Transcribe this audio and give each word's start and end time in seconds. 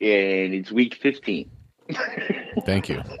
and 0.00 0.54
it's 0.54 0.70
week 0.72 0.94
15. 0.96 1.50
Thank 2.64 2.88
you. 2.88 3.02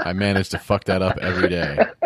I 0.00 0.12
manage 0.12 0.50
to 0.50 0.58
fuck 0.58 0.84
that 0.84 1.00
up 1.00 1.16
every 1.18 1.48
day 1.48 1.78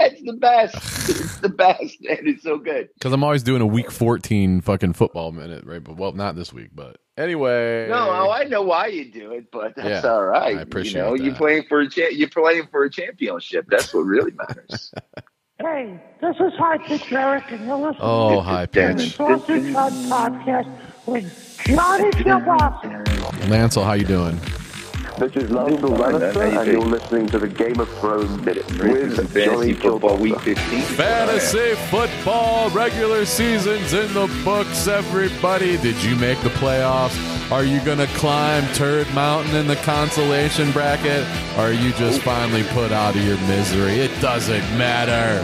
it's 0.00 0.22
the 0.22 0.34
best. 0.34 0.74
It's 1.08 1.38
the 1.38 1.48
best, 1.48 1.96
and 2.00 2.28
it's 2.28 2.42
so 2.42 2.58
good. 2.58 2.88
because 2.94 3.12
I'm 3.12 3.24
always 3.24 3.42
doing 3.42 3.62
a 3.62 3.66
week 3.66 3.90
14 3.90 4.60
fucking 4.60 4.92
football 4.92 5.32
minute, 5.32 5.64
right? 5.64 5.82
But 5.82 5.96
well, 5.96 6.12
not 6.12 6.34
this 6.36 6.52
week, 6.52 6.70
but 6.74 6.98
anyway. 7.16 7.86
No, 7.88 8.10
oh, 8.10 8.30
I 8.30 8.44
know 8.44 8.62
why 8.62 8.88
you 8.88 9.10
do 9.10 9.32
it, 9.32 9.50
but 9.50 9.74
that's 9.76 10.04
Yeah, 10.04 10.10
all 10.12 10.24
right. 10.26 10.58
I 10.58 10.60
appreciate 10.60 11.00
you 11.00 11.06
know, 11.06 11.16
that. 11.16 11.22
you're 11.24 11.34
playing 11.34 11.64
for 11.68 11.80
a 11.80 11.88
cha- 11.88 12.08
you're 12.08 12.28
playing 12.28 12.66
for 12.70 12.84
a 12.84 12.90
championship. 12.90 13.66
That's 13.68 13.94
what 13.94 14.00
really 14.02 14.32
matters. 14.32 14.92
Hey, 15.60 16.00
this 16.20 16.34
is 16.40 16.52
High 16.58 16.78
Pitch 16.78 17.12
Eric, 17.12 17.44
and 17.52 17.64
you're 17.64 17.76
listening 17.76 17.98
Oh, 18.00 18.36
to 18.36 18.40
high 18.40 18.66
the 18.66 18.94
pitch. 18.96 19.14
Sausage 19.14 19.72
Hut 19.72 19.92
Podcast 19.92 20.76
with 21.06 21.60
Johnny 21.66 22.10
Kielbasa. 22.10 23.04
Lancel, 23.48 23.84
how 23.84 23.92
you 23.94 24.04
doing? 24.04 24.38
This 25.18 25.36
is 25.36 25.50
Lancel 25.50 25.96
Lannister, 25.96 26.32
How 26.34 26.42
you 26.42 26.58
and 26.58 26.64
doing? 26.64 26.80
you're 26.80 26.98
listening 26.98 27.26
to 27.28 27.38
the 27.38 27.48
Game 27.48 27.78
of 27.80 27.88
Thrones 27.98 28.30
Minute 28.40 28.66
with 28.66 29.16
fantasy 29.16 29.44
Johnny 29.44 29.72
football 29.74 30.16
week 30.16 30.38
15. 30.40 30.82
Fantasy 30.82 31.74
football 31.90 32.70
regular 32.70 33.24
season's 33.26 33.92
in 33.92 34.12
the 34.14 34.26
books, 34.44 34.88
everybody. 34.88 35.76
Did 35.76 36.02
you 36.02 36.16
make 36.16 36.40
the 36.40 36.48
playoffs? 36.50 37.18
Are 37.52 37.64
you 37.64 37.84
going 37.84 37.98
to 37.98 38.06
climb 38.14 38.66
Turd 38.74 39.12
Mountain 39.14 39.54
in 39.54 39.66
the 39.66 39.76
consolation 39.76 40.72
bracket? 40.72 41.26
Or 41.58 41.64
are 41.64 41.72
you 41.72 41.92
just 41.92 42.22
finally 42.22 42.64
put 42.70 42.90
out 42.90 43.14
of 43.14 43.22
your 43.22 43.36
misery? 43.40 43.92
It 44.00 44.18
doesn't 44.22 44.62
matter 44.78 45.42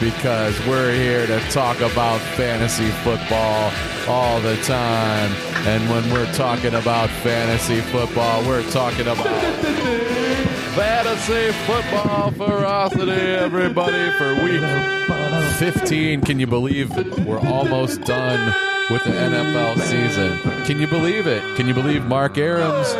because 0.00 0.58
we're 0.66 0.92
here 0.92 1.26
to 1.26 1.38
talk 1.50 1.78
about 1.80 2.20
fantasy 2.20 2.88
football 3.04 3.70
all 4.08 4.40
the 4.40 4.56
time. 4.62 5.30
And 5.66 5.88
when 5.90 6.10
we're 6.10 6.32
talking 6.32 6.74
about 6.74 7.10
fantasy 7.10 7.80
football, 7.82 8.42
we're 8.44 8.68
talking 8.70 9.02
about 9.02 9.16
fantasy 10.74 11.52
football 11.66 12.30
ferocity, 12.30 13.12
everybody, 13.12 14.10
for 14.16 14.34
week 14.42 14.62
15. 15.58 16.22
Can 16.22 16.40
you 16.40 16.46
believe 16.46 16.90
we're 17.26 17.38
almost 17.40 18.00
done 18.02 18.54
with 18.90 19.04
the 19.04 19.10
NFL 19.10 19.78
season? 19.80 20.38
Can 20.64 20.80
you 20.80 20.86
believe 20.86 21.26
it? 21.26 21.42
Can 21.56 21.68
you 21.68 21.74
believe 21.74 22.06
Mark 22.06 22.38
Aarons 22.38 22.94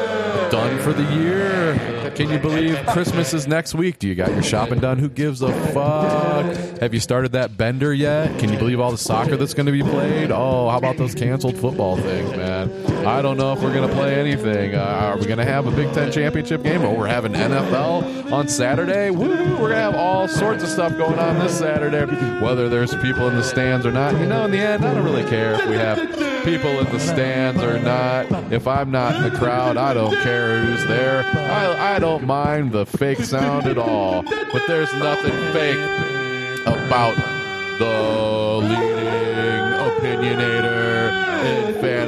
done 0.50 0.78
for 0.80 0.92
the 0.92 1.02
year? 1.14 2.10
Can 2.16 2.28
you 2.28 2.38
believe 2.38 2.76
Christmas 2.86 3.32
is 3.32 3.46
next 3.46 3.74
week? 3.74 3.98
Do 3.98 4.08
you 4.08 4.14
got 4.14 4.30
your 4.30 4.42
shopping 4.42 4.80
done? 4.80 4.98
Who 4.98 5.08
gives 5.08 5.42
a 5.42 5.52
fuck? 5.72 6.44
Have 6.80 6.92
you 6.92 7.00
started 7.00 7.32
that 7.32 7.56
bender 7.56 7.94
yet? 7.94 8.38
Can 8.38 8.52
you 8.52 8.58
believe 8.58 8.80
all 8.80 8.90
the 8.90 8.98
soccer 8.98 9.36
that's 9.36 9.54
going 9.54 9.66
to 9.66 9.72
be 9.72 9.82
played? 9.82 10.30
Oh, 10.30 10.68
how 10.68 10.76
about 10.78 10.96
those 10.96 11.14
canceled 11.14 11.56
football 11.56 11.96
things, 11.96 12.30
man? 12.32 12.70
I 13.06 13.22
don't 13.22 13.36
know 13.36 13.52
if 13.52 13.62
we're 13.62 13.72
going 13.72 13.88
to 13.88 13.94
play 13.94 14.16
anything. 14.16 14.74
Uh, 14.74 14.80
are 14.80 15.18
we 15.18 15.24
going 15.26 15.38
to 15.38 15.44
have 15.44 15.66
a 15.66 15.70
Big 15.70 15.92
Ten 15.94 16.10
championship 16.10 16.62
game? 16.62 16.82
Oh, 16.82 16.94
we're 16.94 17.06
having 17.06 17.32
NFL 17.32 18.32
on 18.32 18.48
Saturday. 18.48 19.10
Woo! 19.10 19.28
We're 19.28 19.56
going 19.56 19.70
to 19.70 19.76
have 19.76 19.94
all 19.94 20.26
sorts 20.26 20.62
of 20.62 20.68
stuff 20.68 20.96
going 20.96 21.18
on 21.18 21.38
this 21.38 21.58
Saturday. 21.58 22.04
Whether 22.44 22.68
there's 22.68 22.94
people 22.96 23.28
in 23.28 23.36
the 23.36 23.44
stands 23.44 23.86
or 23.86 23.92
not, 23.92 24.18
you 24.18 24.26
know, 24.26 24.44
in 24.44 24.50
the 24.50 24.58
end, 24.58 24.84
I 24.84 24.94
don't 24.94 25.04
really 25.04 25.28
care 25.28 25.54
if 25.54 25.66
we 25.68 25.76
have 25.76 25.98
people 26.44 26.78
in 26.80 26.86
the 26.86 26.98
stands 27.00 27.62
or 27.62 27.78
not. 27.80 28.52
If 28.52 28.66
I'm 28.66 28.90
not 28.90 29.16
in 29.16 29.32
the 29.32 29.38
crowd, 29.38 29.76
I 29.76 29.94
don't 29.94 30.16
care 30.22 30.64
who's 30.64 30.84
there. 30.86 31.24
I, 31.24 31.96
I 31.96 31.98
don't 31.98 32.26
mind 32.26 32.72
the 32.72 32.86
fake 32.86 33.20
sound 33.20 33.66
at 33.66 33.78
all. 33.78 34.22
But 34.22 34.62
there's 34.66 34.92
nothing 34.94 35.32
fake 35.52 35.78
about 36.66 37.16
the 37.78 38.66
leading 38.66 39.00
opinionator 39.88 40.58
in 40.58 40.59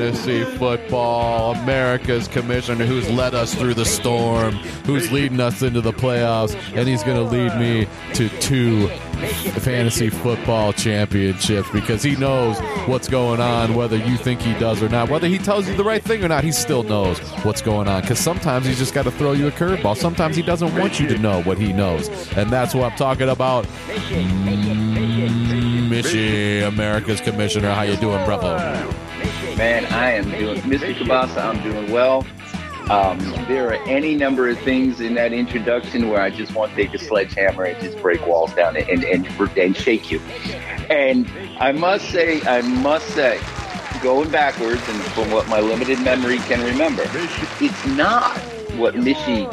fantasy 0.02 0.44
football, 0.56 1.54
America's 1.54 2.26
commissioner 2.26 2.84
who's 2.84 3.08
led 3.10 3.36
us 3.36 3.54
through 3.54 3.74
the 3.74 3.84
storm, 3.84 4.52
who's 4.84 5.12
leading 5.12 5.38
us 5.38 5.62
into 5.62 5.80
the 5.80 5.92
playoffs, 5.92 6.56
and 6.74 6.88
he's 6.88 7.04
going 7.04 7.16
to 7.16 7.22
lead 7.22 7.56
me 7.56 7.86
to 8.14 8.28
two 8.40 8.88
fantasy 9.60 10.10
football 10.10 10.72
championships 10.72 11.70
because 11.70 12.02
he 12.02 12.16
knows 12.16 12.58
what's 12.88 13.08
going 13.08 13.40
on, 13.40 13.76
whether 13.76 13.96
you 13.96 14.16
think 14.16 14.40
he 14.40 14.52
does 14.54 14.82
or 14.82 14.88
not. 14.88 15.08
Whether 15.08 15.28
he 15.28 15.38
tells 15.38 15.68
you 15.68 15.76
the 15.76 15.84
right 15.84 16.02
thing 16.02 16.24
or 16.24 16.28
not, 16.28 16.42
he 16.42 16.50
still 16.50 16.82
knows 16.82 17.20
what's 17.44 17.62
going 17.62 17.86
on 17.86 18.00
because 18.00 18.18
sometimes 18.18 18.66
he's 18.66 18.78
just 18.78 18.94
got 18.94 19.04
to 19.04 19.12
throw 19.12 19.30
you 19.32 19.46
a 19.46 19.52
curveball. 19.52 19.96
Sometimes 19.96 20.34
he 20.34 20.42
doesn't 20.42 20.76
want 20.76 20.98
you 20.98 21.06
to 21.06 21.16
know 21.18 21.42
what 21.44 21.58
he 21.58 21.72
knows. 21.72 22.08
And 22.36 22.50
that's 22.50 22.74
what 22.74 22.90
I'm 22.90 22.98
talking 22.98 23.28
about. 23.28 23.66
Mm, 23.86 25.88
Mishy, 25.88 26.66
America's 26.66 27.20
commissioner. 27.20 27.72
How 27.72 27.82
you 27.82 27.96
doing, 27.98 28.24
bravo? 28.24 29.11
Man, 29.56 29.84
I 29.86 30.12
am 30.12 30.30
doing, 30.30 30.60
Mr. 30.62 30.94
Kabasa, 30.94 31.44
I'm 31.44 31.62
doing 31.62 31.92
well. 31.92 32.26
Um, 32.90 33.18
there 33.48 33.68
are 33.68 33.88
any 33.88 34.14
number 34.14 34.48
of 34.48 34.58
things 34.60 35.00
in 35.00 35.14
that 35.14 35.32
introduction 35.32 36.08
where 36.08 36.20
I 36.20 36.30
just 36.30 36.54
want 36.54 36.70
to 36.70 36.76
take 36.76 36.94
a 36.94 36.98
sledgehammer 36.98 37.64
and 37.64 37.80
just 37.82 38.00
break 38.00 38.26
walls 38.26 38.54
down 38.54 38.76
and, 38.76 39.04
and, 39.04 39.26
and 39.56 39.76
shake 39.76 40.10
you. 40.10 40.20
And 40.90 41.30
I 41.60 41.72
must 41.72 42.10
say, 42.10 42.42
I 42.42 42.62
must 42.62 43.06
say, 43.08 43.40
going 44.02 44.30
backwards 44.30 44.82
and 44.88 45.00
from 45.12 45.30
what 45.30 45.46
my 45.48 45.60
limited 45.60 46.00
memory 46.00 46.38
can 46.38 46.64
remember, 46.64 47.04
it's 47.60 47.86
not 47.86 48.36
what 48.76 48.94
Mishy 48.94 49.46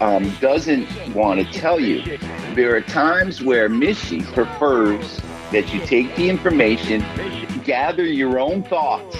um, 0.00 0.30
doesn't 0.40 0.88
want 1.14 1.40
to 1.40 1.52
tell 1.52 1.78
you. 1.80 2.16
There 2.54 2.74
are 2.76 2.80
times 2.80 3.42
where 3.42 3.68
Mishy 3.68 4.24
prefers 4.32 5.20
that 5.50 5.72
you 5.74 5.80
take 5.80 6.14
the 6.16 6.30
information, 6.30 7.02
gather 7.64 8.04
your 8.04 8.38
own 8.38 8.62
thoughts, 8.62 9.16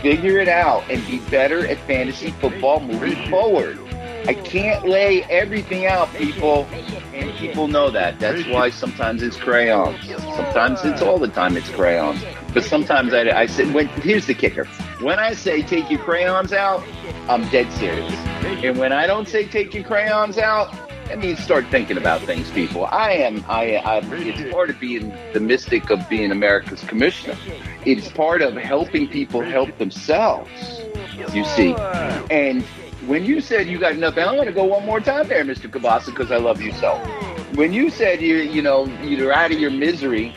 figure 0.00 0.38
it 0.38 0.48
out, 0.48 0.88
and 0.90 1.04
be 1.06 1.18
better 1.30 1.66
at 1.66 1.78
fantasy 1.86 2.30
football 2.32 2.80
moving 2.80 3.28
forward. 3.28 3.78
I 4.26 4.34
can't 4.34 4.86
lay 4.86 5.22
everything 5.24 5.86
out, 5.86 6.12
people, 6.14 6.66
and 7.14 7.34
people 7.38 7.66
know 7.66 7.90
that. 7.90 8.18
That's 8.18 8.46
why 8.46 8.70
sometimes 8.70 9.22
it's 9.22 9.36
crayons. 9.36 10.06
Sometimes 10.06 10.84
it's 10.84 11.00
all 11.00 11.18
the 11.18 11.28
time 11.28 11.56
it's 11.56 11.70
crayons. 11.70 12.22
But 12.52 12.64
sometimes 12.64 13.14
I, 13.14 13.30
I 13.30 13.46
say, 13.46 13.70
when, 13.70 13.88
here's 13.88 14.26
the 14.26 14.34
kicker. 14.34 14.64
When 15.00 15.18
I 15.18 15.32
say 15.32 15.62
take 15.62 15.90
your 15.90 16.00
crayons 16.00 16.52
out, 16.52 16.84
I'm 17.28 17.48
dead 17.48 17.72
serious. 17.72 18.12
And 18.64 18.78
when 18.78 18.92
I 18.92 19.06
don't 19.06 19.28
say 19.28 19.46
take 19.46 19.72
your 19.72 19.84
crayons 19.84 20.36
out, 20.36 20.74
that 21.08 21.18
means 21.18 21.38
start 21.38 21.66
thinking 21.68 21.96
about 21.96 22.20
things, 22.22 22.50
people. 22.50 22.86
I 22.86 23.12
am, 23.12 23.44
I, 23.48 23.76
I, 23.76 24.00
it's 24.12 24.52
part 24.52 24.68
of 24.68 24.78
being 24.78 25.12
the 25.32 25.40
mystic 25.40 25.90
of 25.90 26.06
being 26.08 26.30
America's 26.30 26.82
commissioner. 26.84 27.36
It's 27.86 28.10
part 28.10 28.42
of 28.42 28.54
helping 28.54 29.08
people 29.08 29.40
help 29.40 29.76
themselves, 29.78 30.82
you 31.32 31.44
see. 31.44 31.74
And 32.30 32.62
when 33.06 33.24
you 33.24 33.40
said 33.40 33.68
you 33.68 33.78
got 33.78 33.96
nothing, 33.96 34.22
I'm 34.22 34.34
going 34.34 34.48
to 34.48 34.52
go 34.52 34.64
one 34.64 34.84
more 34.84 35.00
time 35.00 35.28
there, 35.28 35.44
Mr. 35.44 35.70
Kabasa, 35.70 36.06
because 36.06 36.30
I 36.30 36.36
love 36.36 36.60
you 36.60 36.72
so. 36.72 36.96
When 37.54 37.72
you 37.72 37.88
said 37.88 38.20
you, 38.20 38.36
you 38.36 38.60
know, 38.60 38.84
you're 39.02 39.32
out 39.32 39.50
of 39.50 39.58
your 39.58 39.70
misery, 39.70 40.34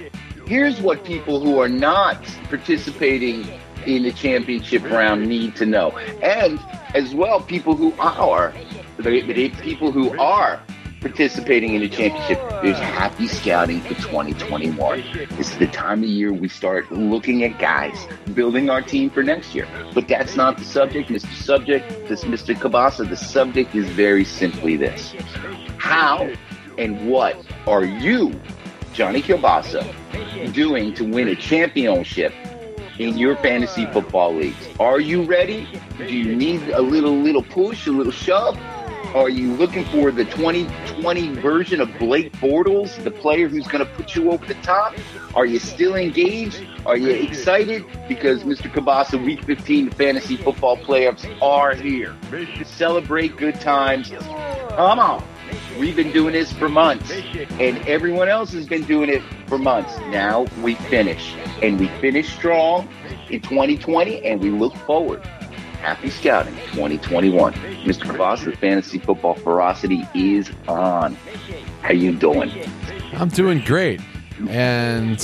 here's 0.48 0.80
what 0.80 1.04
people 1.04 1.42
who 1.42 1.60
are 1.60 1.70
not 1.70 2.24
participating 2.46 3.46
in 3.86 4.04
the 4.04 4.12
championship 4.12 4.84
round 4.84 5.28
need 5.28 5.56
to 5.58 5.66
know. 5.66 5.92
And 6.22 6.60
as 6.94 7.14
well, 7.14 7.42
people 7.42 7.76
who 7.76 7.94
are, 8.00 8.54
the, 9.02 9.22
the 9.22 9.50
people 9.62 9.92
who 9.92 10.18
are 10.20 10.62
participating 11.02 11.74
in 11.74 11.82
the 11.82 11.90
championship, 11.90 12.40
there's 12.62 12.78
happy 12.78 13.28
scouting 13.28 13.82
for 13.82 13.96
2021. 13.96 15.04
This 15.32 15.52
is 15.52 15.58
the 15.58 15.68
time 15.68 16.04
of 16.04 16.10
year 16.10 16.32
we 16.32 16.48
start 16.48 16.92
looking 16.92 17.44
at 17.44 17.58
guys, 17.58 18.08
building 18.36 18.70
our 18.70 18.82
team 18.82 19.10
for 19.10 19.24
next 19.24 19.56
year. 19.56 19.68
But 19.96 20.08
that's 20.08 20.36
not 20.36 20.58
the 20.58 20.64
subject, 20.64 21.10
Mr. 21.10 21.34
Subject, 21.34 21.90
this 22.08 22.24
Mr. 22.24 22.56
Kabasa. 22.56 23.10
The 23.10 23.18
subject 23.18 23.74
is 23.74 23.90
very 23.90 24.24
simply 24.24 24.78
this. 24.78 25.16
How 25.78 26.32
and 26.78 27.10
what 27.10 27.44
are 27.66 27.84
you, 27.84 28.40
Johnny 28.94 29.24
Kielbasa, 29.24 30.54
doing 30.54 30.94
to 30.94 31.04
win 31.04 31.30
a 31.30 31.36
championship 31.36 32.34
in 33.00 33.18
your 33.18 33.36
fantasy 33.38 33.88
football 33.88 34.36
leagues? 34.36 34.70
Are 34.80 35.00
you 35.00 35.24
ready? 35.24 35.68
Do 35.98 36.16
you 36.16 36.36
need 36.36 36.62
a 36.70 36.82
little 36.82 37.18
little 37.18 37.44
push, 37.44 37.88
a 37.88 37.92
little 37.92 38.12
shove? 38.12 38.60
Are 39.14 39.30
you 39.30 39.54
looking 39.56 39.84
for 39.86 40.10
the 40.10 40.24
2020 40.24 41.36
version 41.42 41.82
of 41.82 41.90
Blake 42.00 42.32
Bortles, 42.38 42.96
the 43.04 43.12
player 43.12 43.50
who's 43.50 43.68
going 43.68 43.86
to 43.86 43.92
put 43.96 44.16
you 44.16 44.32
over 44.32 44.46
the 44.46 44.54
top? 44.56 44.96
Are 45.36 45.46
you 45.46 45.60
still 45.60 45.96
engaged? 45.96 46.66
Are 46.86 46.96
you 46.96 47.10
excited? 47.10 47.84
Because 48.08 48.44
Mr. 48.44 48.72
Kabasa, 48.72 49.22
Week 49.22 49.44
15, 49.44 49.90
fantasy 49.92 50.38
football 50.38 50.78
playoffs 50.78 51.28
are 51.42 51.76
here. 51.76 52.16
Celebrate 52.64 53.36
good 53.36 53.60
times. 53.60 54.12
Come 54.12 55.00
on. 55.00 55.22
We've 55.78 55.96
been 55.96 56.14
doing 56.14 56.32
this 56.32 56.54
for 56.54 56.70
months, 56.70 57.12
and 57.12 57.78
everyone 57.90 58.30
else 58.30 58.54
has 58.54 58.66
been 58.66 58.86
doing 58.86 59.10
it 59.10 59.22
for 59.46 59.58
months. 59.58 59.98
Now 60.08 60.46
we 60.64 60.76
finish, 60.76 61.36
and 61.62 61.78
we 61.78 61.88
finish 62.00 62.34
strong 62.34 62.88
in 63.30 63.42
2020, 63.42 64.24
and 64.26 64.40
we 64.40 64.52
look 64.52 64.74
forward. 64.78 65.22
Happy 65.82 66.10
Scouting 66.10 66.54
2021. 66.74 67.54
Mr. 67.54 68.46
The 68.46 68.56
fantasy 68.58 69.00
football 69.00 69.34
ferocity 69.36 70.08
is 70.14 70.52
on. 70.68 71.16
How 71.82 71.92
you 71.94 72.16
doing? 72.16 72.52
I'm 73.14 73.30
doing 73.30 73.60
great. 73.62 74.00
And 74.50 75.20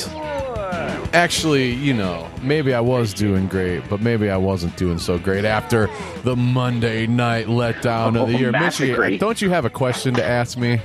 Actually, 1.13 1.71
you 1.71 1.94
know, 1.94 2.30
maybe 2.42 2.74
I 2.74 2.81
was 2.81 3.13
doing 3.13 3.48
great, 3.48 3.81
but 3.89 4.01
maybe 4.01 4.30
I 4.30 4.36
wasn't 4.38 4.75
doing 4.75 5.00
so 5.00 5.18
great 5.18 5.45
after 5.45 5.89
the 6.24 6.36
Monday 6.36 7.07
night 7.07 7.48
letdown 7.48 8.19
of 8.21 8.27
the 8.27 8.36
Oh, 8.36 8.39
year. 8.39 8.51
Massacre. 8.51 9.18
don't 9.18 9.42
you 9.42 9.50
have 9.50 9.63
a 9.63 9.69
question 9.69 10.13
to 10.15 10.24
ask 10.24 10.57
me? 10.57 10.81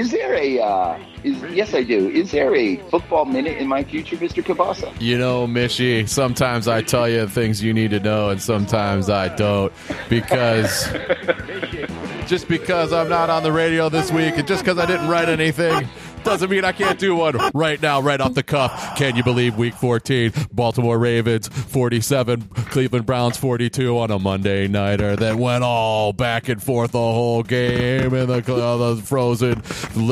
Is 0.00 0.10
there 0.12 0.34
a? 0.34 0.58
Uh, 0.58 0.98
is 1.24 1.42
yes, 1.52 1.74
I 1.74 1.82
do. 1.82 2.08
Is 2.08 2.30
there 2.30 2.56
a 2.56 2.76
football 2.88 3.26
minute 3.26 3.58
in 3.58 3.68
my 3.68 3.84
future, 3.84 4.16
Mister 4.18 4.40
Kabasa? 4.40 4.98
You 4.98 5.18
know, 5.18 5.46
Mishy, 5.46 6.08
sometimes 6.08 6.66
I 6.68 6.80
tell 6.80 7.06
you 7.06 7.28
things 7.28 7.62
you 7.62 7.74
need 7.74 7.90
to 7.90 8.00
know, 8.00 8.30
and 8.30 8.40
sometimes 8.40 9.10
I 9.10 9.28
don't. 9.36 9.70
Because 10.08 10.90
just 12.26 12.48
because 12.48 12.94
I'm 12.94 13.10
not 13.10 13.28
on 13.28 13.42
the 13.42 13.52
radio 13.52 13.90
this 13.90 14.10
week, 14.10 14.38
and 14.38 14.48
just 14.48 14.64
because 14.64 14.78
I 14.78 14.86
didn't 14.86 15.08
write 15.08 15.28
anything, 15.28 15.86
doesn't 16.24 16.50
mean 16.50 16.64
I 16.64 16.72
can't 16.72 16.98
do 16.98 17.16
one 17.16 17.36
right 17.54 17.80
now, 17.80 18.00
right 18.00 18.20
off 18.20 18.34
the 18.34 18.42
cuff. 18.42 18.96
Can 18.96 19.16
you 19.16 19.22
believe 19.22 19.56
week 19.56 19.74
14, 19.74 20.32
Baltimore 20.52 20.98
Ravens 20.98 21.48
47, 21.48 22.42
Cleveland 22.42 23.06
Browns 23.06 23.36
42 23.36 23.98
on 23.98 24.10
a 24.10 24.18
Monday 24.18 24.68
nighter 24.68 25.16
that 25.16 25.36
went 25.36 25.64
all 25.64 26.12
back 26.12 26.48
and 26.48 26.62
forth 26.62 26.92
the 26.92 26.98
whole 26.98 27.42
game 27.42 28.14
in 28.14 28.28
the, 28.28 28.54
uh, 28.54 28.94
the 28.94 29.02
frozen 29.02 29.62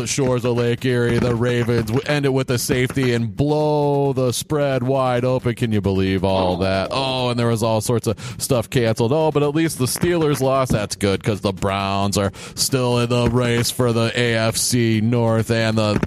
shores 0.06 0.44
of 0.44 0.56
Lake 0.56 0.84
Erie. 0.84 1.18
The 1.18 1.34
Ravens 1.34 1.90
end 2.06 2.26
it 2.26 2.30
with 2.30 2.50
a 2.50 2.58
safety 2.58 3.12
and 3.12 3.34
blow 3.34 4.12
the 4.12 4.32
spread 4.32 4.82
wide 4.82 5.24
open. 5.24 5.54
Can 5.54 5.72
you 5.72 5.80
believe 5.80 6.24
all 6.24 6.58
that? 6.58 6.88
Oh, 6.90 7.30
and 7.30 7.38
there 7.38 7.48
was 7.48 7.62
all 7.62 7.80
sorts 7.80 8.06
of 8.06 8.18
stuff 8.38 8.70
canceled. 8.70 9.12
Oh, 9.12 9.30
but 9.30 9.42
at 9.42 9.54
least 9.54 9.78
the 9.78 9.86
Steelers 9.86 10.40
lost. 10.40 10.72
That's 10.72 10.96
good 10.96 11.20
because 11.20 11.40
the 11.40 11.52
Browns 11.52 12.16
are 12.18 12.32
still 12.54 12.98
in 12.98 13.08
the 13.08 13.28
race 13.30 13.70
for 13.70 13.92
the 13.92 14.10
AFC 14.10 15.02
North 15.02 15.50
and 15.50 15.76
the 15.78 15.97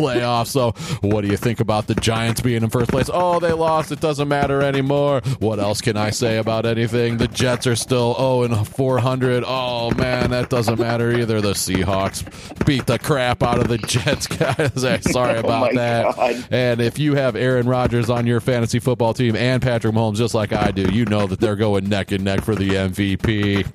playoffs. 0.00 0.48
So, 0.48 0.72
what 1.06 1.22
do 1.22 1.28
you 1.28 1.36
think 1.36 1.60
about 1.60 1.86
the 1.86 1.94
Giants 1.94 2.40
being 2.40 2.62
in 2.62 2.70
first 2.70 2.90
place? 2.90 3.10
Oh, 3.12 3.38
they 3.38 3.52
lost. 3.52 3.92
It 3.92 4.00
doesn't 4.00 4.28
matter 4.28 4.62
anymore. 4.62 5.20
What 5.38 5.58
else 5.58 5.80
can 5.80 5.96
I 5.96 6.10
say 6.10 6.38
about 6.38 6.66
anything? 6.66 7.18
The 7.18 7.28
Jets 7.28 7.66
are 7.66 7.76
still 7.76 8.14
oh 8.18 8.42
and 8.42 8.66
400. 8.66 9.44
Oh 9.46 9.90
man, 9.92 10.30
that 10.30 10.48
doesn't 10.50 10.78
matter 10.78 11.12
either. 11.12 11.40
The 11.40 11.52
Seahawks 11.52 12.24
beat 12.64 12.86
the 12.86 12.98
crap 12.98 13.42
out 13.42 13.58
of 13.58 13.68
the 13.68 13.78
Jets 13.78 14.26
guys. 14.26 15.02
Sorry 15.12 15.30
Oh 15.40 15.40
about 15.40 15.60
my 15.60 15.72
that. 15.74 16.16
God. 16.16 16.46
And 16.50 16.80
if 16.80 16.98
you 16.98 17.14
have 17.14 17.36
Aaron 17.36 17.68
Rodgers 17.68 18.10
on 18.10 18.26
your 18.26 18.40
fantasy 18.40 18.78
football 18.78 19.14
team 19.14 19.36
and 19.36 19.62
Patrick 19.62 19.94
Mahomes 19.94 20.16
just 20.16 20.34
like 20.34 20.52
I 20.52 20.70
do, 20.70 20.82
you 20.92 21.04
know 21.04 21.26
that 21.26 21.40
they're 21.40 21.56
going 21.56 21.88
neck 21.88 22.10
and 22.12 22.24
neck 22.24 22.42
for 22.42 22.54
the 22.54 22.70
MVP. 22.70 23.66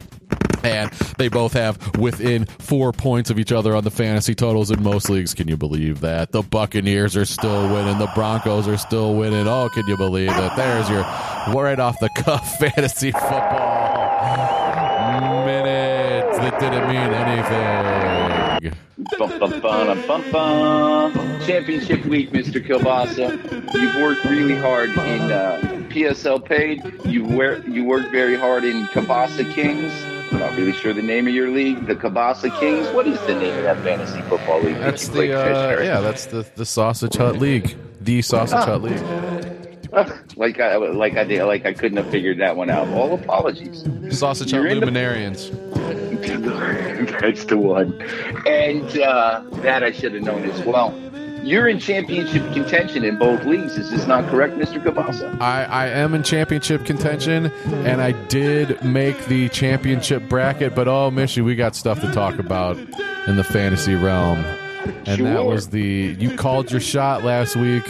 They 1.18 1.28
both 1.28 1.54
have 1.54 1.98
within 1.98 2.46
four 2.46 2.92
points 2.92 3.30
of 3.30 3.40
each 3.40 3.52
other 3.52 3.76
on 3.76 3.84
the 3.84 3.92
fantasy 3.92 4.36
totals 4.36 4.72
in 4.72 4.82
most 4.84 5.10
leagues. 5.10 5.34
Can 5.34 5.48
you 5.48 5.58
believe 5.58 6.02
that? 6.02 6.32
The 6.32 6.42
Buccaneers 6.42 7.16
are 7.16 7.26
still 7.26 7.74
winning. 7.74 7.98
The 7.98 8.12
Broncos 8.16 8.68
are 8.68 8.78
still 8.78 9.16
winning. 9.16 9.48
Oh, 9.48 9.70
can 9.70 9.88
you 9.88 9.98
believe 9.98 10.32
it? 10.32 10.52
There's 10.56 10.90
your 10.90 11.04
right 11.04 11.80
off 11.80 12.00
the 12.00 12.10
cuff 12.18 12.58
fantasy 12.60 13.12
football 13.12 14.06
minutes 15.46 16.38
that 16.40 16.60
didn't 16.60 16.88
mean 16.88 17.14
anything. 17.14 18.74
Bum, 19.20 19.40
bum, 20.08 20.32
bum. 20.32 21.42
Championship 21.42 22.06
week, 22.06 22.32
Mr. 22.32 22.66
Kielbasa. 22.66 23.74
You've 23.74 23.96
worked 23.96 24.26
really 24.26 24.56
hard 24.56 24.90
in 24.92 25.32
uh, 25.32 25.60
PSL 25.90 26.44
paid. 26.44 26.82
You 27.06 27.26
work 27.26 27.66
you 27.68 27.84
worked 27.84 28.12
very 28.12 28.36
hard 28.36 28.64
in 28.64 28.86
Kabasa 28.88 29.50
Kings. 29.54 29.94
I'm 30.36 30.42
not 30.42 30.58
really 30.58 30.74
sure 30.74 30.94
the 30.94 31.02
name 31.02 31.28
of 31.28 31.34
your 31.34 31.50
league. 31.50 31.88
The 31.88 31.96
Kabasa 31.96 32.60
Kings. 32.60 32.90
What 32.90 33.08
is 33.08 33.18
the 33.22 33.36
name 33.36 33.56
of 33.58 33.64
that 33.64 33.82
fantasy 33.84 34.20
football 34.24 34.62
league? 34.62 34.78
That's 34.80 35.08
the 35.08 35.32
uh, 35.32 35.82
yeah. 35.82 36.02
That's 36.02 36.26
the 36.26 36.46
the 36.56 36.66
Sausage 36.66 37.16
Hut 37.16 37.38
League. 37.40 37.78
The 38.02 38.22
Sausage 38.22 38.66
Hut 38.66 38.82
League. 38.82 39.02
like 40.36 40.60
I 40.60 40.76
like 40.76 41.16
I 41.16 41.24
did 41.24 41.42
like 41.46 41.66
I 41.66 41.72
couldn't 41.72 41.96
have 41.96 42.10
figured 42.12 42.40
that 42.40 42.58
one 42.58 42.70
out. 42.70 42.90
All 42.90 43.14
apologies. 43.14 43.86
Sausage 44.10 44.52
Hut 44.52 44.62
You're 44.62 44.76
the- 44.76 44.86
Luminarians. 44.86 45.52
That's 47.22 47.46
the 47.46 47.58
one. 47.58 47.94
And 48.46 49.00
uh, 49.00 49.42
that 49.62 49.84
I 49.84 49.94
should 49.94 50.16
have 50.16 50.24
known 50.24 50.44
as 50.50 50.66
well. 50.66 50.90
You're 51.46 51.68
in 51.68 51.78
championship 51.78 52.42
contention 52.54 53.04
in 53.04 53.20
both 53.20 53.46
leagues. 53.46 53.78
Is 53.78 53.92
this 53.92 54.08
not 54.08 54.28
correct, 54.32 54.56
Mr. 54.56 54.84
Kabasa? 54.84 55.40
I, 55.40 55.66
I 55.66 55.88
am 55.90 56.16
in 56.16 56.24
championship 56.24 56.86
contention, 56.86 57.52
and 57.86 58.02
I 58.02 58.14
did 58.30 58.84
make 58.84 59.28
the 59.28 59.50
championship 59.50 60.28
bracket. 60.28 60.74
But 60.74 60.88
oh, 60.88 61.12
Mishy, 61.12 61.44
we 61.44 61.54
got 61.54 61.76
stuff 61.76 62.02
to 62.02 62.12
talk 62.12 62.40
about 62.40 62.78
in 63.28 63.36
the 63.36 63.44
fantasy 63.44 63.94
realm, 63.94 64.40
and 65.06 65.24
that 65.24 65.46
was 65.46 65.70
the 65.70 66.16
you 66.18 66.36
called 66.36 66.72
your 66.72 66.82
shot 66.82 67.24
last 67.24 67.56
week, 67.56 67.86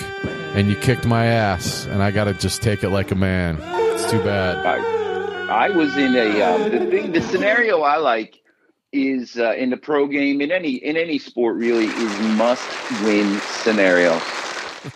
and 0.54 0.68
you 0.68 0.76
kicked 0.76 1.06
my 1.06 1.26
ass, 1.26 1.86
and 1.86 2.04
I 2.04 2.12
got 2.12 2.26
to 2.26 2.34
just 2.34 2.62
take 2.62 2.84
it 2.84 2.90
like 2.90 3.12
a 3.12 3.16
man. 3.16 3.58
It's 3.62 4.12
too 4.12 4.22
bad. 4.22 4.66
I, 4.66 5.68
I 5.68 5.70
was 5.70 5.96
in 5.96 6.14
a 6.14 6.42
um, 6.42 6.64
the 6.72 6.92
thing. 6.92 7.14
The 7.14 7.22
scenario 7.22 7.84
I 7.84 8.00
like 8.00 8.42
is 8.92 9.38
uh, 9.38 9.54
in 9.54 9.70
the 9.70 9.78
pro 9.78 10.08
game 10.08 10.42
in 10.42 10.52
any 10.52 10.76
in 10.76 10.98
any 10.98 11.20
sport 11.20 11.58
really 11.58 11.86
is 11.86 12.38
must 12.38 12.66
win 13.06 13.40
scenario. 13.64 14.26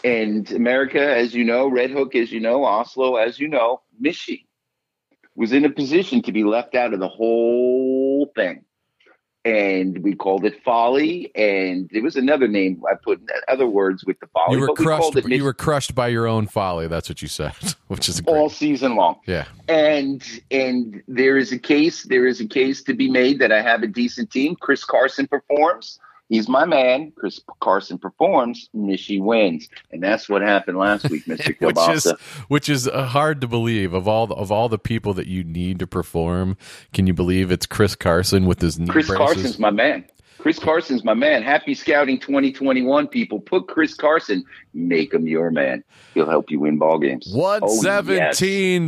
And 0.03 0.49
America, 0.51 1.01
as 1.01 1.33
you 1.33 1.43
know, 1.43 1.67
Red 1.67 1.91
Hook, 1.91 2.15
as 2.15 2.31
you 2.31 2.39
know, 2.39 2.63
Oslo, 2.63 3.15
as 3.15 3.39
you 3.39 3.47
know, 3.47 3.81
Mishy 4.01 4.45
was 5.35 5.53
in 5.53 5.65
a 5.65 5.69
position 5.69 6.21
to 6.23 6.31
be 6.31 6.43
left 6.43 6.75
out 6.75 6.93
of 6.93 6.99
the 6.99 7.07
whole 7.07 8.31
thing. 8.35 8.65
And 9.45 9.99
we 10.03 10.15
called 10.15 10.43
it 10.45 10.61
folly. 10.63 11.31
And 11.33 11.89
there 11.93 12.03
was 12.03 12.15
another 12.17 12.47
name 12.47 12.81
I 12.89 12.95
put 12.95 13.19
in 13.19 13.27
other 13.47 13.67
words 13.67 14.03
with 14.05 14.19
the 14.19 14.27
folly. 14.27 14.55
You 14.55 14.61
were 14.61 14.67
but 14.67 14.79
we 14.79 14.85
crushed. 14.85 15.01
called 15.01 15.17
it 15.17 15.29
You 15.29 15.43
were 15.43 15.53
crushed 15.53 15.95
by 15.95 16.09
your 16.09 16.27
own 16.27 16.47
folly. 16.47 16.87
That's 16.87 17.07
what 17.09 17.21
you 17.21 17.27
said, 17.29 17.53
which 17.87 18.09
is 18.09 18.21
all 18.27 18.49
season 18.49 18.95
long. 18.95 19.19
yeah. 19.25 19.45
and 19.69 20.21
and 20.51 21.01
there 21.07 21.37
is 21.37 21.51
a 21.51 21.57
case 21.59 22.03
there 22.03 22.27
is 22.27 22.41
a 22.41 22.47
case 22.47 22.83
to 22.83 22.93
be 22.93 23.09
made 23.09 23.39
that 23.39 23.51
I 23.51 23.61
have 23.61 23.81
a 23.81 23.87
decent 23.87 24.29
team. 24.31 24.55
Chris 24.59 24.83
Carson 24.83 25.25
performs. 25.27 25.99
He's 26.29 26.47
my 26.47 26.63
man. 26.63 27.11
Chris 27.15 27.41
Carson 27.59 27.97
performs. 27.97 28.69
Mishy 28.75 29.19
wins, 29.19 29.67
and 29.91 30.01
that's 30.01 30.29
what 30.29 30.43
happened 30.43 30.77
last 30.77 31.09
week, 31.09 31.27
Mister 31.27 31.55
which 31.59 31.77
is 31.89 32.13
which 32.47 32.69
is 32.69 32.87
uh, 32.87 33.05
hard 33.07 33.41
to 33.41 33.47
believe 33.47 33.93
of 33.93 34.07
all 34.07 34.27
the, 34.27 34.35
of 34.35 34.51
all 34.51 34.69
the 34.69 34.77
people 34.77 35.15
that 35.15 35.25
you 35.25 35.43
need 35.43 35.79
to 35.79 35.87
perform. 35.87 36.55
Can 36.93 37.07
you 37.07 37.13
believe 37.15 37.51
it's 37.51 37.65
Chris 37.65 37.95
Carson 37.95 38.45
with 38.45 38.61
his 38.61 38.79
knee 38.79 38.87
Chris 38.87 39.07
braces? 39.07 39.35
Carson's 39.35 39.59
my 39.59 39.71
man. 39.71 40.05
Chris 40.39 40.57
Carson's 40.57 41.03
my 41.03 41.13
man. 41.13 41.43
Happy 41.43 41.75
Scouting 41.75 42.17
2021, 42.17 43.07
people. 43.09 43.39
Put 43.39 43.67
Chris 43.67 43.93
Carson. 43.93 44.43
Make 44.73 45.13
him 45.13 45.27
your 45.27 45.51
man. 45.51 45.83
He'll 46.13 46.29
help 46.29 46.49
you 46.49 46.61
win 46.61 46.77
ball 46.77 46.97
games. 46.97 47.29
One 47.33 47.59
Oh, 47.61 47.67
yes. 48.17 48.37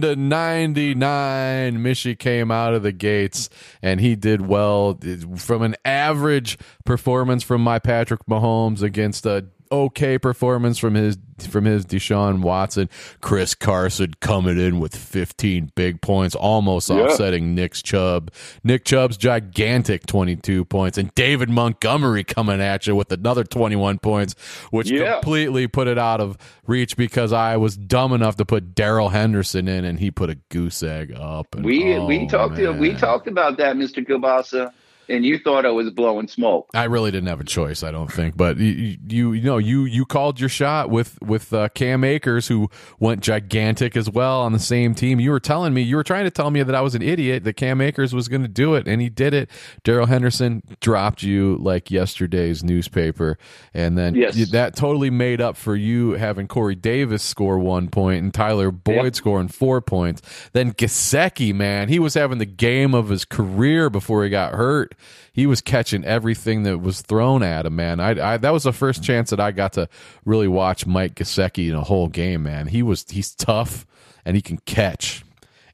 to 0.01 0.15
ninety 0.15 0.96
nine. 0.96 1.79
Mishy 1.79 2.17
came 2.17 2.51
out 2.51 2.74
of 2.74 2.84
the 2.84 2.91
gates 2.93 3.50
and 3.81 4.00
he 4.00 4.15
did 4.15 4.48
well 4.48 4.98
from 5.38 5.62
an 5.62 5.75
average 5.84 6.58
performance 6.86 7.43
from 7.43 7.62
my 7.62 7.79
Patrick 7.79 8.25
Mahomes 8.29 8.81
against 8.81 9.25
a 9.25 9.46
okay 9.72 10.18
performance 10.18 10.78
from 10.78 10.96
his 10.96 11.18
from 11.50 11.66
his 11.66 11.86
Deshaun 11.88 12.42
Watson. 12.42 12.88
Chris 13.22 13.56
Carson 13.56 14.13
coming 14.20 14.60
in 14.60 14.80
with 14.80 14.96
fifteen 14.96 15.72
big 15.75 16.01
points, 16.01 16.36
almost 16.36 16.90
Yeah. 16.90 16.98
offsetting 16.98 17.56
Nick 17.56 17.74
Chubb. 17.74 18.32
Nick 18.63 18.86
Chubb's 18.86 19.18
gigantic 19.18 20.06
twenty 20.06 20.36
two 20.36 20.66
points, 20.66 20.98
and 20.98 21.13
David 21.16 21.50
Montgomery 21.50 22.24
coming 22.24 22.62
at 22.62 22.86
you 22.86 22.96
with 22.96 23.12
another 23.12 23.44
twenty 23.44 23.75
one 23.75 23.98
points, 23.98 24.36
which 24.70 24.92
Yeah. 24.92 25.13
completely 25.13 25.68
put 25.68 25.88
it 25.88 25.98
out 25.98 26.20
of 26.22 26.38
reach 26.68 26.96
because 26.96 27.34
I 27.34 27.58
was 27.58 27.75
dumb 27.75 28.13
enough 28.13 28.36
to 28.38 28.46
put 28.46 28.75
Darrell 28.75 29.10
Henderson 29.10 29.68
in, 29.68 29.84
and 29.84 30.00
he 30.00 30.12
put 30.12 30.30
a 30.30 30.36
goose 30.50 30.84
egg 30.84 31.13
up. 31.18 31.56
And, 31.56 31.66
We 31.66 31.96
oh, 31.96 32.06
we 32.06 32.28
talked 32.28 32.58
to, 32.58 32.72
we 32.72 32.94
talked 32.94 33.28
about 33.28 33.58
that, 33.58 33.78
Mister 33.78 34.01
Kielbasa, 34.01 34.72
and 35.12 35.25
you 35.25 35.38
thought 35.39 35.65
I 35.65 35.70
was 35.72 35.89
blowing 35.91 36.27
smoke. 36.27 36.70
I 36.74 36.86
really 36.86 37.12
didn't 37.12 37.27
have 37.27 37.39
a 37.41 37.46
choice, 37.46 37.84
I 37.84 37.91
don't 37.91 38.12
think. 38.12 38.38
But 38.38 38.58
you, 38.58 38.98
you, 39.08 39.34
you 39.34 39.41
know, 39.44 39.58
you 39.58 39.86
you 39.86 40.06
called 40.06 40.39
your 40.39 40.50
shot 40.50 40.89
with 40.89 41.22
with 41.22 41.53
uh, 41.53 41.70
Cam 41.70 42.03
Akers, 42.03 42.48
who 42.48 42.70
went 43.00 43.22
gigantic 43.22 43.96
as 43.98 44.10
well 44.10 44.41
on 44.41 44.53
the 44.53 44.60
same 44.60 44.96
team. 44.96 45.20
You 45.20 45.32
were 45.32 45.39
telling 45.39 45.74
me, 45.74 45.82
you 45.82 45.96
were 45.96 46.03
trying 46.03 46.24
to 46.25 46.32
tell 46.32 46.50
me 46.51 46.63
that 46.63 46.74
I 46.75 46.82
was 46.82 46.96
an 46.96 47.01
idiot 47.01 47.44
that 47.44 47.53
Cam 47.53 47.82
Akers 47.82 48.13
was 48.15 48.27
going 48.27 48.41
to 48.44 48.48
do 48.48 48.75
it, 48.75 48.88
and 48.88 49.01
he 49.01 49.10
did 49.10 49.34
it. 49.34 49.50
Darrell 49.84 50.06
Henderson 50.08 50.63
dropped 50.80 51.24
you 51.24 51.58
like 51.62 51.91
yesterday's 51.91 52.63
newspaper, 52.63 53.38
and 53.74 53.98
then 53.98 54.15
Yes. 54.15 54.36
you- 54.36 54.46
that 54.48 54.75
totally 54.75 55.10
made 55.10 55.39
up 55.41 55.56
for 55.58 55.75
you 55.75 56.12
having 56.13 56.48
Corey 56.48 56.75
Davis 56.75 57.24
score 57.24 57.58
one 57.60 57.88
point 57.89 58.24
and 58.24 58.34
Tyler 58.34 58.72
Boyd 58.72 59.03
Yep. 59.03 59.15
scoring 59.15 59.48
four 59.48 59.82
points. 59.82 60.22
Then 60.53 60.74
Gesicki, 60.74 61.53
man, 61.53 61.89
he 61.89 62.00
was 62.00 62.13
having 62.13 62.38
the 62.38 62.46
game 62.46 62.94
of 62.94 63.10
his 63.10 63.25
career 63.25 63.89
before 63.89 64.24
he 64.24 64.30
got 64.30 64.53
hurt. 64.53 64.94
He 65.34 65.46
was 65.46 65.62
catching 65.62 66.03
everything 66.03 66.63
that 66.63 66.79
was 66.79 67.01
thrown 67.01 67.43
at 67.43 67.65
him, 67.65 67.75
man. 67.75 68.00
I, 68.00 68.34
I 68.34 68.38
that 68.38 68.51
was 68.51 68.63
the 68.63 68.74
first 68.74 69.03
chance 69.03 69.29
that 69.29 69.39
I 69.39 69.51
got 69.51 69.74
to 69.74 69.88
really 70.25 70.48
watch 70.48 70.86
Mike 70.86 71.15
Gesicki 71.15 71.70
in 71.70 71.75
a 71.75 71.84
whole 71.84 72.08
game, 72.08 72.43
man. 72.43 72.67
He 72.67 72.84
was 72.84 73.05
he's 73.10 73.34
tough 73.36 73.86
and 74.25 74.36
he 74.36 74.41
can 74.41 74.58
catch, 74.60 75.24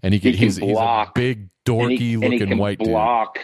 and 0.04 0.14
he 0.14 0.20
can, 0.20 0.32
He 0.32 0.38
can 0.38 0.44
he's, 0.46 0.56
he's 0.58 0.70
a 0.70 0.74
block. 0.74 1.16
big 1.16 1.38
And 1.40 1.50
dorky 1.66 1.98
he, 1.98 2.18
looking 2.18 2.40
can 2.40 2.58
white 2.58 2.80
dude. 2.80 2.88
block. 2.90 3.40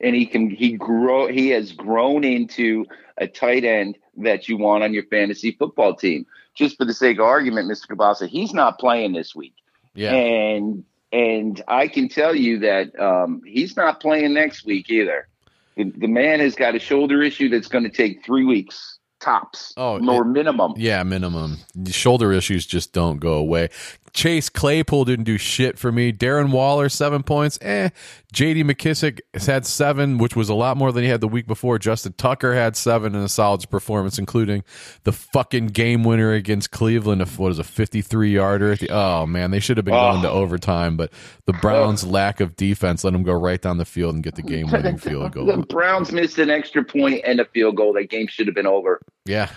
and 0.00 0.16
he 0.16 0.26
can 0.26 0.50
he 0.50 0.72
grow 0.72 1.28
he 1.28 1.50
has 1.50 1.72
grown 1.72 2.24
into 2.24 2.84
a 3.18 3.28
tight 3.28 3.64
end 3.64 3.98
that 4.16 4.48
you 4.48 4.56
want 4.56 4.82
on 4.82 4.92
your 4.94 5.04
fantasy 5.04 5.52
football 5.52 5.94
team. 5.94 6.26
Just 6.54 6.76
for 6.76 6.84
the 6.84 6.92
sake 6.92 7.18
of 7.18 7.24
argument, 7.24 7.70
Mr. 7.70 7.86
Kabasa, 7.88 8.28
he's 8.28 8.52
not 8.52 8.78
playing 8.78 9.12
this 9.12 9.34
week, 9.34 9.54
Yeah. 9.94 10.12
and 10.12 10.84
and 11.12 11.62
I 11.68 11.88
can 11.88 12.08
tell 12.08 12.34
you 12.34 12.58
that 12.60 12.98
um, 12.98 13.42
he's 13.46 13.76
not 13.76 14.00
playing 14.00 14.32
next 14.34 14.64
week 14.64 14.88
either. 14.90 15.28
The, 15.76 15.84
man 16.06 16.40
has 16.40 16.54
got 16.54 16.74
a 16.74 16.78
shoulder 16.78 17.22
issue 17.22 17.48
that's 17.48 17.68
going 17.68 17.84
to 17.84 17.90
take 17.90 18.24
three 18.24 18.44
weeks 18.44 18.98
tops, 19.20 19.72
Oh, 19.76 19.98
or 20.06 20.22
it- 20.22 20.26
minimum. 20.26 20.74
Yeah, 20.76 21.02
minimum. 21.04 21.58
Shoulder 21.86 22.32
issues 22.32 22.66
just 22.66 22.92
don't 22.92 23.18
go 23.18 23.34
away. 23.34 23.68
Chase 24.14 24.48
Claypool 24.50 25.06
didn't 25.06 25.24
do 25.24 25.38
shit 25.38 25.78
for 25.78 25.90
me. 25.90 26.12
Darren 26.12 26.50
Waller, 26.50 26.88
seven 26.90 27.22
points. 27.22 27.58
Eh. 27.62 27.88
JD 28.34 28.64
McKissic 28.64 29.20
has 29.32 29.46
had 29.46 29.64
seven, 29.66 30.18
which 30.18 30.36
was 30.36 30.48
a 30.50 30.54
lot 30.54 30.76
more 30.76 30.92
than 30.92 31.02
he 31.02 31.08
had 31.08 31.20
the 31.22 31.28
week 31.28 31.46
before. 31.46 31.78
Justin 31.78 32.12
Tucker 32.18 32.54
had 32.54 32.76
seven 32.76 33.14
in 33.14 33.22
a 33.22 33.28
solid 33.28 33.68
performance, 33.70 34.18
including 34.18 34.64
the 35.04 35.12
fucking 35.12 35.68
game 35.68 36.04
winner 36.04 36.32
against 36.32 36.70
Cleveland. 36.70 37.22
Of 37.22 37.38
what 37.38 37.52
is 37.52 37.58
a 37.58 37.64
53 37.64 38.32
yarder? 38.34 38.76
Oh, 38.90 39.26
man. 39.26 39.50
They 39.50 39.60
should 39.60 39.76
have 39.78 39.84
been 39.86 39.94
Oh. 39.94 40.12
going 40.12 40.22
to 40.22 40.30
overtime, 40.30 40.96
but 40.96 41.10
the 41.46 41.52
Browns' 41.54 42.06
lack 42.06 42.40
of 42.40 42.54
defense 42.56 43.04
let 43.04 43.12
them 43.14 43.22
go 43.22 43.32
right 43.32 43.60
down 43.60 43.78
the 43.78 43.84
field 43.86 44.14
and 44.14 44.22
get 44.22 44.34
the 44.34 44.42
game 44.42 44.70
winning 44.70 44.98
field 44.98 45.32
goal. 45.32 45.46
The. 45.46 45.56
Browns 45.58 46.12
missed 46.12 46.38
an 46.38 46.50
extra 46.50 46.84
point 46.84 47.22
and 47.26 47.40
a 47.40 47.44
field 47.46 47.76
goal. 47.76 47.92
That 47.94 48.10
game 48.10 48.26
should 48.26 48.46
have 48.46 48.54
been 48.54 48.66
over. 48.66 49.00
Yeah. 49.24 49.48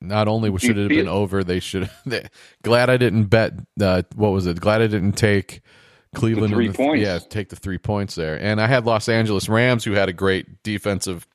Not 0.00 0.28
only 0.28 0.56
should 0.58 0.76
it 0.78 0.82
have 0.82 0.88
been 0.90 1.08
over, 1.08 1.42
they 1.42 1.60
should. 1.60 1.90
They, 2.06 2.26
glad 2.62 2.90
I 2.90 2.96
didn't 2.96 3.24
bet. 3.24 3.54
Uh, 3.80 4.02
what 4.14 4.30
was 4.30 4.46
it? 4.46 4.60
Glad 4.60 4.82
I 4.82 4.86
didn't 4.86 5.12
take 5.12 5.62
Cleveland. 6.14 6.52
The 6.52 6.56
three 6.56 6.68
the, 6.68 6.74
points. 6.74 7.02
Yeah, 7.02 7.18
take 7.18 7.48
the 7.48 7.56
three 7.56 7.78
points 7.78 8.14
there. 8.14 8.38
And 8.40 8.60
I 8.60 8.66
had 8.66 8.84
Los 8.84 9.08
Angeles 9.08 9.48
Rams, 9.48 9.84
who 9.84 9.92
had 9.92 10.08
a 10.08 10.12
great 10.12 10.62
defensive 10.62 11.26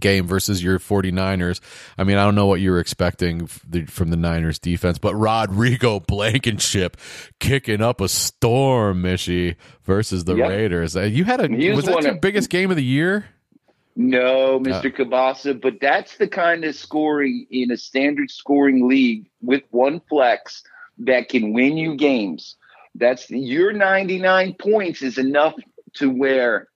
game 0.00 0.26
versus 0.26 0.64
your 0.64 0.78
49ers. 0.78 1.60
I 1.98 2.04
mean, 2.04 2.16
I 2.16 2.24
don't 2.24 2.34
know 2.34 2.46
what 2.46 2.60
you 2.62 2.70
were 2.70 2.80
expecting 2.80 3.46
from 3.46 4.08
the 4.08 4.16
Niners 4.16 4.58
defense, 4.58 4.96
but 4.96 5.14
Rodrigo 5.14 6.00
Blankenship 6.00 6.96
kicking 7.40 7.82
up 7.82 8.00
a 8.00 8.08
storm, 8.08 9.02
Mishy, 9.02 9.56
versus 9.84 10.24
the 10.24 10.34
Yep. 10.36 10.48
Raiders. 10.48 10.96
Uh, 10.96 11.02
You 11.02 11.24
had 11.24 11.40
a 11.40 11.74
was 11.74 11.84
that 11.84 12.02
your 12.04 12.12
of- 12.14 12.20
biggest 12.22 12.48
game 12.48 12.70
of 12.70 12.76
the 12.78 12.82
year? 12.84 13.26
No, 13.94 14.58
Mr. 14.58 14.94
Kabasa, 14.94 15.60
but 15.60 15.74
that's 15.80 16.16
the 16.16 16.28
kind 16.28 16.64
of 16.64 16.74
scoring 16.74 17.46
in 17.50 17.70
a 17.70 17.76
standard 17.76 18.30
scoring 18.30 18.88
league 18.88 19.28
with 19.42 19.62
one 19.70 20.00
flex 20.08 20.62
that 20.98 21.28
can 21.28 21.52
win 21.52 21.76
you 21.76 21.96
games. 21.96 22.56
That's 22.94 23.30
your 23.30 23.72
99 23.72 24.54
points 24.54 25.02
is 25.02 25.18
enough 25.18 25.54
to 25.94 26.08
where 26.08 26.68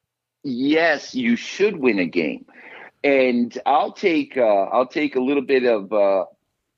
yes, 0.43 1.15
you 1.15 1.37
should 1.37 1.77
win 1.77 1.99
a 1.99 2.07
game. 2.07 2.45
And 3.03 3.57
I'll 3.65 3.93
take 3.93 4.37
uh, 4.37 4.43
I'll 4.43 4.89
take 4.89 5.17
a 5.17 5.21
little 5.21 5.43
bit 5.43 5.65
of 5.65 5.93
uh, 5.93 6.25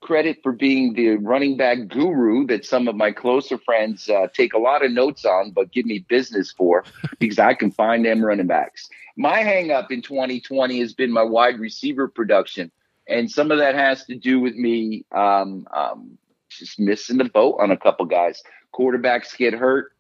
credit 0.00 0.38
for 0.43 0.52
being 0.52 0.95
the 0.95 1.17
running 1.17 1.57
back 1.57 1.88
guru 1.88 2.47
that 2.47 2.64
some 2.64 2.88
of 2.88 2.97
my 2.97 3.11
closer 3.11 3.59
friends 3.59 4.09
uh, 4.09 4.28
take 4.33 4.55
a 4.55 4.59
lot 4.59 4.85
of 4.85 4.93
notes 4.93 5.25
on, 5.25 5.50
but 5.50 5.73
give 5.73 5.87
me 5.87 6.05
business 6.09 6.52
for 6.52 6.85
because 7.19 7.38
I 7.38 7.55
can 7.55 7.71
find 7.71 8.05
them 8.05 8.25
running 8.25 8.47
backs. 8.47 8.88
My 9.17 9.38
hang 9.38 9.71
up 9.71 9.90
in 9.90 10.02
2020 10.02 10.78
has 10.81 10.95
been 10.95 11.12
my 11.12 11.23
wide 11.23 11.59
receiver 11.59 12.09
production. 12.09 12.71
And 13.09 13.31
some 13.31 13.50
of 13.50 13.59
that 13.59 13.75
has 13.75 14.05
to 14.05 14.14
do 14.14 14.38
with 14.38 14.55
me 14.55 15.05
um, 15.12 15.67
um, 15.75 16.19
just 16.50 16.78
missing 16.78 17.19
the 17.19 17.25
boat 17.25 17.57
on 17.59 17.71
a 17.71 17.76
couple 17.76 18.07
guys. 18.07 18.43
Quarterbacks 18.75 19.37
get 19.37 19.55
hurt. 19.55 19.93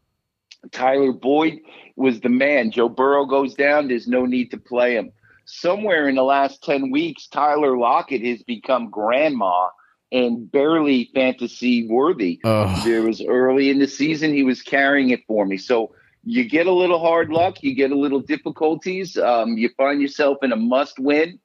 Tyler 0.72 1.12
Boyd 1.12 1.60
was 1.96 2.20
the 2.20 2.28
man. 2.28 2.70
Joe 2.70 2.88
Burrow 2.88 3.24
goes 3.24 3.54
down. 3.54 3.88
There's 3.88 4.06
no 4.08 4.26
need 4.26 4.50
to 4.50 4.58
play 4.58 4.94
him. 4.94 5.12
Somewhere 5.46 6.08
in 6.08 6.16
the 6.16 6.22
last 6.22 6.62
10 6.62 6.90
weeks, 6.90 7.26
Tyler 7.26 7.78
Lockett 7.78 8.22
has 8.22 8.42
become 8.42 8.90
grandma 8.90 9.68
and 10.10 10.50
barely 10.50 11.10
fantasy 11.14 11.86
worthy. 11.86 12.40
Ugh. 12.44 12.84
There 12.84 13.02
was 13.02 13.22
early 13.22 13.70
in 13.70 13.78
the 13.78 13.88
season, 13.88 14.32
he 14.32 14.42
was 14.42 14.62
carrying 14.62 15.10
it 15.10 15.20
for 15.26 15.44
me. 15.44 15.56
So 15.56 15.94
you 16.24 16.48
get 16.48 16.66
a 16.66 16.72
little 16.72 16.98
hard 16.98 17.30
luck, 17.30 17.62
you 17.62 17.74
get 17.74 17.90
a 17.90 17.98
little 17.98 18.20
difficulties, 18.20 19.16
um, 19.16 19.56
you 19.56 19.70
find 19.76 20.00
yourself 20.00 20.38
in 20.42 20.52
a 20.52 20.56
must 20.56 20.98
win. 20.98 21.38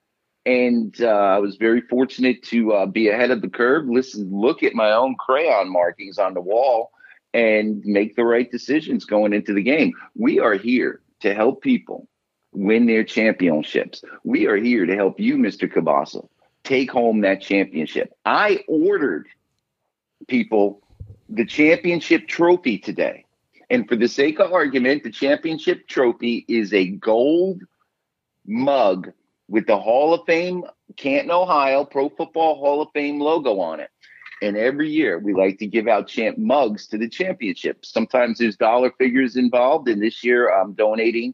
And 0.46 0.93
uh, 1.00 1.08
I 1.08 1.39
was 1.39 1.55
very 1.55 1.82
fortunate 1.82 2.43
to 2.43 2.74
uh, 2.74 2.86
be 2.86 3.08
ahead 3.08 3.32
of 3.32 3.41
the 3.41 3.50
curve. 3.50 3.88
Listen, 3.88 4.29
look 4.29 4.62
at 4.62 4.74
my 4.74 4.91
own 4.91 5.15
crayon 5.15 5.72
markings 5.72 6.17
on 6.17 6.34
the 6.34 6.41
wall 6.41 6.91
and 7.34 7.82
make 7.86 8.15
the 8.15 8.25
right 8.25 8.51
decisions 8.51 9.05
going 9.05 9.34
into 9.34 9.53
the 9.53 9.63
game. 9.63 9.93
We 10.15 10.39
are 10.39 10.55
here 10.55 11.01
to 11.22 11.34
help 11.34 11.62
people 11.62 12.10
win 12.51 12.86
their 12.86 13.03
championships. 13.03 14.03
We 14.24 14.48
are 14.48 14.58
here 14.58 14.86
to 14.86 14.96
help 14.96 15.20
you, 15.20 15.38
Mr. 15.38 15.72
Kabasa, 15.72 16.27
take 16.63 16.91
home 16.91 17.22
that 17.22 17.41
championship. 17.41 18.13
I 18.25 18.63
ordered 18.67 19.27
people 20.27 20.82
the 21.29 21.46
championship 21.46 22.27
trophy 22.27 22.77
today. 22.77 23.25
And 23.70 23.88
for 23.88 23.96
the 23.96 24.08
sake 24.08 24.39
of 24.39 24.51
argument, 24.51 25.03
the 25.03 25.12
championship 25.12 25.88
trophy 25.88 26.46
is 26.48 26.74
a 26.74 26.88
gold 26.88 27.63
mug 28.46 29.12
with 29.48 29.67
the 29.67 29.77
Hall 29.77 30.13
of 30.13 30.25
Fame, 30.25 30.63
Canton, 30.96 31.32
Ohio 31.32 31.86
Pro 31.86 32.10
Football 32.10 32.55
Hall 32.55 32.82
of 32.82 32.89
Fame 32.93 33.20
logo 33.20 33.60
on 33.60 33.79
it. 33.79 33.89
And 34.41 34.58
every 34.58 34.89
year 34.89 35.20
we 35.20 35.34
like 35.34 35.58
to 35.60 35.67
give 35.67 35.88
out 35.88 36.08
champ 36.08 36.38
mugs 36.38 36.88
to 36.88 36.98
the 36.98 37.08
championship. 37.08 37.86
Sometimes 37.86 38.39
there's 38.39 38.58
dollar 38.58 38.91
figures 38.98 39.38
involved. 39.38 39.88
And 39.88 40.01
this 40.01 40.24
year 40.24 40.53
I'm 40.53 40.74
donating 40.74 41.34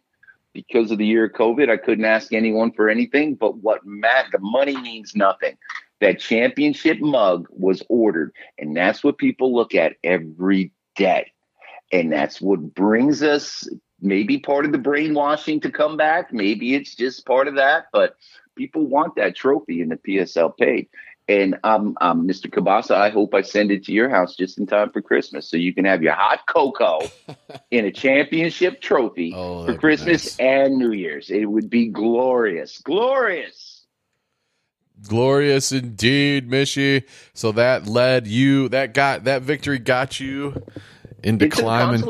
because 0.54 0.92
of 0.92 0.98
the 0.98 1.06
year 1.06 1.26
of 1.26 1.34
COVID. 1.34 1.70
I 1.70 1.78
couldn't 1.78 2.06
ask 2.06 2.34
anyone 2.34 2.72
for 2.72 2.90
anything, 2.90 3.36
but 3.36 3.58
what 3.58 3.86
Matt, 3.86 4.28
the 4.32 4.40
money 4.40 4.76
means 4.78 5.16
nothing. 5.16 5.58
That 6.02 6.20
championship 6.20 7.00
mug 7.00 7.48
was 7.50 7.84
ordered. 7.90 8.34
And 8.58 8.76
that's 8.76 9.04
what 9.04 9.18
people 9.18 9.54
look 9.54 9.76
at 9.76 9.94
every 10.04 10.72
day. 10.96 11.32
And 11.92 12.12
that's 12.12 12.40
what 12.40 12.74
brings 12.74 13.22
us 13.24 13.68
maybe 14.02 14.40
part 14.40 14.66
of 14.66 14.72
the 14.72 14.78
brainwashing 14.78 15.60
to 15.62 15.72
come 15.72 15.98
back. 15.98 16.32
Maybe 16.32 16.76
it's 16.76 16.96
just 16.96 17.26
part 17.26 17.48
of 17.48 17.56
that, 17.56 17.86
but 17.92 18.16
people 18.56 18.86
want 18.86 19.16
that 19.16 19.36
trophy 19.36 19.82
in 19.82 19.90
the 19.90 19.98
PSL 19.98 20.56
paid. 20.58 20.88
And 21.30 21.60
um, 21.64 21.96
um, 22.02 22.28
Mr. 22.28 22.48
Kabasa, 22.52 22.96
I 22.96 23.10
hope 23.12 23.36
I 23.36 23.42
send 23.44 23.70
it 23.72 23.84
to 23.86 23.92
your 23.94 24.10
house 24.10 24.36
just 24.36 24.58
in 24.58 24.66
time 24.66 24.90
for 24.90 25.00
Christmas, 25.02 25.48
so 25.48 25.58
you 25.58 25.74
can 25.76 25.86
have 25.86 26.02
your 26.02 26.14
hot 26.14 26.40
cocoa 26.48 27.02
in 27.72 27.86
a 27.86 27.92
championship 27.92 28.82
trophy 28.82 29.32
Oh, 29.36 29.66
for 29.68 29.76
Christmas 29.76 30.38
nice. 30.40 30.40
and 30.40 30.78
New 30.78 30.92
Year's. 30.92 31.30
It 31.30 31.46
would 31.46 31.70
be 31.70 31.88
glorious, 31.88 32.80
glorious. 32.80 33.86
Glorious 35.08 35.72
indeed, 35.72 36.50
Mishy. 36.50 37.04
So 37.34 37.52
that 37.54 37.86
led 37.88 38.28
you 38.28 38.68
that 38.70 38.94
got 38.94 39.26
that 39.26 39.44
victory 39.44 39.80
got 39.80 40.20
you 40.20 40.62
into 41.24 41.46
It's 41.46 41.58
climbing. 41.60 42.04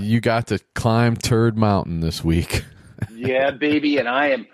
You 0.00 0.20
got 0.20 0.48
to 0.48 0.58
climb 0.74 1.16
Turd 1.16 1.56
Mountain 1.56 2.00
this 2.00 2.22
week. 2.24 2.64
yeah, 3.14 3.52
baby, 3.52 3.96
and 3.98 4.08
I 4.08 4.30
am. 4.30 4.46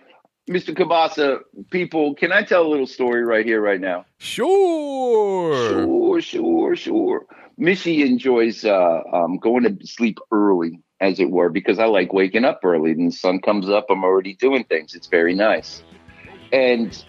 Mr. 0.50 0.76
Kabasa, 0.76 1.40
people, 1.70 2.14
can 2.14 2.32
I 2.32 2.42
tell 2.42 2.66
a 2.66 2.68
little 2.68 2.86
story 2.86 3.24
right 3.24 3.46
here, 3.46 3.60
right 3.60 3.80
now? 3.80 4.04
Sure. 4.18 5.54
Sure, 5.70 6.20
sure, 6.20 6.76
sure. 6.76 7.26
Missy 7.56 8.02
enjoys 8.02 8.64
uh, 8.64 9.02
um, 9.12 9.36
going 9.38 9.62
to 9.64 9.86
sleep 9.86 10.18
early, 10.32 10.80
as 11.00 11.20
it 11.20 11.30
were, 11.30 11.48
because 11.48 11.78
I 11.78 11.84
like 11.84 12.12
waking 12.12 12.44
up 12.44 12.60
early. 12.64 12.90
And 12.90 13.08
the 13.12 13.14
sun 13.14 13.40
comes 13.40 13.68
up, 13.68 13.86
I'm 13.88 14.02
already 14.02 14.34
doing 14.34 14.64
things. 14.64 14.94
It's 14.94 15.06
very 15.06 15.34
nice. 15.34 15.82
And 16.52 17.04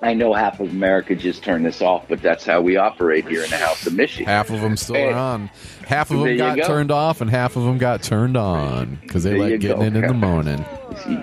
I 0.00 0.14
know 0.14 0.32
half 0.32 0.60
of 0.60 0.70
America 0.70 1.16
just 1.16 1.42
turned 1.42 1.66
this 1.66 1.82
off, 1.82 2.04
but 2.08 2.22
that's 2.22 2.44
how 2.44 2.60
we 2.60 2.76
operate 2.76 3.26
here 3.26 3.42
in 3.42 3.50
the 3.50 3.56
House 3.56 3.84
of 3.86 3.94
Missy. 3.94 4.22
Half 4.22 4.50
of 4.50 4.60
them 4.60 4.76
still 4.76 4.96
are 4.96 5.12
on. 5.14 5.50
Half 5.88 6.12
of 6.12 6.20
them 6.20 6.36
got 6.36 6.56
go. 6.58 6.66
turned 6.66 6.92
off, 6.92 7.20
and 7.20 7.30
half 7.30 7.56
of 7.56 7.64
them 7.64 7.78
got 7.78 8.02
turned 8.02 8.36
on 8.36 8.98
because 9.02 9.24
they 9.24 9.30
There 9.30 9.38
like 9.40 9.60
getting 9.60 9.78
go. 9.78 9.82
it 9.82 9.96
in 9.96 10.06
the 10.06 10.14
morning. 10.14 10.64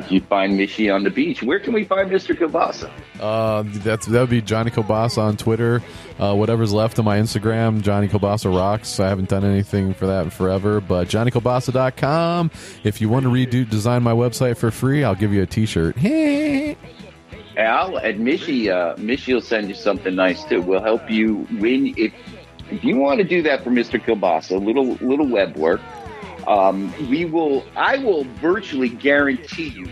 You 0.10 0.22
find 0.22 0.58
Missy 0.58 0.90
on 0.90 1.04
the 1.04 1.10
beach. 1.10 1.44
Where 1.44 1.60
can 1.60 1.74
we 1.74 1.84
find 1.84 2.10
Mr. 2.10 2.36
Kabasa? 2.36 2.92
Uh, 3.20 3.64
that's 3.84 4.06
that 4.08 4.20
would 4.20 4.30
be 4.30 4.42
Johnny 4.42 4.72
Kobasa 4.72 5.20
on 5.20 5.38
Twitter. 5.38 5.82
Uh, 6.20 6.36
whatever's 6.36 6.74
left 6.74 7.00
of 7.00 7.06
my 7.06 7.20
Instagram, 7.20 7.82
Johnny 7.82 8.08
Kobasa 8.08 8.54
rocks. 8.56 9.00
I 9.00 9.10
haven't 9.10 9.30
done 9.30 9.44
anything 9.44 9.94
for 9.94 10.08
that 10.08 10.24
in 10.24 10.30
forever, 10.30 10.82
but 10.82 11.08
JohnnyKobasa.com. 11.08 12.52
If 12.84 13.02
you 13.02 13.10
want 13.10 13.24
to 13.24 13.30
redo 13.30 13.70
design 13.70 14.04
my 14.04 14.14
website 14.14 14.58
for 14.58 14.72
free, 14.72 15.04
I'll 15.04 15.16
give 15.16 15.34
you 15.34 15.42
a 15.42 15.48
T-shirt. 15.48 15.98
Hey. 15.98 16.78
Al 17.58 17.98
and 17.98 18.22
Mishy, 18.22 18.70
uh, 18.70 18.96
Mishy 18.96 19.34
will 19.34 19.42
send 19.42 19.68
you 19.68 19.76
something 19.76 20.16
nice 20.16 20.44
too. 20.46 20.62
We'll 20.62 20.82
help 20.82 21.10
you 21.10 21.48
win 21.60 21.94
if 21.98 22.14
if 22.72 22.84
you 22.86 22.96
want 22.96 23.18
to 23.20 23.26
do 23.26 23.42
that 23.44 23.64
for 23.64 23.70
Mr. 23.70 24.02
Kielbasa, 24.02 24.52
a 24.52 24.58
little 24.58 24.94
little 25.06 25.28
web 25.28 25.58
work. 25.58 25.82
Um, 26.48 26.94
we 27.10 27.26
will. 27.26 27.66
I 27.76 27.98
will 27.98 28.24
virtually 28.24 28.90
guarantee 28.90 29.70
you 29.70 29.88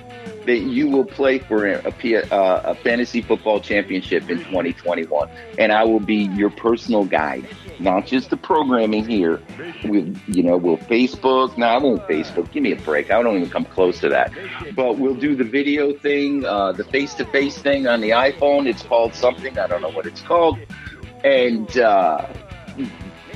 that 0.46 0.60
you 0.60 0.88
will 0.88 1.06
play 1.06 1.38
for 1.38 1.68
a, 1.68 1.92
P- 1.92 2.16
uh, 2.16 2.72
a 2.72 2.76
fantasy 2.76 3.22
football 3.22 3.60
championship 3.60 4.30
in 4.30 4.40
2021, 4.40 5.30
and 5.60 5.72
I 5.72 5.84
will 5.84 6.00
be 6.00 6.16
your 6.34 6.50
personal 6.50 7.06
guide, 7.06 7.48
not 7.80 8.08
just 8.08 8.32
the 8.32 8.38
programming 8.38 9.08
here. 9.08 9.42
We, 9.84 10.16
you 10.28 10.42
know, 10.42 10.58
we'll 10.58 10.78
Facebook. 10.78 11.56
No, 11.58 11.68
I 11.68 11.78
won't 11.78 12.02
Facebook. 12.08 12.52
Give 12.52 12.64
me 12.64 12.72
a 12.72 12.78
break. 12.78 13.12
I 13.12 13.22
don't 13.22 13.38
even 13.38 13.50
come 13.50 13.66
close 13.66 14.00
to 14.00 14.10
that. 14.10 14.32
But 14.76 14.98
we'll 14.98 15.14
do 15.14 15.36
the 15.36 15.44
video 15.44 15.94
thing, 15.94 16.46
uh, 16.46 16.72
the 16.72 16.84
face-to-face 16.84 17.60
thing 17.60 17.86
on 17.88 18.02
the 18.02 18.10
iPhone. 18.12 18.68
It's 18.68 18.82
called 18.82 19.14
something. 19.14 19.58
I 19.60 19.68
don't 19.68 19.82
know 19.82 19.92
what 19.92 20.08
it's 20.08 20.22
called, 20.22 20.58
and 21.24 21.78
uh, 21.78 22.26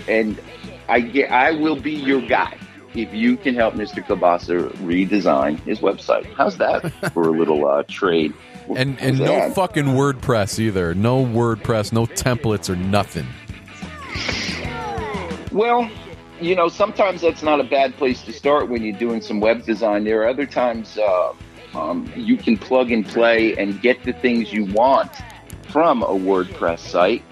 and 0.08 0.42
I 0.90 1.00
get. 1.02 1.32
I 1.32 1.52
will 1.52 1.80
be 1.80 1.92
your 1.92 2.22
guy 2.22 2.58
if 2.96 3.14
you 3.14 3.38
can 3.38 3.56
help 3.56 3.74
Mr. 3.74 4.06
Kabasa 4.06 4.70
redesign 4.78 5.60
his 5.62 5.80
website. 5.80 6.32
How's 6.36 6.58
that 6.58 6.92
for 7.14 7.24
a 7.24 7.32
little 7.32 7.68
uh, 7.68 7.84
trade? 7.88 8.34
And 8.76 9.00
and 9.02 9.20
no 9.20 9.26
that? 9.26 9.56
fucking 9.56 9.86
WordPress 9.86 10.60
either. 10.60 10.94
No 10.96 11.26
WordPress, 11.26 11.92
no 11.92 12.06
templates 12.06 12.70
or 12.70 12.76
nothing. 12.76 13.28
Well, 15.52 15.90
you 16.40 16.56
know, 16.56 16.68
sometimes 16.68 17.22
that's 17.22 17.44
not 17.44 17.60
a 17.60 17.64
bad 17.64 17.96
place 17.96 18.22
to 18.24 18.34
start 18.34 18.70
when 18.70 18.84
you're 18.84 18.98
doing 18.98 19.22
some 19.22 19.40
web 19.40 19.66
design. 19.66 20.04
There 20.04 20.22
are 20.24 20.28
other 20.28 20.46
times 20.46 20.98
uh, 20.98 21.34
um, 21.74 22.12
you 22.16 22.38
can 22.38 22.58
plug 22.58 22.92
and 22.92 23.06
play 23.06 23.56
and 23.58 23.82
get 23.82 24.04
the 24.04 24.14
things 24.14 24.52
you 24.52 24.66
want 24.66 25.12
from 25.70 26.04
a 26.04 26.08
WordPress 26.08 26.80
site. 26.80 27.24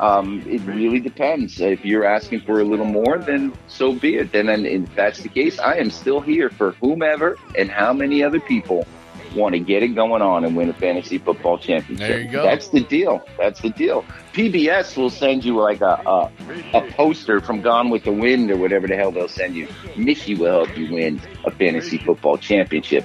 Um, 0.00 0.44
it 0.46 0.60
really 0.62 1.00
depends. 1.00 1.60
If 1.60 1.84
you're 1.84 2.04
asking 2.04 2.40
for 2.42 2.60
a 2.60 2.64
little 2.64 2.86
more, 2.86 3.18
then 3.18 3.52
so 3.66 3.92
be 3.92 4.16
it. 4.16 4.32
Then, 4.32 4.48
and 4.48 4.66
if 4.66 4.94
that's 4.94 5.20
the 5.20 5.28
case, 5.28 5.58
I 5.58 5.76
am 5.76 5.90
still 5.90 6.20
here 6.20 6.50
for 6.50 6.72
whomever 6.72 7.36
and 7.56 7.70
how 7.70 7.92
many 7.92 8.22
other 8.22 8.40
people 8.40 8.86
want 9.34 9.54
to 9.54 9.58
get 9.58 9.82
it 9.82 9.88
going 9.88 10.22
on 10.22 10.44
and 10.44 10.56
win 10.56 10.68
a 10.68 10.72
fantasy 10.72 11.18
football 11.18 11.58
championship. 11.58 12.08
There 12.08 12.20
you 12.20 12.30
go. 12.30 12.42
That's 12.42 12.68
the 12.68 12.80
deal. 12.80 13.22
That's 13.38 13.60
the 13.60 13.70
deal. 13.70 14.04
PBS 14.32 14.96
will 14.96 15.10
send 15.10 15.44
you 15.44 15.56
like 15.56 15.80
a, 15.80 16.00
a 16.06 16.30
a 16.74 16.90
poster 16.92 17.40
from 17.40 17.60
Gone 17.60 17.90
with 17.90 18.04
the 18.04 18.12
Wind 18.12 18.50
or 18.50 18.56
whatever 18.56 18.86
the 18.86 18.96
hell 18.96 19.10
they'll 19.10 19.28
send 19.28 19.54
you. 19.54 19.68
Missy 19.96 20.34
will 20.34 20.64
help 20.64 20.78
you 20.78 20.92
win 20.92 21.20
a 21.44 21.50
fantasy 21.50 21.98
football 21.98 22.38
championship. 22.38 23.04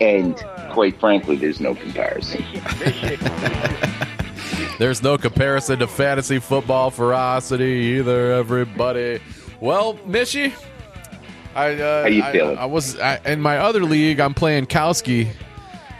And 0.00 0.36
quite 0.70 0.98
frankly, 0.98 1.36
there's 1.36 1.60
no 1.60 1.74
comparison. 1.74 2.44
There's 4.78 5.02
no 5.02 5.16
comparison 5.18 5.78
to 5.80 5.86
fantasy 5.86 6.38
football 6.38 6.90
ferocity 6.90 7.96
either, 7.98 8.32
everybody. 8.32 9.20
Well, 9.60 9.94
Mishy, 9.98 10.52
I 11.54 11.74
uh, 11.74 12.02
How 12.02 12.08
you 12.08 12.22
I, 12.22 12.32
feeling? 12.32 12.58
I 12.58 12.66
was 12.66 12.98
I, 12.98 13.20
in 13.24 13.40
my 13.40 13.58
other 13.58 13.84
league. 13.84 14.20
I'm 14.20 14.34
playing 14.34 14.66
Kowski 14.66 15.28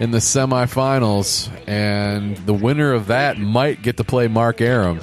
in 0.01 0.11
the 0.11 0.19
semifinals, 0.19 1.49
and 1.69 2.37
the 2.39 2.55
winner 2.55 2.93
of 2.93 3.07
that 3.07 3.39
might 3.39 3.83
get 3.83 3.97
to 3.99 4.05
play 4.05 4.27
Mark 4.29 4.61
Aram 4.61 5.01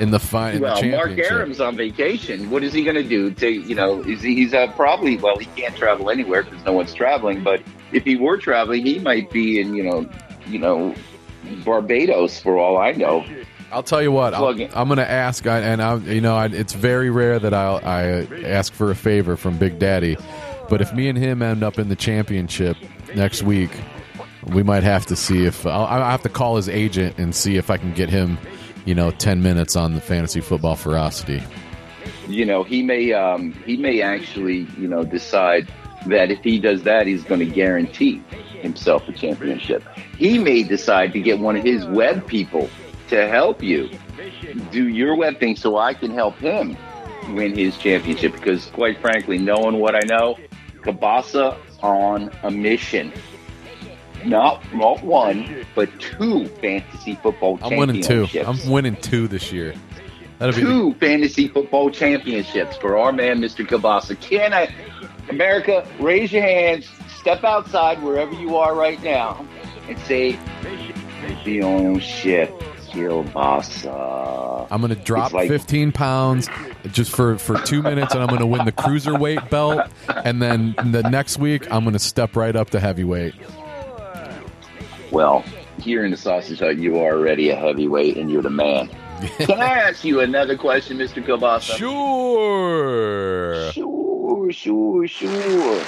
in 0.00 0.10
the 0.10 0.18
fi- 0.18 0.50
in 0.50 0.56
the 0.56 0.62
Well, 0.62 0.82
Mark. 0.84 1.18
Aram's 1.18 1.60
on 1.60 1.76
vacation. 1.76 2.50
What 2.50 2.64
is 2.64 2.72
he 2.72 2.82
going 2.82 2.96
to 2.96 3.04
do? 3.04 3.30
To 3.30 3.48
you 3.48 3.74
know, 3.74 4.02
is 4.02 4.22
he, 4.22 4.34
he's 4.34 4.52
uh, 4.52 4.66
probably 4.72 5.16
well, 5.16 5.38
he 5.38 5.46
can't 5.56 5.76
travel 5.76 6.10
anywhere 6.10 6.42
because 6.42 6.64
no 6.64 6.72
one's 6.72 6.92
traveling. 6.92 7.44
But 7.44 7.62
if 7.92 8.04
he 8.04 8.16
were 8.16 8.38
traveling, 8.38 8.84
he 8.84 8.98
might 8.98 9.30
be 9.30 9.60
in 9.60 9.74
you 9.74 9.84
know, 9.84 10.10
you 10.48 10.58
know, 10.58 10.94
Barbados 11.64 12.40
for 12.40 12.58
all 12.58 12.78
I 12.78 12.92
know. 12.92 13.24
I'll 13.70 13.82
tell 13.82 14.02
you 14.02 14.12
what. 14.12 14.34
It. 14.34 14.70
I'm 14.76 14.88
going 14.88 14.98
to 14.98 15.10
ask, 15.10 15.46
and 15.46 15.82
I, 15.82 15.96
you 15.96 16.20
know, 16.20 16.36
I, 16.36 16.46
it's 16.46 16.74
very 16.74 17.10
rare 17.10 17.38
that 17.38 17.54
I'll, 17.54 17.80
I 17.82 18.26
ask 18.44 18.72
for 18.72 18.90
a 18.90 18.94
favor 18.94 19.36
from 19.36 19.56
Big 19.56 19.78
Daddy. 19.78 20.16
But 20.68 20.80
if 20.80 20.92
me 20.92 21.08
and 21.08 21.16
him 21.16 21.42
end 21.42 21.62
up 21.62 21.78
in 21.78 21.88
the 21.88 21.96
championship 21.96 22.76
next 23.14 23.42
week, 23.42 23.70
we 24.46 24.62
might 24.62 24.82
have 24.82 25.06
to 25.06 25.16
see 25.16 25.44
if 25.44 25.66
I'll, 25.66 25.86
I'll 25.86 26.10
have 26.10 26.22
to 26.22 26.28
call 26.28 26.56
his 26.56 26.68
agent 26.68 27.18
and 27.18 27.34
see 27.34 27.56
if 27.56 27.70
I 27.70 27.76
can 27.76 27.92
get 27.92 28.08
him, 28.08 28.38
you 28.84 28.94
know, 28.94 29.10
ten 29.10 29.42
minutes 29.42 29.76
on 29.76 29.94
the 29.94 30.00
fantasy 30.00 30.40
football 30.40 30.76
ferocity. 30.76 31.42
You 32.28 32.44
know, 32.44 32.62
he 32.62 32.82
may 32.82 33.12
um, 33.12 33.52
he 33.64 33.76
may 33.76 34.02
actually 34.02 34.66
you 34.76 34.88
know 34.88 35.04
decide 35.04 35.68
that 36.06 36.30
if 36.30 36.42
he 36.42 36.58
does 36.58 36.82
that, 36.82 37.06
he's 37.06 37.24
going 37.24 37.40
to 37.40 37.46
guarantee 37.46 38.22
himself 38.60 39.08
a 39.08 39.12
championship. 39.12 39.82
He 40.16 40.38
may 40.38 40.62
decide 40.62 41.12
to 41.12 41.20
get 41.20 41.38
one 41.38 41.56
of 41.56 41.64
his 41.64 41.84
web 41.86 42.26
people 42.26 42.68
to 43.08 43.28
help 43.28 43.62
you 43.62 43.90
do 44.70 44.88
your 44.88 45.16
web 45.16 45.38
thing 45.38 45.56
so 45.56 45.76
I 45.76 45.94
can 45.94 46.12
help 46.12 46.36
him 46.36 46.76
win 47.30 47.56
his 47.56 47.76
championship. 47.76 48.32
Because 48.32 48.66
quite 48.66 49.00
frankly, 49.00 49.38
knowing 49.38 49.78
what 49.78 49.94
I 49.94 50.00
know, 50.06 50.38
Kabasa 50.80 51.56
on 51.82 52.30
a 52.42 52.50
mission. 52.50 53.12
Not 54.24 54.62
not 54.72 55.02
one, 55.02 55.66
but 55.74 55.88
two 56.00 56.46
fantasy 56.46 57.16
football 57.16 57.58
I'm 57.60 57.76
winning 57.76 58.02
two. 58.02 58.28
I'm 58.46 58.70
winning 58.70 58.94
two 58.96 59.26
this 59.26 59.52
year. 59.52 59.74
That'll 60.38 60.54
be 60.54 60.62
two 60.62 60.94
fantasy 60.94 61.48
football 61.48 61.90
championships 61.90 62.76
for 62.76 62.96
our 62.96 63.12
man, 63.12 63.40
Mr. 63.40 63.66
Kabasa. 63.66 64.20
Can 64.20 64.52
I, 64.52 64.74
America, 65.28 65.86
raise 65.98 66.32
your 66.32 66.42
hands, 66.42 66.88
step 67.18 67.44
outside 67.44 68.02
wherever 68.02 68.32
you 68.34 68.56
are 68.56 68.74
right 68.74 69.02
now, 69.02 69.46
and 69.88 69.98
say, 70.00 70.38
shit, 72.00 72.50
Kielbasa. 72.92 74.66
I'm 74.70 74.80
going 74.80 74.94
to 74.94 75.02
drop 75.02 75.32
like- 75.32 75.48
15 75.48 75.92
pounds 75.92 76.48
just 76.90 77.14
for, 77.14 77.38
for 77.38 77.58
two 77.58 77.82
minutes, 77.82 78.14
and 78.14 78.22
I'm 78.22 78.28
going 78.28 78.40
to 78.40 78.46
win 78.46 78.64
the 78.64 78.72
cruiserweight 78.72 79.48
belt. 79.50 79.88
And 80.24 80.42
then 80.42 80.74
the 80.90 81.02
next 81.02 81.38
week, 81.38 81.70
I'm 81.72 81.84
going 81.84 81.94
to 81.94 81.98
step 81.98 82.36
right 82.36 82.54
up 82.54 82.70
to 82.70 82.80
heavyweight. 82.80 83.34
Well, 85.10 85.44
here 85.78 86.04
in 86.04 86.10
the 86.10 86.16
sausage 86.16 86.60
hut, 86.60 86.78
you 86.78 86.98
are 86.98 87.12
already 87.14 87.50
a 87.50 87.56
heavyweight 87.56 88.16
and 88.16 88.30
you're 88.30 88.42
the 88.42 88.50
man. 88.50 88.88
Can 89.38 89.60
I 89.60 89.78
ask 89.88 90.04
you 90.04 90.20
another 90.20 90.56
question, 90.56 90.98
Mr. 90.98 91.24
Kielbasa? 91.24 91.76
Sure. 91.76 93.72
Sure, 93.72 94.52
sure, 94.52 95.06
sure. 95.06 95.84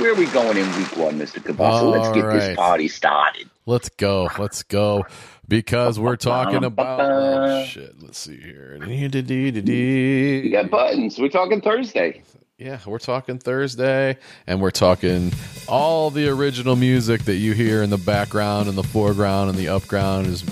Where 0.00 0.12
are 0.12 0.14
we 0.14 0.26
going 0.26 0.56
in 0.56 0.66
week 0.76 0.96
one, 0.96 1.18
Mr. 1.18 1.42
Kabasa? 1.42 1.90
Let's 1.90 2.08
get 2.14 2.24
All 2.24 2.32
this 2.32 2.56
party 2.56 2.88
started. 2.88 3.50
Let's 3.66 3.88
go. 3.90 4.30
Let's 4.38 4.62
go. 4.62 5.04
Because 5.46 5.98
we're 5.98 6.16
talking 6.16 6.64
about. 6.64 7.00
Oh, 7.00 7.64
shit. 7.64 8.00
Let's 8.00 8.18
see 8.18 8.38
here. 8.38 8.78
You 8.82 10.50
got 10.50 10.70
buttons. 10.70 11.18
We're 11.18 11.28
talking 11.28 11.60
Thursday. 11.60 12.22
Yeah, 12.58 12.80
we're 12.86 12.98
talking 12.98 13.38
Thursday, 13.38 14.18
and 14.46 14.60
we're 14.60 14.72
talking 14.72 15.32
all 15.68 16.10
the 16.10 16.28
original 16.28 16.74
music 16.74 17.24
that 17.26 17.36
you 17.36 17.52
hear 17.52 17.84
in 17.84 17.90
the 17.90 17.98
background, 17.98 18.68
and 18.68 18.76
the 18.76 18.82
foreground, 18.82 19.50
and 19.50 19.58
the 19.58 19.66
upground 19.66 20.26
is 20.26 20.42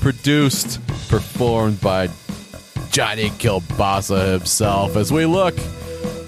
produced, 0.00 0.80
performed 1.08 1.80
by 1.80 2.08
Johnny 2.90 3.30
Kielbasa 3.30 4.32
himself. 4.32 4.96
As 4.96 5.12
we 5.12 5.26
look 5.26 5.54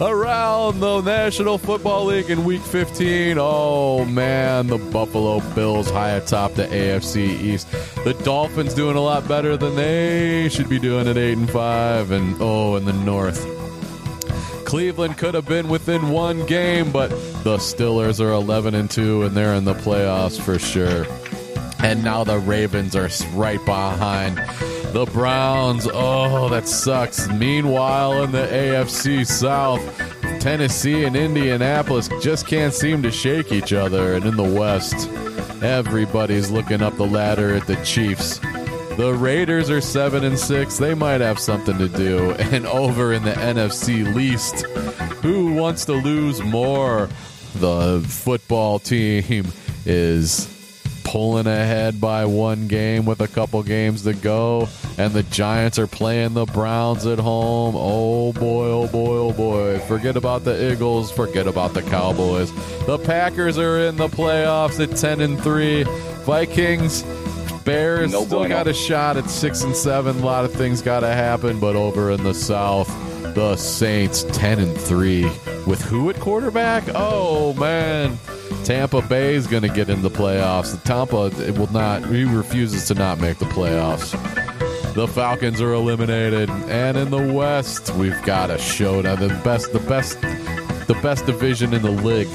around 0.01 0.81
the 0.81 1.01
National 1.03 1.59
Football 1.59 2.07
League 2.07 2.31
in 2.31 2.45
Week 2.45 2.63
15, 2.63 3.37
oh 3.39 4.05
man, 4.05 4.67
the 4.67 4.79
Buffalo 4.79 5.41
Bills 5.55 5.91
high 5.91 6.11
atop 6.11 6.55
the 6.55 6.67
AFC 6.67 7.19
East. 7.19 7.71
The 8.05 8.15
Dolphins 8.25 8.75
doing 8.75 8.97
a 8.97 9.01
lot 9.01 9.27
better 9.27 9.57
than 9.57 9.77
they 9.77 10.49
should 10.49 10.69
be 10.69 10.79
doing 10.79 11.09
at 11.09 11.17
eight 11.17 11.39
and 11.39 11.51
five, 11.51 12.11
and 12.11 12.37
oh, 12.41 12.77
in 12.77 12.85
the 12.85 12.93
North. 12.93 13.45
Cleveland 14.65 15.19
could 15.19 15.35
have 15.35 15.47
been 15.47 15.69
within 15.69 16.11
one 16.11 16.47
game, 16.47 16.93
but 16.93 17.11
the 17.43 17.57
Stillers 17.57 18.21
are 18.21 18.31
11 18.31 18.77
and 18.77 18.89
2 18.89 19.25
and 19.25 19.37
they're 19.37 19.55
in 19.55 19.65
the 19.65 19.75
playoffs 19.75 20.41
for 20.41 20.61
sure. 20.61 21.07
And 21.83 22.05
now 22.05 22.25
the 22.25 22.39
Ravens 22.39 22.95
are 22.95 23.09
right 23.35 23.65
behind 23.65 24.37
the 24.93 25.07
Browns. 25.13 25.89
Oh, 25.93 26.49
that 26.51 26.69
sucks. 26.69 27.29
Meanwhile, 27.29 28.25
in 28.25 28.33
the 28.33 28.47
AFC 28.47 29.27
South, 29.27 29.81
Tennessee 30.41 31.05
and 31.05 31.17
Indianapolis 31.17 32.09
just 32.21 32.47
can't 32.47 32.75
seem 32.75 33.03
to 33.03 33.11
shake 33.11 33.53
each 33.53 33.73
other. 33.73 34.15
And 34.15 34.25
in 34.27 34.37
the 34.37 34.43
West, 34.43 35.09
everybody's 35.63 36.51
looking 36.51 36.83
up 36.83 36.97
the 36.97 37.07
ladder 37.07 37.55
at 37.55 37.67
the 37.67 37.77
Chiefs. 37.85 38.39
The 38.97 39.15
Raiders 39.19 39.71
are 39.71 39.81
seven 39.81 40.25
and 40.25 40.39
six. 40.39 40.77
They 40.77 40.95
might 40.95 41.21
have 41.21 41.39
something 41.39 41.79
to 41.79 41.89
do. 41.89 42.33
And 42.51 42.67
over 42.67 43.13
in 43.13 43.23
the 43.23 43.33
NFC 43.33 44.15
least, 44.15 44.67
who 45.23 45.55
wants 45.55 45.85
to 45.87 45.93
lose 45.93 46.43
more? 46.43 47.09
The 47.55 48.05
football 48.07 48.79
team 48.79 49.47
is 49.87 50.60
pulling 51.11 51.49
ahead 51.49 52.01
by 52.01 52.25
one 52.25 52.69
game 52.69 53.05
with 53.05 53.21
a 53.21 53.27
couple 53.27 53.61
games 53.65 54.05
to 54.05 54.15
go. 54.15 54.69
And 54.97 55.13
the 55.13 55.25
Giants 55.25 55.77
are 55.77 55.89
playing 55.89 56.35
the 56.35 56.45
Browns 56.45 57.05
at 57.05 57.19
home. 57.19 57.75
Oh 57.77 58.33
boy, 58.33 58.67
oh 58.67 58.87
boy, 58.87 59.17
oh 59.17 59.33
boy. 59.33 59.81
Forget 59.81 60.17
about 60.17 60.45
the 60.45 60.73
Eagles. 60.73 61.11
Forget 61.11 61.49
about 61.49 61.75
the 61.75 61.83
Cowboys. 61.83 62.53
The 62.87 62.97
Packers 62.97 63.59
are 63.59 63.81
in 63.81 63.97
the 63.97 64.07
playoffs 64.07 64.79
at 64.79 64.97
10 64.97 65.21
and 65.21 65.43
3. 65.43 65.83
Vikings 66.23 67.03
Bears 67.65 68.13
No 68.13 68.25
still 68.25 68.39
bueno. 68.39 68.55
got 68.55 68.69
a 68.69 68.73
shot 68.73 69.17
at 69.17 69.29
six 69.29 69.65
and 69.65 69.75
seven. 69.75 70.21
A 70.21 70.25
lot 70.25 70.45
of 70.45 70.53
things 70.53 70.81
got 70.81 71.01
to 71.01 71.09
happen, 71.09 71.59
but 71.59 71.75
over 71.75 72.13
in 72.13 72.23
the 72.23 72.35
South, 72.35 72.89
the 73.35 73.57
Saints 73.57 74.25
ten 74.33 74.59
and 74.59 74.77
three 74.77 75.25
with 75.67 75.83
who 75.83 76.11
at 76.11 76.19
quarterback? 76.21 76.85
Oh 76.95 77.55
man, 77.55 78.19
Tampa 78.65 79.03
Bay 79.03 79.35
is 79.35 79.47
going 79.47 79.63
to 79.63 79.69
get 79.69 79.89
in 79.89 80.03
the 80.03 80.11
playoffs. 80.11 80.73
The 80.73 80.79
Tampa 80.87 81.27
it 81.43 81.59
will 81.59 81.73
not. 81.73 82.05
He 82.07 82.25
refuses 82.25 82.87
to 82.89 82.95
not 82.95 83.21
make 83.21 83.39
the 83.39 83.47
playoffs. 83.47 84.13
The 84.95 85.07
Falcons 85.07 85.61
are 85.61 85.73
eliminated, 85.73 86.51
and 86.51 86.97
in 86.97 87.11
the 87.11 87.33
West, 87.33 87.95
we've 87.95 88.21
got 88.23 88.51
a 88.51 88.59
showdown. 88.59 89.21
The 89.21 89.29
best, 89.45 89.73
the 89.73 89.79
best, 89.81 90.21
the 90.21 90.99
best 91.03 91.27
division 91.27 91.73
in 91.73 91.83
the 91.83 91.91
league. 91.91 92.29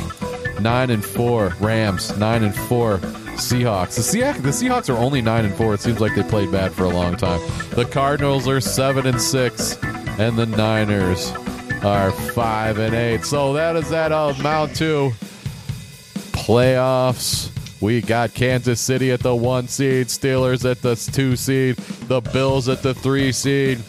Nine 0.61 0.89
and 0.89 1.03
four 1.03 1.53
Rams. 1.59 2.17
Nine 2.17 2.43
and 2.43 2.55
four 2.55 2.99
Seahawks. 3.35 3.95
The 3.95 4.19
Seahawks, 4.19 4.41
the 4.41 4.49
Seahawks 4.49 4.89
are 4.89 4.97
only 4.97 5.21
nine 5.21 5.43
and 5.43 5.53
four. 5.53 5.73
It 5.73 5.81
seems 5.81 5.99
like 5.99 6.15
they 6.15 6.23
played 6.23 6.49
bad 6.51 6.71
for 6.71 6.85
a 6.85 6.89
long 6.89 7.17
time. 7.17 7.41
The 7.71 7.83
Cardinals 7.83 8.47
are 8.47 8.61
seven 8.61 9.05
and 9.05 9.21
six, 9.21 9.77
and 10.19 10.37
the 10.37 10.45
Niners 10.45 11.31
are 11.83 12.11
five 12.11 12.77
and 12.79 12.93
eight. 12.95 13.23
So 13.25 13.53
that 13.53 13.75
is 13.75 13.89
that 13.89 14.11
of 14.11 14.39
amount 14.39 14.75
to 14.77 15.11
playoffs. 16.31 17.51
We 17.81 18.01
got 18.01 18.33
Kansas 18.33 18.79
City 18.79 19.11
at 19.11 19.19
the 19.19 19.35
one 19.35 19.67
seed, 19.67 20.07
Steelers 20.07 20.69
at 20.69 20.81
the 20.81 20.95
two 20.95 21.35
seed, 21.35 21.75
the 22.07 22.21
Bills 22.21 22.69
at 22.69 22.81
the 22.81 22.93
three 22.93 23.31
seed, 23.31 23.79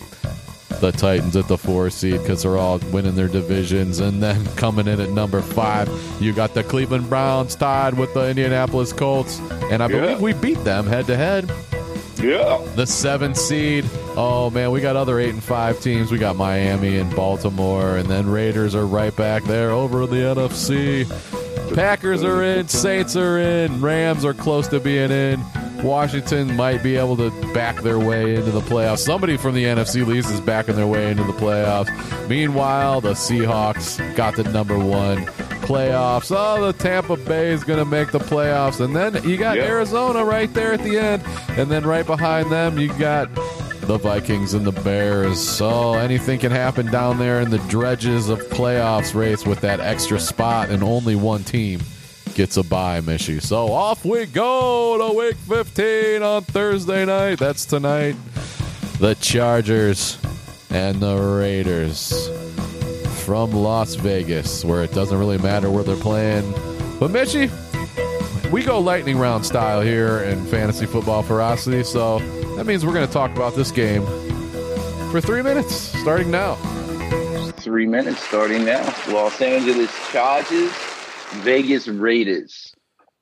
the 0.81 0.91
Titans 0.93 1.37
at 1.37 1.49
the 1.49 1.57
four 1.57 1.89
seed 1.89 2.21
because 2.21 2.43
they're 2.43 2.59
all 2.59 2.79
winning 2.93 3.15
their 3.15 3.29
divisions. 3.29 4.01
And 4.01 4.23
then 4.23 4.45
coming 4.57 4.89
in 4.89 5.01
at 5.01 5.11
number 5.11 5.41
five, 5.41 5.89
you 6.21 6.33
got 6.33 6.53
the 6.53 6.65
Cleveland 6.65 7.09
Browns 7.09 7.55
tied 7.55 7.95
with 7.95 8.13
the 8.13 8.29
Indianapolis 8.29 8.93
Colts. 8.93 9.39
And 9.71 9.83
I 9.83 9.87
believe 9.89 10.05
Yeah. 10.11 10.19
we 10.19 10.33
beat 10.35 10.63
them 10.65 10.87
head 10.87 11.07
to 11.07 11.17
head. 11.17 11.51
Yeah. 12.19 12.65
The 12.75 12.87
seven 12.87 13.35
seed. 13.35 13.85
Oh 14.17 14.51
man, 14.51 14.71
we 14.71 14.81
got 14.81 14.97
other 14.97 15.19
eight 15.19 15.31
and 15.31 15.43
five 15.43 15.81
teams. 15.81 16.11
We 16.11 16.19
got 16.19 16.37
Miami 16.37 16.97
and 16.99 17.15
Baltimore, 17.15 17.97
and 17.97 18.09
then 18.09 18.29
Raiders 18.29 18.75
are 18.75 18.87
right 18.87 19.15
back 19.15 19.45
there 19.45 19.71
over 19.71 20.07
the 20.07 20.17
NFC. 20.17 21.07
Packers 21.75 22.23
are 22.23 22.43
in, 22.43 22.69
Saints 22.69 23.17
are 23.17 23.39
in, 23.39 23.81
Rams 23.81 24.25
are 24.25 24.35
close 24.35 24.69
to 24.69 24.81
being 24.81 25.11
in. 25.11 25.45
Washington 25.83 26.57
might 26.57 26.83
be 26.83 26.97
able 26.97 27.17
to 27.19 27.31
back 27.53 27.83
their 27.83 27.99
way 27.99 28.37
into 28.37 28.51
the 28.51 28.61
playoffs. 28.61 29.01
Somebody 29.01 29.37
from 29.37 29.55
the 29.55 29.65
NFC 29.65 30.07
least 30.07 30.31
is 30.31 30.41
backing 30.41 30.77
their 30.77 30.87
way 30.87 31.11
into 31.11 31.25
the 31.25 31.35
playoffs. 31.35 31.91
Meanwhile, 32.29 33.03
the 33.03 33.13
Seahawks 33.13 34.17
got 34.17 34.37
the 34.37 34.45
number 34.45 34.79
one 34.79 35.29
playoffs. 35.67 36.35
Oh, 36.35 36.67
the 36.67 36.73
Tampa 36.73 37.17
Bay 37.17 37.51
is 37.51 37.65
going 37.65 37.79
to 37.79 37.85
make 37.85 38.13
the 38.13 38.19
playoffs. 38.19 38.81
And 38.81 38.95
then 38.95 39.23
you 39.29 39.37
got 39.37 39.57
Yeah. 39.57 39.65
Arizona 39.65 40.25
right 40.25 40.53
there 40.55 40.73
at 40.73 40.83
the 40.83 40.99
end. 40.99 41.23
And 41.51 41.71
then 41.71 41.85
right 41.85 42.07
behind 42.07 42.51
them, 42.51 42.79
you 42.79 42.93
got 42.95 43.29
the 43.83 43.99
Vikings 43.99 44.55
and 44.55 44.65
the 44.67 44.73
Bears. 44.83 45.41
So 45.41 45.95
anything 45.95 46.39
can 46.41 46.53
happen 46.53 46.87
down 46.91 47.19
there 47.19 47.41
in 47.41 47.51
the 47.51 47.59
dredges 47.69 48.29
of 48.29 48.39
playoffs 48.49 49.15
race 49.15 49.45
with 49.47 49.61
that 49.61 49.81
extra 49.81 50.19
spot, 50.19 50.71
and 50.71 50.83
only 50.83 51.15
one 51.15 51.45
team 51.45 51.81
gets 52.35 52.57
a 52.57 52.63
bye, 52.65 53.01
Mishy. 53.01 53.41
So 53.41 53.73
off 53.73 54.05
we 54.05 54.27
go 54.27 54.99
to 55.09 55.17
week 55.17 55.37
15 55.37 56.23
on 56.23 56.43
Thursday 56.43 57.05
night. 57.05 57.39
That's 57.39 57.65
tonight. 57.65 58.17
The 58.99 59.15
Chargers 59.17 60.19
and 60.71 61.01
the 61.01 61.17
Raiders 61.17 62.13
from 63.27 63.51
Las 63.51 63.97
Vegas, 63.97 64.65
where 64.65 64.85
it 64.85 64.93
doesn't 64.93 65.19
really 65.19 65.37
matter 65.37 65.69
where 65.69 65.83
they're 65.83 65.97
playing. 65.97 66.49
But 67.01 67.11
Mitchy, 67.11 67.51
we 68.53 68.63
go 68.63 68.79
lightning 68.79 69.19
round 69.19 69.45
style 69.45 69.81
here 69.81 70.21
in 70.21 70.47
fantasy 70.47 70.87
football 70.87 71.25
ferocity, 71.25 71.83
so 71.83 72.21
that 72.55 72.67
means 72.67 72.87
we're 72.87 72.95
going 72.95 73.05
to 73.05 73.13
talk 73.13 73.33
about 73.33 73.57
this 73.57 73.73
game 73.73 74.07
for 75.11 75.21
three 75.21 75.43
minutes, 75.43 75.75
starting 75.75 76.31
now. 76.31 76.55
Three 77.57 77.87
minutes 77.87 78.21
starting 78.23 78.65
now. 78.65 78.85
Los 79.09 79.43
Angeles 79.43 79.91
Chargers, 80.13 80.71
Vegas 81.43 81.89
Raiders. 81.89 82.76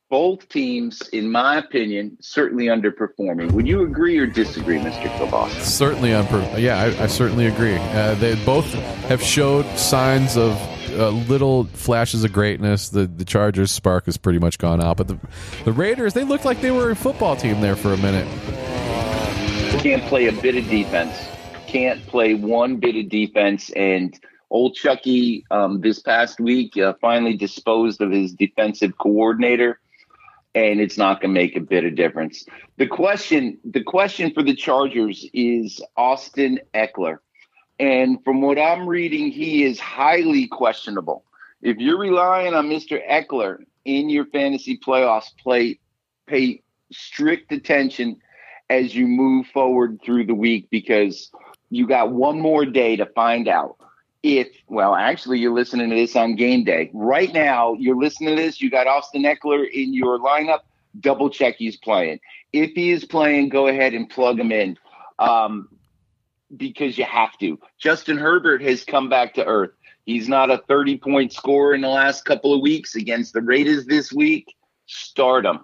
Both 0.09 0.47
teams, 0.49 1.01
in 1.09 1.31
my 1.31 1.57
opinion, 1.57 2.17
certainly 2.21 2.65
underperforming. 2.65 3.51
Would 3.53 3.67
you 3.67 3.83
agree 3.83 4.17
or 4.19 4.27
disagree, 4.27 4.77
Mr. 4.77 5.11
Kilbos? 5.17 5.49
Certainly, 5.61 6.13
on 6.13 6.27
per- 6.27 6.57
yeah, 6.59 6.77
I, 6.77 7.03
I 7.03 7.07
certainly 7.07 7.47
agree. 7.47 7.75
Uh, 7.77 8.13
they 8.15 8.35
both 8.45 8.71
have 9.05 9.21
showed 9.21 9.65
signs 9.77 10.37
of 10.37 10.53
uh, 10.91 11.09
little 11.09 11.65
flashes 11.65 12.23
of 12.23 12.31
greatness. 12.31 12.89
The 12.89 13.07
the 13.07 13.25
Chargers 13.25 13.71
spark 13.71 14.05
has 14.05 14.17
pretty 14.17 14.39
much 14.39 14.57
gone 14.59 14.81
out, 14.81 14.97
but 14.97 15.07
the 15.07 15.17
the 15.63 15.71
Raiders 15.71 16.13
they 16.13 16.23
looked 16.23 16.45
like 16.45 16.61
they 16.61 16.71
were 16.71 16.91
a 16.91 16.95
football 16.95 17.35
team 17.35 17.61
there 17.61 17.75
for 17.75 17.91
a 17.93 17.97
minute. 17.97 18.27
Can't 19.81 20.03
play 20.03 20.27
a 20.27 20.31
bit 20.31 20.55
of 20.55 20.67
defense. 20.69 21.27
Can't 21.67 22.05
play 22.07 22.33
one 22.33 22.77
bit 22.77 22.95
of 22.95 23.09
defense. 23.09 23.69
And 23.71 24.17
old 24.49 24.75
Chucky, 24.75 25.45
um, 25.51 25.81
this 25.81 25.99
past 25.99 26.39
week, 26.39 26.77
uh, 26.77 26.93
finally 27.01 27.35
disposed 27.35 28.01
of 28.01 28.11
his 28.11 28.33
defensive 28.33 28.97
coordinator. 28.97 29.79
And 30.55 30.79
it's 30.79 30.97
not 30.97 31.21
going 31.21 31.35
to 31.35 31.39
make 31.39 31.55
a 31.55 31.61
bit 31.61 31.85
of 31.85 31.95
difference. 31.95 32.45
The 32.77 32.87
question, 32.87 33.59
the 33.65 33.83
question 33.83 34.33
for 34.33 34.41
the 34.41 34.55
Chargers 34.55 35.29
is 35.33 35.81
Austin 35.97 36.59
Ekeler, 36.73 37.17
and 37.77 38.23
from 38.23 38.41
what 38.41 38.57
I'm 38.57 38.87
reading, 38.87 39.31
he 39.31 39.63
is 39.65 39.79
highly 39.79 40.47
questionable. 40.47 41.25
If 41.61 41.77
you're 41.77 41.99
relying 41.99 42.53
on 42.53 42.69
Mr. 42.69 43.05
Ekeler 43.07 43.57
in 43.83 44.09
your 44.09 44.25
fantasy 44.27 44.77
playoffs, 44.77 45.35
play 45.37 45.79
pay 46.27 46.63
strict 46.91 47.51
attention 47.51 48.17
as 48.69 48.95
you 48.95 49.07
move 49.07 49.47
forward 49.47 49.99
through 50.03 50.25
the 50.25 50.35
week 50.35 50.67
because 50.71 51.31
you 51.69 51.87
got 51.87 52.11
one 52.11 52.39
more 52.39 52.65
day 52.65 52.95
to 52.95 53.05
find 53.07 53.47
out 53.47 53.77
if 54.25 54.47
well 54.67 54.95
actually 54.95 55.39
you're 55.39 55.53
listening 55.53 55.89
to 55.89 55.95
this 55.95 56.15
on 56.15 56.35
game 56.35 56.63
day. 56.63 56.89
Right 56.93 57.33
now 57.33 57.73
you're 57.73 57.97
listening 57.97 58.35
to 58.35 58.41
this 58.41 58.61
you 58.61 58.69
got 58.69 58.87
austin 58.87 59.23
ekeler 59.23 59.69
in 59.69 59.93
your 59.93 60.19
lineup 60.19 60.61
double 60.99 61.29
check 61.29 61.55
he's 61.57 61.77
playing. 61.77 62.19
If 62.53 62.71
he 62.71 62.91
is 62.91 63.05
playing 63.05 63.49
go 63.49 63.67
ahead 63.67 63.93
and 63.93 64.09
plug 64.09 64.39
him 64.39 64.51
in 64.51 64.77
um, 65.19 65.69
because 66.55 66.97
you 66.97 67.05
have 67.05 67.37
to. 67.39 67.59
Justin 67.77 68.17
herbert 68.17 68.61
has 68.61 68.83
come 68.83 69.09
back 69.09 69.33
to 69.35 69.45
earth. 69.45 69.71
He's 70.05 70.29
not 70.29 70.51
a 70.51 70.59
30 70.67 70.97
point 70.97 71.33
scorer 71.33 71.73
in 71.73 71.81
the 71.81 71.89
last 71.89 72.25
couple 72.25 72.53
of 72.53 72.61
weeks 72.61 72.95
against 72.95 73.33
the 73.33 73.41
raiders 73.41 73.85
this 73.85 74.11
week. 74.13 74.55
Start 74.87 75.45
him 75.45 75.59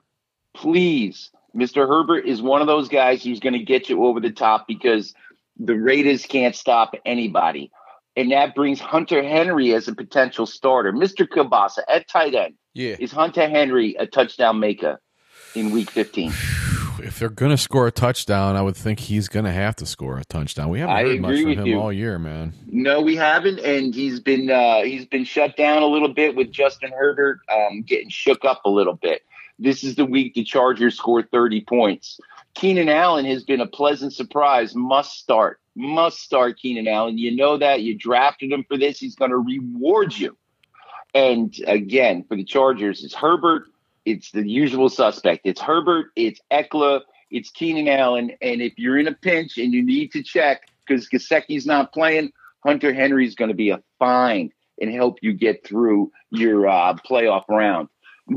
please 0.54 1.32
mr 1.56 1.88
herbert 1.88 2.26
is 2.26 2.42
one 2.42 2.62
of 2.62 2.68
those 2.68 2.90
guys 2.90 3.24
who's 3.24 3.40
going 3.40 3.54
to 3.54 3.64
get 3.64 3.90
you 3.90 4.04
over 4.06 4.20
the 4.20 4.32
top 4.32 4.68
because 4.68 5.14
the 5.60 5.76
raiders 5.76 6.26
can't 6.26 6.56
stop 6.56 6.94
anybody 7.06 7.72
and 8.16 8.32
that 8.32 8.56
brings 8.56 8.80
Hunter 8.80 9.24
Henry 9.24 9.74
as 9.74 9.88
a 9.88 9.96
potential 9.96 10.46
starter. 10.46 10.92
Mr. 10.92 11.28
Kabasa 11.28 11.80
at 11.88 12.08
tight 12.08 12.36
end. 12.36 12.56
Yeah. 12.74 12.96
Is 13.00 13.12
Hunter 13.12 13.48
Henry 13.50 13.96
a 13.96 14.08
touchdown 14.08 14.60
maker 14.60 15.02
in 15.56 15.72
week 15.72 15.90
15? 15.90 16.32
If 17.04 17.18
they're 17.20 17.30
going 17.30 17.52
to 17.52 17.58
score 17.58 17.88
a 17.88 17.92
touchdown, 17.92 18.56
I 18.56 18.62
would 18.62 18.76
think 18.76 19.00
he's 19.00 19.28
going 19.28 19.46
to 19.46 19.52
have 19.52 19.76
to 19.78 19.86
score 19.86 20.18
a 20.18 20.26
touchdown. 20.26 20.70
We 20.70 20.80
haven't 20.80 20.96
I 20.96 21.02
heard 21.02 21.22
much 21.22 21.42
from 21.42 21.52
him 21.52 21.66
you. 21.66 21.80
all 21.80 21.92
year, 21.92 22.20
man. 22.20 22.54
No, 22.68 23.02
we 23.02 23.16
haven't, 23.16 23.60
and 23.60 23.94
he's 23.94 24.20
been 24.20 24.52
uh, 24.52 24.84
he's 24.84 25.06
been 25.06 25.24
shut 25.24 25.58
down 25.58 25.82
a 25.82 25.88
little 25.88 26.14
bit 26.14 26.36
with 26.36 26.52
Justin 26.52 26.92
Herbert 26.92 27.40
um, 27.52 27.82
getting 27.82 28.10
shook 28.10 28.46
up 28.46 28.62
a 28.66 28.70
little 28.70 28.94
bit. 28.94 29.24
This 29.58 29.84
is 29.84 29.96
the 29.96 30.06
week 30.06 30.34
the 30.34 30.44
Chargers 30.44 30.96
score 30.96 31.24
30 31.24 31.62
points. 31.62 32.20
Keenan 32.54 32.90
Allen 32.90 33.26
has 33.26 33.44
been 33.44 33.62
a 33.62 33.68
pleasant 33.68 34.14
surprise. 34.14 34.76
Must 34.76 35.12
start. 35.18 35.61
Must 35.76 36.18
start 36.20 36.60
Keenan 36.60 36.88
Allen. 36.88 37.18
You 37.18 37.36
know 37.36 37.58
that. 37.58 37.82
You 37.82 37.98
drafted 37.98 38.52
him 38.52 38.66
for 38.68 38.78
this. 38.78 39.00
He's 39.00 39.16
going 39.16 39.32
to 39.32 39.38
reward 39.38 40.18
you. 40.18 40.38
And 41.14 41.54
again, 41.68 42.26
for 42.28 42.36
the 42.36 42.44
Chargers, 42.44 43.04
it's 43.04 43.14
Herbert. 43.14 43.64
It's 44.06 44.32
the 44.32 44.48
usual 44.48 44.90
suspect. 44.90 45.42
It's 45.46 45.62
Herbert. 45.62 46.08
It's 46.16 46.40
Ekeler. 46.52 47.02
It's 47.30 47.50
Keenan 47.50 47.88
Allen. 47.88 48.32
And 48.42 48.62
if 48.62 48.74
you're 48.78 48.98
in 48.98 49.08
a 49.08 49.14
pinch 49.14 49.58
and 49.58 49.74
you 49.74 49.84
need 49.84 50.12
to 50.12 50.24
check 50.24 50.64
because 50.86 51.08
Gesicki's 51.08 51.66
not 51.66 51.94
playing, 51.94 52.32
Hunter 52.64 52.94
Henry's 52.94 53.36
going 53.36 53.50
to 53.50 53.56
be 53.56 53.70
a 53.70 53.82
fine 54.00 54.52
and 54.80 54.92
help 54.92 55.20
you 55.22 55.34
get 55.34 55.66
through 55.66 56.12
your 56.32 56.68
uh, 56.68 56.96
playoff 56.96 57.44
round. 57.48 57.88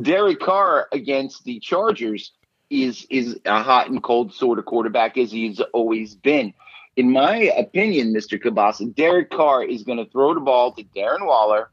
Derek 0.02 0.40
Carr 0.40 0.88
against 0.92 1.44
the 1.44 1.60
Chargers 1.60 2.32
is 2.70 3.06
is 3.10 3.38
a 3.44 3.62
hot 3.62 3.90
and 3.90 4.02
cold 4.02 4.34
sort 4.34 4.58
of 4.58 4.64
quarterback 4.64 5.16
as 5.16 5.30
he's 5.30 5.60
always 5.72 6.14
been. 6.14 6.54
In 6.96 7.10
my 7.10 7.36
opinion, 7.56 8.14
Mr. 8.14 8.40
Kabasa, 8.40 8.94
Derek 8.94 9.30
Carr 9.30 9.64
is 9.64 9.82
going 9.82 9.98
to 9.98 10.10
throw 10.10 10.34
the 10.34 10.40
ball 10.40 10.72
to 10.72 10.84
Darren 10.84 11.26
Waller 11.26 11.70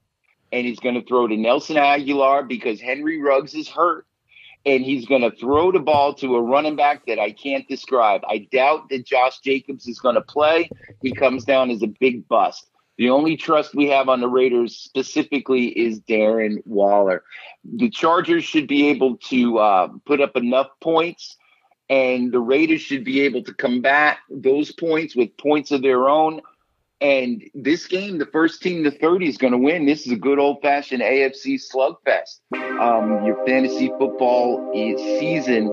and 0.51 0.65
he's 0.65 0.79
going 0.79 0.95
to 0.95 1.03
throw 1.03 1.27
to 1.27 1.37
Nelson 1.37 1.77
Agholor 1.77 2.47
because 2.47 2.81
Henry 2.81 3.21
Ruggs 3.21 3.53
is 3.53 3.67
hurt. 3.67 4.05
And 4.63 4.83
he's 4.83 5.07
going 5.07 5.21
to 5.23 5.31
throw 5.31 5.71
the 5.71 5.79
ball 5.79 6.13
to 6.15 6.35
a 6.35 6.41
running 6.41 6.75
back 6.75 7.07
that 7.07 7.17
I 7.17 7.31
can't 7.31 7.67
describe. 7.67 8.21
I 8.29 8.47
doubt 8.51 8.89
that 8.89 9.07
Josh 9.07 9.39
Jacobs 9.39 9.87
is 9.87 9.97
going 9.97 10.13
to 10.13 10.21
play. 10.21 10.69
He 11.01 11.13
comes 11.13 11.45
down 11.45 11.71
as 11.71 11.81
a 11.81 11.87
big 11.87 12.27
bust. 12.27 12.69
The 12.99 13.09
only 13.09 13.37
trust 13.37 13.73
we 13.73 13.87
have 13.87 14.07
on 14.07 14.21
the 14.21 14.27
Raiders 14.27 14.77
specifically 14.77 15.69
is 15.69 16.01
Darren 16.01 16.57
Waller. 16.67 17.23
The 17.63 17.89
Chargers 17.89 18.43
should 18.43 18.67
be 18.67 18.89
able 18.89 19.17
to 19.29 19.57
uh, 19.57 19.87
put 20.05 20.21
up 20.21 20.35
enough 20.35 20.67
points, 20.79 21.37
and 21.91 22.31
the 22.31 22.39
Raiders 22.39 22.81
should 22.81 23.03
be 23.03 23.21
able 23.21 23.43
to 23.43 23.53
combat 23.53 24.19
those 24.29 24.71
points 24.71 25.13
with 25.13 25.35
points 25.35 25.71
of 25.71 25.81
their 25.81 26.07
own. 26.07 26.41
And 27.01 27.43
this 27.53 27.85
game, 27.85 28.17
the 28.17 28.27
first 28.27 28.61
team 28.61 28.85
to 28.85 28.91
30 28.91 29.27
is 29.27 29.37
going 29.37 29.51
to 29.51 29.59
win. 29.59 29.85
This 29.85 30.05
is 30.05 30.13
a 30.13 30.15
good 30.15 30.39
old 30.39 30.61
fashioned 30.61 31.01
AFC 31.01 31.59
slugfest. 31.59 32.39
Um, 32.79 33.25
your 33.25 33.45
fantasy 33.45 33.89
football 33.99 34.71
season 34.73 35.67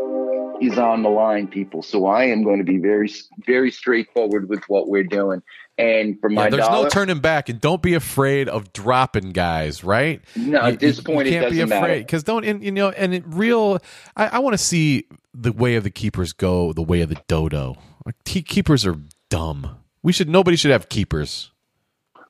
is 0.61 0.79
on 0.79 1.03
the 1.03 1.09
line, 1.09 1.49
people. 1.49 1.83
So 1.83 2.07
I 2.07 2.25
am 2.25 2.43
going 2.43 2.59
to 2.59 2.65
be 2.65 2.79
very, 2.79 3.13
very 3.47 3.71
straightforward 3.71 4.49
with 4.49 4.63
what 4.69 4.89
we're 4.89 5.05
doing. 5.05 5.43
And 5.77 6.21
for 6.21 6.29
my 6.29 6.45
Yeah, 6.45 6.51
there's 6.51 6.67
dollar, 6.67 6.83
no 6.85 6.89
turning 6.89 7.21
back, 7.21 7.49
and 7.49 7.61
don't 7.61 7.81
be 7.81 7.95
afraid 7.95 8.49
of 8.49 8.73
dropping 8.73 9.31
guys. 9.31 9.85
Right? 9.85 10.23
No, 10.35 10.61
at 10.61 10.81
this 10.81 11.01
point, 11.01 11.29
it 11.29 11.41
can't 11.41 11.53
be 11.53 11.61
afraid 11.61 12.01
because 12.01 12.25
don't 12.25 12.45
and, 12.45 12.65
you 12.65 12.73
know. 12.73 12.91
And 12.91 13.15
it 13.15 13.23
real, 13.27 13.79
I, 14.17 14.27
I 14.27 14.39
want 14.41 14.55
to 14.55 14.59
see 14.59 15.07
the 15.33 15.53
way 15.53 15.77
of 15.77 15.85
the 15.85 15.91
keepers 15.91 16.33
go 16.33 16.73
the 16.73 16.83
way 16.83 17.01
of 17.03 17.11
the 17.11 17.23
dodo. 17.29 17.77
Like, 18.05 18.17
keepers 18.25 18.85
are 18.87 18.97
dumb. 19.31 19.79
We 20.03 20.13
should 20.13 20.29
nobody 20.29 20.57
should 20.57 20.73
have 20.73 20.89
keepers. 20.89 21.53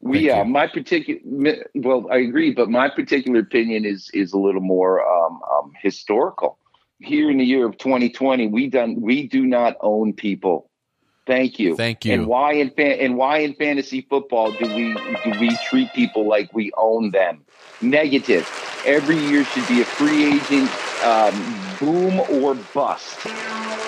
We, 0.00 0.26
yeah, 0.26 0.42
you. 0.42 0.50
my 0.50 0.66
particular. 0.66 1.20
Well, 1.74 2.06
I 2.12 2.18
agree, 2.18 2.52
but 2.52 2.68
my 2.68 2.88
particular 2.88 3.40
opinion 3.40 3.84
is 3.84 4.10
is 4.12 4.32
a 4.32 4.38
little 4.38 4.60
more 4.60 5.00
um, 5.00 5.40
um, 5.52 5.72
historical. 5.82 6.58
Here 7.00 7.30
in 7.30 7.38
the 7.38 7.44
year 7.44 7.66
of 7.66 7.78
2020, 7.78 8.48
we 8.48 8.68
done 8.68 9.00
we 9.00 9.26
do 9.26 9.46
not 9.46 9.76
own 9.80 10.12
people. 10.12 10.68
Thank 11.26 11.58
you. 11.58 11.76
Thank 11.76 12.06
you. 12.06 12.14
And 12.14 12.26
why 12.26 12.54
in 12.54 12.70
fan, 12.70 12.98
and 13.00 13.16
why 13.16 13.38
in 13.38 13.54
fantasy 13.54 14.06
football 14.08 14.50
do 14.50 14.66
we 14.74 14.94
do 15.24 15.38
we 15.38 15.56
treat 15.68 15.92
people 15.92 16.26
like 16.26 16.52
we 16.54 16.72
own 16.76 17.10
them? 17.10 17.44
Negative. 17.80 18.48
Every 18.86 19.16
year 19.16 19.44
should 19.44 19.68
be 19.68 19.82
a 19.82 19.84
free 19.84 20.24
agent 20.34 20.70
um, 21.04 21.76
boom 21.78 22.20
or 22.42 22.54
bust. 22.74 23.26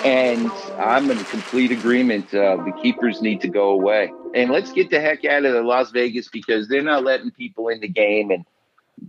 And 0.05 0.51
I'm 0.77 1.09
in 1.11 1.17
complete 1.25 1.71
agreement. 1.71 2.33
Uh, 2.33 2.57
the 2.57 2.71
keepers 2.81 3.21
need 3.21 3.41
to 3.41 3.47
go 3.47 3.69
away. 3.71 4.11
And 4.33 4.51
let's 4.51 4.71
get 4.71 4.89
the 4.89 4.99
heck 4.99 5.25
out 5.25 5.45
of 5.45 5.53
the 5.53 5.61
Las 5.61 5.91
Vegas 5.91 6.27
because 6.29 6.67
they're 6.67 6.81
not 6.81 7.03
letting 7.03 7.31
people 7.31 7.67
in 7.69 7.81
the 7.81 7.87
game. 7.87 8.31
And 8.31 8.45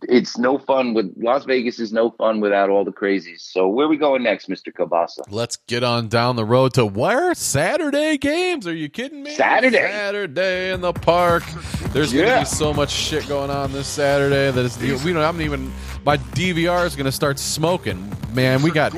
it's 0.02 0.38
no 0.38 0.58
fun 0.58 0.94
with 0.94 1.12
Las 1.16 1.44
Vegas 1.44 1.78
is 1.78 1.92
no 1.92 2.10
fun 2.10 2.40
without 2.40 2.70
all 2.70 2.84
the 2.84 2.92
crazies. 2.92 3.40
So 3.40 3.68
where 3.68 3.86
are 3.86 3.88
we 3.88 3.96
going 3.96 4.22
next, 4.22 4.48
Mr. 4.48 4.72
Kabasa? 4.72 5.20
Let's 5.30 5.56
get 5.56 5.84
on 5.84 6.08
down 6.08 6.36
the 6.36 6.44
road 6.44 6.74
to 6.74 6.86
where 6.86 7.34
Saturday 7.34 8.16
games. 8.18 8.66
Are 8.66 8.74
you 8.74 8.88
kidding 8.88 9.22
me? 9.22 9.34
Saturday. 9.34 9.76
Saturday 9.76 10.72
in 10.72 10.80
the 10.80 10.92
park. 10.92 11.44
There's 11.92 12.12
going 12.12 12.28
to 12.28 12.38
be 12.40 12.44
so 12.44 12.72
much 12.72 12.90
shit 12.90 13.28
going 13.28 13.50
on 13.50 13.72
this 13.72 13.86
Saturday 13.86 14.50
that 14.50 14.64
it's, 14.64 15.04
we 15.04 15.12
don't. 15.12 15.22
I'm 15.22 15.40
even. 15.40 15.72
My 16.04 16.16
DVR 16.16 16.86
is 16.86 16.96
going 16.96 17.06
to 17.06 17.12
start 17.12 17.38
smoking. 17.38 18.12
Man, 18.32 18.62
we 18.62 18.70
got 18.70 18.92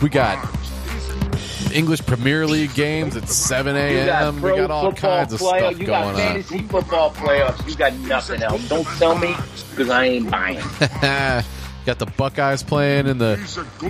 we 0.00 0.08
got 0.08 0.38
English 1.74 2.06
Premier 2.06 2.46
League 2.46 2.72
games 2.74 3.16
at 3.16 3.28
7 3.28 3.74
a.m. 3.76 4.40
We 4.40 4.54
got 4.56 4.70
all 4.70 4.92
kinds 4.92 5.32
of 5.32 5.40
stuff 5.40 5.78
You 5.78 5.86
got 5.86 6.04
going 6.04 6.14
on. 6.14 6.16
fantasy 6.16 6.58
football 6.60 7.10
playoffs. 7.10 7.68
You 7.68 7.76
got 7.76 7.94
nothing 7.94 8.42
else. 8.42 8.66
Don't 8.68 8.86
sell 8.86 9.18
me 9.18 9.34
because 9.70 9.90
I 9.90 10.04
ain't 10.04 10.30
buying. 10.30 10.58
got 11.84 11.98
the 11.98 12.06
Buckeyes 12.16 12.62
playing 12.62 13.06
in 13.08 13.18
the 13.18 13.36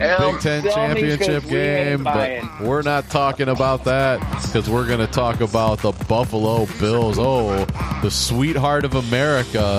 Hell, 0.01 0.33
Big 0.33 0.41
Ten 0.41 0.63
sell 0.63 0.63
me 0.63 0.63
'cause 0.63 0.75
championship 0.75 1.45
we 1.45 1.51
game, 1.51 2.03
but 2.05 2.61
we're 2.61 2.83
not 2.83 3.09
talking 3.11 3.49
about 3.49 3.85
that 3.85 4.19
because 4.43 4.69
we're 4.69 4.87
going 4.87 4.99
to 4.99 5.07
talk 5.07 5.41
about 5.41 5.79
the 5.81 5.93
Buffalo 6.09 6.67
Bills. 6.81 7.19
Oh, 7.21 7.65
the 8.03 8.11
sweetheart 8.11 8.85
of 8.85 8.95
America 8.95 9.79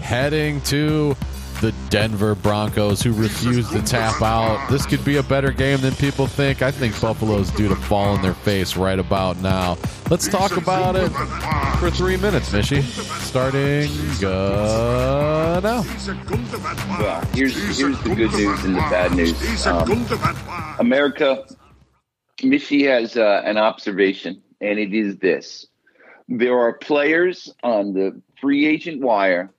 heading 0.00 0.60
to 0.62 1.16
the 1.60 1.72
Denver 1.90 2.34
Broncos, 2.34 3.02
who 3.02 3.12
refuse 3.12 3.68
to 3.70 3.82
tap 3.82 4.20
out. 4.22 4.68
This 4.70 4.86
could 4.86 5.04
be 5.04 5.16
a 5.16 5.22
better 5.22 5.50
game 5.50 5.80
than 5.80 5.94
people 5.94 6.26
think. 6.26 6.62
I 6.62 6.70
think 6.70 7.00
Buffalo's 7.00 7.50
due 7.52 7.68
to 7.68 7.76
fall 7.76 8.14
on 8.14 8.22
their 8.22 8.34
face 8.34 8.76
right 8.76 8.98
about 8.98 9.40
now. 9.40 9.78
Let's 10.10 10.28
talk 10.28 10.56
about 10.56 10.96
it 10.96 11.08
for 11.78 11.90
three 11.90 12.16
minutes, 12.16 12.50
Mishy. 12.50 12.82
Starting 13.20 13.88
uh, 14.24 15.60
now. 15.62 15.82
Here's 17.32 17.78
here's 17.78 18.00
the 18.02 18.14
good 18.14 18.32
news 18.32 18.64
and 18.64 18.74
the 18.74 18.80
bad 18.80 19.14
news. 19.14 19.66
Um, 19.66 20.06
America, 20.78 21.46
Mishy 22.38 22.86
has 22.86 23.16
uh, 23.16 23.42
an 23.44 23.56
observation, 23.56 24.42
and 24.60 24.78
it 24.78 24.92
is 24.92 25.16
this: 25.18 25.66
there 26.28 26.58
are 26.58 26.74
players 26.74 27.52
on 27.62 27.94
the 27.94 28.20
free 28.40 28.66
agent 28.66 29.00
wire 29.00 29.53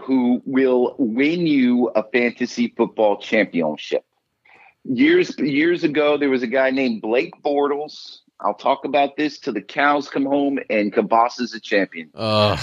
who 0.00 0.42
will 0.44 0.94
win 0.98 1.46
you 1.46 1.88
a 1.88 2.02
fantasy 2.02 2.72
football 2.76 3.18
championship. 3.18 4.04
Years 4.84 5.36
years 5.38 5.84
ago, 5.84 6.16
there 6.16 6.30
was 6.30 6.42
a 6.42 6.46
guy 6.46 6.70
named 6.70 7.02
Blake 7.02 7.34
Bortles. 7.44 8.18
I'll 8.40 8.54
talk 8.54 8.86
about 8.86 9.16
this 9.16 9.38
till 9.38 9.52
the 9.52 9.60
cows 9.60 10.08
come 10.08 10.24
home 10.24 10.58
and 10.70 10.90
Kabas 10.92 11.40
is 11.42 11.52
a 11.54 11.60
champion 11.60 12.08
Ugh. 12.14 12.58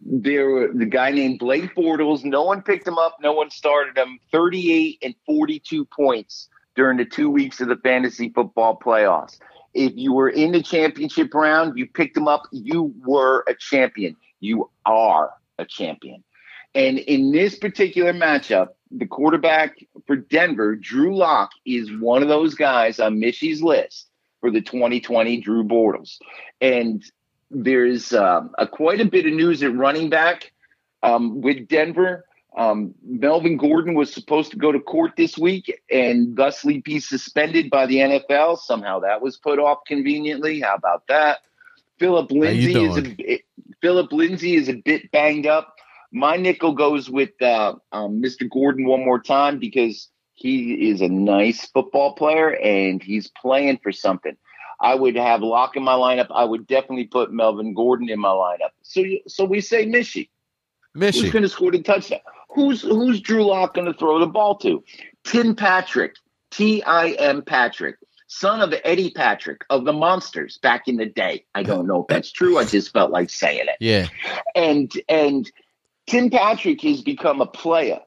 there 0.00 0.48
were 0.48 0.70
the 0.72 0.86
guy 0.86 1.10
named 1.10 1.40
Blake 1.40 1.74
Bortles. 1.74 2.22
No 2.24 2.44
one 2.44 2.62
picked 2.62 2.86
him 2.86 2.98
up. 2.98 3.16
No 3.20 3.32
one 3.32 3.50
started 3.50 3.98
him. 3.98 4.20
38 4.30 4.98
and 5.02 5.14
42 5.26 5.84
points 5.86 6.48
during 6.76 6.98
the 6.98 7.04
two 7.04 7.30
weeks 7.30 7.60
of 7.60 7.66
the 7.66 7.76
fantasy 7.76 8.28
football 8.28 8.78
playoffs. 8.78 9.40
If 9.74 9.94
you 9.96 10.12
were 10.12 10.28
in 10.28 10.52
the 10.52 10.62
championship 10.62 11.34
round, 11.34 11.76
you 11.76 11.86
picked 11.86 12.16
him 12.16 12.28
up, 12.28 12.42
you 12.52 12.94
were 13.04 13.44
a 13.48 13.54
champion. 13.54 14.16
You 14.38 14.70
are 14.86 15.32
a 15.58 15.64
champion. 15.64 16.22
And 16.74 16.98
in 16.98 17.32
this 17.32 17.56
particular 17.56 18.12
matchup, 18.12 18.68
the 18.90 19.06
quarterback 19.06 19.78
for 20.06 20.16
Denver, 20.16 20.76
Drew 20.76 21.16
Lock, 21.16 21.50
is 21.66 21.90
one 21.98 22.22
of 22.22 22.28
those 22.28 22.54
guys 22.54 23.00
on 23.00 23.20
Mishy's 23.20 23.62
list 23.62 24.08
for 24.40 24.50
the 24.50 24.60
2020 24.60 25.40
Drew 25.40 25.64
Bortles. 25.64 26.18
And 26.60 27.04
there's 27.50 28.12
um, 28.12 28.52
a 28.58 28.66
quite 28.66 29.00
a 29.00 29.04
bit 29.04 29.26
of 29.26 29.32
news 29.32 29.62
at 29.62 29.74
running 29.74 30.10
back 30.10 30.52
um, 31.02 31.40
with 31.40 31.68
Denver. 31.68 32.24
Um, 32.56 32.94
Melvin 33.04 33.56
Gordon 33.56 33.94
was 33.94 34.12
supposed 34.12 34.50
to 34.50 34.56
go 34.56 34.72
to 34.72 34.80
court 34.80 35.12
this 35.16 35.38
week 35.38 35.80
and 35.90 36.36
thusly 36.36 36.78
be 36.78 36.98
suspended 36.98 37.70
by 37.70 37.86
the 37.86 37.96
NFL. 37.96 38.58
Somehow 38.58 39.00
that 39.00 39.22
was 39.22 39.36
put 39.36 39.58
off 39.58 39.78
conveniently. 39.86 40.60
How 40.60 40.74
about 40.74 41.06
that? 41.08 41.38
Phillip 41.98 42.30
Lindsay 42.30 42.84
is 42.84 42.96
a? 42.98 43.42
Phillip 43.80 44.12
Lindsay 44.12 44.56
is 44.56 44.68
a 44.68 44.74
bit 44.74 45.10
banged 45.10 45.46
up. 45.46 45.77
My 46.12 46.36
nickel 46.36 46.72
goes 46.72 47.10
with 47.10 47.40
uh, 47.42 47.74
um, 47.92 48.22
Mr. 48.22 48.48
Gordon 48.50 48.86
one 48.86 49.04
more 49.04 49.20
time 49.20 49.58
because 49.58 50.08
he 50.34 50.90
is 50.90 51.00
a 51.00 51.08
nice 51.08 51.66
football 51.66 52.14
player 52.14 52.50
and 52.50 53.02
he's 53.02 53.28
playing 53.28 53.78
for 53.82 53.92
something. 53.92 54.36
I 54.80 54.94
would 54.94 55.16
have 55.16 55.42
Lock 55.42 55.76
in 55.76 55.82
my 55.82 55.94
lineup. 55.94 56.28
I 56.32 56.44
would 56.44 56.66
definitely 56.66 57.04
put 57.06 57.32
Melvin 57.32 57.74
Gordon 57.74 58.08
in 58.08 58.20
my 58.20 58.28
lineup. 58.28 58.70
So, 58.82 59.02
so 59.26 59.44
we 59.44 59.60
say 59.60 59.86
Mishy. 59.86 60.28
Who's 61.22 61.32
going 61.32 61.42
to 61.42 61.48
score 61.48 61.72
the 61.72 61.82
touchdown? 61.82 62.20
Who's 62.50 62.82
who's 62.82 63.20
Drew 63.20 63.44
Lock 63.44 63.74
going 63.74 63.86
to 63.86 63.98
throw 63.98 64.18
the 64.18 64.26
ball 64.26 64.56
to? 64.58 64.82
Tim 65.24 65.54
Patrick, 65.54 66.14
T 66.50 66.82
I 66.82 67.10
M 67.10 67.42
Patrick, 67.42 67.96
son 68.28 68.62
of 68.62 68.72
Eddie 68.84 69.10
Patrick 69.10 69.62
of 69.70 69.84
the 69.84 69.92
Monsters 69.92 70.58
back 70.58 70.88
in 70.88 70.96
the 70.96 71.06
day. 71.06 71.44
I 71.54 71.62
don't 71.62 71.86
know 71.86 72.02
if 72.02 72.06
that's 72.08 72.32
true. 72.32 72.58
I 72.58 72.64
just 72.64 72.92
felt 72.92 73.10
like 73.10 73.30
saying 73.30 73.66
it 73.68 73.76
Yeah. 73.80 74.08
and 74.54 74.90
and 75.08 75.50
Tim 76.08 76.30
Patrick 76.30 76.80
has 76.82 77.02
become 77.02 77.42
a 77.42 77.46
player, 77.46 78.00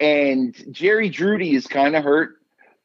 and 0.00 0.56
Jerry 0.70 1.10
Jeudy 1.10 1.52
is 1.52 1.66
kind 1.66 1.94
of 1.94 2.02
hurt, 2.02 2.36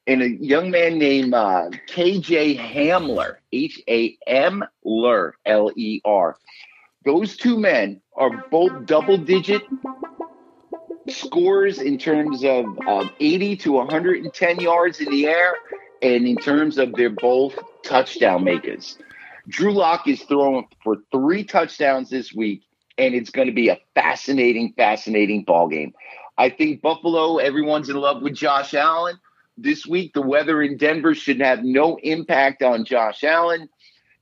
and 0.05 0.21
a 0.21 0.29
young 0.29 0.69
man 0.69 0.99
named 0.99 1.33
uh, 1.33 1.69
KJ 1.87 2.59
Hamler, 2.59 3.37
H 3.53 3.81
A 3.87 4.17
M 4.27 4.65
L 5.45 5.71
E 5.77 6.01
R. 6.03 6.37
Those 7.05 7.37
two 7.37 7.57
men 7.57 8.01
are 8.17 8.45
both 8.51 8.85
double 8.85 9.17
digit 9.17 9.61
scores 11.07 11.79
in 11.79 11.97
terms 11.97 12.43
of 12.43 12.65
um, 12.85 13.11
80 13.17 13.55
to 13.55 13.71
110 13.71 14.59
yards 14.59 14.99
in 14.99 15.09
the 15.09 15.27
air, 15.27 15.55
and 16.01 16.27
in 16.27 16.35
terms 16.35 16.77
of 16.77 16.91
they're 16.95 17.09
both 17.09 17.57
touchdown 17.83 18.43
makers. 18.43 18.97
Drew 19.47 19.73
Lock 19.73 20.05
is 20.09 20.21
throwing 20.23 20.67
for 20.83 20.97
three 21.13 21.45
touchdowns 21.45 22.09
this 22.09 22.33
week, 22.33 22.63
and 22.99 23.15
it's 23.15 23.29
going 23.29 23.47
to 23.47 23.53
be 23.53 23.69
a 23.69 23.79
fascinating, 23.95 24.73
fascinating 24.75 25.43
ball 25.43 25.69
game. 25.69 25.93
I 26.37 26.49
think 26.49 26.81
Buffalo, 26.81 27.37
everyone's 27.37 27.89
in 27.89 27.95
love 27.95 28.21
with 28.21 28.35
Josh 28.35 28.73
Allen. 28.73 29.17
This 29.57 29.87
week, 29.87 30.13
the 30.13 30.21
weather 30.21 30.61
in 30.61 30.77
Denver 30.77 31.15
should 31.15 31.39
have 31.41 31.63
no 31.63 31.97
impact 32.03 32.61
on 32.61 32.85
Josh 32.85 33.23
Allen. 33.23 33.69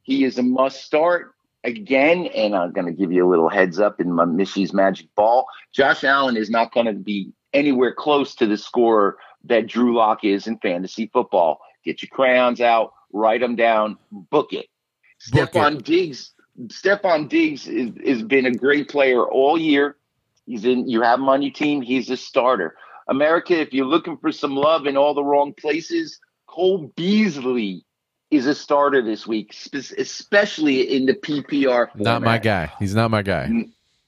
He 0.03 0.23
is 0.23 0.37
a 0.37 0.43
must 0.43 0.83
start 0.83 1.33
again, 1.63 2.27
and 2.27 2.55
I'm 2.55 2.71
going 2.71 2.87
to 2.87 2.93
give 2.93 3.11
you 3.11 3.27
a 3.27 3.29
little 3.29 3.49
heads 3.49 3.79
up 3.79 3.99
in 3.99 4.11
my 4.11 4.25
Mishy's 4.25 4.73
magic 4.73 5.13
ball. 5.15 5.47
Josh 5.73 6.03
Allen 6.03 6.37
is 6.37 6.49
not 6.49 6.73
going 6.73 6.85
to 6.85 6.93
be 6.93 7.31
anywhere 7.53 7.93
close 7.93 8.35
to 8.35 8.45
the 8.45 8.57
scorer 8.57 9.17
that 9.43 9.67
Drew 9.67 9.95
Lock 9.95 10.23
is 10.23 10.47
in 10.47 10.57
fantasy 10.59 11.09
football. 11.11 11.59
Get 11.83 12.01
your 12.01 12.09
crayons 12.09 12.61
out, 12.61 12.93
write 13.11 13.41
them 13.41 13.55
down, 13.55 13.97
book 14.11 14.53
it. 14.53 14.67
Book 15.31 15.51
Stefon 15.51 15.83
Diggs. 15.83 16.33
Stefon 16.65 17.29
Diggs 17.29 17.67
is, 17.67 17.91
has 18.05 18.23
been 18.23 18.45
a 18.45 18.51
great 18.51 18.89
player 18.89 19.23
all 19.23 19.57
year. 19.57 19.95
He's 20.45 20.65
in. 20.65 20.87
You 20.87 21.01
have 21.01 21.19
him 21.19 21.29
on 21.29 21.41
your 21.41 21.51
team. 21.53 21.81
He's 21.81 22.09
a 22.09 22.17
starter. 22.17 22.75
America, 23.07 23.59
if 23.59 23.73
you're 23.73 23.85
looking 23.85 24.17
for 24.17 24.31
some 24.31 24.55
love 24.55 24.85
in 24.85 24.97
all 24.97 25.13
the 25.13 25.23
wrong 25.23 25.53
places, 25.53 26.19
Cole 26.47 26.91
Beasley 26.95 27.85
is 28.31 28.45
a 28.45 28.55
starter 28.55 29.01
this 29.01 29.25
week, 29.25 29.55
especially 29.73 30.95
in 30.95 31.05
the 31.05 31.13
PPR. 31.13 31.87
Not 31.95 32.21
my 32.21 32.37
guy. 32.37 32.71
He's 32.79 32.95
not 32.95 33.11
my 33.11 33.21
guy. 33.21 33.65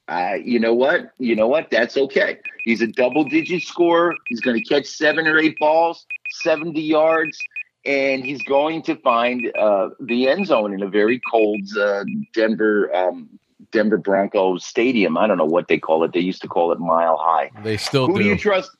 Uh, 0.09 0.35
you 0.43 0.59
know 0.59 0.73
what? 0.73 1.11
You 1.19 1.35
know 1.35 1.47
what? 1.47 1.69
That's 1.69 1.95
okay. 1.95 2.39
He's 2.63 2.81
a 2.81 2.87
double 2.87 3.23
digit 3.23 3.61
scorer. 3.61 4.15
He's 4.27 4.41
going 4.41 4.61
to 4.61 4.67
catch 4.67 4.87
seven 4.87 5.27
or 5.27 5.37
eight 5.37 5.57
balls, 5.59 6.05
70 6.41 6.81
yards, 6.81 7.37
and 7.85 8.25
he's 8.25 8.41
going 8.41 8.81
to 8.83 8.95
find 8.97 9.51
uh, 9.57 9.89
the 9.99 10.27
end 10.27 10.47
zone 10.47 10.73
in 10.73 10.83
a 10.83 10.89
very 10.89 11.21
cold 11.31 11.61
uh, 11.77 12.03
Denver 12.33 12.93
um, 12.95 13.29
Denver 13.71 13.97
Broncos 13.97 14.65
stadium. 14.65 15.17
I 15.17 15.27
don't 15.27 15.37
know 15.37 15.45
what 15.45 15.67
they 15.67 15.77
call 15.77 16.03
it. 16.03 16.13
They 16.13 16.19
used 16.19 16.41
to 16.41 16.47
call 16.47 16.71
it 16.71 16.79
Mile 16.79 17.17
High. 17.17 17.51
They 17.63 17.77
still 17.77 18.07
Who 18.07 18.19
do 18.19 18.25
you 18.25 18.35
do. 18.35 18.41
trust? 18.41 18.71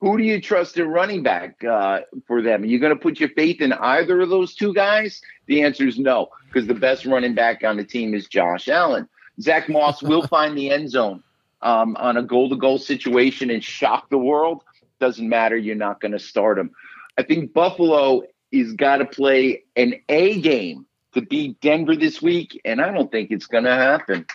Who 0.00 0.18
do 0.18 0.24
you 0.24 0.40
trust 0.40 0.76
in 0.76 0.88
running 0.88 1.22
back 1.22 1.64
uh, 1.64 2.00
for 2.26 2.42
them? 2.42 2.62
Are 2.62 2.66
you 2.66 2.78
going 2.78 2.94
to 2.94 3.00
put 3.00 3.18
your 3.18 3.30
faith 3.30 3.62
in 3.62 3.72
either 3.72 4.20
of 4.20 4.28
those 4.28 4.54
two 4.54 4.74
guys? 4.74 5.20
The 5.46 5.62
answer 5.62 5.86
is 5.86 5.98
no, 5.98 6.28
because 6.46 6.66
the 6.66 6.74
best 6.74 7.06
running 7.06 7.34
back 7.34 7.64
on 7.64 7.78
the 7.78 7.84
team 7.84 8.14
is 8.14 8.26
Josh 8.26 8.68
Allen. 8.68 9.08
Zach 9.40 9.68
Moss 9.68 10.02
will 10.02 10.26
find 10.28 10.56
the 10.56 10.70
end 10.70 10.90
zone 10.90 11.22
um, 11.62 11.96
on 11.96 12.18
a 12.18 12.22
goal 12.22 12.50
to 12.50 12.56
goal 12.56 12.78
situation 12.78 13.48
and 13.50 13.64
shock 13.64 14.10
the 14.10 14.18
world. 14.18 14.62
Doesn't 15.00 15.28
matter. 15.28 15.56
You're 15.56 15.76
not 15.76 16.00
going 16.00 16.12
to 16.12 16.18
start 16.18 16.58
him. 16.58 16.72
I 17.18 17.22
think 17.22 17.54
Buffalo 17.54 18.22
is 18.52 18.72
got 18.74 18.98
to 18.98 19.04
play 19.04 19.64
an 19.74 19.94
A 20.08 20.40
game 20.40 20.86
to 21.12 21.22
beat 21.22 21.60
Denver 21.60 21.96
this 21.96 22.20
week, 22.20 22.60
and 22.64 22.80
I 22.80 22.92
don't 22.92 23.10
think 23.10 23.30
it's 23.30 23.46
going 23.46 23.64
to 23.64 23.74
happen. 23.74 24.26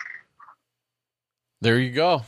There 1.62 1.80
you 1.80 1.92
go. 1.92 2.24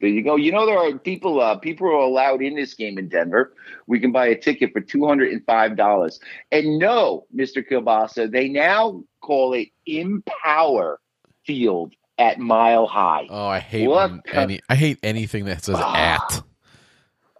There 0.00 0.10
you 0.10 0.22
go. 0.22 0.36
You 0.36 0.52
know 0.52 0.66
there 0.66 0.78
are 0.78 0.98
people. 0.98 1.40
Uh, 1.40 1.56
people 1.56 1.86
are 1.86 1.92
allowed 1.92 2.42
in 2.42 2.56
this 2.56 2.74
game 2.74 2.98
in 2.98 3.08
Denver. 3.08 3.54
We 3.86 4.00
can 4.00 4.10
buy 4.10 4.26
a 4.26 4.36
ticket 4.36 4.72
for 4.72 4.80
two 4.80 5.06
hundred 5.06 5.32
and 5.32 5.44
five 5.46 5.76
dollars. 5.76 6.18
And 6.50 6.78
no, 6.78 7.26
Mister 7.32 7.62
Kielbasa, 7.62 8.30
they 8.30 8.48
now 8.48 9.04
call 9.20 9.54
it 9.54 9.68
Empower 9.86 11.00
Field 11.46 11.94
at 12.18 12.40
Mile 12.40 12.86
High. 12.86 13.28
Oh, 13.30 13.46
I 13.46 13.60
hate 13.60 13.88
any. 14.32 14.60
I 14.68 14.74
hate 14.74 14.98
anything 15.04 15.44
that 15.44 15.64
says 15.64 15.78
at 15.78 16.42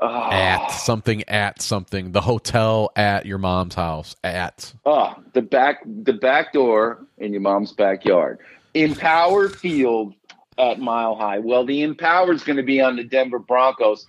Oh, 0.04 0.30
at 0.32 0.66
something 0.68 1.22
at 1.28 1.62
something. 1.62 2.10
The 2.10 2.20
hotel 2.20 2.90
at 2.96 3.24
your 3.24 3.38
mom's 3.38 3.76
house 3.76 4.16
at. 4.24 4.74
oh, 4.84 5.14
the 5.32 5.42
back, 5.42 5.84
the 5.86 6.12
back 6.12 6.52
door 6.52 7.06
in 7.18 7.32
your 7.32 7.40
mom's 7.40 7.72
backyard. 7.72 8.40
Empower 8.74 9.48
Field 9.48 10.14
at 10.58 10.80
Mile 10.80 11.14
High. 11.14 11.38
Well, 11.38 11.64
the 11.64 11.82
Empower 11.82 12.32
is 12.32 12.42
going 12.42 12.56
to 12.56 12.64
be 12.64 12.80
on 12.80 12.96
the 12.96 13.04
Denver 13.04 13.38
Broncos. 13.38 14.04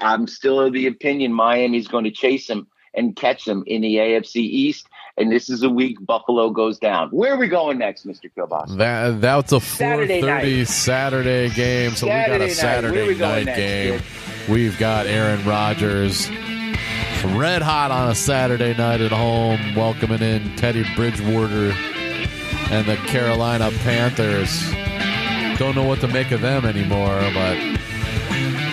I'm 0.00 0.26
still 0.26 0.60
of 0.60 0.72
the 0.72 0.88
opinion 0.88 1.32
Miami's 1.32 1.86
going 1.86 2.04
to 2.04 2.10
chase 2.10 2.48
them 2.48 2.66
and 2.94 3.14
catch 3.14 3.44
them 3.44 3.62
in 3.68 3.82
the 3.82 3.96
AFC 3.96 4.36
East. 4.36 4.88
And 5.18 5.32
this 5.32 5.48
is 5.48 5.62
a 5.62 5.70
week 5.70 6.04
Buffalo 6.04 6.50
goes 6.50 6.78
down. 6.78 7.08
Where 7.08 7.32
are 7.34 7.38
we 7.38 7.48
going 7.48 7.78
next, 7.78 8.06
Mr. 8.06 8.30
Kielbasa? 8.36 8.76
That 8.76 9.20
that's 9.20 9.52
a 9.52 9.60
four 9.60 9.76
Saturday 9.78 10.20
thirty 10.20 10.58
night. 10.58 10.68
Saturday 10.68 11.48
game. 11.50 11.92
So 11.92 12.06
we 12.06 12.10
got 12.10 12.26
Saturday 12.26 12.44
a 12.44 12.46
night. 12.48 12.56
Saturday 12.56 12.94
Where 12.96 13.04
are 13.04 13.08
we 13.08 13.14
going 13.14 13.46
night 13.46 13.46
next, 13.46 13.58
game. 13.58 13.98
kid? 14.00 14.50
We've 14.50 14.78
got 14.78 15.06
Aaron 15.06 15.44
Rodgers 15.46 16.28
red 17.34 17.62
hot 17.62 17.90
on 17.90 18.10
a 18.10 18.14
Saturday 18.14 18.76
night 18.76 19.00
at 19.00 19.10
home, 19.10 19.74
welcoming 19.74 20.20
in 20.22 20.54
Teddy 20.56 20.84
Bridgewater 20.94 21.72
and 22.70 22.86
the 22.86 22.96
Carolina 23.08 23.70
Panthers. 23.82 24.70
Don't 25.58 25.74
know 25.74 25.84
what 25.84 26.00
to 26.00 26.08
make 26.08 26.30
of 26.30 26.42
them 26.42 26.64
anymore, 26.64 27.18
but 27.34 27.56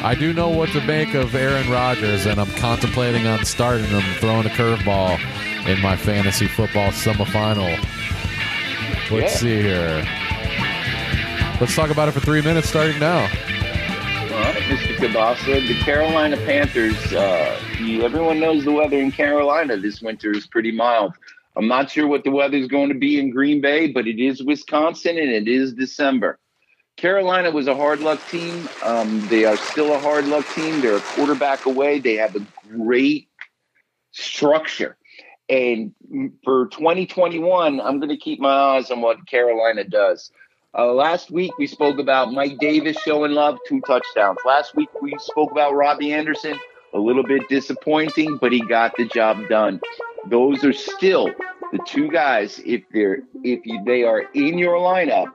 I 0.04 0.16
do 0.20 0.34
know 0.34 0.50
what 0.50 0.70
to 0.70 0.82
make 0.86 1.14
of 1.14 1.34
Aaron 1.34 1.70
Rodgers, 1.72 2.26
and 2.26 2.40
I'm 2.40 2.52
contemplating 2.58 3.26
on 3.26 3.44
starting 3.46 3.86
him, 3.88 4.04
throwing 4.20 4.46
a 4.46 4.50
curveball 4.50 5.18
in 5.68 5.82
my 5.82 5.96
fantasy 5.96 6.48
football 6.48 6.92
semifinal. 6.92 7.78
Let's 9.12 9.34
Yeah. 9.34 9.40
see 9.40 9.62
here. 9.62 10.08
Let's 11.60 11.76
talk 11.76 11.90
about 11.92 12.10
it 12.10 12.12
for 12.14 12.20
three 12.20 12.42
minutes, 12.42 12.70
starting 12.70 13.00
now. 13.00 13.20
All 13.20 14.40
right, 14.40 14.64
Mr. 14.64 14.96
Kabasa, 14.98 15.68
the 15.68 15.76
Carolina 15.84 16.36
Panthers. 16.38 17.14
Uh, 17.14 17.60
you, 17.80 18.02
everyone 18.04 18.40
knows 18.40 18.66
the 18.66 18.72
weather 18.72 18.98
in 18.98 19.12
Carolina 19.12 19.78
this 19.78 20.02
winter 20.02 20.32
is 20.32 20.48
pretty 20.48 20.72
mild. 20.72 21.14
I'm 21.56 21.68
not 21.68 21.92
sure 21.92 22.08
what 22.08 22.24
the 22.24 22.32
weather 22.32 22.58
is 22.58 22.68
going 22.68 22.90
to 22.90 22.96
be 22.96 23.20
in 23.20 23.30
Green 23.30 23.62
Bay, 23.62 23.92
but 23.92 24.08
it 24.08 24.20
is 24.20 24.42
Wisconsin 24.44 25.18
and 25.20 25.30
it 25.30 25.48
is 25.48 25.74
December. 25.74 26.40
Carolina 26.98 27.52
was 27.52 27.68
a 27.68 27.76
hard 27.76 28.00
luck 28.00 28.20
team. 28.30 28.68
Um, 28.84 29.26
they 29.28 29.46
are 29.46 29.58
still 29.58 29.94
a 29.94 30.00
hard 30.00 30.26
luck 30.28 30.46
team. 30.54 30.82
They're 30.82 30.98
a 30.98 31.02
quarterback 31.02 31.66
away. 31.68 32.00
They 32.00 32.16
have 32.16 32.36
a 32.36 32.46
great 32.68 33.30
structure. 34.12 34.98
And 35.50 35.94
for 36.44 36.68
2021, 36.68 37.82
I'm 37.82 38.00
going 38.00 38.10
to 38.10 38.18
keep 38.18 38.40
my 38.40 38.50
eyes 38.50 38.92
on 38.92 39.02
what 39.02 39.28
Carolina 39.28 39.84
does. 39.84 40.32
Uh, 40.76 40.92
last 40.94 41.30
week 41.30 41.56
we 41.60 41.68
spoke 41.68 42.00
about 42.00 42.34
Mike 42.34 42.58
Davis 42.58 42.98
showing 43.02 43.32
love, 43.32 43.60
two 43.68 43.82
touchdowns. 43.82 44.40
Last 44.46 44.76
week 44.76 44.90
we 45.02 45.16
spoke 45.20 45.52
about 45.52 45.76
Robbie 45.76 46.14
Anderson, 46.14 46.58
a 46.94 46.98
little 46.98 47.24
bit 47.24 47.48
disappointing, 47.48 48.38
but 48.38 48.52
he 48.52 48.62
got 48.62 48.96
the 48.98 49.06
job 49.06 49.38
done. 49.50 49.82
Those 50.30 50.64
are 50.64 50.74
still 50.74 51.30
the 51.74 51.80
two 51.88 52.08
guys. 52.08 52.62
If 52.64 52.84
they're 52.94 53.24
if 53.44 53.66
you, 53.66 53.84
they 53.84 54.04
are 54.04 54.22
in 54.34 54.58
your 54.58 54.76
lineup, 54.76 55.34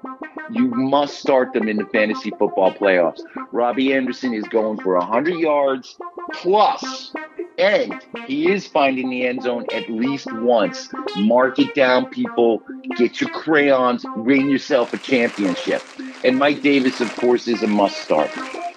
you 0.51 0.69
must 0.69 1.19
start 1.19 1.53
them 1.53 1.69
in 1.69 1.77
the 1.77 1.85
fantasy 1.87 2.31
football 2.31 2.73
playoffs. 2.73 3.21
Robbie 3.53 3.93
Anderson 3.93 4.33
is 4.33 4.45
going 4.45 4.81
for 4.81 4.97
100 4.97 5.35
yards 5.35 5.99
plus, 6.33 7.13
and 7.59 8.01
he 8.27 8.51
is 8.51 8.69
finding 8.69 9.11
the 9.11 9.27
end 9.27 9.43
zone 9.43 9.67
at 9.73 9.91
least 9.91 10.33
once. 10.33 10.89
Mark 11.17 11.59
it 11.59 11.75
down, 11.75 12.07
people. 12.07 12.63
Get 12.97 13.21
your 13.21 13.31
crayons. 13.31 14.07
Win 14.17 14.49
yourself 14.49 14.93
a 14.95 14.99
championship. 14.99 15.83
And 16.25 16.39
Mike 16.39 16.63
Davis, 16.63 17.01
of 17.01 17.15
course, 17.17 17.49
is 17.49 17.63
a 17.65 17.67
must 17.67 18.01
start. 18.01 18.31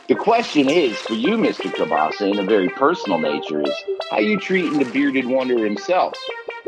The 0.10 0.16
question 0.16 0.68
is 0.68 0.98
for 0.98 1.14
you, 1.14 1.38
Mr. 1.38 1.72
Kabasa, 1.72 2.30
in 2.30 2.40
a 2.40 2.44
very 2.44 2.70
personal 2.70 3.20
nature, 3.20 3.62
is 3.62 3.74
how 4.10 4.20
you 4.20 4.38
treating 4.38 4.80
the 4.80 4.86
bearded 4.86 5.26
wonder 5.26 5.64
himself? 5.64 6.16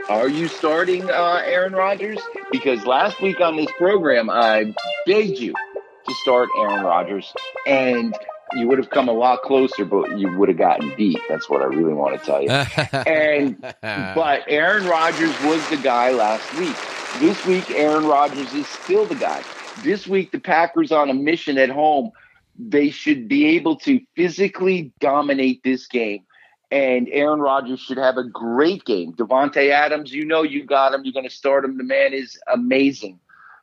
Are 0.10 0.28
you 0.28 0.48
starting 0.50 1.10
uh, 1.10 1.42
Aaron 1.46 1.74
Rodgers? 1.74 2.20
Because 2.52 2.86
last 2.86 3.22
week 3.22 3.40
on 3.40 3.56
this 3.56 3.72
program, 3.78 4.30
I 4.30 4.74
begged 5.06 5.40
you 5.40 5.54
to 5.54 6.14
start 6.16 6.50
Aaron 6.58 6.84
Rodgers, 6.84 7.34
and 7.66 8.14
you 8.54 8.68
would 8.68 8.80
have 8.80 8.90
come 8.90 9.08
a 9.08 9.14
lot 9.14 9.42
closer, 9.44 9.86
but 9.86 10.20
you 10.20 10.38
would 10.38 10.50
have 10.50 10.58
gotten 10.58 10.94
beat. 10.98 11.20
That's 11.30 11.50
what 11.50 11.62
I 11.62 11.66
really 11.66 11.94
want 11.94 12.20
to 12.20 12.26
tell 12.26 12.42
you. 12.42 12.50
And 13.08 13.62
but 13.82 14.44
Aaron 14.48 14.86
Rodgers 14.86 15.34
was 15.44 15.68
the 15.70 15.78
guy 15.78 16.12
last 16.12 16.54
week. 16.58 16.76
This 17.20 17.46
week, 17.46 17.72
Aaron 17.72 18.06
Rodgers 18.06 18.54
is 18.54 18.68
still 18.68 19.06
the 19.06 19.16
guy. 19.16 19.42
This 19.84 20.06
week, 20.06 20.32
the 20.32 20.40
Packers 20.40 20.92
on 20.92 21.10
a 21.10 21.14
mission 21.14 21.58
at 21.58 21.70
home. 21.70 22.12
They 22.60 22.90
should 22.90 23.28
be 23.28 23.56
able 23.56 23.78
to 23.78 24.02
physically 24.16 24.92
dominate 25.00 25.64
this 25.64 25.88
game. 25.88 26.26
And 26.74 27.08
Aaron 27.12 27.40
Rodgers 27.40 27.82
should 27.82 28.00
have 28.00 28.18
a 28.18 28.24
great 28.24 28.84
game. 28.84 29.14
Davante 29.14 29.70
Adams, 29.70 30.12
you 30.12 30.26
know 30.26 30.42
you 30.42 30.66
got 30.66 30.92
him. 30.92 31.02
You're 31.04 31.14
going 31.14 31.30
to 31.30 31.36
start 31.36 31.64
him. 31.64 31.78
The 31.78 31.84
man 31.84 32.14
is 32.14 32.36
amazing. 32.52 33.20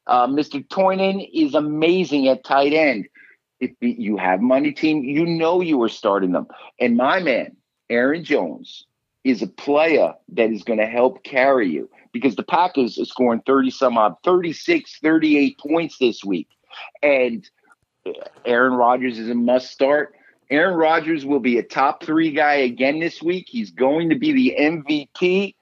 Uh, 0.07 0.29
Mr. 0.29 0.64
Tonyan 0.68 1.29
is 1.35 1.55
amazing 1.55 2.29
at 2.29 2.44
tight 2.44 2.73
end. 2.73 3.09
If 3.59 3.73
you 3.81 4.16
have 4.16 4.40
money 4.40 4.70
team, 4.70 5.03
you 5.03 5.27
know 5.27 5.61
you 5.61 5.83
are 5.83 5.88
starting 5.88 6.31
them. 6.31 6.46
And 6.79 6.96
my 6.96 7.18
man, 7.18 7.57
Aaron 7.90 8.23
Jones, 8.23 8.87
is 9.25 9.42
a 9.42 9.49
player 9.49 10.14
that 10.35 10.53
is 10.53 10.62
going 10.62 10.79
to 10.79 10.87
help 10.87 11.25
carry 11.25 11.68
you 11.68 11.90
because 12.12 12.37
the 12.37 12.44
Packers 12.44 12.96
are 12.96 13.05
scoring 13.05 13.42
30 13.44 13.73
some 13.73 13.99
odd, 13.99 14.14
36, 14.23 15.01
38 15.03 15.59
points 15.59 15.99
this 15.99 16.25
week. 16.25 16.46
And 17.03 17.44
Aaron 18.44 18.75
Rodgers 18.75 19.18
is 19.18 19.29
a 19.29 19.35
must 19.35 19.73
start. 19.73 20.14
Aaron 20.50 20.74
Rodgers 20.74 21.24
will 21.24 21.38
be 21.38 21.58
a 21.58 21.62
top 21.62 22.02
three 22.02 22.32
guy 22.32 22.54
again 22.54 22.98
this 22.98 23.22
week. 23.22 23.46
He's 23.48 23.70
going 23.70 24.08
to 24.08 24.16
be 24.16 24.32
the 24.32 24.56
MVP. 24.58 25.54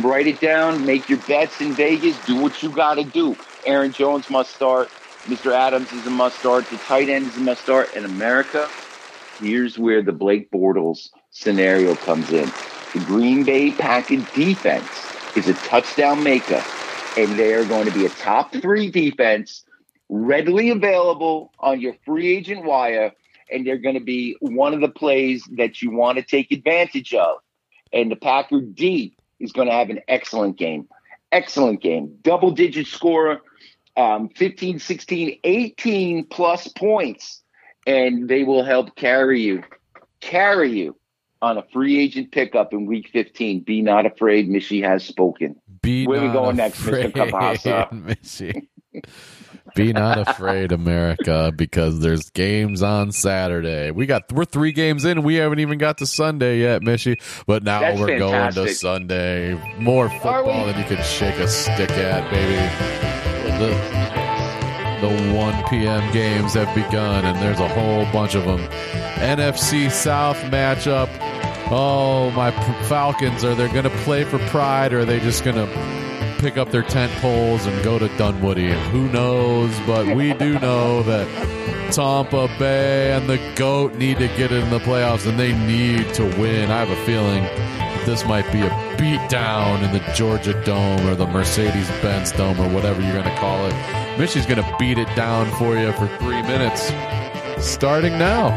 Write 0.00 0.28
it 0.28 0.40
down, 0.40 0.86
make 0.86 1.08
your 1.08 1.18
bets 1.26 1.60
in 1.60 1.74
Vegas, 1.74 2.16
do 2.24 2.36
what 2.36 2.62
you 2.62 2.70
got 2.70 2.94
to 2.94 3.04
do. 3.04 3.36
Aaron 3.66 3.90
Jones 3.90 4.30
must 4.30 4.54
start. 4.54 4.88
Mr. 5.24 5.52
Adams 5.52 5.92
is 5.92 6.06
a 6.06 6.10
must 6.10 6.38
start. 6.38 6.64
The 6.66 6.76
tight 6.78 7.08
end 7.08 7.26
is 7.26 7.36
a 7.36 7.40
must 7.40 7.62
start. 7.62 7.94
In 7.96 8.04
America, 8.04 8.68
here's 9.40 9.76
where 9.76 10.02
the 10.02 10.12
Blake 10.12 10.50
Bortles 10.52 11.10
scenario 11.30 11.96
comes 11.96 12.30
in. 12.30 12.48
The 12.92 13.04
Green 13.06 13.42
Bay 13.42 13.72
Packers 13.72 14.24
defense 14.32 14.88
is 15.36 15.48
a 15.48 15.54
touchdown 15.54 16.22
maker, 16.22 16.62
and 17.16 17.36
they 17.36 17.54
are 17.54 17.64
going 17.64 17.86
to 17.86 17.92
be 17.92 18.06
a 18.06 18.10
top 18.10 18.52
three 18.52 18.88
defense, 18.88 19.64
readily 20.08 20.70
available 20.70 21.52
on 21.58 21.80
your 21.80 21.94
free 22.04 22.36
agent 22.36 22.64
wire, 22.64 23.12
and 23.50 23.66
they're 23.66 23.78
going 23.78 23.94
to 23.94 24.04
be 24.04 24.36
one 24.40 24.74
of 24.74 24.80
the 24.80 24.88
plays 24.88 25.44
that 25.52 25.82
you 25.82 25.90
want 25.90 26.18
to 26.18 26.24
take 26.24 26.50
advantage 26.52 27.14
of. 27.14 27.38
And 27.92 28.10
the 28.10 28.16
Packer 28.16 28.60
D 28.60 29.16
is 29.40 29.52
going 29.52 29.68
to 29.68 29.74
have 29.74 29.90
an 29.90 30.00
excellent 30.08 30.56
game. 30.56 30.88
Excellent 31.32 31.82
game. 31.82 32.16
Double 32.22 32.50
digit 32.50 32.86
scorer, 32.86 33.40
um, 33.96 34.28
15, 34.30 34.78
16, 34.78 35.40
18 35.44 36.24
plus 36.26 36.68
points, 36.68 37.42
and 37.86 38.28
they 38.28 38.44
will 38.44 38.64
help 38.64 38.96
carry 38.96 39.40
you, 39.42 39.62
carry 40.20 40.78
you 40.78 40.96
on 41.40 41.58
a 41.58 41.62
free 41.72 42.00
agent 42.00 42.32
pickup 42.32 42.72
in 42.72 42.86
week 42.86 43.10
15. 43.12 43.60
Be 43.60 43.82
not 43.82 44.06
afraid. 44.06 44.48
Mishy 44.48 44.82
has 44.82 45.04
spoken. 45.04 45.56
Be 45.82 46.06
Where 46.06 46.20
we 46.20 46.26
not 46.26 46.32
going 46.32 46.56
next, 46.56 46.80
Mr. 46.80 47.12
Kabasa? 47.12 47.92
Missy. 47.92 48.68
Be 49.74 49.92
not 49.92 50.18
afraid, 50.28 50.72
America, 50.72 51.52
because 51.54 52.00
there's 52.00 52.30
games 52.30 52.82
on 52.82 53.12
Saturday. 53.12 53.90
We 53.90 54.06
got 54.06 54.32
we're 54.32 54.44
three 54.44 54.72
games 54.72 55.04
in. 55.04 55.22
We 55.22 55.36
haven't 55.36 55.60
even 55.60 55.78
got 55.78 55.98
to 55.98 56.06
Sunday 56.06 56.60
yet, 56.60 56.82
Mishy. 56.82 57.20
But 57.46 57.62
now 57.62 57.80
That's 57.80 58.00
we're 58.00 58.18
going 58.18 58.52
to. 58.52 58.68
Sunday. 58.74 59.54
More 59.78 60.08
football 60.08 60.66
than 60.66 60.78
you 60.78 60.84
can 60.84 61.02
shake 61.02 61.36
a 61.36 61.48
stick 61.48 61.90
at, 61.90 62.30
baby. 62.30 62.56
The, 63.58 63.68
the 65.06 65.32
1 65.36 65.64
p.m. 65.68 66.12
games 66.12 66.54
have 66.54 66.72
begun, 66.74 67.24
and 67.24 67.38
there's 67.38 67.60
a 67.60 67.68
whole 67.68 68.04
bunch 68.12 68.34
of 68.34 68.44
them. 68.44 68.60
NFC 69.18 69.90
South 69.90 70.36
matchup. 70.44 71.08
Oh, 71.70 72.30
my 72.30 72.50
Falcons 72.88 73.44
are 73.44 73.54
they 73.54 73.68
going 73.68 73.84
to 73.84 73.90
play 73.90 74.24
for 74.24 74.38
pride, 74.48 74.92
or 74.92 75.00
are 75.00 75.04
they 75.04 75.20
just 75.20 75.44
going 75.44 75.56
to 75.56 76.07
pick 76.38 76.56
up 76.56 76.70
their 76.70 76.82
tent 76.82 77.12
poles 77.20 77.66
and 77.66 77.84
go 77.84 77.98
to 77.98 78.08
Dunwoody. 78.16 78.72
Who 78.90 79.08
knows? 79.08 79.78
But 79.86 80.14
we 80.16 80.32
do 80.34 80.58
know 80.58 81.02
that 81.02 81.26
Tampa 81.92 82.48
Bay 82.58 83.12
and 83.12 83.28
the 83.28 83.38
GOAT 83.56 83.94
need 83.94 84.18
to 84.18 84.28
get 84.28 84.52
in 84.52 84.70
the 84.70 84.78
playoffs 84.78 85.26
and 85.26 85.38
they 85.38 85.52
need 85.52 86.14
to 86.14 86.24
win. 86.40 86.70
I 86.70 86.84
have 86.84 86.90
a 86.90 87.04
feeling 87.04 87.42
this 88.06 88.24
might 88.24 88.50
be 88.52 88.62
a 88.62 88.70
beatdown 88.96 89.82
in 89.82 89.92
the 89.92 90.12
Georgia 90.14 90.54
Dome 90.64 91.06
or 91.06 91.14
the 91.14 91.26
Mercedes 91.26 91.88
Benz 92.00 92.32
Dome 92.32 92.60
or 92.60 92.68
whatever 92.72 93.02
you're 93.02 93.12
going 93.12 93.24
to 93.24 93.36
call 93.36 93.66
it. 93.66 93.72
Mishy's 94.16 94.46
going 94.46 94.62
to 94.62 94.76
beat 94.78 94.98
it 94.98 95.14
down 95.14 95.50
for 95.58 95.76
you 95.76 95.92
for 95.92 96.08
three 96.18 96.42
minutes. 96.42 96.92
Starting 97.58 98.16
now. 98.18 98.48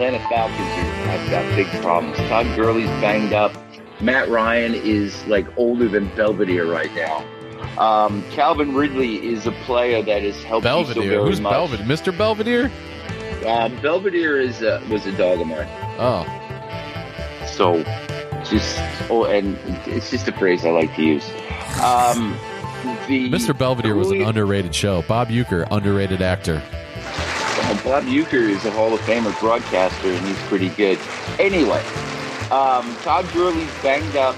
Atlanta 0.00 0.18
Falcons 0.30 0.56
have 0.56 1.30
got 1.30 1.56
big 1.56 1.66
problems. 1.82 2.16
Todd 2.16 2.46
Gurley's 2.56 2.88
banged 3.02 3.34
up. 3.34 3.52
Matt 4.00 4.28
Ryan 4.28 4.74
is 4.74 5.24
like 5.26 5.46
older 5.58 5.88
than 5.88 6.08
Belvedere 6.16 6.70
right 6.70 6.92
now. 6.94 7.24
Um, 7.78 8.22
Calvin 8.30 8.74
Ridley 8.74 9.16
is 9.26 9.46
a 9.46 9.52
player 9.52 10.02
that 10.02 10.22
has 10.22 10.42
helped 10.42 10.64
so 10.64 10.84
Belvedere. 10.84 11.10
very 11.10 11.28
Who's 11.28 11.40
much. 11.40 11.52
Belvedere? 11.52 11.86
Mr. 11.86 12.16
Belvedere? 12.16 12.70
Um, 13.46 13.80
Belvedere 13.80 14.38
is 14.40 14.60
was 14.88 15.06
a 15.06 15.12
dog 15.16 15.40
of 15.40 15.46
mine. 15.46 15.68
Oh. 15.98 16.26
So 17.46 17.82
just 18.44 18.78
oh, 19.10 19.24
and 19.24 19.58
it's 19.86 20.10
just 20.10 20.28
a 20.28 20.32
phrase 20.32 20.64
I 20.64 20.70
like 20.70 20.94
to 20.96 21.02
use. 21.02 21.28
Um, 21.82 22.36
the 23.06 23.30
Mr. 23.30 23.56
Belvedere 23.56 23.94
was 23.94 24.10
an 24.10 24.22
underrated 24.22 24.74
show. 24.74 25.02
Bob 25.02 25.28
Uecker, 25.28 25.66
underrated 25.70 26.22
actor. 26.22 26.62
Bob 27.84 28.04
Uecker 28.04 28.48
is 28.48 28.64
a 28.64 28.70
Hall 28.70 28.92
of 28.92 29.00
Famer 29.00 29.38
broadcaster, 29.40 30.08
and 30.08 30.26
he's 30.26 30.38
pretty 30.48 30.70
good. 30.70 30.98
Anyway, 31.38 31.82
um, 32.50 32.94
Todd 33.02 33.30
Gurley's 33.32 33.70
banged 33.82 34.16
up, 34.16 34.36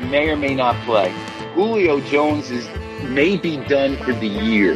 may 0.00 0.28
or 0.28 0.36
may 0.36 0.54
not 0.54 0.74
play. 0.84 1.10
Julio 1.54 2.00
Jones 2.00 2.50
is 2.50 2.68
may 3.04 3.36
be 3.36 3.56
done 3.56 3.96
for 3.98 4.12
the 4.12 4.26
year 4.26 4.74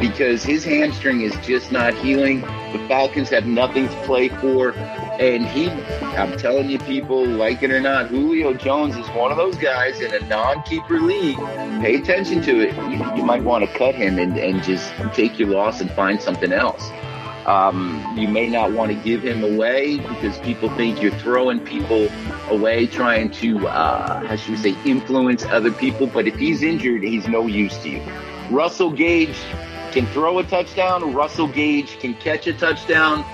because 0.00 0.42
his 0.42 0.64
hamstring 0.64 1.20
is 1.20 1.34
just 1.46 1.70
not 1.70 1.94
healing. 1.94 2.40
The 2.72 2.84
Falcons 2.88 3.28
have 3.30 3.46
nothing 3.46 3.88
to 3.88 4.02
play 4.02 4.28
for, 4.28 4.72
and 4.72 5.46
he, 5.46 5.70
I'm 6.16 6.36
telling 6.38 6.70
you, 6.70 6.78
people, 6.80 7.24
like 7.24 7.62
it 7.62 7.70
or 7.70 7.80
not, 7.80 8.08
Julio 8.08 8.54
Jones 8.54 8.96
is 8.96 9.06
one 9.10 9.30
of 9.30 9.36
those 9.36 9.56
guys 9.56 10.00
in 10.00 10.12
a 10.12 10.20
non-keeper 10.26 11.00
league. 11.00 11.36
Pay 11.82 11.96
attention 11.96 12.42
to 12.42 12.60
it. 12.60 12.74
You, 12.90 13.16
you 13.16 13.24
might 13.24 13.42
want 13.42 13.64
to 13.68 13.78
cut 13.78 13.94
him 13.94 14.18
and, 14.18 14.36
and 14.38 14.62
just 14.62 14.92
take 15.14 15.38
your 15.38 15.48
loss 15.48 15.80
and 15.80 15.90
find 15.92 16.20
something 16.20 16.52
else. 16.52 16.90
Um, 17.46 18.14
you 18.16 18.28
may 18.28 18.48
not 18.48 18.72
want 18.72 18.92
to 18.92 18.96
give 18.96 19.22
him 19.22 19.42
away 19.42 19.98
because 19.98 20.38
people 20.38 20.68
think 20.76 21.02
you're 21.02 21.10
throwing 21.18 21.58
people 21.60 22.08
away, 22.48 22.86
trying 22.86 23.30
to, 23.32 23.66
uh, 23.66 24.24
how 24.26 24.36
should 24.36 24.50
we 24.50 24.56
say, 24.56 24.76
influence 24.84 25.44
other 25.44 25.72
people. 25.72 26.06
But 26.06 26.28
if 26.28 26.36
he's 26.36 26.62
injured, 26.62 27.02
he's 27.02 27.26
no 27.26 27.46
use 27.46 27.76
to 27.78 27.88
you. 27.88 28.02
Russell 28.50 28.92
Gage 28.92 29.36
can 29.90 30.06
throw 30.06 30.38
a 30.38 30.44
touchdown. 30.44 31.12
Russell 31.12 31.48
Gage 31.48 31.98
can 31.98 32.14
catch 32.14 32.46
a 32.46 32.52
touchdown. 32.52 33.24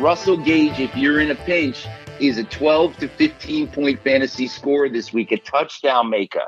Russell 0.00 0.38
Gage, 0.38 0.80
if 0.80 0.96
you're 0.96 1.20
in 1.20 1.30
a 1.30 1.34
pinch, 1.34 1.86
is 2.18 2.38
a 2.38 2.44
12 2.44 2.96
to 2.98 3.08
15 3.08 3.68
point 3.68 4.02
fantasy 4.02 4.46
scorer 4.46 4.88
this 4.88 5.12
week, 5.12 5.32
a 5.32 5.38
touchdown 5.38 6.08
maker. 6.08 6.44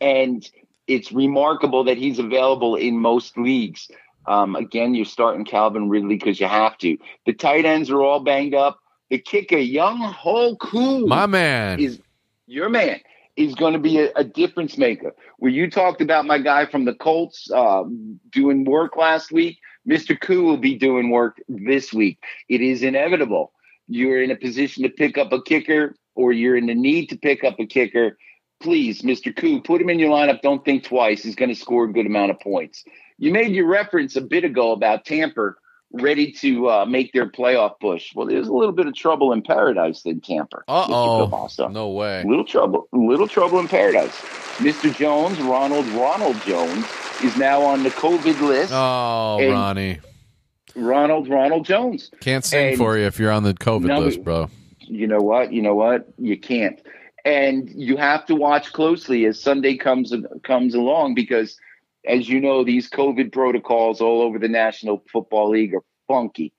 And 0.00 0.48
it's 0.86 1.12
remarkable 1.12 1.84
that 1.84 1.96
he's 1.96 2.18
available 2.18 2.76
in 2.76 2.98
most 2.98 3.38
leagues. 3.38 3.88
Um, 4.30 4.54
again, 4.54 4.94
you're 4.94 5.04
starting 5.04 5.44
Calvin 5.44 5.88
Ridley 5.88 6.14
because 6.14 6.38
you 6.38 6.46
have 6.46 6.78
to. 6.78 6.96
The 7.26 7.32
tight 7.32 7.64
ends 7.64 7.90
are 7.90 8.00
all 8.00 8.20
banged 8.20 8.54
up. 8.54 8.78
The 9.10 9.18
kicker, 9.18 9.56
Younghoe 9.56 10.56
Koo, 10.60 11.04
My 11.08 11.26
man. 11.26 11.80
is 11.80 11.98
your 12.46 12.68
man 12.68 13.00
is 13.36 13.56
going 13.56 13.72
to 13.72 13.80
be 13.80 13.98
a, 13.98 14.12
a 14.14 14.22
difference 14.22 14.78
maker. 14.78 15.16
Where 15.38 15.50
you 15.50 15.68
talked 15.68 16.00
about 16.00 16.26
my 16.26 16.38
guy 16.38 16.66
from 16.66 16.84
the 16.84 16.94
Colts 16.94 17.50
um, 17.50 18.20
doing 18.30 18.64
work 18.64 18.96
last 18.96 19.32
week, 19.32 19.58
Mr. 19.88 20.18
Koo 20.18 20.44
will 20.44 20.58
be 20.58 20.76
doing 20.76 21.10
work 21.10 21.40
this 21.48 21.92
week. 21.92 22.22
It 22.48 22.60
is 22.60 22.84
inevitable. 22.84 23.52
You're 23.88 24.22
in 24.22 24.30
a 24.30 24.36
position 24.36 24.84
to 24.84 24.90
pick 24.90 25.18
up 25.18 25.32
a 25.32 25.42
kicker, 25.42 25.96
or 26.14 26.32
you're 26.32 26.56
in 26.56 26.66
the 26.66 26.74
need 26.76 27.08
to 27.08 27.16
pick 27.16 27.42
up 27.42 27.58
a 27.58 27.66
kicker. 27.66 28.16
Please, 28.60 29.02
Mr. 29.02 29.34
Koo, 29.34 29.60
put 29.60 29.80
him 29.80 29.90
in 29.90 29.98
your 29.98 30.10
lineup. 30.10 30.40
Don't 30.40 30.64
think 30.64 30.84
twice. 30.84 31.24
He's 31.24 31.34
going 31.34 31.48
to 31.48 31.56
score 31.56 31.86
a 31.86 31.92
good 31.92 32.06
amount 32.06 32.30
of 32.30 32.38
points. 32.38 32.84
You 33.20 33.30
made 33.32 33.52
your 33.52 33.66
reference 33.66 34.16
a 34.16 34.22
bit 34.22 34.44
ago 34.44 34.72
about 34.72 35.04
Tampa 35.04 35.52
ready 35.92 36.32
to 36.32 36.70
uh, 36.70 36.84
make 36.86 37.12
their 37.12 37.26
playoff 37.28 37.78
push. 37.78 38.14
Well, 38.14 38.26
there's 38.26 38.48
a 38.48 38.52
little 38.52 38.72
bit 38.72 38.86
of 38.86 38.94
trouble 38.94 39.32
in 39.34 39.42
paradise 39.42 40.02
in 40.06 40.22
Tampa. 40.22 40.58
Uh 40.66 40.86
oh. 40.88 41.48
No 41.70 41.90
way. 41.90 42.24
Little 42.26 42.46
trouble, 42.46 42.88
little 42.92 43.28
trouble 43.28 43.58
in 43.58 43.68
paradise. 43.68 44.16
Mr. 44.58 44.94
Jones, 44.94 45.38
Ronald 45.40 45.86
Ronald 45.88 46.40
Jones, 46.46 46.86
is 47.22 47.36
now 47.36 47.60
on 47.60 47.82
the 47.82 47.90
COVID 47.90 48.40
list. 48.40 48.72
Oh, 48.74 49.38
And- 49.38 49.52
Ronnie. 49.52 49.98
Ronald 50.74 51.28
Ronald 51.28 51.66
Jones. 51.66 52.10
Can't 52.20 52.44
sing 52.44 52.68
and- 52.68 52.78
for 52.78 52.96
you 52.96 53.04
if 53.04 53.18
you're 53.18 53.32
on 53.32 53.42
the 53.42 53.52
COVID 53.54 53.86
No, 53.86 54.00
list, 54.00 54.24
bro. 54.24 54.48
You 54.78 55.06
know 55.06 55.18
what? 55.20 55.52
You 55.52 55.60
know 55.60 55.74
what? 55.74 56.06
You 56.16 56.38
can't. 56.38 56.80
And 57.24 57.68
you 57.68 57.98
have 57.98 58.24
to 58.26 58.34
watch 58.34 58.72
closely 58.72 59.26
as 59.26 59.38
Sunday 59.38 59.76
comes 59.76 60.14
comes 60.42 60.74
along 60.74 61.14
because, 61.14 61.58
as 62.06 62.28
you 62.28 62.40
know, 62.40 62.64
these 62.64 62.88
COVID 62.88 63.32
protocols 63.32 64.00
all 64.00 64.22
over 64.22 64.38
the 64.38 64.48
National 64.48 65.02
Football 65.12 65.50
League 65.50 65.74
are 65.74 65.84
funky. 66.08 66.52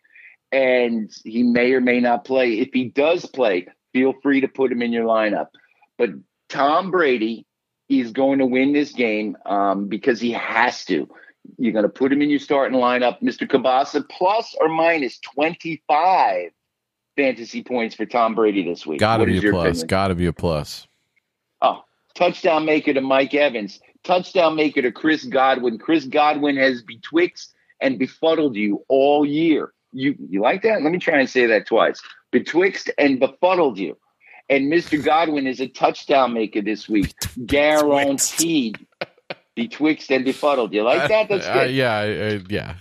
And 0.51 1.11
he 1.23 1.43
may 1.43 1.71
or 1.73 1.81
may 1.81 1.99
not 1.99 2.25
play. 2.25 2.59
If 2.59 2.69
he 2.73 2.85
does 2.85 3.25
play, 3.25 3.67
feel 3.93 4.13
free 4.21 4.41
to 4.41 4.47
put 4.47 4.71
him 4.71 4.81
in 4.81 4.91
your 4.91 5.05
lineup. 5.05 5.47
But 5.97 6.09
Tom 6.49 6.91
Brady 6.91 7.45
is 7.87 8.11
going 8.11 8.39
to 8.39 8.45
win 8.45 8.73
this 8.73 8.91
game 8.91 9.37
um, 9.45 9.87
because 9.87 10.19
he 10.19 10.31
has 10.31 10.85
to. 10.85 11.09
You're 11.57 11.73
going 11.73 11.83
to 11.83 11.89
put 11.89 12.11
him 12.11 12.21
in 12.21 12.29
your 12.29 12.39
starting 12.39 12.79
lineup, 12.79 13.21
Mr. 13.21 13.49
Kabasa, 13.49 14.07
plus 14.09 14.55
or 14.59 14.69
minus 14.69 15.19
25 15.19 16.51
fantasy 17.15 17.63
points 17.63 17.95
for 17.95 18.05
Tom 18.05 18.35
Brady 18.35 18.63
this 18.63 18.85
week. 18.85 18.99
Gotta 18.99 19.25
be 19.25 19.37
a 19.37 19.51
plus. 19.51 19.83
Gotta 19.83 20.15
be 20.15 20.27
a 20.27 20.33
plus. 20.33 20.87
Oh, 21.61 21.83
touchdown 22.15 22.65
maker 22.65 22.93
to 22.93 23.01
Mike 23.01 23.33
Evans. 23.33 23.79
Touchdown 24.03 24.55
maker 24.55 24.81
to 24.81 24.91
Chris 24.91 25.23
Godwin. 25.25 25.77
Chris 25.77 26.05
Godwin 26.05 26.57
has 26.57 26.81
betwixt 26.81 27.53
and 27.79 27.99
befuddled 27.99 28.55
you 28.55 28.83
all 28.87 29.25
year. 29.25 29.73
You 29.91 30.15
you 30.29 30.41
like 30.41 30.63
that? 30.63 30.81
Let 30.81 30.91
me 30.91 30.99
try 30.99 31.19
and 31.19 31.29
say 31.29 31.45
that 31.47 31.67
twice. 31.67 32.01
Betwixt 32.31 32.89
and 32.97 33.19
befuddled 33.19 33.77
you. 33.77 33.97
And 34.49 34.71
Mr. 34.71 35.03
Godwin 35.03 35.47
is 35.47 35.59
a 35.59 35.67
touchdown 35.67 36.33
maker 36.33 36.61
this 36.61 36.89
week. 36.89 37.13
Guaranteed. 37.45 38.85
Betwixt 39.55 40.09
and 40.11 40.23
befuddled. 40.23 40.73
You 40.73 40.83
like 40.83 41.09
that? 41.09 41.27
That's 41.27 41.45
Uh, 41.45 41.53
good. 41.65 41.71
yeah, 41.71 41.93
I- 41.97 42.03
I- 42.35 42.41
yeah. 42.47 42.75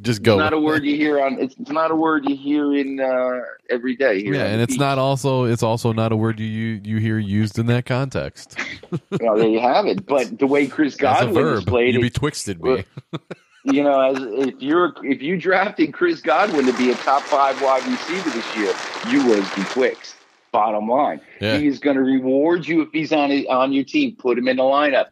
Just 0.00 0.06
It's 0.06 0.18
go. 0.20 0.38
not 0.38 0.52
a 0.52 0.60
word 0.60 0.84
you 0.84 0.94
hear 0.96 1.20
on. 1.20 1.40
It's, 1.40 1.56
it's 1.58 1.70
not 1.72 1.90
a 1.90 1.96
word 1.96 2.28
you 2.28 2.36
hear 2.36 2.72
in 2.72 3.00
uh, 3.00 3.40
every 3.68 3.96
day. 3.96 4.22
Here 4.22 4.34
yeah, 4.34 4.44
and 4.46 4.60
it's 4.62 4.74
beach. 4.74 4.80
not 4.80 4.96
also 4.98 5.42
it's 5.44 5.64
also 5.64 5.92
not 5.92 6.12
a 6.12 6.16
word 6.16 6.38
you 6.38 6.46
you, 6.46 6.80
you 6.84 6.96
hear 6.98 7.18
used 7.18 7.58
in 7.58 7.66
that 7.66 7.84
context. 7.86 8.56
Well, 9.20 9.36
there 9.36 9.48
you 9.48 9.58
have 9.60 9.86
it. 9.86 10.06
But 10.06 10.38
the 10.38 10.46
way 10.46 10.66
Chris 10.68 10.94
Godwin 10.94 11.34
verb, 11.34 11.66
played, 11.66 11.94
you 11.94 12.00
it, 12.00 12.12
betwixted 12.12 12.60
me. 12.62 12.84
you 13.64 13.82
know, 13.82 14.00
as 14.00 14.18
if 14.48 14.54
you're 14.62 14.94
if 15.02 15.20
you 15.20 15.36
drafted 15.36 15.92
Chris 15.92 16.20
Godwin 16.20 16.66
to 16.66 16.72
be 16.74 16.90
a 16.90 16.94
top 16.96 17.22
five 17.22 17.60
wide 17.60 17.84
receiver 17.86 18.30
this 18.30 18.56
year, 18.56 18.72
you 19.10 19.26
was 19.26 19.48
betwixt. 19.54 20.14
Bottom 20.52 20.88
line, 20.88 21.20
Yeah. 21.40 21.58
he 21.58 21.66
is 21.66 21.80
going 21.80 21.96
to 21.96 22.02
reward 22.04 22.68
you 22.68 22.82
if 22.82 22.90
he's 22.92 23.12
on 23.12 23.32
on 23.48 23.72
your 23.72 23.82
team. 23.82 24.14
Put 24.16 24.38
him 24.38 24.46
in 24.46 24.58
the 24.58 24.62
lineup. 24.62 25.06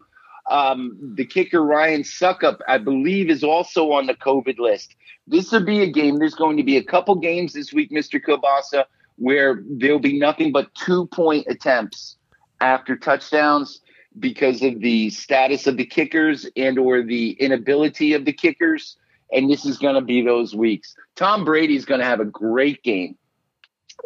Um, 0.52 0.80
the 1.18 1.26
kicker 1.34 1.62
Ryan 1.64 2.02
Succop, 2.02 2.58
I 2.68 2.78
believe, 2.78 3.30
is 3.30 3.42
also 3.42 3.92
on 3.92 4.06
the 4.06 4.14
COVID 4.14 4.58
list. 4.58 4.94
This 5.26 5.50
will 5.52 5.64
be 5.64 5.80
a 5.82 5.90
game. 5.90 6.18
There's 6.18 6.34
going 6.34 6.56
to 6.58 6.66
be 6.72 6.76
a 6.76 6.84
couple 6.84 7.14
games 7.16 7.52
this 7.52 7.72
week, 7.72 7.90
Mister 7.90 8.20
Kobasa, 8.20 8.84
where 9.16 9.62
there'll 9.80 10.06
be 10.12 10.18
nothing 10.18 10.52
but 10.52 10.66
two 10.74 11.06
point 11.06 11.46
attempts 11.48 12.18
after 12.60 12.96
touchdowns 12.96 13.80
because 14.18 14.62
of 14.62 14.80
the 14.80 15.10
status 15.10 15.66
of 15.66 15.74
the 15.76 15.86
kickers 15.86 16.46
and 16.54 16.78
or 16.78 17.02
the 17.02 17.30
inability 17.40 18.12
of 18.12 18.26
the 18.26 18.32
kickers 18.44 18.98
And 19.32 19.50
this 19.50 19.64
is 19.64 19.78
going 19.78 19.94
to 19.94 20.02
be 20.02 20.22
those 20.22 20.54
weeks. 20.54 20.94
Tom 21.16 21.44
Brady's 21.44 21.84
going 21.84 22.00
to 22.00 22.06
have 22.06 22.20
a 22.20 22.26
great 22.26 22.82
game. 22.82 23.16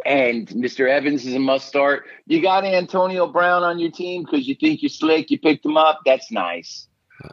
And 0.05 0.47
Mr. 0.49 0.89
Evans 0.89 1.27
is 1.27 1.35
a 1.35 1.39
must 1.39 1.67
start. 1.67 2.05
You 2.27 2.43
got 2.43 2.65
Antonio 2.65 3.27
Brown 3.27 3.63
on 3.63 3.79
your 3.79 3.91
team 3.91 4.25
because 4.25 4.47
you 4.47 4.55
think 4.55 4.83
you're 4.83 4.89
slick. 4.89 5.31
You 5.31 5.39
picked 5.39 5.65
him 5.65 5.77
up. 5.77 6.01
That's 6.05 6.31
nice. 6.31 6.87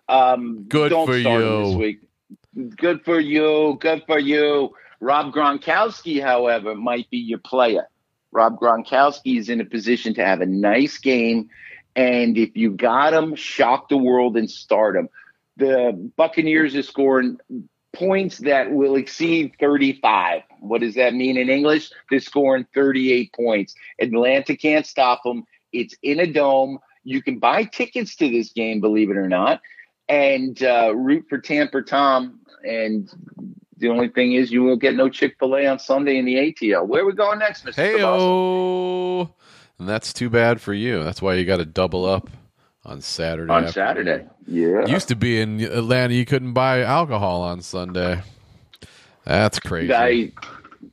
Um, 0.08 0.64
Good 0.70 0.90
don't 0.90 1.06
for 1.08 1.20
start 1.20 1.42
him 1.42 1.50
you. 1.50 1.66
this 1.66 1.76
week. 1.76 2.76
Good 2.78 3.04
for 3.04 3.20
you. 3.20 3.78
Good 3.80 4.04
for 4.06 4.20
you. 4.20 4.74
Rob 5.00 5.34
Gronkowski, 5.34 6.22
however, 6.22 6.76
might 6.76 7.10
be 7.10 7.18
your 7.18 7.40
player. 7.40 7.88
Rob 8.32 8.60
Gronkowski 8.60 9.38
is 9.38 9.50
in 9.50 9.62
a 9.62 9.66
position 9.66 10.14
to 10.16 10.26
have 10.26 10.42
a 10.42 10.46
nice 10.46 10.98
game. 10.98 11.50
And 11.96 12.38
if 12.38 12.56
you 12.56 12.72
got 12.72 13.14
him, 13.14 13.36
shock 13.36 13.90
the 13.90 13.98
world 13.98 14.38
and 14.38 14.50
start 14.50 14.96
him. 14.96 15.10
The 15.58 16.12
Buccaneers 16.16 16.76
are 16.76 16.84
scoring 16.84 17.38
points 17.92 18.40
that 18.40 18.72
will 18.72 18.96
exceed 18.96 19.54
35. 19.60 20.42
What 20.64 20.82
does 20.82 20.96
that 20.96 21.14
mean 21.14 21.38
in 21.38 21.50
English? 21.50 21.92
They're 22.10 22.20
scoring 22.20 22.66
38 22.74 23.34
points. 23.34 23.76
Atlanta 24.00 24.56
can't 24.56 24.86
stop 24.86 25.22
them. 25.24 25.44
It's 25.74 25.96
in 26.02 26.20
a 26.20 26.28
dome. 26.28 26.80
You 27.04 27.22
can 27.22 27.40
buy 27.40 27.66
tickets 27.66 28.16
to 28.18 28.30
this 28.30 28.52
game, 28.54 28.80
believe 28.80 29.10
it 29.10 29.18
or 29.18 29.28
not, 29.28 29.62
and 30.08 30.62
uh, 30.64 30.96
root 30.96 31.26
for 31.28 31.38
Tampa 31.38 31.82
Tom. 31.82 32.40
And 32.64 33.10
the 33.78 33.90
only 33.90 34.08
thing 34.08 34.34
is, 34.34 34.52
you 34.52 34.64
will 34.64 34.78
get 34.78 34.96
no 34.96 35.10
Chick 35.10 35.36
fil 35.38 35.58
A 35.58 35.68
on 35.68 35.80
Sunday 35.80 36.18
in 36.18 36.24
the 36.24 36.36
ATL. 36.36 36.88
Where 36.88 37.04
are 37.04 37.06
we 37.06 37.14
going 37.14 37.40
next, 37.40 37.66
Mr. 37.66 37.76
Hey. 37.76 39.28
And 39.80 39.90
that's 39.90 40.14
too 40.14 40.30
bad 40.30 40.62
for 40.62 40.74
you. 40.74 41.04
That's 41.04 41.22
why 41.22 41.34
you 41.34 41.44
got 41.44 41.58
to 41.58 41.66
double 41.66 42.06
up 42.06 42.30
on 42.86 43.02
Saturday. 43.02 43.52
On 43.52 43.66
afternoon. 43.66 43.74
Saturday. 43.74 44.26
Yeah. 44.48 44.86
Used 44.86 45.10
to 45.10 45.16
be 45.16 45.42
in 45.42 45.60
Atlanta, 45.60 46.14
you 46.14 46.26
couldn't 46.26 46.54
buy 46.54 46.84
alcohol 46.84 47.42
on 47.42 47.62
Sunday. 47.62 48.22
That's 49.26 49.60
crazy. 49.60 49.94
I, 49.94 50.32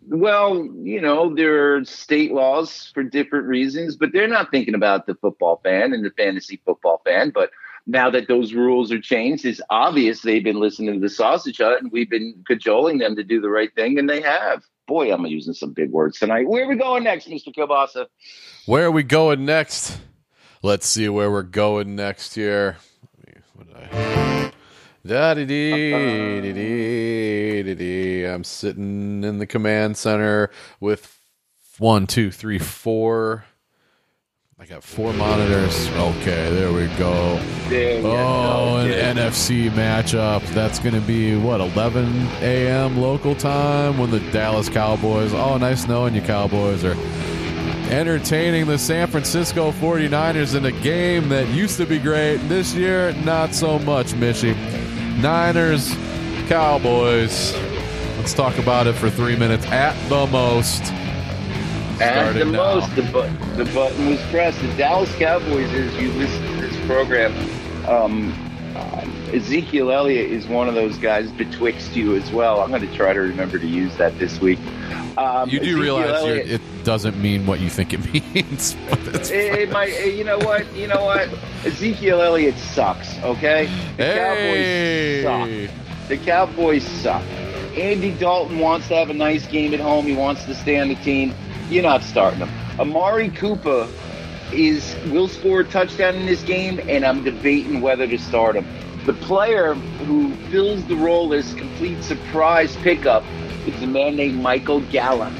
well, 0.08 0.68
you 0.82 1.00
know, 1.00 1.34
there 1.34 1.76
are 1.76 1.84
state 1.84 2.32
laws 2.32 2.90
for 2.94 3.02
different 3.02 3.46
reasons, 3.46 3.96
but 3.96 4.12
they're 4.12 4.28
not 4.28 4.50
thinking 4.50 4.74
about 4.74 5.06
the 5.06 5.14
football 5.14 5.60
fan 5.62 5.92
and 5.92 6.04
the 6.04 6.10
fantasy 6.10 6.60
football 6.64 7.00
fan. 7.04 7.30
But 7.30 7.50
now 7.86 8.10
that 8.10 8.28
those 8.28 8.52
rules 8.52 8.92
are 8.92 9.00
changed, 9.00 9.44
it's 9.44 9.60
obvious 9.70 10.22
they've 10.22 10.44
been 10.44 10.60
listening 10.60 10.94
to 10.94 11.00
the 11.00 11.08
sausage 11.08 11.58
hut 11.58 11.82
and 11.82 11.90
we've 11.90 12.10
been 12.10 12.42
cajoling 12.46 12.98
them 12.98 13.16
to 13.16 13.24
do 13.24 13.40
the 13.40 13.50
right 13.50 13.74
thing, 13.74 13.98
and 13.98 14.08
they 14.08 14.20
have. 14.20 14.62
Boy, 14.86 15.14
I'm 15.14 15.24
using 15.26 15.54
some 15.54 15.72
big 15.72 15.92
words 15.92 16.18
tonight. 16.18 16.48
Where 16.48 16.64
are 16.64 16.68
we 16.68 16.74
going 16.74 17.04
next, 17.04 17.28
Mr. 17.28 17.54
Kielbasa? 17.54 18.06
Where 18.66 18.86
are 18.86 18.90
we 18.90 19.04
going 19.04 19.44
next? 19.44 19.96
Let's 20.64 20.88
see 20.88 21.08
where 21.08 21.30
we're 21.30 21.44
going 21.44 21.94
next 21.94 22.34
here. 22.34 22.76
What 25.02 25.08
did 25.08 25.16
I? 25.16 25.20
Da 25.20 25.34
dee 25.34 25.44
dee 25.46 26.40
dee 26.40 26.52
dee 26.52 27.62
dee 27.62 27.74
dee. 27.74 28.24
I'm 28.24 28.44
sitting 28.44 29.24
in 29.24 29.38
the 29.38 29.46
command 29.46 29.96
center 29.96 30.50
with 30.80 31.18
one, 31.78 32.06
two, 32.06 32.30
three, 32.30 32.58
four. 32.58 33.44
I 34.58 34.66
got 34.66 34.84
four 34.84 35.14
monitors. 35.14 35.88
Okay, 35.88 36.54
there 36.54 36.70
we 36.70 36.86
go. 36.98 37.40
There 37.70 38.04
Oh, 38.04 38.76
an 38.76 38.90
Yeah. 38.90 39.14
NFC 39.14 39.70
matchup. 39.70 40.42
That's 40.48 40.78
going 40.78 40.94
to 40.94 41.00
be, 41.00 41.34
what, 41.34 41.62
11 41.62 42.26
a.m. 42.42 42.98
local 43.00 43.34
time 43.34 43.96
when 43.96 44.10
the 44.10 44.20
Dallas 44.32 44.68
Cowboys, 44.68 45.32
oh, 45.32 45.56
nice 45.56 45.88
knowing 45.88 46.14
you, 46.14 46.20
Cowboys, 46.20 46.84
are 46.84 46.94
entertaining 47.90 48.66
the 48.66 48.76
San 48.76 49.08
Francisco 49.08 49.72
49ers 49.72 50.54
in 50.54 50.66
a 50.66 50.72
game 50.72 51.30
that 51.30 51.48
used 51.48 51.78
to 51.78 51.86
be 51.86 51.98
great. 51.98 52.36
This 52.48 52.74
year, 52.74 53.12
not 53.24 53.54
so 53.54 53.78
much, 53.78 54.12
Mishy. 54.12 54.54
Niners, 55.18 55.94
Cowboys. 56.48 57.54
Let's 58.16 58.34
talk 58.34 58.58
about 58.58 58.86
it 58.86 58.94
for 58.94 59.10
three 59.10 59.36
minutes 59.36 59.66
at 59.66 59.94
the 60.08 60.26
most. 60.26 60.82
At 62.00 62.32
the 62.32 62.44
now. 62.46 62.80
most, 62.80 62.94
the, 62.96 63.02
bu- 63.02 63.62
the 63.62 63.70
button 63.74 64.06
was 64.06 64.20
pressed. 64.30 64.60
The 64.60 64.74
Dallas 64.76 65.14
Cowboys, 65.16 65.70
as 65.72 65.94
you 65.96 66.10
listen 66.12 66.42
to 66.54 66.60
this 66.68 66.86
program, 66.86 67.32
um, 67.86 68.32
um, 68.76 69.09
Ezekiel 69.32 69.90
Elliott 69.92 70.30
is 70.30 70.46
one 70.46 70.68
of 70.68 70.74
those 70.74 70.96
guys 70.98 71.30
betwixt 71.32 71.94
you 71.96 72.16
as 72.16 72.30
well. 72.32 72.60
I'm 72.60 72.70
going 72.70 72.86
to 72.86 72.94
try 72.96 73.12
to 73.12 73.20
remember 73.20 73.58
to 73.58 73.66
use 73.66 73.96
that 73.96 74.18
this 74.18 74.40
week. 74.40 74.58
Um, 75.16 75.48
You 75.48 75.60
do 75.60 75.66
Ezekiel 75.66 75.78
realize 75.80 76.10
Elliott- 76.22 76.50
it 76.50 76.60
doesn't 76.84 77.20
mean 77.20 77.46
what 77.46 77.60
you 77.60 77.68
think 77.70 77.92
it 77.92 78.12
means. 78.34 78.76
It, 79.30 79.30
it 79.30 79.70
might, 79.70 79.94
you 80.14 80.24
know 80.24 80.38
what? 80.38 80.72
You 80.74 80.88
know 80.88 81.04
what? 81.04 81.28
Ezekiel 81.64 82.20
Elliott 82.22 82.56
sucks. 82.56 83.18
Okay, 83.18 83.66
the 83.96 84.04
hey. 84.04 85.22
Cowboys 85.22 85.68
suck. 85.68 86.08
The 86.08 86.16
Cowboys 86.16 86.82
suck. 86.84 87.22
Andy 87.76 88.10
Dalton 88.12 88.58
wants 88.58 88.88
to 88.88 88.96
have 88.96 89.10
a 89.10 89.14
nice 89.14 89.46
game 89.46 89.72
at 89.74 89.80
home. 89.80 90.06
He 90.06 90.14
wants 90.16 90.44
to 90.46 90.54
stay 90.54 90.80
on 90.80 90.88
the 90.88 90.96
team. 90.96 91.32
You're 91.68 91.84
not 91.84 92.02
starting 92.02 92.40
him. 92.40 92.50
Amari 92.80 93.28
Cooper 93.30 93.86
is 94.52 94.96
will 95.12 95.28
score 95.28 95.60
a 95.60 95.64
touchdown 95.64 96.16
in 96.16 96.26
this 96.26 96.42
game, 96.42 96.80
and 96.88 97.04
I'm 97.04 97.22
debating 97.22 97.80
whether 97.80 98.08
to 98.08 98.18
start 98.18 98.56
him. 98.56 98.66
The 99.10 99.26
player 99.26 99.74
who 99.74 100.32
fills 100.52 100.84
the 100.84 100.94
role 100.94 101.34
as 101.34 101.52
complete 101.54 102.00
surprise 102.04 102.76
pickup 102.76 103.24
is 103.66 103.82
a 103.82 103.86
man 103.88 104.14
named 104.14 104.40
Michael 104.40 104.82
Gallup. 104.82 105.32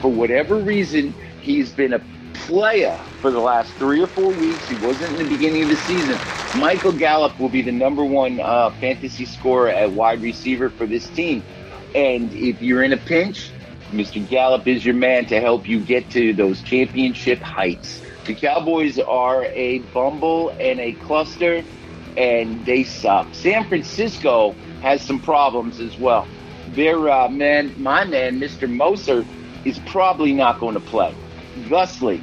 For 0.00 0.10
whatever 0.10 0.56
reason, 0.56 1.12
he's 1.42 1.70
been 1.70 1.92
a 1.92 2.02
player 2.32 2.98
for 3.20 3.30
the 3.30 3.38
last 3.38 3.70
three 3.74 4.00
or 4.00 4.06
four 4.06 4.30
weeks. 4.30 4.66
He 4.66 4.76
wasn't 4.76 5.14
in 5.14 5.24
the 5.24 5.36
beginning 5.36 5.64
of 5.64 5.68
the 5.68 5.76
season. 5.76 6.18
Michael 6.58 6.92
Gallup 6.92 7.38
will 7.38 7.50
be 7.50 7.60
the 7.60 7.70
number 7.70 8.02
one 8.02 8.40
uh, 8.40 8.70
fantasy 8.80 9.26
scorer 9.26 9.68
at 9.68 9.92
wide 9.92 10.22
receiver 10.22 10.70
for 10.70 10.86
this 10.86 11.06
team. 11.10 11.42
And 11.94 12.32
if 12.32 12.62
you're 12.62 12.82
in 12.82 12.94
a 12.94 12.96
pinch, 12.96 13.50
Mr. 13.90 14.26
Gallup 14.26 14.66
is 14.66 14.86
your 14.86 14.94
man 14.94 15.26
to 15.26 15.38
help 15.38 15.68
you 15.68 15.80
get 15.80 16.08
to 16.12 16.32
those 16.32 16.62
championship 16.62 17.40
heights. 17.40 18.00
The 18.24 18.34
Cowboys 18.34 18.98
are 18.98 19.44
a 19.44 19.80
bumble 19.80 20.48
and 20.58 20.80
a 20.80 20.92
cluster, 20.92 21.62
and 22.16 22.64
they 22.64 22.84
suck. 22.84 23.26
San 23.32 23.68
Francisco 23.68 24.52
has 24.82 25.02
some 25.02 25.20
problems 25.20 25.80
as 25.80 25.96
well. 25.98 26.26
Their 26.70 27.08
uh, 27.08 27.28
man, 27.28 27.74
my 27.80 28.04
man, 28.04 28.38
Mr. 28.40 28.68
Mostert, 28.68 29.26
is 29.64 29.78
probably 29.80 30.32
not 30.32 30.60
going 30.60 30.74
to 30.74 30.80
play. 30.80 31.14
Thusly, 31.68 32.20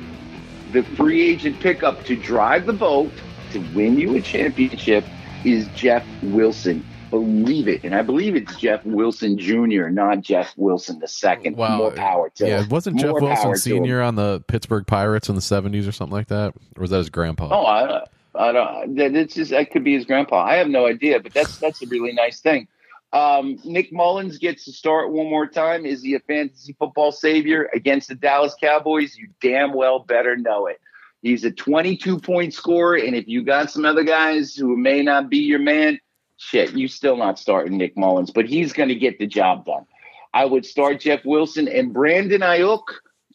the 0.71 0.83
free 0.83 1.21
agent 1.29 1.59
pickup 1.59 2.03
to 2.05 2.15
drive 2.15 2.65
the 2.65 2.73
boat 2.73 3.11
to 3.51 3.59
win 3.73 3.97
you 3.99 4.15
a 4.15 4.21
championship 4.21 5.03
is 5.43 5.67
Jeff 5.75 6.05
Wilson. 6.23 6.85
Believe 7.11 7.67
it, 7.67 7.83
and 7.83 7.95
I 7.95 8.01
believe 8.01 8.35
it's 8.35 8.55
Jeff 8.57 8.83
Wilson 8.83 9.37
Jr., 9.37 9.87
not 9.89 10.21
Jeff 10.21 10.53
Wilson 10.57 10.99
the 10.99 11.07
second. 11.07 11.55
Wow. 11.55 11.77
More 11.77 11.91
power 11.91 12.29
to 12.35 12.47
Yeah, 12.47 12.61
him. 12.63 12.69
wasn't 12.69 12.97
Jeff 12.99 13.11
More 13.11 13.21
Wilson 13.21 13.35
power 13.35 13.43
to 13.43 13.49
him. 13.51 13.57
Senior 13.57 14.01
on 14.01 14.15
the 14.15 14.43
Pittsburgh 14.47 14.85
Pirates 14.85 15.29
in 15.29 15.35
the 15.35 15.41
seventies 15.41 15.87
or 15.87 15.91
something 15.93 16.13
like 16.15 16.27
that, 16.27 16.53
or 16.75 16.81
was 16.81 16.89
that 16.89 16.97
his 16.97 17.09
grandpa? 17.09 17.49
Oh, 17.51 17.65
I, 17.65 18.03
I 18.37 18.51
don't. 18.51 18.95
That 18.95 19.15
it's 19.15 19.35
just 19.35 19.51
that 19.51 19.71
could 19.71 19.83
be 19.83 19.93
his 19.93 20.05
grandpa. 20.05 20.43
I 20.43 20.55
have 20.55 20.67
no 20.67 20.85
idea, 20.87 21.19
but 21.19 21.33
that's 21.33 21.57
that's 21.57 21.81
a 21.81 21.87
really 21.87 22.13
nice 22.13 22.39
thing. 22.41 22.67
Um, 23.13 23.57
Nick 23.63 23.93
Mullens 23.93 24.37
gets 24.37 24.65
to 24.65 24.73
start 24.73 25.11
one 25.11 25.29
more 25.29 25.47
time. 25.47 25.85
Is 25.85 26.01
he 26.03 26.15
a 26.15 26.19
fantasy 26.19 26.75
football 26.77 27.11
savior 27.13 27.69
against 27.73 28.09
the 28.09 28.15
Dallas 28.15 28.55
Cowboys? 28.59 29.15
You 29.15 29.29
damn 29.41 29.73
well 29.73 29.99
better 29.99 30.35
know 30.35 30.67
it. 30.67 30.81
He's 31.21 31.45
a 31.45 31.51
22 31.51 32.19
point 32.19 32.53
scorer, 32.53 32.95
and 32.95 33.15
if 33.15 33.27
you 33.27 33.43
got 33.43 33.71
some 33.71 33.85
other 33.85 34.03
guys 34.03 34.53
who 34.53 34.75
may 34.75 35.01
not 35.01 35.29
be 35.29 35.37
your 35.37 35.59
man, 35.59 35.99
shit, 36.37 36.73
you 36.73 36.87
still 36.87 37.15
not 37.15 37.39
starting 37.39 37.77
Nick 37.77 37.95
Mullens, 37.97 38.31
but 38.31 38.45
he's 38.45 38.73
going 38.73 38.89
to 38.89 38.95
get 38.95 39.17
the 39.17 39.27
job 39.27 39.65
done. 39.65 39.85
I 40.33 40.43
would 40.45 40.65
start 40.65 40.99
Jeff 40.99 41.23
Wilson, 41.23 41.67
and 41.69 41.93
Brandon 41.93 42.41
Aiyuk 42.41 42.83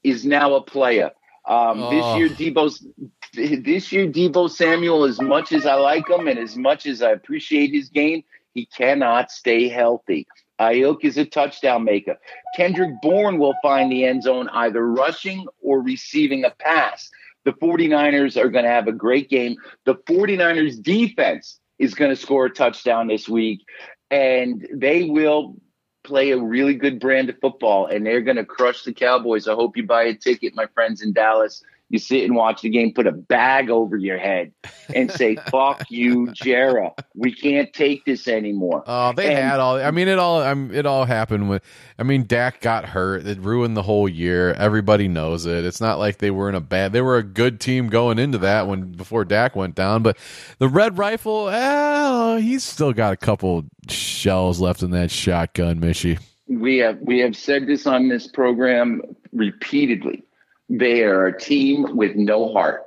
is 0.04 0.24
now 0.26 0.54
a 0.54 0.62
player. 0.62 1.10
Um, 1.48 1.80
Oh. 1.82 1.90
This 1.90 2.18
year, 2.38 2.52
Deebo's 2.52 2.86
this 3.34 3.92
year, 3.92 4.06
Deebo 4.06 4.50
Samuel, 4.50 5.04
as 5.04 5.20
much 5.20 5.52
as 5.52 5.66
I 5.66 5.74
like 5.74 6.08
him 6.08 6.28
and 6.28 6.38
as 6.38 6.56
much 6.56 6.86
as 6.86 7.02
I 7.02 7.10
appreciate 7.10 7.72
his 7.72 7.88
game, 7.88 8.24
he 8.54 8.66
cannot 8.66 9.30
stay 9.30 9.68
healthy. 9.68 10.26
Aiyuk 10.60 11.04
is 11.04 11.16
a 11.16 11.24
touchdown 11.24 11.84
maker. 11.84 12.16
Kendrick 12.54 13.00
Bourne 13.00 13.38
will 13.38 13.54
find 13.62 13.90
the 13.90 14.04
end 14.04 14.24
zone 14.24 14.48
either 14.50 14.86
rushing 14.86 15.46
or 15.62 15.80
receiving 15.80 16.44
a 16.44 16.50
pass. 16.50 17.10
The 17.44 17.52
49ers 17.52 18.36
are 18.36 18.50
going 18.50 18.64
to 18.64 18.70
have 18.70 18.86
a 18.86 18.92
great 18.92 19.30
game. 19.30 19.56
The 19.86 19.94
49ers 19.94 20.82
defense 20.82 21.58
is 21.78 21.94
going 21.94 22.10
to 22.10 22.16
score 22.16 22.46
a 22.46 22.50
touchdown 22.50 23.06
this 23.06 23.28
week, 23.28 23.64
and 24.10 24.68
they 24.74 25.04
will 25.04 25.56
play 26.04 26.30
a 26.30 26.38
really 26.38 26.74
good 26.74 27.00
brand 27.00 27.30
of 27.30 27.38
football, 27.40 27.86
and 27.86 28.04
they're 28.04 28.20
going 28.20 28.36
to 28.36 28.44
crush 28.44 28.82
the 28.84 28.92
Cowboys. 28.92 29.48
I 29.48 29.54
hope 29.54 29.76
you 29.76 29.86
buy 29.86 30.04
a 30.04 30.14
ticket, 30.14 30.54
my 30.54 30.66
friends 30.74 31.00
in 31.00 31.12
Dallas. 31.14 31.62
You 31.90 31.98
sit 31.98 32.22
and 32.24 32.36
watch 32.36 32.62
the 32.62 32.68
game, 32.68 32.92
put 32.94 33.08
a 33.08 33.12
bag 33.12 33.68
over 33.68 33.96
your 33.96 34.16
head, 34.16 34.52
and 34.94 35.10
say, 35.10 35.34
"Fuck 35.50 35.90
you, 35.90 36.26
Jera. 36.28 36.92
We 37.16 37.34
can't 37.34 37.72
take 37.72 38.04
this 38.04 38.28
anymore." 38.28 38.84
Oh, 38.86 39.12
they 39.12 39.26
And- 39.34 39.38
had 39.38 39.58
all. 39.60 39.76
I 39.76 39.90
mean, 39.90 40.06
it 40.06 40.18
all. 40.18 40.40
I 40.40 40.54
mean, 40.54 40.72
it 40.72 40.86
all 40.86 41.04
happened 41.04 41.48
with. 41.50 41.62
I 41.98 42.04
mean, 42.04 42.26
Dak 42.26 42.60
got 42.60 42.84
hurt. 42.86 43.26
It 43.26 43.40
ruined 43.40 43.76
the 43.76 43.82
whole 43.82 44.08
year. 44.08 44.52
Everybody 44.54 45.08
knows 45.08 45.46
it. 45.46 45.64
It's 45.64 45.80
not 45.80 45.98
like 45.98 46.18
they 46.18 46.30
were 46.30 46.48
in 46.48 46.54
a 46.54 46.60
bad. 46.60 46.92
They 46.92 47.02
were 47.02 47.16
a 47.18 47.22
good 47.24 47.58
team 47.60 47.88
going 47.88 48.20
into 48.20 48.38
that 48.38 48.68
when 48.68 48.92
before 48.92 49.24
Dak 49.24 49.56
went 49.56 49.74
down. 49.74 50.02
But 50.04 50.16
the 50.58 50.68
Red 50.68 50.96
Rifle, 50.96 51.48
oh, 51.50 52.36
he's 52.36 52.62
still 52.62 52.92
got 52.92 53.12
a 53.12 53.16
couple 53.16 53.64
shells 53.88 54.60
left 54.60 54.82
in 54.84 54.92
that 54.92 55.10
shotgun, 55.10 55.80
Mishy. 55.80 56.20
We 56.46 56.78
have 56.78 56.98
we 57.00 57.18
have 57.18 57.36
said 57.36 57.66
this 57.66 57.86
on 57.86 58.08
this 58.08 58.26
program 58.28 59.02
repeatedly. 59.32 60.22
They 60.70 61.02
are 61.02 61.26
a 61.26 61.38
team 61.38 61.96
with 61.96 62.14
no 62.14 62.52
heart. 62.52 62.84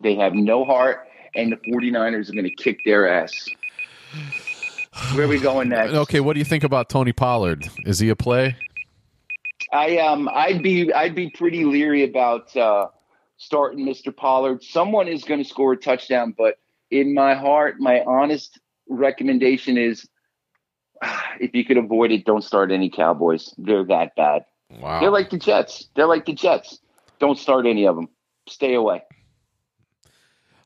They 0.00 0.16
have 0.16 0.34
no 0.34 0.64
heart, 0.64 1.06
and 1.36 1.52
the 1.52 1.56
49ers 1.56 2.28
are 2.28 2.32
going 2.32 2.44
to 2.44 2.50
kick 2.50 2.80
their 2.84 3.08
ass. 3.08 3.32
Where 5.14 5.26
are 5.26 5.28
we 5.28 5.38
going 5.38 5.68
next? 5.68 5.92
Okay, 5.92 6.18
what 6.18 6.32
do 6.32 6.40
you 6.40 6.44
think 6.44 6.64
about 6.64 6.88
Tony 6.88 7.12
Pollard? 7.12 7.64
Is 7.84 8.00
he 8.00 8.08
a 8.08 8.16
play? 8.16 8.56
I 9.72 9.98
um 9.98 10.28
I'd 10.32 10.62
be 10.62 10.92
I'd 10.92 11.14
be 11.14 11.30
pretty 11.30 11.64
leery 11.64 12.02
about 12.02 12.56
uh, 12.56 12.88
starting 13.36 13.86
Mr. 13.86 14.14
Pollard. 14.14 14.62
Someone 14.64 15.08
is 15.08 15.24
going 15.24 15.42
to 15.42 15.48
score 15.48 15.74
a 15.74 15.76
touchdown, 15.76 16.34
but 16.36 16.58
in 16.90 17.14
my 17.14 17.34
heart, 17.34 17.76
my 17.78 18.02
honest 18.04 18.58
recommendation 18.88 19.78
is 19.78 20.08
if 21.38 21.54
you 21.54 21.64
could 21.64 21.76
avoid 21.76 22.10
it, 22.10 22.24
don't 22.24 22.42
start 22.42 22.72
any 22.72 22.90
Cowboys. 22.90 23.54
They're 23.58 23.84
that 23.84 24.16
bad. 24.16 24.44
Wow. 24.70 25.00
They're 25.00 25.10
like 25.10 25.30
the 25.30 25.38
Jets. 25.38 25.88
They're 25.96 26.06
like 26.06 26.26
the 26.26 26.34
Jets. 26.34 26.80
Don't 27.20 27.38
start 27.38 27.66
any 27.66 27.86
of 27.86 27.96
them. 27.96 28.08
Stay 28.48 28.74
away. 28.74 29.02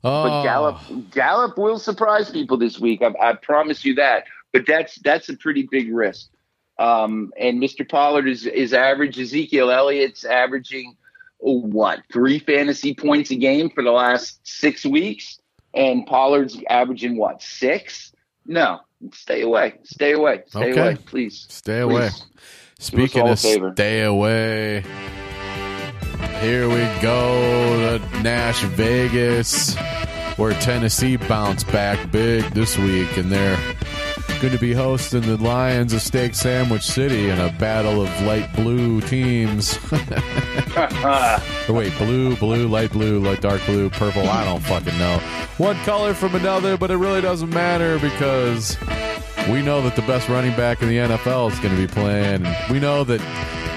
oh, 0.04 0.22
But 0.24 0.42
Gallup, 0.42 1.10
Gallup 1.10 1.56
will 1.58 1.78
surprise 1.78 2.30
people 2.30 2.56
this 2.56 2.78
week. 2.78 3.02
I, 3.02 3.30
I 3.30 3.32
promise 3.34 3.84
you 3.84 3.94
that. 3.96 4.24
But 4.52 4.66
that's 4.66 4.96
that's 4.96 5.28
a 5.28 5.36
pretty 5.36 5.66
big 5.70 5.92
risk. 5.94 6.28
Um, 6.78 7.32
and 7.38 7.58
Mr. 7.62 7.88
Pollard 7.88 8.28
is 8.28 8.44
is 8.46 8.74
average. 8.74 9.18
Ezekiel 9.18 9.70
Elliott's 9.70 10.24
averaging 10.24 10.96
what 11.38 12.00
three 12.12 12.38
fantasy 12.38 12.94
points 12.94 13.30
a 13.30 13.36
game 13.36 13.70
for 13.70 13.82
the 13.82 13.90
last 13.90 14.40
six 14.46 14.84
weeks, 14.84 15.38
and 15.74 16.06
Pollard's 16.06 16.60
averaging 16.68 17.16
what 17.16 17.40
six? 17.40 18.12
No, 18.44 18.80
stay 19.12 19.42
away. 19.42 19.74
Stay 19.84 20.12
away. 20.12 20.42
Stay 20.48 20.70
Okay. 20.70 20.80
away, 20.80 20.96
please. 21.06 21.46
Stay 21.48 21.80
away. 21.80 22.10
Speaking 22.82 23.28
of 23.28 23.38
favor. 23.38 23.72
stay 23.74 24.02
away, 24.02 24.82
here 26.40 26.68
we 26.68 26.84
go 27.00 27.98
to 27.98 28.22
Nash 28.22 28.60
Vegas, 28.64 29.76
where 30.36 30.52
Tennessee 30.54 31.16
bounced 31.16 31.68
back 31.68 32.10
big 32.10 32.42
this 32.54 32.76
week, 32.76 33.16
and 33.16 33.30
they're 33.30 33.56
going 34.42 34.52
to 34.52 34.58
be 34.58 34.72
hosting 34.72 35.20
the 35.20 35.36
Lions 35.36 35.92
of 35.92 36.02
Steak 36.02 36.34
Sandwich 36.34 36.82
City 36.82 37.28
in 37.28 37.38
a 37.38 37.52
battle 37.60 38.02
of 38.02 38.22
light 38.22 38.52
blue 38.56 39.00
teams. 39.00 39.78
Or 40.74 40.88
oh, 41.68 41.74
wait, 41.74 41.96
blue, 41.98 42.34
blue, 42.36 42.66
light 42.66 42.92
blue, 42.92 43.20
light 43.20 43.42
dark 43.42 43.64
blue, 43.66 43.90
purple. 43.90 44.28
I 44.28 44.44
don't 44.44 44.62
fucking 44.62 44.96
know. 44.98 45.18
One 45.58 45.76
color 45.84 46.14
from 46.14 46.34
another, 46.34 46.78
but 46.78 46.90
it 46.90 46.96
really 46.96 47.20
doesn't 47.20 47.50
matter 47.50 47.98
because 47.98 48.78
we 49.50 49.60
know 49.60 49.82
that 49.82 49.96
the 49.96 50.02
best 50.02 50.30
running 50.30 50.56
back 50.56 50.80
in 50.80 50.88
the 50.88 50.96
NFL 50.96 51.52
is 51.52 51.58
going 51.58 51.76
to 51.76 51.80
be 51.80 51.86
playing. 51.86 52.46
We 52.70 52.80
know 52.80 53.04
that 53.04 53.20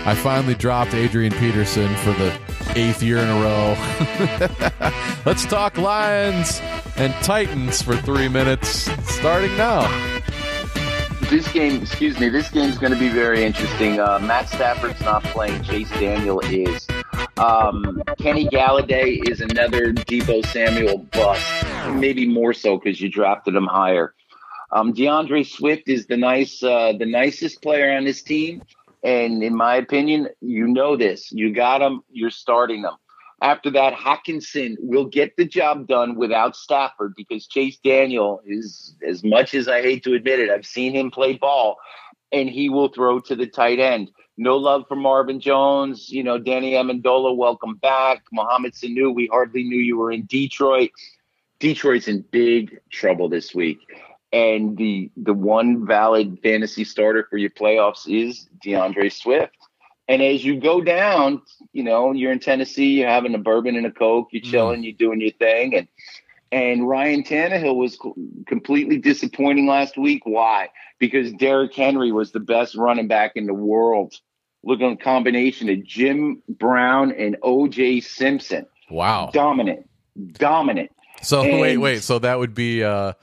I 0.08 0.16
finally 0.16 0.56
dropped 0.56 0.94
Adrian 0.94 1.34
Peterson 1.34 1.94
for 1.98 2.14
the 2.14 2.36
eighth 2.76 3.04
year 3.04 3.18
in 3.18 3.28
a 3.28 3.42
row. 3.42 4.92
Let's 5.26 5.46
talk 5.46 5.78
Lions 5.78 6.62
and 6.96 7.14
Titans 7.24 7.82
for 7.82 7.98
three 7.98 8.30
minutes, 8.30 8.90
starting 9.14 9.56
now. 9.58 10.15
This 11.30 11.52
game, 11.52 11.82
excuse 11.82 12.20
me, 12.20 12.30
this 12.30 12.50
game's 12.50 12.78
going 12.78 12.94
to 12.94 13.00
be 13.00 13.10
very 13.10 13.44
interesting. 13.44 14.00
Uh, 14.00 14.20
Matt 14.20 14.48
Stafford's 14.48 15.02
not 15.02 15.24
playing. 15.24 15.64
Chase 15.64 15.90
Daniel 15.92 16.40
is. 16.42 16.88
Um, 17.38 18.04
Kenny 18.20 18.48
Golladay 18.48 19.28
is 19.28 19.42
another 19.42 19.92
Deebo 19.92 20.46
Samuel 20.48 21.00
bust. 21.00 21.66
Maybe 21.96 22.28
more 22.28 22.54
so 22.54 22.78
because 22.78 23.02
you 23.02 23.10
drafted 23.10 23.56
him 23.56 23.66
higher. 23.66 24.14
Um, 24.72 24.94
D'Andre 24.94 25.44
Swift 25.44 25.90
is 25.90 26.06
the 26.06 26.16
nice, 26.16 26.62
uh, 26.62 26.94
the 26.98 27.06
nicest 27.06 27.62
player 27.62 27.92
on 27.98 28.06
this 28.06 28.22
team, 28.22 28.62
and 29.04 29.44
in 29.44 29.56
my 29.56 29.76
opinion, 29.78 30.30
you 30.42 30.68
know 30.68 30.96
this. 30.96 31.32
You 31.32 31.54
got 31.54 31.82
him. 31.82 32.02
You're 32.12 32.30
starting 32.30 32.84
them. 32.84 32.96
After 33.42 33.70
that, 33.72 33.94
Hockenson 33.94 34.76
will 34.80 35.06
get 35.06 35.36
the 35.36 35.46
job 35.46 35.88
done 35.88 36.16
without 36.16 36.56
Stafford 36.56 37.14
because 37.18 37.48
Chase 37.48 37.78
Daniel 37.78 38.42
is, 38.46 38.96
as 39.06 39.24
much 39.24 39.54
as 39.54 39.68
I 39.68 39.82
hate 39.82 40.04
to 40.06 40.14
admit 40.14 40.40
it, 40.40 40.50
I've 40.50 40.66
seen 40.66 40.94
him 40.94 41.12
play 41.12 41.34
ball, 41.34 41.78
and 42.32 42.50
he 42.50 42.70
will 42.70 42.88
throw 42.88 43.20
to 43.20 43.36
the 43.36 43.48
tight 43.48 43.80
end. 43.80 44.10
No 44.38 44.58
love 44.58 44.86
for 44.88 44.96
Marvin 44.96 45.40
Jones. 45.40 46.10
You 46.10 46.24
know, 46.24 46.38
Danny 46.38 46.74
Amendola, 46.74 47.36
welcome 47.36 47.76
back. 47.76 48.24
Mohamed 48.32 48.74
Sanu, 48.74 49.14
we 49.14 49.28
hardly 49.28 49.64
knew 49.64 49.80
you 49.80 49.98
were 49.98 50.12
in 50.12 50.26
Detroit. 50.26 50.92
Detroit's 51.60 52.08
in 52.08 52.22
big 52.32 52.80
trouble 52.90 53.30
this 53.30 53.56
week. 53.56 53.80
And 54.34 54.76
the 54.76 55.10
the 55.16 55.34
one 55.34 55.86
valid 55.86 56.40
fantasy 56.44 56.84
starter 56.84 57.26
for 57.30 57.38
your 57.38 57.52
playoffs 57.52 58.08
is 58.08 58.50
D'Andre 58.62 59.08
Swift. 59.08 59.56
And 60.08 60.22
as 60.22 60.46
you 60.46 60.60
go 60.60 60.82
down, 60.82 61.42
you 61.74 61.84
know, 61.84 62.12
you're 62.12 62.32
in 62.32 62.40
Tennessee, 62.40 63.00
you're 63.00 63.10
having 63.10 63.34
a 63.34 63.40
bourbon 63.40 63.76
and 63.76 63.88
a 63.88 63.92
Coke, 63.92 64.28
you're 64.32 64.42
chilling, 64.42 64.84
you're 64.84 64.94
doing 64.94 65.20
your 65.22 65.32
thing. 65.32 65.76
And 65.76 65.88
and 66.52 66.88
Ryan 66.88 67.24
Tannehill 67.24 67.76
was 67.76 67.98
completely 68.48 68.98
disappointing 68.98 69.68
last 69.68 69.98
week. 69.98 70.22
Why? 70.26 70.70
Because 71.00 71.34
Derrick 71.34 71.74
Henry 71.74 72.12
was 72.12 72.32
the 72.32 72.40
best 72.40 72.76
running 72.76 73.08
back 73.08 73.32
in 73.36 73.46
the 73.48 73.54
world. 73.54 74.14
Look 74.64 74.82
at 74.82 74.92
a 74.92 74.96
combination 74.96 75.70
of 75.70 75.84
Jim 75.84 76.42
Brown 76.48 77.12
and 77.12 77.36
OJ 77.44 78.04
Simpson. 78.04 78.66
Wow. 78.90 79.32
Dominant. 79.34 79.90
Dominant. 80.34 80.92
So 81.22 81.42
And- 81.44 81.60
wait, 81.60 81.78
wait. 81.78 82.04
So 82.04 82.20
that 82.20 82.40
would 82.40 82.54
be 82.54 82.84
uh, 82.84 83.14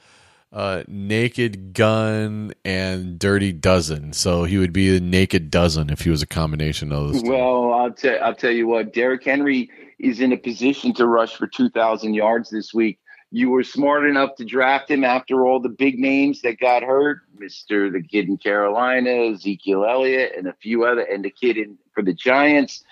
uh, 0.53 0.83
Naked 0.87 1.73
Gun 1.73 2.53
and 2.63 3.17
Dirty 3.17 3.51
Dozen. 3.51 4.13
So 4.13 4.43
he 4.43 4.57
would 4.59 4.71
be 4.71 4.91
the 4.91 5.03
Naked 5.03 5.49
Dozen 5.49 5.89
if 5.89 6.01
he 6.01 6.11
was 6.11 6.21
a 6.21 6.27
combination 6.27 6.91
of 6.91 7.13
those. 7.13 7.23
two. 7.23 7.29
Well, 7.29 7.73
I'll, 7.73 7.91
tell 7.91 8.23
I'll 8.23 8.35
tell 8.35 8.51
you 8.51 8.67
what, 8.67 8.93
Derrick 8.93 9.23
Henry 9.23 9.69
is 9.99 10.19
in 10.19 10.31
a 10.31 10.37
position 10.37 10.93
to 10.93 11.07
rush 11.07 11.35
for 11.35 11.47
2,000 11.47 12.13
yards 12.13 12.51
this 12.51 12.73
week. 12.73 12.99
You 13.31 13.49
were 13.49 13.63
smart 13.63 14.05
enough 14.05 14.35
to 14.35 14.45
draft 14.45 14.91
him 14.91 15.03
after 15.03 15.47
all 15.47 15.59
the 15.59 15.67
big 15.67 15.97
names 15.97 16.41
that 16.41 16.59
got 16.59 16.83
hurt, 16.83 17.21
Mister 17.35 17.89
the 17.89 18.03
kid 18.03 18.29
in 18.29 18.37
Carolina, 18.37 19.31
Ezekiel 19.31 19.85
Elliott, 19.85 20.33
and 20.37 20.47
a 20.47 20.53
few 20.53 20.85
other, 20.85 21.01
and 21.01 21.25
the 21.25 21.31
kid 21.31 21.57
in 21.57 21.79
for 21.95 22.03
the 22.03 22.13
Giants. 22.13 22.83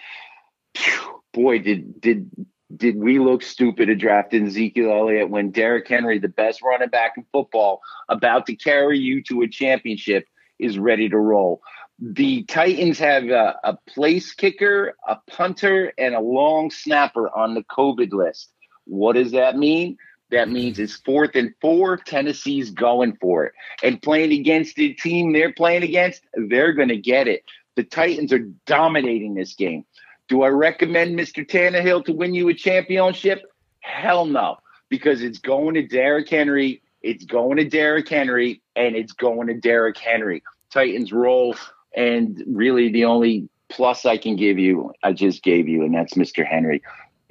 Boy, 1.31 1.59
did 1.59 2.01
did 2.01 2.31
did 2.77 2.97
we 2.97 3.19
look 3.19 3.41
stupid 3.43 3.89
at 3.89 3.99
drafting 3.99 4.47
Ezekiel 4.47 4.91
Elliott 4.91 5.29
when 5.29 5.51
Derrick 5.51 5.87
Henry, 5.87 6.19
the 6.19 6.27
best 6.27 6.61
running 6.61 6.89
back 6.89 7.13
in 7.17 7.25
football, 7.31 7.81
about 8.09 8.45
to 8.47 8.55
carry 8.55 8.99
you 8.99 9.23
to 9.23 9.41
a 9.41 9.47
championship, 9.47 10.25
is 10.59 10.77
ready 10.77 11.09
to 11.09 11.17
roll. 11.17 11.61
The 11.99 12.43
Titans 12.43 12.97
have 12.99 13.25
a, 13.25 13.55
a 13.63 13.77
place 13.87 14.33
kicker, 14.33 14.95
a 15.07 15.17
punter, 15.29 15.93
and 15.97 16.15
a 16.15 16.19
long 16.19 16.71
snapper 16.71 17.29
on 17.35 17.53
the 17.53 17.63
COVID 17.63 18.11
list. 18.11 18.51
What 18.85 19.13
does 19.13 19.31
that 19.31 19.57
mean? 19.57 19.97
That 20.31 20.49
means 20.49 20.79
it's 20.79 20.95
fourth 20.95 21.35
and 21.35 21.53
four. 21.61 21.97
Tennessee's 21.97 22.71
going 22.71 23.17
for 23.19 23.45
it. 23.45 23.53
And 23.83 24.01
playing 24.01 24.31
against 24.31 24.75
the 24.75 24.93
team 24.93 25.33
they're 25.33 25.53
playing 25.53 25.83
against, 25.83 26.23
they're 26.33 26.73
going 26.73 26.87
to 26.87 26.97
get 26.97 27.27
it. 27.27 27.43
The 27.75 27.83
Titans 27.83 28.31
are 28.33 28.47
dominating 28.65 29.35
this 29.35 29.53
game. 29.55 29.85
Do 30.31 30.43
I 30.43 30.47
recommend 30.47 31.19
Mr. 31.19 31.45
Tannehill 31.45 32.05
to 32.05 32.13
win 32.13 32.33
you 32.33 32.47
a 32.47 32.53
championship? 32.53 33.43
Hell 33.81 34.25
no, 34.25 34.59
because 34.87 35.21
it's 35.21 35.39
going 35.39 35.73
to 35.73 35.85
Derrick 35.85 36.29
Henry. 36.29 36.81
It's 37.01 37.25
going 37.25 37.57
to 37.57 37.65
Derrick 37.65 38.07
Henry, 38.07 38.61
and 38.77 38.95
it's 38.95 39.11
going 39.11 39.47
to 39.47 39.55
Derrick 39.55 39.97
Henry. 39.97 40.41
Titans 40.71 41.11
roll, 41.11 41.57
and 41.97 42.41
really 42.47 42.93
the 42.93 43.03
only 43.03 43.49
plus 43.67 44.05
I 44.05 44.15
can 44.15 44.37
give 44.37 44.57
you, 44.57 44.93
I 45.03 45.11
just 45.11 45.43
gave 45.43 45.67
you, 45.67 45.83
and 45.83 45.93
that's 45.93 46.13
Mr. 46.13 46.47
Henry. 46.47 46.81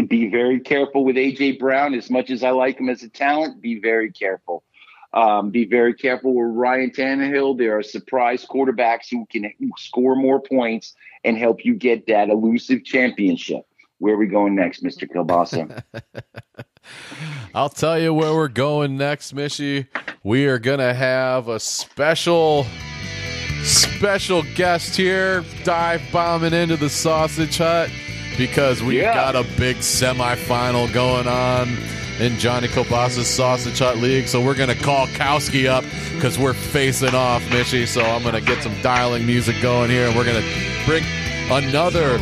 Be 0.07 0.28
very 0.28 0.61
careful 0.61 1.03
with 1.03 1.16
AJ 1.16 1.59
Brown. 1.59 1.94
As 1.94 2.11
much 2.11 2.28
as 2.28 2.44
I 2.44 2.51
like 2.51 2.78
him 2.78 2.90
as 2.90 3.03
a 3.03 3.09
talent, 3.09 3.62
be 3.62 3.80
very 3.80 4.12
careful. 4.12 4.62
Um, 5.12 5.50
be 5.50 5.64
very 5.64 5.94
careful 5.94 6.34
with 6.34 6.54
Ryan 6.56 6.90
Tannehill. 6.90 7.58
There 7.58 7.76
are 7.78 7.82
surprise 7.82 8.44
quarterbacks 8.48 9.06
who 9.11 9.26
can 9.30 9.50
score 9.76 10.14
more 10.14 10.40
points 10.40 10.94
and 11.24 11.36
help 11.36 11.64
you 11.64 11.74
get 11.74 12.06
that 12.06 12.28
elusive 12.28 12.84
championship. 12.84 13.62
Where 13.98 14.14
are 14.14 14.18
we 14.18 14.28
going 14.28 14.54
next, 14.54 14.82
Mr. 14.84 15.08
Kielbasa? 15.08 15.82
I'll 17.54 17.68
tell 17.68 17.98
you 17.98 18.14
where 18.14 18.34
we're 18.34 18.48
going 18.48 18.96
next, 18.96 19.34
Mishy. 19.34 19.86
We 20.22 20.46
are 20.46 20.58
gonna 20.58 20.94
have 20.94 21.48
a 21.48 21.61
special, 21.61 22.64
special 23.62 24.42
guest 24.54 24.96
here, 24.96 25.44
dive 25.64 26.02
bombing 26.12 26.52
into 26.54 26.76
the 26.76 26.88
sausage 26.88 27.58
hut 27.58 27.90
because 28.38 28.82
we 28.82 29.00
Yeah. 29.00 29.12
got 29.14 29.36
a 29.36 29.42
big 29.58 29.76
semifinal 29.78 30.90
going 30.94 31.26
on 31.28 31.68
in 32.20 32.38
Johnny 32.38 32.68
Kielbasa's 32.68 33.26
Sausage 33.26 33.78
Hut 33.78 33.98
League. 33.98 34.28
So 34.28 34.40
we're 34.40 34.54
gonna 34.54 34.74
call 34.74 35.06
Kowski 35.08 35.66
up 35.66 35.84
because 36.14 36.38
we're 36.38 36.54
facing 36.54 37.14
off, 37.14 37.42
Mishy. 37.44 37.86
So 37.86 38.02
I'm 38.02 38.22
gonna 38.22 38.40
get 38.40 38.62
some 38.62 38.74
dialing 38.82 39.26
music 39.26 39.60
going 39.62 39.90
here, 39.90 40.06
and 40.06 40.16
we're 40.16 40.24
gonna 40.24 40.44
bring 40.86 41.04
another 41.50 42.18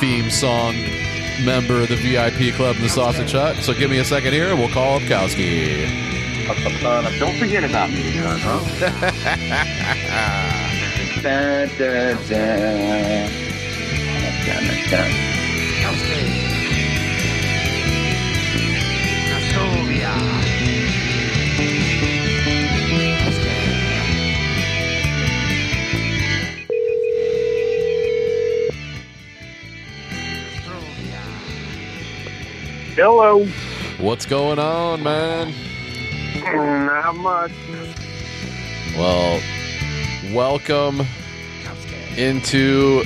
theme 0.00 0.30
song 0.30 0.74
member 1.44 1.80
of 1.82 1.88
the 1.88 1.96
VIP 1.96 2.54
club 2.54 2.76
in 2.76 2.82
the 2.82 2.88
Sausage 2.88 3.32
Hut. 3.32 3.56
So 3.56 3.74
give 3.74 3.90
me 3.90 3.98
a 3.98 4.04
second 4.04 4.32
here, 4.32 4.48
and 4.48 4.58
we'll 4.58 4.70
call 4.70 4.96
up 4.96 5.02
Kowski. 5.02 5.88
Don't 7.18 7.38
forget 7.38 7.64
about 7.64 7.90
me, 7.90 8.12
John, 8.12 8.38
huh? 8.38 8.60
da, 11.22 11.66
da, 11.78 12.14
da. 12.28 13.28
Dun, 14.90 15.10
Hello. 32.96 33.44
What's 33.98 34.24
going 34.24 34.60
on, 34.60 35.02
man? 35.02 35.52
Not 36.44 37.16
much. 37.16 37.50
Well, 38.96 39.40
welcome 40.32 41.04
into 42.16 43.02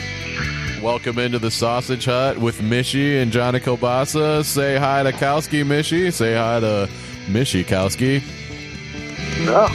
welcome 0.83 1.19
into 1.19 1.39
the 1.39 1.51
sausage 1.51 2.05
hut 2.05 2.37
with 2.37 2.61
Mishy 2.61 3.23
and 3.23 3.33
Johnny 3.33 3.61
Kobasa. 3.61 4.45
Say 4.45 4.77
hi 4.77 5.05
to 5.05 5.13
Kowski, 5.13 5.65
Mishy. 5.65 6.13
Say 6.13 6.35
hi 6.35 6.61
to 6.61 6.87
Mishy 7.27 7.65
Kowski. 7.65 8.21
No. 9.47 9.69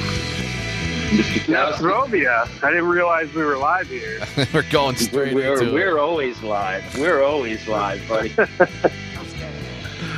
Mr. 1.13 1.47
That's 1.47 1.77
Robia. 1.77 2.63
I 2.63 2.69
didn't 2.69 2.87
realize 2.87 3.33
we 3.33 3.43
were 3.43 3.57
live 3.57 3.87
here. 3.87 4.19
we're 4.53 4.61
going 4.69 4.95
straight 4.95 5.33
we're, 5.33 5.53
into 5.59 5.73
we're 5.73 5.97
it. 5.97 6.01
always 6.01 6.43
live. 6.43 6.99
We're 6.99 7.23
always 7.23 7.67
live, 7.67 8.07
buddy. 8.07 8.35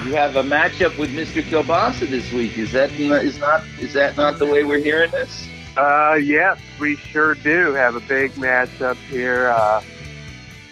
you 0.06 0.14
have 0.14 0.36
a 0.36 0.44
matchup 0.44 0.98
with 1.00 1.10
Mr. 1.10 1.42
Kielbasa 1.42 2.08
this 2.08 2.32
week. 2.32 2.60
Is 2.60 2.72
that 2.74 2.92
is 2.92 3.40
not 3.40 3.64
is 3.80 3.94
that 3.94 4.16
not 4.16 4.38
the 4.38 4.46
way 4.46 4.64
we're 4.64 4.80
hearing 4.80 5.10
this? 5.10 5.48
Uh, 5.76 6.14
yes, 6.22 6.60
we 6.80 6.96
sure 6.96 7.34
do 7.36 7.74
have 7.74 7.96
a 7.96 8.00
big 8.02 8.32
matchup 8.34 8.96
here. 9.10 9.50
Uh, 9.50 9.82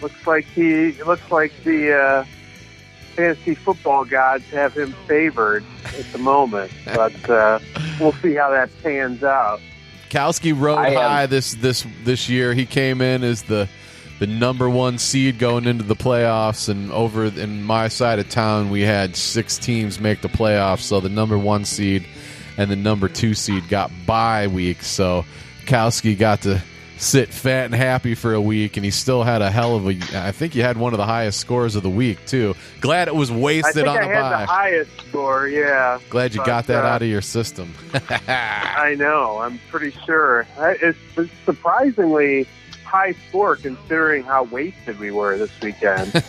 looks 0.01 0.27
like 0.27 0.45
he 0.45 0.91
looks 1.03 1.31
like 1.31 1.51
the 1.63 1.93
uh, 1.93 2.25
fantasy 3.15 3.55
football 3.55 4.05
gods 4.05 4.45
have 4.51 4.77
him 4.77 4.93
favored 5.07 5.65
at 5.97 6.05
the 6.11 6.19
moment, 6.19 6.71
but 6.93 7.29
uh, 7.29 7.57
we'll 7.99 8.13
see 8.13 8.35
how 8.35 8.51
that 8.51 8.69
pans 8.83 9.23
out. 9.23 9.59
Kowski 10.09 10.53
rode 10.55 10.93
high 10.93 11.25
this 11.25 11.55
this 11.55 11.87
this 12.03 12.29
year. 12.29 12.53
He 12.53 12.67
came 12.67 13.01
in 13.01 13.23
as 13.23 13.41
the 13.43 13.67
the 14.23 14.27
number 14.27 14.69
one 14.69 14.97
seed 14.97 15.37
going 15.37 15.65
into 15.65 15.83
the 15.83 15.97
playoffs, 15.97 16.69
and 16.69 16.89
over 16.93 17.25
in 17.25 17.61
my 17.61 17.89
side 17.89 18.19
of 18.19 18.29
town, 18.29 18.69
we 18.69 18.79
had 18.79 19.17
six 19.17 19.57
teams 19.57 19.99
make 19.99 20.21
the 20.21 20.29
playoffs. 20.29 20.79
So 20.79 21.01
the 21.01 21.09
number 21.09 21.37
one 21.37 21.65
seed 21.65 22.05
and 22.55 22.71
the 22.71 22.77
number 22.77 23.09
two 23.09 23.33
seed 23.33 23.67
got 23.67 23.91
bye 24.05 24.47
week. 24.47 24.81
So 24.81 25.25
Kowski 25.65 26.17
got 26.17 26.43
to 26.43 26.63
sit 26.95 27.33
fat 27.33 27.65
and 27.65 27.75
happy 27.75 28.15
for 28.15 28.33
a 28.33 28.39
week, 28.39 28.77
and 28.77 28.85
he 28.85 28.91
still 28.91 29.23
had 29.23 29.41
a 29.41 29.51
hell 29.51 29.75
of 29.75 29.87
a. 29.87 29.99
I 30.13 30.31
think 30.31 30.53
he 30.53 30.61
had 30.61 30.77
one 30.77 30.93
of 30.93 30.99
the 30.99 31.05
highest 31.05 31.41
scores 31.41 31.75
of 31.75 31.83
the 31.83 31.89
week 31.89 32.25
too. 32.25 32.55
Glad 32.79 33.09
it 33.09 33.15
was 33.15 33.29
wasted 33.29 33.85
on 33.85 33.97
I 33.97 34.01
a 34.03 34.05
had 34.05 34.21
bye. 34.21 34.39
the 34.39 34.45
highest 34.45 35.01
score. 35.01 35.49
Yeah, 35.49 35.99
Glad 36.09 36.33
you 36.33 36.39
but, 36.39 36.47
got 36.47 36.67
that 36.67 36.85
uh, 36.85 36.87
out 36.87 37.01
of 37.01 37.09
your 37.09 37.21
system. 37.21 37.73
I 38.09 38.95
know. 38.97 39.39
I'm 39.39 39.59
pretty 39.69 39.91
sure. 40.05 40.47
It's 40.57 40.97
surprisingly 41.43 42.47
high 42.93 43.13
score 43.27 43.55
considering 43.55 44.23
how 44.23 44.43
wasted 44.43 44.99
we 44.99 45.09
were 45.09 45.35
this 45.35 45.51
weekend. 45.61 46.13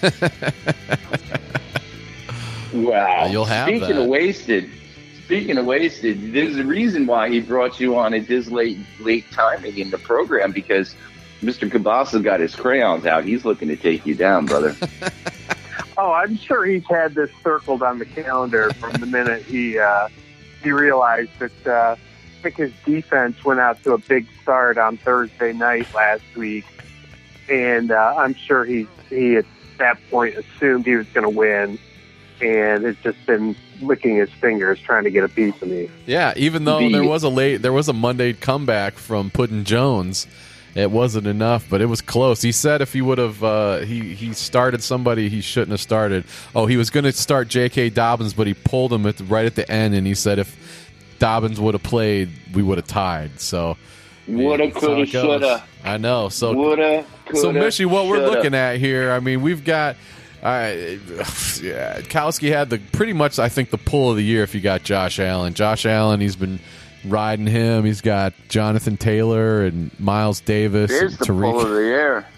Wow. 2.73 3.27
You'll 3.27 3.45
have 3.45 3.69
Speaking 3.69 3.95
that. 3.95 4.03
of 4.03 4.09
wasted, 4.09 4.69
speaking 5.25 5.59
of 5.59 5.65
wasted, 5.65 6.33
there's 6.33 6.57
a 6.57 6.65
reason 6.65 7.07
why 7.07 7.29
he 7.31 7.41
brought 7.41 7.79
you 7.79 7.97
on 7.97 8.13
at 8.15 8.27
this 8.27 8.49
late 8.49 8.79
late 8.99 9.31
timing 9.31 9.79
in 9.79 9.91
the 9.91 9.99
program 9.99 10.51
because 10.51 10.97
Mr. 11.41 11.71
Kabasa 11.71 12.21
got 12.21 12.41
his 12.41 12.57
crayons 12.57 13.07
out. 13.07 13.25
He's 13.25 13.45
looking 13.45 13.69
to 13.69 13.77
take 13.77 14.05
you 14.05 14.17
down, 14.17 14.47
brother. 14.47 14.75
oh, 15.97 16.11
I'm 16.11 16.37
sure 16.37 16.65
he's 16.65 16.85
had 16.91 17.15
this 17.15 17.31
circled 17.45 17.85
on 17.85 18.01
the 18.01 18.07
calendar 18.07 18.73
from 18.73 18.93
the 18.95 19.07
minute 19.07 19.45
he 19.45 19.79
uh, 19.79 20.09
he 20.65 20.73
realized 20.73 21.31
that 21.39 21.67
uh, 21.69 21.95
I 22.45 22.51
his 22.51 22.73
defense 22.85 23.45
went 23.45 23.61
out 23.61 23.83
to 23.85 23.95
a 23.95 23.99
big 23.99 24.27
start 24.43 24.79
on 24.79 24.97
Thursday 24.97 25.53
night 25.53 25.93
last 25.95 26.23
week, 26.37 26.65
and 27.49 27.91
uh, 27.91 28.15
I'm 28.17 28.35
sure 28.35 28.65
he 28.65 28.87
he 29.09 29.37
at 29.37 29.47
that 29.79 29.99
point 30.11 30.37
assumed 30.37 30.87
he 30.87 30.97
was 30.97 31.07
going 31.09 31.25
to 31.25 31.31
win, 31.31 31.79
and 32.41 32.85
has 32.85 32.97
just 33.03 33.25
been 33.27 33.57
licking 33.81 34.17
his 34.17 34.31
fingers 34.31 34.81
trying 34.81 35.05
to 35.05 35.11
get 35.11 35.25
a 35.25 35.29
piece 35.29 35.61
of 35.63 35.69
me. 35.69 35.89
Yeah, 36.07 36.35
even 36.37 36.65
though 36.65 36.89
there 36.89 37.05
was 37.05 37.23
a 37.23 37.29
late, 37.29 37.59
there 37.59 37.73
was 37.73 37.89
a 37.89 37.93
Monday 37.93 38.33
comeback 38.33 38.95
from 38.95 39.31
Puddin 39.31 39.65
Jones. 39.65 40.27
It 40.75 40.91
wasn't 40.91 41.29
enough, 41.29 41.71
but 41.71 41.81
it 41.81 41.87
was 41.87 42.01
close. 42.01 42.43
He 42.43 42.51
said 42.51 42.83
if 42.83 42.93
he 42.93 43.01
would 43.01 43.19
have, 43.19 43.45
uh, 43.45 43.79
he 43.79 44.13
he 44.15 44.33
started 44.33 44.83
somebody 44.83 45.29
he 45.29 45.41
shouldn't 45.41 45.71
have 45.71 45.81
started. 45.81 46.25
Oh, 46.53 46.67
he 46.67 46.77
was 46.77 46.91
going 46.91 47.05
to 47.05 47.13
start 47.13 47.47
J.K. 47.47 47.91
Dobbins, 47.91 48.35
but 48.35 48.49
he 48.49 48.55
pulled 48.55 48.93
him 48.93 49.07
at 49.07 49.19
the, 49.19 49.25
right 49.25 49.47
at 49.47 49.55
the 49.55 49.71
end, 49.71 49.95
and 49.95 50.05
he 50.05 50.15
said 50.15 50.41
if 50.41 50.57
Dobbins 51.25 51.59
would 51.59 51.73
have 51.73 51.83
played, 51.83 52.29
we 52.53 52.63
would 52.63 52.77
have 52.77 52.87
tied. 52.87 53.41
So 53.41 53.79
Woulda, 54.29 54.71
coulda, 54.71 55.07
shoulda. 55.07 55.65
I 55.83 55.97
know. 55.97 56.29
So 56.29 56.53
Woulda, 56.53 57.07
coulda, 57.25 57.41
so, 57.41 57.51
Mishy, 57.51 57.87
what 57.87 58.09
we're 58.09 58.27
looking 58.27 58.53
at 58.55 58.77
here, 58.77 59.11
I 59.11 59.21
mean, 59.21 59.41
we've 59.41 59.65
got. 59.65 59.97
Uh, 60.43 60.75
yeah, 61.63 62.03
Kowski 62.03 62.51
had 62.53 62.69
the 62.69 62.79
pretty 62.93 63.15
much, 63.15 63.39
I 63.39 63.49
think, 63.49 63.71
the 63.71 63.79
pull 63.79 64.11
of 64.11 64.19
the 64.19 64.23
year. 64.23 64.43
If 64.43 64.55
you 64.55 64.61
got 64.61 64.83
Josh 64.83 65.19
Allen, 65.19 65.55
Josh 65.55 65.87
Allen, 65.87 66.21
he's 66.21 66.37
been 66.37 66.61
riding 67.07 67.47
him. 67.47 67.87
He's 67.87 68.03
got 68.03 68.35
Jonathan 68.51 68.99
Taylor 68.99 69.65
and 69.65 69.99
Miles 69.99 70.41
Davis, 70.41 70.91
There's 70.91 71.13
and 71.13 71.21
the 71.21 71.41
pull 71.41 71.59
of 71.59 71.71
the 71.71 71.85
air. 71.85 72.29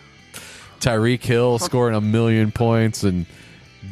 Tyreek 0.79 1.25
Hill 1.25 1.59
scoring 1.59 1.97
a 1.97 2.01
million 2.01 2.53
points, 2.53 3.03
and 3.03 3.27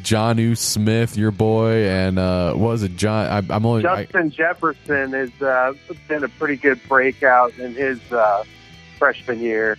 Jonnu 0.04 0.56
Smith, 0.56 1.16
your 1.16 1.30
boy, 1.30 1.88
and 1.88 2.18
uh, 2.18 2.52
what 2.52 2.68
was 2.68 2.82
it 2.82 2.94
John? 2.96 3.26
I, 3.26 3.54
I'm 3.54 3.64
only 3.66 3.84
I, 3.86 4.04
Justin 4.04 4.30
Jefferson 4.30 5.12
has 5.12 5.30
uh, 5.42 5.72
been 6.08 6.22
a 6.22 6.28
pretty 6.28 6.56
good 6.56 6.78
breakout 6.88 7.58
in 7.58 7.74
his 7.74 7.98
uh, 8.12 8.44
freshman 8.98 9.40
year. 9.40 9.78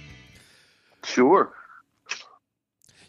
Sure. 1.03 1.51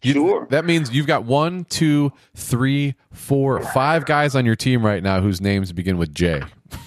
You- 0.02 0.12
Sure. 0.12 0.46
That 0.50 0.64
means 0.64 0.92
you've 0.94 1.06
got 1.08 1.24
one, 1.24 1.64
two, 1.64 2.12
three, 2.34 2.94
four, 3.12 3.60
five 3.60 4.04
guys 4.06 4.36
on 4.36 4.46
your 4.46 4.54
team 4.54 4.84
right 4.86 5.02
now 5.02 5.20
whose 5.20 5.40
names 5.40 5.72
begin 5.72 5.98
with 5.98 6.14
J. 6.14 6.42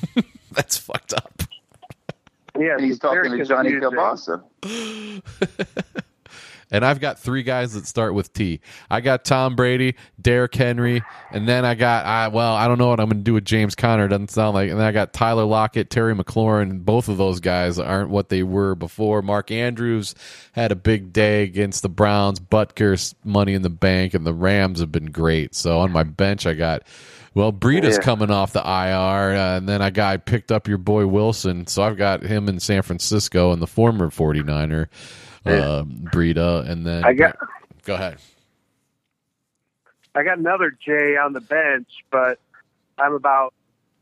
That's 0.52 0.78
fucked 0.78 1.14
up. 1.14 1.44
Yeah, 2.58 2.76
And 2.78 2.86
he's 2.86 2.98
talking 3.00 3.32
to 3.32 3.44
Johnny 3.44 3.78
confusing. 3.80 4.42
And 6.72 6.86
I've 6.86 7.00
got 7.00 7.18
three 7.18 7.42
guys 7.44 7.74
that 7.74 7.88
start 7.88 8.14
with 8.14 8.32
T. 8.34 8.62
I 8.90 9.02
got 9.02 9.26
Tom 9.26 9.56
Brady, 9.56 9.96
Derrick 10.22 10.54
Henry, 10.54 11.02
and 11.32 11.48
then 11.48 11.66
I 11.66 11.74
got 11.76 12.06
I 12.06 12.28
well, 12.28 12.54
I 12.56 12.68
don't 12.68 12.78
know 12.78 12.90
what 12.90 13.00
I'm 13.00 13.08
going 13.10 13.20
to 13.20 13.24
do 13.24 13.34
with 13.34 13.46
James 13.46 13.74
Conner. 13.76 14.06
It 14.06 14.10
doesn't 14.10 14.32
sound 14.32 14.54
like. 14.54 14.70
And 14.70 14.80
then 14.80 14.86
I 14.86 14.92
got 14.92 15.12
Tyler 15.14 15.46
Lockett, 15.46 15.90
Terry 15.90 16.14
McLaurin. 16.16 16.86
Both 16.86 17.10
of 17.10 17.18
those 17.18 17.40
guys 17.40 17.80
aren't 17.80 18.10
what 18.12 18.30
they 18.30 18.44
were 18.44 18.76
before. 18.76 19.22
Mark 19.22 19.50
Andrews 19.52 20.14
had 20.52 20.72
a 20.72 20.76
big 20.76 21.12
day 21.12 21.44
against 21.44 21.82
the 21.82 21.90
Browns. 21.90 22.40
Butker's 22.40 23.16
money 23.24 23.54
in 23.54 23.64
the 23.64 23.70
bank, 23.70 24.14
and 24.14 24.26
the 24.26 24.34
Rams 24.34 24.80
have 24.80 24.92
been 24.92 25.12
great. 25.12 25.56
So 25.56 25.80
on 25.80 25.92
my 25.92 26.04
bench, 26.04 26.46
I 26.46 26.54
got. 26.54 26.84
Well, 27.36 27.54
Breida's 27.54 27.96
Yeah. 27.98 28.02
coming 28.04 28.32
off 28.32 28.54
the 28.54 28.60
IR, 28.62 29.36
uh, 29.36 29.58
and 29.58 29.70
then 29.70 29.82
I 29.84 29.92
got 29.92 30.14
I 30.14 30.18
picked 30.18 30.52
up 30.52 30.68
your 30.68 30.80
boy 30.80 31.06
Wilson, 31.08 31.68
so 31.68 31.84
I've 31.84 31.96
got 31.96 32.24
him 32.24 32.50
in 32.50 32.60
San 32.60 32.82
Francisco 32.82 33.52
and 33.52 33.62
the 33.62 33.68
former 33.68 34.10
49er, 34.10 34.88
uh, 35.46 35.84
Breida, 35.84 36.68
and 36.70 36.86
then 36.86 37.04
I 37.04 37.14
got 37.14 37.38
go 37.84 37.96
ahead. 37.96 38.18
I 40.16 40.24
got 40.24 40.38
another 40.38 40.72
J 40.72 41.18
on 41.18 41.34
the 41.34 41.42
bench, 41.42 41.88
but 42.12 42.40
I'm 42.98 43.14
about 43.14 43.54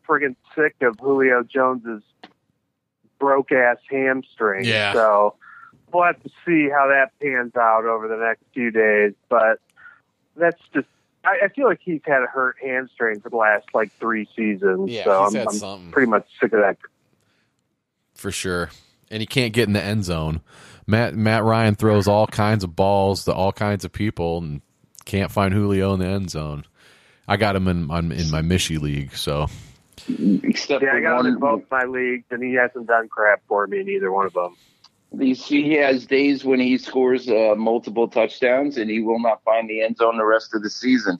friggin' 0.07 0.35
sick 0.55 0.75
of 0.81 0.99
Julio 0.99 1.43
Jones's 1.43 2.01
broke 3.19 3.51
ass 3.51 3.77
hamstring. 3.89 4.65
Yeah. 4.65 4.93
So 4.93 5.35
we'll 5.91 6.05
have 6.05 6.21
to 6.23 6.29
see 6.45 6.69
how 6.69 6.87
that 6.87 7.11
pans 7.21 7.55
out 7.55 7.85
over 7.85 8.07
the 8.07 8.17
next 8.17 8.43
few 8.53 8.71
days. 8.71 9.13
But 9.29 9.59
that's 10.35 10.61
just 10.73 10.87
I, 11.23 11.45
I 11.45 11.47
feel 11.49 11.67
like 11.67 11.79
he's 11.83 12.01
had 12.05 12.23
a 12.23 12.27
hurt 12.27 12.55
hamstring 12.63 13.19
for 13.19 13.29
the 13.29 13.35
last 13.35 13.67
like 13.73 13.91
three 13.99 14.27
seasons. 14.35 14.89
Yeah, 14.89 15.03
so 15.03 15.25
he's 15.25 15.35
I'm, 15.35 15.39
had 15.39 15.47
I'm 15.49 15.53
something. 15.55 15.91
pretty 15.91 16.09
much 16.09 16.27
sick 16.39 16.53
of 16.53 16.61
that. 16.61 16.77
for 18.15 18.31
sure. 18.31 18.69
And 19.09 19.21
he 19.21 19.25
can't 19.25 19.53
get 19.53 19.67
in 19.67 19.73
the 19.73 19.83
end 19.83 20.03
zone. 20.03 20.41
Matt 20.87 21.15
Matt 21.15 21.43
Ryan 21.43 21.75
throws 21.75 22.07
all 22.07 22.27
kinds 22.27 22.63
of 22.63 22.75
balls 22.75 23.25
to 23.25 23.33
all 23.33 23.51
kinds 23.51 23.85
of 23.85 23.91
people 23.91 24.39
and 24.39 24.61
can't 25.05 25.31
find 25.31 25.53
Julio 25.53 25.93
in 25.93 25.99
the 25.99 26.07
end 26.07 26.31
zone. 26.31 26.63
I 27.27 27.37
got 27.37 27.55
him 27.55 27.67
in 27.67 27.91
on, 27.91 28.11
in 28.11 28.31
my 28.31 28.41
Mishy 28.41 28.79
league, 28.79 29.15
so 29.15 29.47
Except 30.07 30.83
Yeah, 30.83 30.91
I 30.91 30.93
for 30.93 31.01
got 31.01 31.19
him 31.21 31.33
in 31.33 31.39
both 31.39 31.63
my 31.69 31.83
leagues, 31.83 32.25
and 32.31 32.41
he 32.41 32.53
hasn't 32.53 32.87
done 32.87 33.09
crap 33.09 33.41
for 33.47 33.67
me 33.67 33.81
in 33.81 33.89
either 33.89 34.11
one 34.11 34.25
of 34.25 34.33
them. 34.33 34.55
You 35.17 35.35
see, 35.35 35.63
he 35.63 35.73
has 35.73 36.05
days 36.05 36.45
when 36.45 36.59
he 36.59 36.77
scores 36.77 37.27
uh, 37.29 37.55
multiple 37.57 38.07
touchdowns, 38.07 38.77
and 38.77 38.89
he 38.89 39.01
will 39.01 39.19
not 39.19 39.43
find 39.43 39.69
the 39.69 39.81
end 39.81 39.97
zone 39.97 40.17
the 40.17 40.25
rest 40.25 40.53
of 40.53 40.63
the 40.63 40.69
season. 40.69 41.19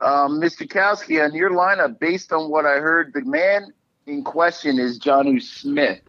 Um, 0.00 0.40
Mr. 0.40 0.66
Kowski, 0.66 1.24
on 1.24 1.34
your 1.34 1.50
lineup, 1.50 1.98
based 1.98 2.32
on 2.32 2.50
what 2.50 2.64
I 2.64 2.78
heard, 2.78 3.12
the 3.12 3.22
man 3.22 3.72
in 4.06 4.24
question 4.24 4.78
is 4.78 4.98
Jonnu 4.98 5.40
Smith. 5.42 6.00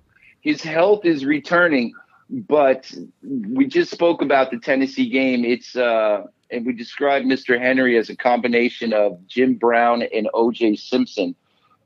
His 0.41 0.61
health 0.61 1.05
is 1.05 1.25
returning, 1.25 1.93
but 2.33 2.91
we 3.21 3.67
just 3.67 3.91
spoke 3.91 4.21
about 4.21 4.49
the 4.49 4.59
Tennessee 4.59 5.09
game. 5.09 5.45
It's 5.45 5.75
uh, 5.75 6.23
and 6.49 6.65
we 6.65 6.73
described 6.73 7.25
Mr. 7.25 7.59
Henry 7.59 7.97
as 7.97 8.09
a 8.09 8.15
combination 8.15 8.91
of 8.91 9.25
Jim 9.27 9.55
Brown 9.55 10.01
and 10.01 10.29
O.J. 10.33 10.75
Simpson, 10.77 11.35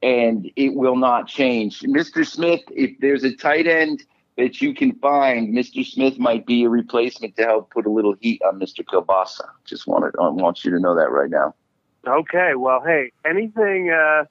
and 0.01 0.49
it 0.55 0.73
will 0.73 0.95
not 0.95 1.27
change. 1.27 1.81
Mr. 1.81 2.25
Smith, 2.25 2.61
if 2.71 2.97
there's 2.99 3.23
a 3.23 3.35
tight 3.35 3.67
end 3.67 4.03
that 4.37 4.61
you 4.61 4.73
can 4.73 4.93
find, 4.95 5.53
Mr. 5.53 5.85
Smith 5.85 6.17
might 6.17 6.45
be 6.45 6.63
a 6.63 6.69
replacement 6.69 7.35
to 7.35 7.43
help 7.43 7.71
put 7.71 7.85
a 7.85 7.89
little 7.89 8.15
heat 8.21 8.41
on 8.43 8.59
Mr. 8.59 8.85
Kielbasa. 8.85 9.47
Just 9.65 9.85
wanted 9.85 10.13
I 10.19 10.29
want 10.29 10.63
you 10.63 10.71
to 10.71 10.79
know 10.79 10.95
that 10.95 11.11
right 11.11 11.29
now. 11.29 11.55
Okay, 12.07 12.55
well, 12.55 12.81
hey, 12.85 13.11
anything 13.25 13.89
uh, 13.89 14.23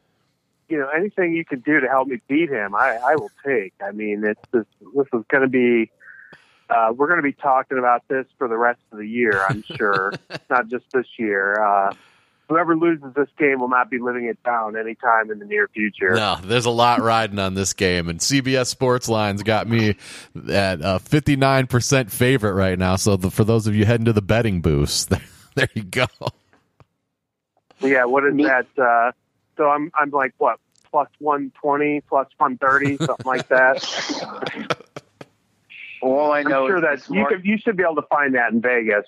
you 0.69 0.79
know, 0.79 0.89
anything 0.89 1.35
you 1.35 1.45
can 1.45 1.61
do 1.61 1.81
to 1.81 1.89
help 1.89 2.09
me 2.09 2.21
beat 2.29 2.49
him, 2.51 2.75
I, 2.75 2.97
I 2.97 3.17
will 3.17 3.31
take. 3.45 3.75
I 3.83 3.93
mean, 3.93 4.25
it's 4.25 4.41
this, 4.51 4.65
this 4.95 5.07
is 5.13 5.25
going 5.29 5.43
to 5.43 5.49
be. 5.49 5.91
Uh, 6.69 6.93
we're 6.97 7.07
going 7.07 7.19
to 7.19 7.23
be 7.23 7.33
talking 7.33 7.79
about 7.79 8.07
this 8.09 8.27
for 8.39 8.49
the 8.49 8.57
rest 8.57 8.81
of 8.93 8.99
the 8.99 9.07
year, 9.07 9.45
I'm 9.49 9.63
sure, 9.77 10.13
not 10.51 10.69
just 10.69 10.85
this 10.93 11.07
year. 11.19 11.63
Uh, 11.63 11.95
whoever 12.49 12.77
loses 12.77 13.13
this 13.15 13.29
game 13.39 13.61
will 13.61 13.69
not 13.69 13.91
be 13.91 13.99
living 13.99 14.27
it 14.27 14.43
down 14.43 14.77
anytime 14.77 15.31
in 15.31 15.39
the 15.39 15.45
near 15.45 15.69
future. 15.69 16.15
No, 16.15 16.39
there's 16.43 16.67
a 16.67 16.71
lot 16.71 17.01
riding 17.01 17.39
on 17.39 17.55
this 17.55 17.73
game, 17.73 18.09
and 18.09 18.21
CBS 18.21 18.67
Sports 18.67 19.09
Lines 19.09 19.43
got 19.43 19.69
me 19.69 19.91
at 20.49 20.81
a 20.81 20.99
59% 21.01 22.11
favorite 22.11 22.55
right 22.55 22.79
now. 22.79 22.97
So 22.97 23.17
the, 23.17 23.31
for 23.31 23.45
those 23.45 23.67
of 23.67 23.75
you 23.75 23.85
heading 23.85 24.07
to 24.07 24.13
the 24.13 24.23
betting 24.23 24.61
boost, 24.61 25.13
there 25.55 25.69
you 25.75 25.85
go. 25.85 26.07
Yeah, 27.81 28.05
what 28.05 28.25
is 28.25 28.37
that? 28.39 28.67
Uh, 28.79 29.13
so 29.57 29.69
I'm 29.69 29.91
I'm 29.95 30.11
like 30.11 30.35
what 30.39 30.59
plus 30.91 31.09
one 31.19 31.53
twenty, 31.61 32.01
plus 32.01 32.27
one 32.39 32.57
thirty, 32.57 32.97
something 32.97 33.27
like 33.27 33.49
that. 33.49 33.83
All 36.07 36.33
I 36.33 36.41
I'm 36.41 36.49
know 36.49 36.69
sure 36.69 36.81
that 36.81 37.03
the 37.03 37.15
you 37.15 37.27
could 37.27 37.45
you 37.45 37.59
should 37.59 37.77
be 37.77 37.83
able 37.83 37.97
to 37.97 38.09
find 38.09 38.35
that 38.35 38.53
in 38.53 38.61
Vegas. 38.61 39.07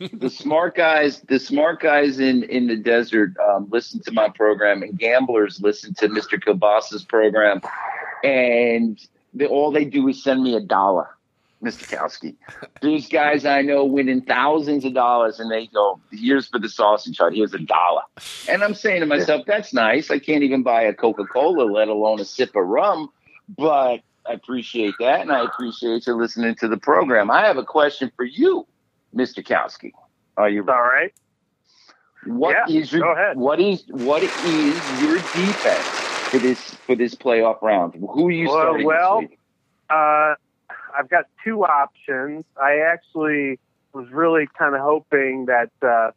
the 0.12 0.30
smart 0.30 0.76
guys, 0.76 1.20
the 1.22 1.38
smart 1.38 1.80
guys 1.80 2.20
in 2.20 2.44
in 2.44 2.66
the 2.66 2.76
desert 2.76 3.32
um, 3.38 3.68
listen 3.70 4.00
to 4.02 4.12
my 4.12 4.28
program, 4.28 4.82
and 4.82 4.98
gamblers 4.98 5.60
listen 5.60 5.94
to 5.94 6.08
Mr. 6.08 6.42
Kielbasa's 6.42 7.04
program, 7.04 7.60
and 8.22 9.00
they, 9.34 9.46
all 9.46 9.72
they 9.72 9.84
do 9.84 10.06
is 10.08 10.22
send 10.22 10.42
me 10.42 10.54
a 10.54 10.60
dollar, 10.60 11.08
Mr. 11.62 11.88
Kowski. 11.88 12.36
There's 12.80 13.08
guys 13.08 13.44
I 13.44 13.62
know 13.62 13.84
winning 13.84 14.22
thousands 14.22 14.84
of 14.84 14.94
dollars, 14.94 15.40
and 15.40 15.50
they 15.50 15.66
go, 15.66 16.00
"Here's 16.12 16.46
for 16.46 16.60
the 16.60 16.68
sausage 16.68 17.18
hut. 17.18 17.34
Here's 17.34 17.54
a 17.54 17.58
dollar," 17.58 18.02
and 18.48 18.62
I'm 18.62 18.74
saying 18.74 19.00
to 19.00 19.06
myself, 19.06 19.46
"That's 19.46 19.74
nice. 19.74 20.12
I 20.12 20.20
can't 20.20 20.44
even 20.44 20.62
buy 20.62 20.82
a 20.82 20.94
Coca 20.94 21.24
Cola, 21.24 21.64
let 21.64 21.88
alone 21.88 22.20
a 22.20 22.24
sip 22.24 22.54
of 22.54 22.66
rum," 22.66 23.10
but 23.48 24.00
I 24.26 24.34
appreciate 24.34 24.94
that, 25.00 25.20
and 25.20 25.32
I 25.32 25.44
appreciate 25.44 26.06
you 26.06 26.14
listening 26.14 26.54
to 26.56 26.68
the 26.68 26.76
program. 26.76 27.30
I 27.30 27.44
have 27.46 27.56
a 27.56 27.64
question 27.64 28.10
for 28.16 28.24
you, 28.24 28.66
Mr. 29.14 29.44
Kowski. 29.44 29.92
Are 30.36 30.48
you 30.48 30.60
All 30.68 30.82
right. 30.82 31.12
what 32.24 32.56
Yeah, 32.68 32.74
is 32.80 32.92
your 32.92 33.02
go 33.02 33.12
ahead. 33.12 33.36
what 33.36 33.60
is 33.60 33.84
what 33.88 34.22
is 34.22 35.02
your 35.02 35.16
defense 35.16 35.86
for 36.30 36.38
this 36.38 36.60
for 36.86 36.94
this 36.94 37.14
playoff 37.14 37.60
round? 37.62 37.94
Who 37.94 38.28
are 38.28 38.30
you 38.30 38.46
Well, 38.48 38.60
starting 38.62 38.86
well? 38.86 39.24
Uh, 39.90 40.34
I've 40.96 41.08
got 41.10 41.24
two 41.44 41.64
options. 41.64 42.44
I 42.60 42.78
actually 42.78 43.58
was 43.92 44.08
really 44.10 44.46
kind 44.58 44.74
of 44.74 44.80
hoping 44.80 45.46
that 45.46 45.70
uh, 45.82 46.12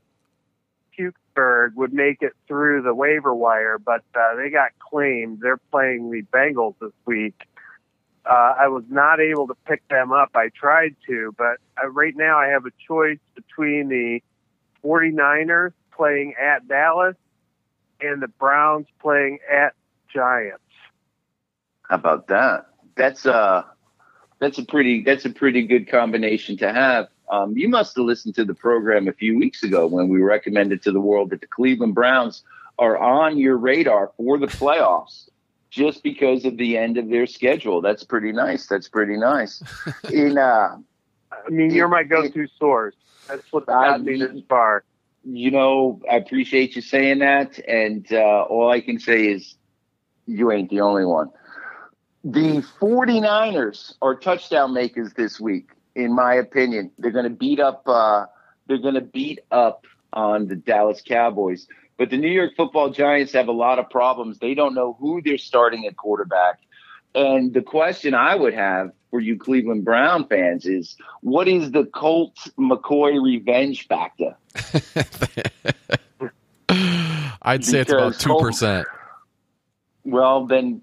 Pukesburg 0.98 1.76
would 1.76 1.92
make 1.94 2.22
it 2.22 2.34
through 2.48 2.84
the 2.84 2.94
waiver 2.94 3.34
wire, 3.36 3.78
but 3.80 4.04
uh, 4.16 4.36
they 4.36 4.50
got 4.50 4.72
claimed. 4.80 5.40
They're 5.42 5.60
playing 5.72 6.12
the 6.12 6.22
Bengals 6.34 6.76
this 6.80 6.94
week. 7.06 7.36
Uh, 8.26 8.56
I 8.60 8.68
was 8.70 8.84
not 8.90 9.20
able 9.20 9.48
to 9.48 9.56
pick 9.68 9.88
them 9.88 10.12
up. 10.12 10.32
I 10.36 10.50
tried 10.50 10.96
to, 11.08 11.34
but 11.38 11.58
uh, 11.82 11.88
right 11.90 12.16
now 12.16 12.38
I 12.40 12.48
have 12.48 12.66
a 12.66 12.72
choice 12.88 13.20
between 13.36 13.88
the 13.88 14.22
49ers 14.84 15.74
playing 15.96 16.34
at 16.42 16.68
Dallas 16.68 17.16
and 18.02 18.22
the 18.22 18.28
Browns 18.28 18.88
playing 19.00 19.40
at 19.52 19.74
Giants. 20.14 20.62
How 21.84 21.96
about 21.96 22.28
that? 22.28 22.68
That's 22.96 23.26
uh 23.26 23.64
that's 24.40 24.58
a 24.58 24.66
pretty 24.66 25.04
that's 25.04 25.26
a 25.26 25.30
pretty 25.30 25.68
good 25.68 25.90
combination 25.90 26.58
to 26.58 26.72
have. 26.72 27.08
Um, 27.30 27.58
you 27.58 27.68
must 27.70 27.96
have 27.96 28.06
listened 28.06 28.36
to 28.36 28.46
the 28.46 28.54
program 28.54 29.08
a 29.08 29.14
few 29.14 29.38
weeks 29.38 29.64
ago 29.64 29.88
when 29.88 30.08
we 30.08 30.22
recommended 30.22 30.84
to 30.84 30.92
the 30.92 31.02
world 31.02 31.32
that 31.32 31.42
the 31.42 31.48
Cleveland 31.48 31.96
Browns 31.96 32.44
are 32.78 32.98
on 32.98 33.38
your 33.38 33.58
radar 33.58 34.12
for 34.18 34.38
the 34.38 34.48
playoffs 34.48 35.30
just 35.76 36.04
because 36.04 36.46
of 36.46 36.56
the 36.56 36.78
end 36.78 36.98
of 36.98 37.10
their 37.10 37.28
schedule. 37.28 37.82
That's 37.82 38.06
pretty 38.06 38.32
nice. 38.32 38.66
That's 38.66 38.88
pretty 38.88 39.18
nice. 39.18 39.62
In 40.12 40.38
uh 40.38 40.78
I 41.46 41.50
mean, 41.50 41.72
you're 41.72 41.90
my 41.90 42.04
go-to 42.04 42.48
source. 42.58 42.96
That's 43.28 43.52
what 43.52 43.66
got 43.66 44.02
me 44.02 44.20
this 44.20 44.42
far. 44.48 44.86
you 45.26 45.52
know, 45.52 46.00
I 46.10 46.16
appreciate 46.16 46.76
you 46.76 46.82
saying 46.82 47.20
that. 47.20 47.60
And 47.68 48.08
uh, 48.12 48.44
all 48.44 48.72
I 48.72 48.80
can 48.80 49.00
say 49.00 49.26
is 49.28 49.56
you 50.28 50.52
ain't 50.52 50.70
the 50.70 50.80
only 50.80 51.04
one. 51.04 51.30
The 52.24 52.64
49ers 52.80 53.96
are 54.02 54.16
touchdown 54.16 54.74
makers 54.74 55.14
this 55.14 55.40
week, 55.40 55.70
in 55.94 56.16
my 56.16 56.36
opinion. 56.36 56.92
They're 56.98 57.12
going 57.12 57.26
to 57.26 57.38
beat 57.46 57.60
up. 57.60 57.84
Uh, 57.86 58.26
they're 58.68 58.78
going 58.78 58.96
to 58.96 59.02
beat 59.02 59.40
up 59.52 59.86
on 60.14 60.48
the 60.48 60.56
Dallas 60.56 61.02
Cowboys. 61.06 61.68
But 61.98 62.10
the 62.10 62.18
New 62.18 62.32
York 62.32 62.56
Football 62.58 62.90
Giants 62.90 63.34
have 63.34 63.48
a 63.48 63.54
lot 63.54 63.80
of 63.80 63.90
problems. 63.90 64.40
They 64.40 64.54
don't 64.54 64.74
know 64.74 64.98
who 65.00 65.22
they're 65.22 65.38
starting 65.38 65.86
at 65.88 65.96
quarterback. 65.96 66.60
And 67.14 67.54
the 67.54 67.62
question 67.62 68.14
I 68.14 68.36
would 68.36 68.54
have 68.54 68.92
for 69.10 69.22
you 69.22 69.38
Cleveland 69.38 69.86
Brown 69.86 70.28
fans 70.28 70.66
is, 70.66 70.98
what 71.22 71.48
is 71.48 71.72
the 71.72 71.86
Colts 71.86 72.50
McCoy 72.58 73.24
revenge 73.24 73.88
factor? 73.88 74.36
I'd 77.42 77.64
say 77.64 77.80
it's 77.80 77.92
about 77.92 78.14
2%. 78.14 78.84
Well, 80.04 80.46
then 80.48 80.82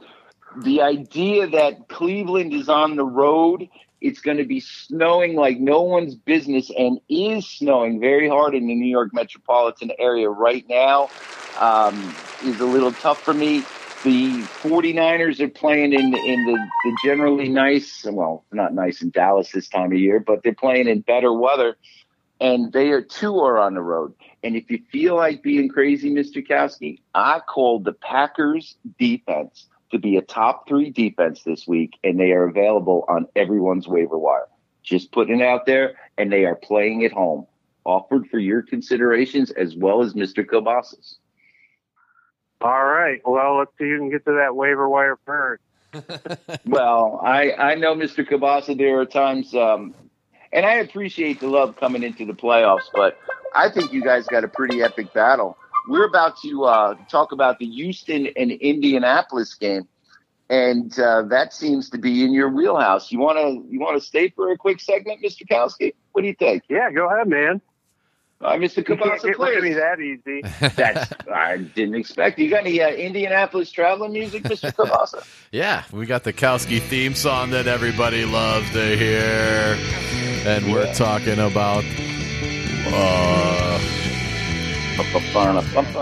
the 0.57 0.81
idea 0.81 1.49
that 1.49 1.89
Cleveland 1.89 2.55
is 2.55 2.71
on 2.71 2.97
the 2.97 3.05
road, 3.05 3.69
it's 4.03 4.21
going 4.21 4.39
to 4.39 4.45
be 4.45 4.61
snowing 4.61 5.37
like 5.37 5.59
no 5.59 5.83
one's 5.83 6.15
business 6.15 6.71
and 6.77 7.01
is 7.09 7.47
snowing 7.47 8.01
very 8.01 8.29
hard 8.29 8.55
in 8.55 8.67
the 8.67 8.75
New 8.75 8.91
York 8.91 9.11
metropolitan 9.13 9.93
area 9.99 10.29
right 10.29 10.69
now 10.69 11.09
um, 11.59 12.15
is 12.45 12.61
a 12.61 12.67
little 12.67 12.93
tough 12.93 13.23
for 13.23 13.33
me. 13.33 13.61
The 14.03 14.43
49ers 14.63 15.39
are 15.39 15.49
playing 15.49 15.93
in, 15.93 16.13
in 16.15 16.45
the, 16.45 16.69
the 16.85 16.99
generally 17.05 17.49
nice, 17.49 18.05
well, 18.05 18.45
not 18.51 18.75
nice 18.75 19.01
in 19.01 19.11
Dallas 19.11 19.53
this 19.53 19.69
time 19.69 19.93
of 19.93 19.99
year, 19.99 20.19
but 20.19 20.43
they're 20.43 20.53
playing 20.53 20.89
in 20.89 21.01
better 21.03 21.33
weather. 21.33 21.77
And 22.41 22.73
they 22.73 22.91
are 22.91 23.03
two 23.03 23.39
are 23.39 23.59
on 23.59 23.75
the 23.75 23.83
road. 23.83 24.15
And 24.43 24.57
if 24.57 24.69
you 24.69 24.83
feel 24.91 25.15
like 25.15 25.45
being 25.45 25.69
crazy, 25.69 26.13
Mr. 26.13 26.45
Kowski, 26.45 27.01
I 27.15 27.39
called 27.39 27.85
the 27.85 27.93
Packers 27.93 28.75
defense 28.99 29.69
to 29.93 29.99
be 29.99 30.17
a 30.17 30.23
top 30.23 30.69
three 30.69 30.91
defense 30.91 31.43
this 31.43 31.67
week, 31.67 31.99
and 32.03 32.19
they 32.19 32.33
are 32.33 32.45
available 32.45 33.05
on 33.09 33.29
everyone's 33.37 33.87
waiver 33.87 34.19
wire. 34.19 34.49
Just 34.83 35.13
putting 35.13 35.41
it 35.41 35.45
out 35.45 35.65
there, 35.67 35.95
and 36.19 36.33
they 36.33 36.45
are 36.45 36.57
playing 36.57 37.05
at 37.05 37.13
home. 37.13 37.47
Offered 37.85 38.29
for 38.29 38.39
your 38.39 38.63
considerations 38.63 39.51
as 39.51 39.75
well 39.75 40.03
as 40.03 40.15
Mr. 40.15 40.45
Kielbasa's. 40.47 41.19
All 42.61 42.85
right. 42.85 43.21
Well, 43.25 43.59
let's 43.59 43.73
see 43.77 43.85
if 43.85 43.91
who 43.91 43.99
can 43.99 44.11
get 44.11 44.25
to 44.25 44.33
that 44.35 44.55
waiver 44.55 44.89
wire 44.89 45.19
first. 45.27 45.63
Well, 46.65 47.21
I, 47.23 47.53
I 47.53 47.75
know, 47.75 47.95
Mr. 47.95 48.27
Kabasa, 48.27 48.79
there 48.79 49.01
are 49.01 49.05
times, 49.05 49.55
um, 49.55 49.95
and 50.53 50.65
I 50.65 50.75
appreciate 50.77 51.41
the 51.41 51.49
love 51.49 51.77
coming 51.77 52.03
into 52.03 52.25
the 52.25 52.33
playoffs, 52.33 52.87
but 52.95 53.19
I 53.55 53.69
think 53.69 53.93
you 53.93 54.03
guys 54.03 54.27
got 54.27 54.45
a 54.45 54.49
pretty 54.49 54.83
epic 54.83 55.13
battle. 55.13 55.59
We're 55.89 56.07
about 56.07 56.37
to 56.43 56.65
uh, 56.65 56.95
talk 57.11 57.33
about 57.33 57.59
the 57.59 57.67
Houston 57.67 58.29
and 58.37 58.51
Indianapolis 58.53 59.55
game, 59.55 59.89
and 60.49 60.97
uh, 60.99 61.23
that 61.23 61.53
seems 61.53 61.91
to 61.91 61.99
be 61.99 62.25
in 62.25 62.33
your 62.33 62.49
wheelhouse. 62.51 63.11
You 63.11 63.19
want 63.19 63.39
to 63.39 63.67
you 63.71 63.81
want 63.81 63.99
to 64.01 64.05
stay 64.07 64.29
for 64.31 64.53
a 64.53 64.57
quick 64.57 64.81
segment, 64.81 65.23
Mr. 65.23 65.47
Kowski? 65.51 65.95
What 66.13 66.23
do 66.23 66.29
you 66.29 66.35
think? 66.35 66.63
Yeah, 66.69 66.91
go 66.93 67.09
ahead, 67.11 67.29
man. 67.29 67.61
Mr. 68.43 68.79
You 68.79 68.83
can't 68.85 69.01
Kabasa, 69.01 69.23
get 69.23 69.39
rid 69.39 69.59
of 69.59 69.63
me 69.65 69.73
that 69.75 70.01
easy. 70.01 70.43
That's 70.77 71.13
I 71.33 71.59
didn't 71.59 71.95
expect. 71.95 72.41
You 72.41 72.51
got 72.51 72.67
any 72.67 72.81
uh, 72.83 72.89
Indianapolis 72.91 73.71
traveling 73.71 74.13
music, 74.13 74.43
Mr. 74.45 74.73
Kabasa? 74.75 75.25
Yeah, 75.53 75.85
we 75.93 76.07
got 76.07 76.25
the 76.25 76.33
Kowski 76.33 76.81
theme 76.81 77.15
song 77.15 77.51
that 77.51 77.67
everybody 77.67 78.25
loves 78.25 78.71
to 78.73 78.97
hear. 78.97 79.77
And 80.47 80.73
we're 80.73 80.87
Yeah. 80.87 80.93
talking 80.95 81.39
about 81.39 81.85
uh, 82.87 83.52
Lost 84.99 85.95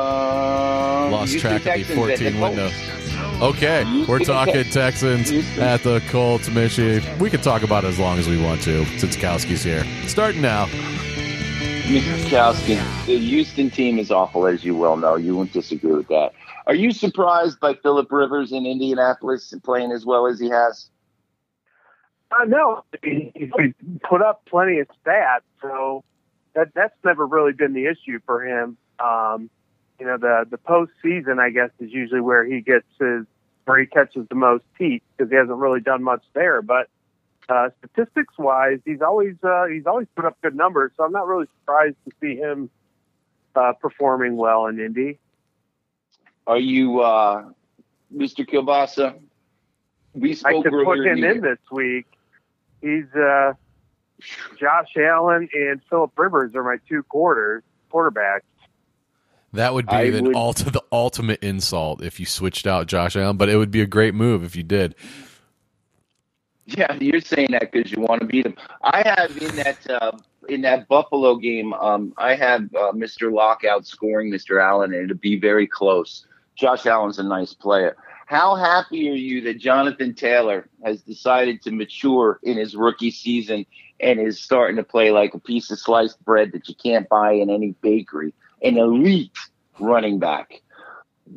lost 1.13 1.39
track 1.39 1.65
of 1.67 1.87
the 1.87 1.95
14 1.95 2.41
window. 2.41 2.71
Okay, 3.41 4.05
we're 4.07 4.19
talking 4.25 4.65
Texans 4.65 5.31
at 5.59 5.83
the 5.83 6.01
Colts, 6.09 6.49
Michigan. 6.51 7.19
We 7.19 7.31
can 7.31 7.41
talk 7.41 7.63
about 7.63 7.85
it 7.85 7.89
as 7.89 7.99
long 7.99 8.19
as 8.19 8.29
we 8.29 8.43
want 8.43 8.63
to, 8.63 8.85
since 8.99 9.17
Kowski's 9.17 9.63
here. 9.63 9.85
Starting 10.07 10.43
now. 10.43 10.67
Mrs. 11.87 12.25
Kowski, 12.27 13.07
the 13.07 13.19
Houston 13.19 13.71
team 13.71 13.99
is 13.99 14.11
awful, 14.11 14.47
as 14.47 14.65
you 14.65 14.77
well 14.77 14.97
know. 14.97 15.17
You 15.17 15.37
won't 15.37 15.53
disagree 15.53 15.93
with 15.93 16.09
that. 16.09 16.33
Are 16.67 16.75
you 16.75 16.93
surprised 16.93 17.59
by 17.61 17.75
Philip 17.75 18.11
Rivers 18.11 18.53
in 18.53 18.67
Indianapolis 18.67 19.53
playing 19.65 19.93
as 19.93 20.05
well 20.05 20.27
as 20.27 20.39
he 20.39 20.49
has? 20.51 20.89
Uh, 22.31 22.45
no, 22.45 22.85
he, 23.03 23.33
he 23.35 23.75
put 24.09 24.23
up 24.23 24.45
plenty 24.47 24.79
of 24.79 24.87
stats, 25.05 25.41
so 25.61 26.05
that 26.55 26.69
that's 26.75 26.95
never 27.05 27.27
really 27.27 27.53
been 27.53 27.73
the 27.73 27.87
issue 27.87 28.21
for 28.27 28.45
him. 28.45 28.77
Um, 28.99 29.51
you 29.99 30.07
know, 30.07 30.17
the 30.17 30.47
the 30.49 30.59
postseason, 30.59 31.39
I 31.39 31.51
guess, 31.51 31.71
is 31.79 31.91
usually 31.93 32.21
where 32.21 32.45
he 32.45 32.61
gets 32.61 32.87
his 32.99 33.27
where 33.65 33.79
he 33.79 33.87
catches 33.87 34.27
the 34.29 34.35
most 34.35 34.65
teeth 34.79 35.03
because 35.17 35.31
he 35.31 35.37
hasn't 35.37 35.59
really 35.59 35.81
done 35.81 36.03
much 36.03 36.23
there. 36.35 36.63
But 36.63 36.89
uh, 37.49 37.71
statistics 37.79 38.35
wise, 38.39 38.81
he's 38.85 39.03
always 39.03 39.35
uh, 39.43 39.67
he's 39.67 39.87
always 39.87 40.07
put 40.17 40.25
up 40.25 40.41
good 40.43 40.55
numbers, 40.55 40.93
so 40.97 41.05
I'm 41.05 41.13
not 41.13 41.27
really 41.27 41.47
surprised 41.61 41.97
to 42.09 42.13
see 42.21 42.37
him 42.37 42.71
uh, 43.55 43.73
performing 43.81 44.37
well 44.37 44.67
in 44.67 44.81
Indy. 44.81 45.19
Are 46.47 46.59
you, 46.59 47.01
uh, 47.01 47.45
Mr. 48.15 48.49
Kielbasa? 48.49 49.19
We 50.15 50.33
I 50.33 50.35
spoke 50.35 50.65
could 50.65 50.85
put 50.85 50.99
him 50.99 51.23
in 51.23 51.41
this 51.41 51.59
week. 51.71 52.07
He's 52.81 53.07
uh, 53.15 53.53
Josh 54.59 54.97
Allen 54.97 55.49
and 55.53 55.81
Philip 55.89 56.19
Rivers 56.19 56.55
are 56.55 56.65
my 56.65 56.77
two 56.89 57.03
quarters 57.05 57.63
quarterbacks. 57.93 58.41
That 59.53 59.75
would 59.75 59.87
be 59.87 59.93
I 59.93 60.11
the, 60.11 60.23
would- 60.23 60.35
ulti- 60.37 60.73
the 60.73 60.83
ultimate 60.93 61.43
insult 61.43 62.03
if 62.03 62.21
you 62.21 62.27
switched 62.27 62.67
out 62.67 62.87
Josh 62.87 63.17
Allen, 63.17 63.37
but 63.37 63.49
it 63.49 63.57
would 63.57 63.71
be 63.73 63.81
a 63.81 63.87
great 63.87 64.15
move 64.15 64.45
if 64.45 64.55
you 64.55 64.63
did. 64.63 64.95
Yeah, 66.67 66.95
you're 67.01 67.21
saying 67.21 67.49
that 67.51 67.73
because 67.73 67.91
you 67.91 68.01
want 68.01 68.21
to 68.21 68.27
beat 68.29 68.47
him. 68.47 68.55
I 68.83 69.03
have 69.05 69.37
in 69.37 69.57
that 69.57 69.91
uh, 69.91 70.13
in 70.49 70.61
that 70.61 70.87
Buffalo 70.87 71.35
game. 71.37 71.73
Um, 71.75 72.15
I 72.17 72.37
have 72.37 72.63
uh, 72.77 72.93
Mr. 72.93 73.33
Lockout 73.33 73.87
scoring 73.87 74.31
Mr. 74.31 74.63
Allen, 74.63 74.95
and 74.95 75.05
it'll 75.05 75.17
be 75.17 75.37
very 75.41 75.67
close. 75.67 76.27
Josh 76.55 76.87
Allen's 76.87 77.19
a 77.19 77.25
nice 77.25 77.55
player. 77.55 77.97
How 78.27 78.55
happy 78.55 79.09
are 79.11 79.15
you 79.15 79.41
that 79.43 79.59
Jonathan 79.59 80.15
Taylor 80.15 80.69
has 80.85 81.03
decided 81.03 81.61
to 81.63 81.73
mature 81.73 82.39
in 82.45 82.57
his 82.57 82.77
rookie 82.77 83.11
season 83.11 83.67
and 84.03 84.21
is 84.21 84.41
starting 84.41 84.77
to 84.77 84.85
play 84.85 85.11
like 85.11 85.35
a 85.35 85.39
piece 85.39 85.71
of 85.71 85.79
sliced 85.79 86.23
bread 86.25 86.53
that 86.53 86.69
you 86.69 86.75
can't 86.75 87.09
buy 87.09 87.33
in 87.33 87.51
any 87.51 87.75
bakery? 87.81 88.35
An 88.63 88.77
elite 88.77 89.37
running 89.79 90.19
back 90.19 90.61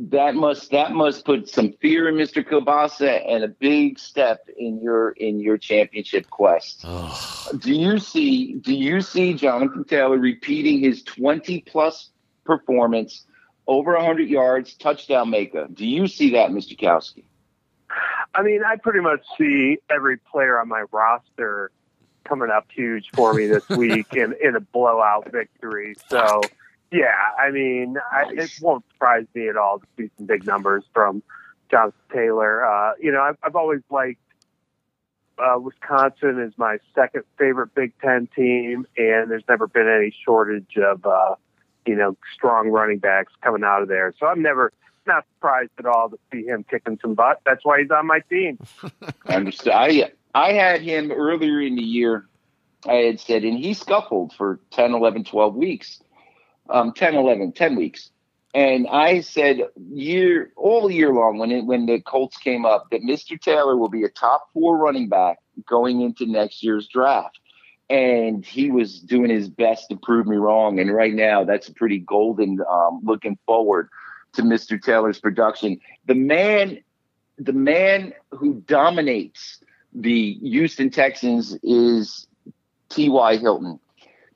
that 0.09 0.35
must 0.35 0.71
that 0.71 0.91
must 0.91 1.25
put 1.25 1.47
some 1.47 1.73
fear 1.73 2.07
in 2.07 2.15
Mr. 2.15 2.47
Kielbasa 2.47 3.23
and 3.29 3.43
a 3.43 3.47
big 3.47 3.99
step 3.99 4.47
in 4.57 4.81
your 4.81 5.11
in 5.11 5.39
your 5.39 5.57
championship 5.57 6.29
quest. 6.29 6.85
Do 7.59 7.73
you 7.73 7.99
see 7.99 8.55
do 8.55 8.73
you 8.73 9.01
see 9.01 9.33
Jonathan 9.33 9.83
Taylor 9.83 10.17
repeating 10.17 10.79
his 10.79 11.03
20 11.03 11.61
plus 11.61 12.09
performance 12.43 13.25
over 13.67 13.93
100 13.93 14.29
yards 14.29 14.73
touchdown 14.75 15.29
maker? 15.29 15.67
Do 15.71 15.85
you 15.85 16.07
see 16.07 16.31
that 16.31 16.49
Mr. 16.49 16.79
Kowski? 16.79 17.23
I 18.33 18.41
mean, 18.41 18.61
I 18.65 18.77
pretty 18.77 19.01
much 19.01 19.21
see 19.37 19.77
every 19.91 20.17
player 20.17 20.59
on 20.59 20.67
my 20.67 20.85
roster 20.91 21.71
coming 22.23 22.49
up 22.49 22.67
huge 22.73 23.09
for 23.13 23.33
me 23.33 23.47
this 23.47 23.67
week 23.69 24.13
in, 24.13 24.35
in 24.41 24.55
a 24.55 24.59
blowout 24.59 25.31
victory. 25.31 25.95
So, 26.09 26.41
yeah, 26.91 27.15
I 27.39 27.51
mean, 27.51 27.97
I, 28.11 28.31
it 28.33 28.51
won't 28.61 28.85
surprise 28.91 29.25
me 29.33 29.49
at 29.49 29.57
all 29.57 29.79
to 29.79 29.85
see 29.97 30.09
some 30.17 30.25
big 30.25 30.45
numbers 30.45 30.83
from 30.93 31.23
Jonathan 31.69 31.99
Taylor. 32.11 32.65
Uh, 32.65 32.93
you 32.99 33.11
know, 33.11 33.21
I've, 33.21 33.37
I've 33.43 33.55
always 33.55 33.81
liked 33.89 34.19
uh, 35.37 35.59
Wisconsin 35.59 36.39
is 36.39 36.53
my 36.57 36.77
second 36.93 37.23
favorite 37.37 37.73
Big 37.73 37.93
Ten 37.99 38.27
team, 38.35 38.85
and 38.97 39.31
there's 39.31 39.43
never 39.49 39.67
been 39.67 39.87
any 39.87 40.15
shortage 40.23 40.77
of, 40.77 41.05
uh, 41.05 41.35
you 41.85 41.95
know, 41.95 42.15
strong 42.35 42.69
running 42.69 42.99
backs 42.99 43.33
coming 43.41 43.63
out 43.63 43.81
of 43.81 43.87
there. 43.87 44.13
So 44.19 44.27
I'm 44.27 44.41
never 44.41 44.71
not 45.05 45.25
surprised 45.35 45.71
at 45.79 45.85
all 45.85 46.09
to 46.09 46.19
see 46.31 46.45
him 46.45 46.63
kicking 46.69 46.99
some 47.01 47.13
butt. 47.13 47.41
That's 47.45 47.65
why 47.65 47.81
he's 47.81 47.91
on 47.91 48.07
my 48.07 48.19
team. 48.29 48.59
I 49.25 49.35
understand. 49.35 49.77
I 49.77 50.11
I 50.33 50.53
had 50.53 50.81
him 50.81 51.11
earlier 51.11 51.61
in 51.61 51.75
the 51.75 51.83
year. 51.83 52.27
I 52.87 52.95
had 52.95 53.19
said, 53.19 53.43
and 53.43 53.57
he 53.57 53.73
scuffled 53.73 54.33
for 54.33 54.59
10, 54.71 54.93
11, 54.93 55.23
12 55.25 55.55
weeks, 55.55 56.01
um, 56.69 56.93
10, 56.93 57.15
11, 57.15 57.53
10 57.53 57.75
weeks. 57.75 58.09
And 58.53 58.87
I 58.87 59.21
said 59.21 59.61
year 59.89 60.51
all 60.55 60.91
year 60.91 61.11
long 61.11 61.39
when 61.39 61.51
it, 61.51 61.65
when 61.65 61.87
the 61.87 61.99
Colts 62.01 62.37
came 62.37 62.65
up 62.65 62.87
that 62.91 63.01
Mr. 63.01 63.39
Taylor 63.39 63.77
will 63.77 63.89
be 63.89 64.03
a 64.03 64.09
top 64.09 64.49
four 64.53 64.77
running 64.77 65.09
back 65.09 65.39
going 65.67 66.01
into 66.01 66.25
next 66.27 66.61
year's 66.61 66.87
draft. 66.87 67.39
And 67.89 68.45
he 68.45 68.69
was 68.69 68.99
doing 68.99 69.29
his 69.29 69.49
best 69.49 69.89
to 69.89 69.95
prove 69.95 70.27
me 70.27 70.37
wrong. 70.37 70.79
And 70.79 70.93
right 70.93 71.13
now, 71.13 71.43
that's 71.43 71.69
pretty 71.69 71.99
golden 71.99 72.59
um, 72.69 73.01
looking 73.03 73.37
forward 73.45 73.89
to 74.33 74.41
Mr. 74.43 74.81
Taylor's 74.81 75.19
production. 75.19 75.79
The 76.05 76.15
man, 76.15 76.79
the 77.37 77.53
man 77.53 78.13
who 78.31 78.55
dominates 78.67 79.62
the 79.93 80.33
Houston 80.41 80.89
Texans 80.89 81.57
is 81.63 82.27
T.Y. 82.89 83.37
Hilton. 83.37 83.79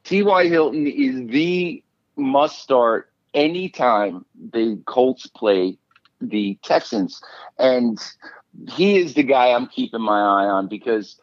T.Y. 0.04 0.48
Hilton 0.48 0.88
is 0.88 1.28
the 1.30 1.84
must 2.16 2.60
start 2.60 3.12
anytime 3.34 4.26
the 4.52 4.82
Colts 4.86 5.28
play 5.28 5.78
the 6.22 6.58
Texans. 6.64 7.22
And 7.60 8.00
he 8.70 8.98
is 8.98 9.14
the 9.14 9.24
guy 9.24 9.52
I'm 9.52 9.68
keeping 9.68 10.02
my 10.02 10.20
eye 10.20 10.48
on 10.48 10.68
because 10.68 11.20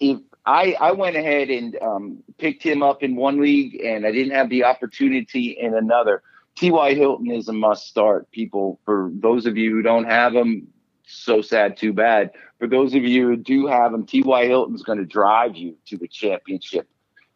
if 0.00 0.18
I, 0.46 0.76
I 0.80 0.92
went 0.92 1.16
ahead 1.16 1.50
and 1.50 1.76
um, 1.80 2.22
picked 2.38 2.62
him 2.62 2.82
up 2.82 3.02
in 3.02 3.16
one 3.16 3.40
league 3.40 3.80
and 3.82 4.06
I 4.06 4.12
didn't 4.12 4.34
have 4.34 4.50
the 4.50 4.64
opportunity 4.64 5.56
in 5.58 5.74
another. 5.74 6.22
T.Y. 6.56 6.94
Hilton 6.94 7.30
is 7.30 7.48
a 7.48 7.52
must 7.52 7.86
start, 7.86 8.30
people. 8.30 8.78
For 8.84 9.10
those 9.12 9.46
of 9.46 9.56
you 9.56 9.70
who 9.72 9.82
don't 9.82 10.04
have 10.04 10.34
him, 10.34 10.68
so 11.06 11.42
sad, 11.42 11.76
too 11.76 11.92
bad. 11.92 12.30
For 12.64 12.68
those 12.68 12.94
of 12.94 13.04
you 13.04 13.28
who 13.28 13.36
do 13.36 13.66
have 13.66 13.92
him, 13.92 14.06
T.Y. 14.06 14.46
Hilton's 14.46 14.82
going 14.82 14.96
to 14.96 15.04
drive 15.04 15.54
you 15.54 15.76
to 15.84 15.98
the 15.98 16.08
championship. 16.08 16.88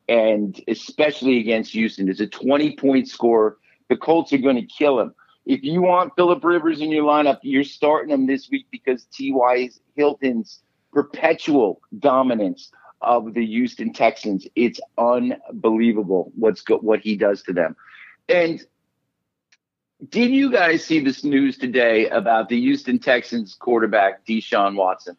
And 0.09 0.59
especially 0.67 1.39
against 1.39 1.73
Houston, 1.73 2.09
it's 2.09 2.21
a 2.21 2.27
20 2.27 2.77
point 2.77 3.09
score. 3.09 3.59
The 3.91 3.99
Colts 3.99 4.33
are 4.33 4.39
going 4.39 4.57
to 4.57 4.65
kill 4.65 4.99
him. 4.99 5.15
If 5.45 5.65
you 5.65 5.83
want 5.83 6.15
Philip 6.17 6.43
Rivers 6.43 6.81
in 6.81 6.91
your 6.91 7.05
lineup, 7.05 7.41
you're 7.43 7.63
starting 7.63 8.11
him 8.11 8.27
this 8.27 8.49
week 8.51 8.69
because 8.71 9.05
T.Y. 9.13 9.69
Hilton's 9.97 10.63
perpetual 10.95 11.83
dominance 11.99 12.71
of 13.03 13.35
the 13.35 13.45
Houston 13.45 13.93
Texans. 13.93 14.47
It's 14.57 14.81
unbelievable 14.97 16.33
what's 16.37 16.63
go- 16.63 16.79
what 16.79 17.01
he 17.01 17.17
does 17.17 17.43
to 17.43 17.53
them. 17.53 17.77
And 18.31 18.63
did 20.09 20.31
you 20.31 20.51
guys 20.53 20.85
see 20.85 21.01
this 21.01 21.25
news 21.25 21.59
today 21.59 22.09
about 22.09 22.49
the 22.49 22.61
Houston 22.61 22.99
Texans 22.99 23.55
quarterback 23.55 24.25
Deshaun 24.27 24.77
Watson? 24.77 25.17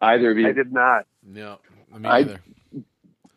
Either 0.00 0.30
of 0.30 0.38
you? 0.38 0.48
I 0.48 0.52
did 0.52 0.72
not. 0.72 1.06
No, 1.24 1.58
me 1.96 2.08
I- 2.08 2.18
either. 2.18 2.40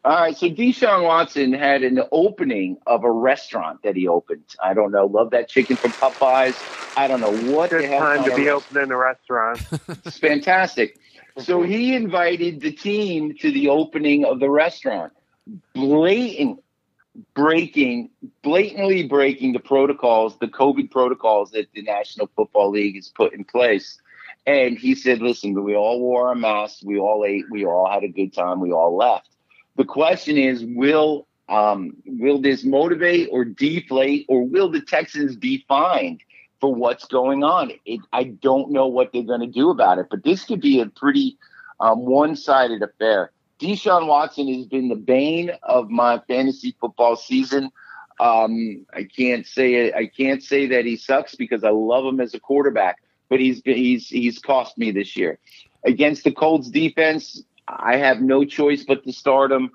All 0.03 0.13
right, 0.15 0.37
so 0.37 0.47
Deshaun 0.47 1.03
Watson 1.03 1.51
had 1.51 1.81
an 1.81 1.99
opening 2.11 2.77
of 2.85 3.03
a 3.03 3.09
restaurant 3.11 3.81
that 3.81 3.95
he 3.95 4.07
opened. 4.07 4.43
I 4.63 4.75
don't 4.75 4.91
know, 4.91 5.07
love 5.07 5.31
that 5.31 5.49
chicken 5.49 5.77
from 5.77 5.93
Popeyes. 5.93 6.55
I 6.95 7.07
don't 7.07 7.21
know 7.21 7.35
what 7.51 7.71
Good 7.71 7.85
the 7.85 7.87
hell. 7.87 7.99
time 8.01 8.23
to 8.29 8.35
be 8.35 8.47
opening 8.49 8.91
a 8.91 8.97
restaurant. 8.97 9.61
It's 10.05 10.19
fantastic. 10.19 10.99
So 11.39 11.63
he 11.63 11.95
invited 11.95 12.61
the 12.61 12.71
team 12.71 13.33
to 13.39 13.51
the 13.51 13.69
opening 13.69 14.25
of 14.25 14.39
the 14.39 14.47
restaurant, 14.47 15.11
blatant 15.73 16.59
breaking, 17.33 18.09
blatantly 18.41 19.07
breaking 19.07 19.53
the 19.53 19.59
protocols, 19.59 20.37
the 20.39 20.47
COVID 20.47 20.91
protocols 20.91 21.51
that 21.51 21.67
the 21.73 21.81
National 21.81 22.29
Football 22.35 22.71
League 22.71 22.95
has 22.95 23.09
put 23.09 23.33
in 23.33 23.43
place. 23.43 23.99
And 24.45 24.77
he 24.77 24.93
said, 24.95 25.21
"Listen, 25.21 25.63
we 25.63 25.75
all 25.75 25.99
wore 25.99 26.27
our 26.27 26.35
masks, 26.35 26.83
we 26.83 26.99
all 26.99 27.25
ate, 27.25 27.45
we 27.49 27.65
all 27.65 27.89
had 27.89 28.03
a 28.03 28.07
good 28.07 28.33
time, 28.33 28.59
we 28.59 28.71
all 28.71 28.95
left." 28.95 29.29
The 29.75 29.85
question 29.85 30.37
is, 30.37 30.63
will 30.63 31.27
um, 31.49 31.95
will 32.05 32.39
this 32.39 32.63
motivate 32.63 33.29
or 33.31 33.45
deflate, 33.45 34.25
or 34.29 34.43
will 34.43 34.69
the 34.69 34.81
Texans 34.81 35.35
be 35.35 35.63
fined 35.67 36.21
for 36.59 36.73
what's 36.73 37.05
going 37.05 37.43
on? 37.43 37.71
It, 37.85 38.01
I 38.13 38.25
don't 38.25 38.71
know 38.71 38.87
what 38.87 39.11
they're 39.13 39.23
going 39.23 39.41
to 39.41 39.47
do 39.47 39.69
about 39.69 39.99
it, 39.99 40.07
but 40.09 40.23
this 40.23 40.43
could 40.43 40.61
be 40.61 40.79
a 40.79 40.87
pretty 40.87 41.37
um, 41.79 42.05
one-sided 42.05 42.81
affair. 42.81 43.31
Deshaun 43.59 44.07
Watson 44.07 44.53
has 44.53 44.65
been 44.65 44.89
the 44.89 44.95
bane 44.95 45.51
of 45.63 45.89
my 45.89 46.21
fantasy 46.27 46.75
football 46.79 47.15
season. 47.15 47.71
Um, 48.19 48.85
I 48.93 49.03
can't 49.03 49.45
say. 49.45 49.91
I 49.91 50.07
can't 50.07 50.41
say 50.41 50.67
that 50.67 50.85
he 50.85 50.95
sucks 50.95 51.35
because 51.35 51.63
I 51.63 51.69
love 51.69 52.05
him 52.05 52.19
as 52.19 52.33
a 52.33 52.39
quarterback, 52.39 53.01
but 53.29 53.39
he's 53.39 53.61
he's 53.65 54.07
he's 54.07 54.39
cost 54.39 54.77
me 54.77 54.91
this 54.91 55.15
year 55.17 55.39
against 55.83 56.23
the 56.23 56.31
Colts 56.31 56.69
defense. 56.69 57.43
I 57.67 57.97
have 57.97 58.21
no 58.21 58.45
choice 58.45 58.83
but 58.83 59.03
to 59.03 59.11
start 59.11 59.51
him, 59.51 59.71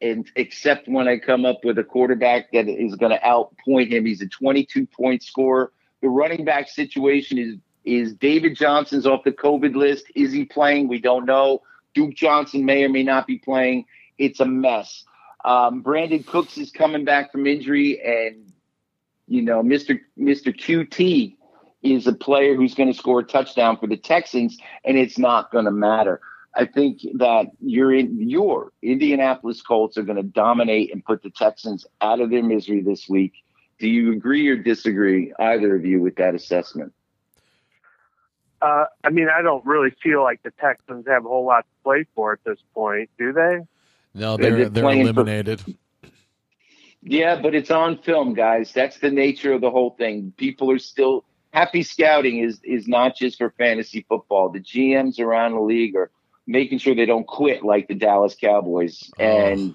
and 0.00 0.30
except 0.36 0.88
when 0.88 1.08
I 1.08 1.18
come 1.18 1.44
up 1.44 1.64
with 1.64 1.78
a 1.78 1.84
quarterback 1.84 2.52
that 2.52 2.68
is 2.68 2.94
going 2.96 3.12
to 3.12 3.20
outpoint 3.20 3.90
him. 3.90 4.06
He's 4.06 4.22
a 4.22 4.28
22 4.28 4.86
point 4.86 5.22
scorer. 5.22 5.72
The 6.00 6.08
running 6.08 6.44
back 6.44 6.68
situation 6.68 7.38
is 7.38 7.56
is 7.84 8.14
David 8.14 8.56
Johnson's 8.56 9.06
off 9.06 9.24
the 9.24 9.32
COVID 9.32 9.74
list. 9.74 10.06
Is 10.14 10.32
he 10.32 10.44
playing? 10.44 10.88
We 10.88 11.00
don't 11.00 11.24
know. 11.24 11.62
Duke 11.94 12.14
Johnson 12.14 12.64
may 12.64 12.84
or 12.84 12.88
may 12.88 13.02
not 13.02 13.26
be 13.26 13.38
playing. 13.38 13.86
It's 14.18 14.40
a 14.40 14.46
mess. 14.46 15.04
Um, 15.44 15.82
Brandin 15.82 16.26
Cooks 16.26 16.58
is 16.58 16.70
coming 16.70 17.04
back 17.04 17.32
from 17.32 17.46
injury, 17.46 18.00
and 18.04 18.52
you 19.26 19.42
know, 19.42 19.62
Mr. 19.62 19.98
Mr. 20.18 20.54
QT 20.54 21.36
is 21.82 22.06
a 22.06 22.12
player 22.12 22.54
who's 22.54 22.74
going 22.74 22.92
to 22.92 22.98
score 22.98 23.20
a 23.20 23.24
touchdown 23.24 23.78
for 23.78 23.86
the 23.86 23.96
Texans, 23.96 24.58
and 24.84 24.98
it's 24.98 25.18
not 25.18 25.50
going 25.50 25.64
to 25.64 25.70
matter. 25.70 26.20
I 26.54 26.66
think 26.66 27.00
that 27.14 27.46
your 27.60 27.94
your 27.94 28.72
Indianapolis 28.82 29.62
Colts 29.62 29.96
are 29.96 30.02
going 30.02 30.16
to 30.16 30.22
dominate 30.22 30.92
and 30.92 31.04
put 31.04 31.22
the 31.22 31.30
Texans 31.30 31.86
out 32.00 32.20
of 32.20 32.30
their 32.30 32.42
misery 32.42 32.82
this 32.82 33.08
week. 33.08 33.32
Do 33.78 33.88
you 33.88 34.12
agree 34.12 34.46
or 34.48 34.56
disagree, 34.56 35.32
either 35.38 35.74
of 35.74 35.86
you, 35.86 36.02
with 36.02 36.16
that 36.16 36.34
assessment? 36.34 36.92
Uh, 38.60 38.84
I 39.02 39.10
mean, 39.10 39.28
I 39.34 39.42
don't 39.42 39.64
really 39.64 39.90
feel 40.02 40.22
like 40.22 40.42
the 40.42 40.50
Texans 40.52 41.06
have 41.08 41.24
a 41.24 41.28
whole 41.28 41.46
lot 41.46 41.60
to 41.62 41.82
play 41.82 42.04
for 42.14 42.32
at 42.32 42.44
this 42.44 42.58
point, 42.74 43.08
do 43.18 43.32
they? 43.32 43.60
No, 44.14 44.36
They're 44.36 44.50
they're 44.56 44.68
they're 44.68 44.82
playing 44.82 45.04
for- 45.06 45.10
eliminated. 45.20 45.62
Yeah, 47.02 47.40
but 47.40 47.54
it's 47.54 47.70
on 47.70 47.98
film, 47.98 48.34
guys. 48.34 48.72
That's 48.72 48.98
the 48.98 49.10
nature 49.10 49.54
of 49.54 49.62
the 49.62 49.70
whole 49.70 49.90
thing. 49.90 50.34
People 50.36 50.70
are 50.70 50.78
still 50.78 51.24
happy 51.52 51.82
scouting 51.82 52.38
is 52.40 52.60
is 52.62 52.86
not 52.86 53.16
just 53.16 53.38
for 53.38 53.50
fantasy 53.56 54.04
football. 54.08 54.50
The 54.50 54.60
GMs 54.60 55.18
around 55.18 55.52
the 55.54 55.60
league 55.60 55.96
are 55.96 56.10
making 56.46 56.78
sure 56.78 56.94
they 56.94 57.06
don't 57.06 57.26
quit 57.26 57.64
like 57.64 57.88
the 57.88 57.94
Dallas 57.94 58.34
Cowboys. 58.38 59.10
Oh. 59.18 59.24
And 59.24 59.74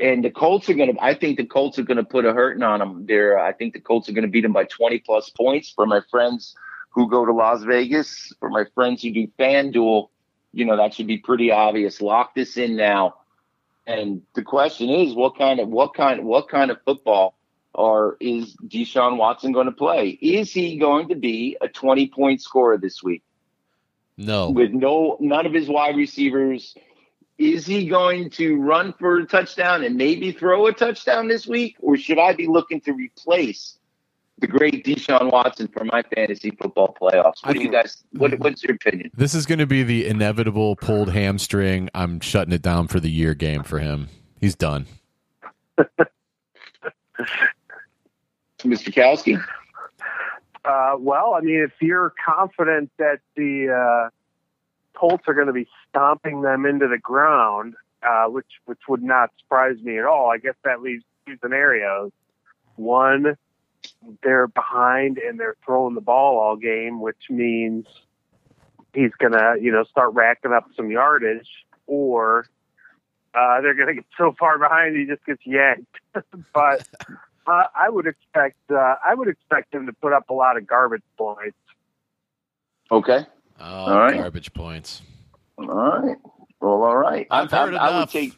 and 0.00 0.24
the 0.24 0.30
Colts 0.30 0.68
are 0.70 0.74
going 0.74 0.94
to 0.94 1.00
I 1.02 1.14
think 1.14 1.36
the 1.36 1.46
Colts 1.46 1.78
are 1.78 1.84
going 1.84 1.98
to 1.98 2.04
put 2.04 2.24
a 2.24 2.32
hurting 2.32 2.64
on 2.64 2.80
them. 2.80 3.06
They're 3.06 3.38
I 3.38 3.52
think 3.52 3.74
the 3.74 3.80
Colts 3.80 4.08
are 4.08 4.12
going 4.12 4.24
to 4.24 4.30
beat 4.30 4.40
them 4.40 4.52
by 4.52 4.64
20 4.64 4.98
plus 5.00 5.30
points 5.30 5.70
for 5.70 5.86
my 5.86 6.00
friends 6.10 6.56
who 6.92 7.08
go 7.08 7.24
to 7.24 7.32
Las 7.32 7.62
Vegas, 7.62 8.32
for 8.38 8.50
my 8.50 8.64
friends 8.74 9.02
who 9.02 9.10
do 9.10 9.26
FanDuel, 9.38 10.08
you 10.52 10.64
know, 10.64 10.76
that 10.76 10.94
should 10.94 11.06
be 11.06 11.18
pretty 11.18 11.50
obvious. 11.50 12.00
Lock 12.00 12.34
this 12.34 12.56
in 12.56 12.76
now. 12.76 13.16
And 13.86 14.22
the 14.34 14.42
question 14.42 14.90
is, 14.90 15.14
what 15.14 15.36
kind 15.36 15.58
of 15.58 15.68
what 15.68 15.94
kind 15.94 16.24
what 16.24 16.48
kind 16.48 16.70
of 16.70 16.78
football 16.84 17.34
or 17.74 18.16
is 18.20 18.54
Deshaun 18.56 19.16
Watson 19.16 19.52
going 19.52 19.66
to 19.66 19.72
play? 19.72 20.10
Is 20.10 20.52
he 20.52 20.78
going 20.78 21.08
to 21.08 21.16
be 21.16 21.56
a 21.60 21.68
20 21.68 22.08
point 22.08 22.42
scorer 22.42 22.78
this 22.78 23.02
week 23.02 23.22
No, 24.16 24.50
with 24.50 24.72
no 24.72 25.16
none 25.18 25.46
of 25.46 25.52
his 25.52 25.68
wide 25.68 25.96
receivers? 25.96 26.76
Is 27.38 27.66
he 27.66 27.88
going 27.88 28.30
to 28.30 28.60
run 28.60 28.92
for 28.92 29.18
a 29.18 29.26
touchdown 29.26 29.82
and 29.82 29.96
maybe 29.96 30.30
throw 30.30 30.66
a 30.66 30.72
touchdown 30.72 31.26
this 31.26 31.46
week, 31.46 31.76
or 31.80 31.96
should 31.96 32.18
I 32.18 32.34
be 32.34 32.46
looking 32.46 32.82
to 32.82 32.92
replace 32.92 33.78
the 34.38 34.46
great 34.46 34.84
Deshaun 34.84 35.30
Watson 35.30 35.68
for 35.68 35.84
my 35.84 36.02
fantasy 36.14 36.50
football 36.50 36.96
playoffs? 37.00 37.44
What 37.44 37.54
do 37.54 37.62
you 37.62 37.70
guys? 37.70 38.02
What, 38.12 38.38
what's 38.40 38.62
your 38.62 38.74
opinion? 38.74 39.10
this 39.14 39.34
is 39.34 39.46
going 39.46 39.58
to 39.58 39.66
be 39.66 39.82
the 39.82 40.06
inevitable 40.06 40.76
pulled 40.76 41.12
hamstring. 41.12 41.88
I'm 41.94 42.20
shutting 42.20 42.52
it 42.52 42.62
down 42.62 42.88
for 42.88 43.00
the 43.00 43.10
year 43.10 43.34
game 43.34 43.62
for 43.62 43.78
him. 43.78 44.08
He's 44.40 44.56
done. 44.56 44.86
Mr. 48.58 48.92
Kowski? 48.92 49.42
Uh, 50.64 50.96
well, 50.98 51.34
I 51.34 51.40
mean, 51.40 51.62
if 51.62 51.72
you're 51.80 52.12
confident 52.24 52.90
that 52.98 53.18
the 53.36 53.70
uh, 53.70 54.10
Colts 54.98 55.24
are 55.26 55.34
going 55.34 55.48
to 55.48 55.52
be 55.52 55.66
stomping 55.88 56.42
them 56.42 56.66
into 56.66 56.86
the 56.88 56.98
ground, 56.98 57.74
uh, 58.02 58.26
which 58.26 58.46
which 58.66 58.78
would 58.88 59.02
not 59.02 59.30
surprise 59.38 59.76
me 59.82 59.98
at 59.98 60.04
all, 60.04 60.30
I 60.30 60.38
guess 60.38 60.54
that 60.64 60.80
leaves 60.82 61.04
two 61.26 61.36
scenarios. 61.42 62.12
One, 62.76 63.36
they're 64.22 64.46
behind 64.48 65.18
and 65.18 65.38
they're 65.38 65.56
throwing 65.64 65.94
the 65.94 66.00
ball 66.00 66.38
all 66.38 66.56
game, 66.56 67.00
which 67.00 67.16
means 67.30 67.86
he's 68.94 69.12
going 69.18 69.32
to, 69.32 69.56
you 69.60 69.72
know, 69.72 69.84
start 69.84 70.14
racking 70.14 70.52
up 70.52 70.68
some 70.76 70.90
yardage, 70.90 71.48
or 71.86 72.46
uh, 73.34 73.60
they're 73.60 73.74
going 73.74 73.88
to 73.88 73.94
get 73.94 74.04
so 74.18 74.34
far 74.38 74.58
behind 74.58 74.96
he 74.96 75.06
just 75.06 75.24
gets 75.24 75.40
yanked. 75.46 75.96
but 76.54 76.86
uh, 77.46 77.64
I 77.74 77.88
would 77.88 78.06
expect 78.06 78.56
uh, 78.70 78.94
I 79.04 79.14
would 79.14 79.28
expect 79.28 79.74
him 79.74 79.86
to 79.86 79.92
put 79.92 80.12
up 80.12 80.30
a 80.30 80.34
lot 80.34 80.56
of 80.56 80.66
garbage 80.66 81.02
points. 81.16 81.56
Okay. 82.90 83.26
Oh, 83.60 83.64
All 83.64 83.98
right. 83.98 84.16
garbage 84.18 84.52
points. 84.52 85.02
All 85.58 85.66
right. 85.66 86.16
Well, 86.60 86.82
all 86.82 86.96
right. 86.96 87.26
I've 87.30 87.52
I- 87.52 87.56
heard 87.56 87.74
I, 87.74 87.78
I 87.78 87.88
would 87.90 87.96
enough. 87.96 88.12
take. 88.12 88.32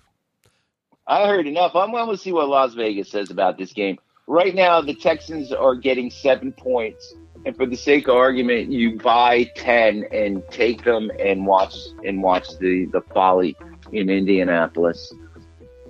I 1.07 1.27
heard 1.27 1.47
enough. 1.47 1.75
I'm 1.75 1.91
going 1.91 2.09
to 2.09 2.17
see 2.17 2.33
what 2.33 2.49
Las 2.49 2.73
Vegas 2.75 3.11
says 3.11 3.31
about 3.31 3.59
this 3.59 3.73
game. 3.75 3.99
Right 4.27 4.55
now, 4.55 4.81
the 4.81 4.95
Texans 4.95 5.53
are 5.53 5.75
getting 5.75 6.11
seven 6.11 6.53
points, 6.53 7.13
and 7.45 7.55
for 7.57 7.67
the 7.67 7.77
sake 7.77 8.09
of 8.09 8.17
argument, 8.17 8.73
you 8.73 8.99
buy 8.99 9.45
ten 9.55 10.05
and 10.13 10.43
take 10.51 10.83
them 10.85 11.11
and 11.21 11.47
watch 11.47 11.77
and 12.05 12.23
watch 12.23 12.57
the 12.59 12.87
the 12.87 13.03
folly 13.13 13.55
in 13.93 14.09
Indianapolis. 14.09 15.13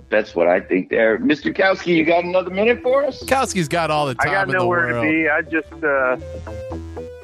That's 0.09 0.35
what 0.35 0.47
I 0.47 0.59
think. 0.59 0.89
There, 0.89 1.17
Mr. 1.17 1.55
Kowski, 1.55 1.95
you 1.95 2.03
got 2.05 2.25
another 2.25 2.49
minute 2.51 2.83
for 2.83 3.05
us? 3.05 3.23
Kowski's 3.23 3.67
got 3.69 3.89
all 3.89 4.05
the 4.05 4.15
I 4.19 4.25
time 4.25 4.33
got 4.33 4.43
in 4.43 4.51
the 4.51 4.57
nowhere 4.59 4.87
to 4.93 5.01
be. 5.01 5.29
I 5.29 5.41
just 5.41 5.71
uh, 5.83 6.17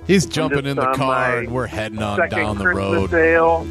He's 0.08 0.26
jumping 0.26 0.60
just 0.60 0.68
in 0.68 0.76
the 0.78 0.88
on 0.88 0.96
car 0.96 1.40
and 1.40 1.52
we're 1.52 1.68
heading 1.68 2.02
on 2.02 2.28
down 2.30 2.58
the 2.58 2.64
Christmas 2.64 2.94
road. 2.96 3.10
sale. 3.12 3.68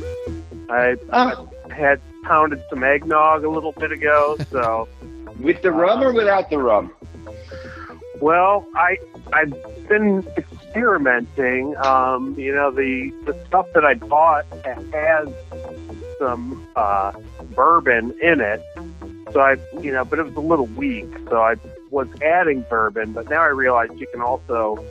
I 0.68 0.96
Ah, 1.10 1.44
had 1.70 2.00
pounded 2.24 2.62
some 2.70 2.84
eggnog 2.84 3.44
a 3.44 3.48
little 3.50 3.72
bit 3.72 3.90
ago, 3.92 4.36
so 4.50 4.86
with 5.40 5.60
the 5.62 5.72
rum 5.72 6.02
or 6.02 6.12
without 6.12 6.48
the 6.50 6.58
rum? 6.58 6.92
Well, 8.20 8.66
I 8.74 8.98
I've 9.32 9.54
been 9.88 10.26
experimenting. 10.36 11.76
Um, 11.78 12.34
you 12.38 12.54
know, 12.54 12.70
the 12.70 13.12
the 13.24 13.44
stuff 13.46 13.66
that 13.74 13.84
I 13.84 13.94
bought 13.94 14.46
has 14.64 15.28
some 16.18 16.66
uh, 16.76 17.12
bourbon 17.54 18.14
in 18.22 18.40
it, 18.40 18.62
so 19.32 19.40
I 19.40 19.56
you 19.80 19.92
know, 19.92 20.04
but 20.04 20.18
it 20.18 20.26
was 20.26 20.34
a 20.34 20.40
little 20.40 20.66
weak, 20.66 21.08
so 21.28 21.40
I 21.40 21.56
was 21.90 22.08
adding 22.22 22.64
bourbon, 22.68 23.12
but 23.12 23.28
now 23.28 23.40
I 23.40 23.46
realize 23.48 23.90
you 23.96 24.06
can 24.12 24.20
also 24.20 24.84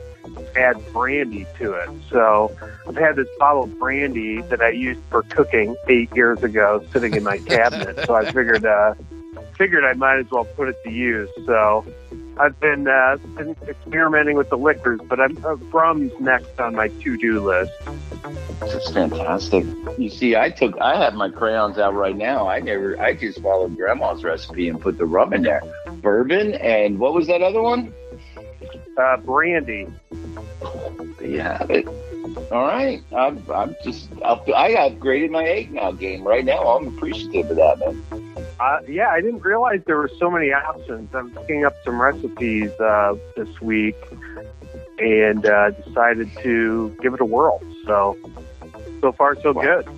add 0.56 0.76
brandy 0.92 1.46
to 1.58 1.72
it. 1.72 1.88
So 2.10 2.54
I've 2.86 2.96
had 2.96 3.16
this 3.16 3.28
bottle 3.38 3.64
of 3.64 3.78
brandy 3.78 4.42
that 4.42 4.60
I 4.60 4.70
used 4.70 5.00
for 5.10 5.22
cooking 5.22 5.76
eight 5.88 6.14
years 6.14 6.42
ago 6.42 6.84
sitting 6.92 7.14
in 7.14 7.22
my 7.22 7.38
cabinet. 7.38 8.06
So 8.06 8.14
I 8.14 8.30
figured 8.30 8.64
uh 8.64 8.94
figured 9.56 9.84
I 9.84 9.92
might 9.94 10.18
as 10.18 10.30
well 10.30 10.44
put 10.44 10.68
it 10.68 10.76
to 10.84 10.90
use. 10.90 11.28
So 11.46 11.84
I've 12.40 12.58
been 12.58 12.88
uh 12.88 13.18
been 13.36 13.54
experimenting 13.68 14.36
with 14.36 14.48
the 14.48 14.56
liquors, 14.56 14.98
but 15.06 15.20
I'm 15.20 15.36
uh, 15.44 15.56
rum's 15.56 16.12
next 16.20 16.58
on 16.58 16.74
my 16.74 16.88
to 16.88 17.18
do 17.18 17.44
list. 17.44 17.70
That's 18.60 18.90
fantastic. 18.90 19.66
You 19.98 20.08
see, 20.08 20.36
I 20.36 20.48
took, 20.48 20.78
I 20.80 20.96
have 21.02 21.14
my 21.14 21.28
crayons 21.28 21.76
out 21.76 21.94
right 21.94 22.16
now. 22.16 22.48
I 22.48 22.60
never, 22.60 22.98
I 23.00 23.14
just 23.14 23.40
followed 23.42 23.76
grandma's 23.76 24.24
recipe 24.24 24.68
and 24.68 24.80
put 24.80 24.96
the 24.96 25.04
rum 25.04 25.34
in 25.34 25.42
there. 25.42 25.62
Bourbon 26.00 26.54
and 26.54 26.98
what 26.98 27.12
was 27.12 27.26
that 27.26 27.42
other 27.42 27.60
one? 27.60 27.92
Uh 28.96 29.18
brandy. 29.18 29.86
There 31.18 31.28
you 31.28 31.40
have 31.40 31.70
it. 31.70 31.86
All 32.50 32.62
right. 32.66 33.02
I'm, 33.16 33.44
I'm 33.52 33.76
just, 33.84 34.08
I 34.24 34.34
upgraded 34.90 35.30
my 35.30 35.44
eggnog 35.44 35.98
game 35.98 36.22
right 36.26 36.44
now. 36.44 36.58
I'm 36.76 36.88
appreciative 36.88 37.50
of 37.50 37.56
that, 37.56 37.78
man. 37.78 38.04
Uh, 38.58 38.78
yeah, 38.88 39.08
I 39.08 39.20
didn't 39.20 39.42
realize 39.42 39.80
there 39.86 39.96
were 39.96 40.10
so 40.18 40.30
many 40.30 40.52
options. 40.52 41.08
I'm 41.14 41.32
looking 41.34 41.64
up 41.64 41.74
some 41.84 42.00
recipes 42.00 42.70
uh, 42.80 43.14
this 43.36 43.48
week 43.62 43.96
and 44.98 45.46
uh, 45.46 45.70
decided 45.70 46.30
to 46.42 46.94
give 47.00 47.14
it 47.14 47.20
a 47.20 47.24
whirl. 47.24 47.60
So, 47.86 48.16
so 49.00 49.12
far, 49.12 49.36
so 49.42 49.52
Wow. 49.52 49.62
good. 49.62 49.88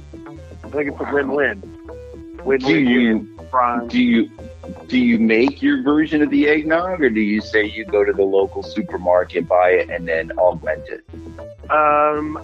I 0.64 0.68
think 0.68 0.88
it's 0.92 1.00
a 1.00 1.12
win-win. 1.12 1.60
Do 1.60 2.42
Win-win. 2.44 2.86
you, 2.86 3.28
Ron. 3.52 3.88
do 3.88 3.98
you, 4.00 4.30
do 4.86 4.98
you 4.98 5.18
make 5.18 5.62
your 5.62 5.82
version 5.82 6.22
of 6.22 6.30
the 6.30 6.48
eggnog 6.48 7.00
or 7.02 7.10
do 7.10 7.20
you 7.20 7.40
say 7.40 7.64
you 7.64 7.84
go 7.84 8.04
to 8.04 8.12
the 8.12 8.22
local 8.22 8.62
supermarket, 8.62 9.48
buy 9.48 9.70
it, 9.70 9.90
and 9.90 10.06
then 10.06 10.30
augment 10.38 10.84
it? 10.88 11.04
Um, 11.70 12.38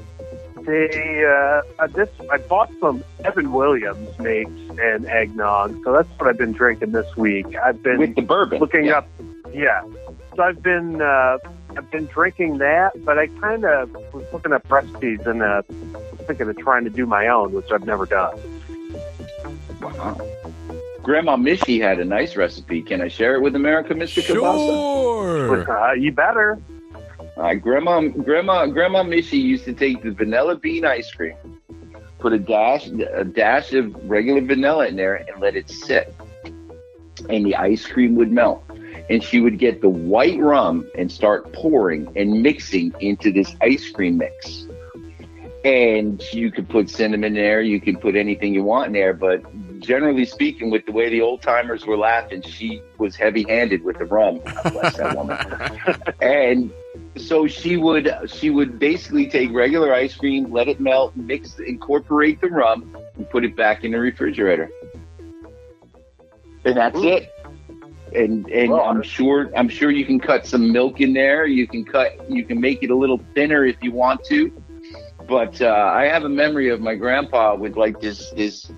they 0.65 1.25
uh, 1.25 1.63
uh, 1.83 1.87
this 1.89 2.09
I 2.31 2.39
bought 2.39 2.71
some 2.81 3.05
Evan 3.25 3.53
Williams 3.53 4.19
makes 4.19 4.51
an 4.79 5.07
eggnog, 5.07 5.77
so 5.85 5.93
that's 5.93 6.09
what 6.19 6.29
I've 6.29 6.39
been 6.39 6.53
drinking 6.53 6.93
this 6.93 7.17
week. 7.17 7.47
I've 7.57 7.83
been 7.83 7.99
With 7.99 8.15
the 8.17 8.23
bourbon. 8.23 8.59
looking 8.61 8.87
Yeah. 8.87 8.99
up. 8.99 9.09
Yeah, 9.53 9.83
so 10.37 10.43
I've 10.43 10.63
been 10.63 11.01
uh, 11.01 11.39
I've 11.77 11.91
been 11.91 12.05
drinking 12.07 12.59
that, 12.59 12.93
but 13.05 13.19
I 13.19 13.29
kind 13.29 13.65
of 13.65 13.91
was 14.13 14.25
looking 14.33 14.53
up 14.53 14.71
recipes 14.71 15.21
and 15.25 15.43
uh, 15.43 15.63
thinking 16.27 16.49
of 16.51 16.59
trying 16.59 16.85
to 16.85 16.91
do 16.91 17.07
my 17.07 17.29
own, 17.29 17.53
which 17.53 17.71
I've 17.73 17.87
never 17.87 18.05
done. 18.05 18.37
Wow. 19.81 20.21
Grandma 21.09 21.39
Mishy 21.39 21.81
had 21.81 22.01
a 22.01 22.05
nice 22.05 22.37
recipe. 22.37 22.83
Can 22.83 23.01
I 23.01 23.09
share 23.09 23.35
it 23.35 23.41
with 23.41 23.57
America, 23.57 23.95
Mr. 23.95 24.23
Kabasa? 24.23 24.67
Sure. 25.49 25.73
Uh, 25.73 25.95
you 25.95 26.13
better. 26.13 26.61
Uh, 27.39 27.55
grandma, 27.55 28.03
grandma, 28.03 28.67
grandma 28.67 29.03
Mishy 29.03 29.41
used 29.41 29.65
to 29.65 29.73
take 29.73 30.03
the 30.03 30.11
vanilla 30.11 30.57
bean 30.57 30.85
ice 30.85 31.11
cream, 31.11 31.35
put 32.19 32.35
a 32.35 32.39
dash, 32.39 32.89
a 32.89 33.25
dash 33.25 33.73
of 33.73 33.95
regular 34.05 34.43
vanilla 34.43 34.87
in 34.87 34.97
there, 34.97 35.15
and 35.15 35.41
let 35.41 35.57
it 35.57 35.71
sit, 35.71 36.15
and 37.31 37.47
the 37.47 37.57
ice 37.57 37.87
cream 37.87 38.15
would 38.17 38.31
melt. 38.31 38.63
And 39.09 39.25
she 39.25 39.41
would 39.41 39.59
get 39.59 39.81
the 39.81 39.89
white 39.89 40.39
rum 40.39 40.87
and 40.95 41.11
start 41.11 41.51
pouring 41.55 42.13
and 42.17 42.43
mixing 42.43 42.93
into 43.01 43.33
this 43.33 43.57
ice 43.63 43.89
cream 43.89 44.19
mix. 44.19 44.68
And 45.65 46.23
you 46.33 46.53
could 46.53 46.69
put 46.69 46.89
cinnamon 46.89 47.35
there, 47.35 47.61
you 47.61 47.81
could 47.81 48.01
put 48.01 48.15
anything 48.15 48.55
you 48.55 48.63
want 48.63 48.89
in 48.89 48.93
there, 48.93 49.13
but 49.13 49.43
generally 49.81 50.25
speaking, 50.25 50.71
with 50.71 50.87
the 50.87 50.93
way 50.93 51.09
the 51.09 51.21
old 51.21 51.43
timers 51.43 51.85
were 51.85 51.97
laughing, 51.97 52.43
she 52.43 52.83
was 52.99 53.17
heavy 53.17 53.45
handed 53.49 53.83
with 53.83 53.99
the 53.99 54.05
rum. 54.05 54.41
Bless 54.73 54.97
that 54.97 55.17
woman. 55.17 55.39
and 56.21 56.73
so 57.17 57.47
she 57.47 57.77
would 57.77 58.11
she 58.27 58.51
would 58.51 58.79
basically 58.79 59.29
take 59.29 59.53
regular 59.53 59.93
ice 59.93 60.15
cream, 60.15 60.53
let 60.53 60.69
it 60.69 60.81
melt, 60.81 61.17
mix, 61.17 61.59
incorporate 61.59 62.41
the 62.41 62.49
rum, 62.49 62.97
and 63.17 63.29
put 63.31 63.45
it 63.45 63.57
back 63.57 63.85
in 63.85 63.93
the 63.93 63.99
refrigerator. 63.99 64.71
And 66.65 66.77
that's 66.77 66.99
it. 67.01 67.33
And 68.15 68.49
and 68.49 68.71
Well, 68.71 68.83
I'm 68.83 69.03
sure 69.03 69.51
I'm 69.57 69.69
sure 69.69 69.91
you 69.91 70.05
can 70.05 70.19
cut 70.19 70.47
some 70.47 70.73
milk 70.73 71.01
in 71.01 71.13
there. 71.13 71.47
You 71.47 71.67
can 71.67 71.85
cut 71.85 72.31
you 72.31 72.45
can 72.45 72.61
make 72.61 72.83
it 72.83 72.91
a 72.91 72.97
little 72.97 73.21
thinner 73.35 73.65
if 73.65 73.77
you 73.83 73.93
want 73.93 74.25
to. 74.25 74.51
But 75.29 75.61
uh, 75.61 75.93
I 75.95 76.07
have 76.07 76.25
a 76.25 76.29
memory 76.29 76.71
of 76.71 76.81
my 76.81 76.95
grandpa 76.95 77.55
with 77.55 77.77
like 77.77 78.01
this 78.01 78.31
this 78.31 78.73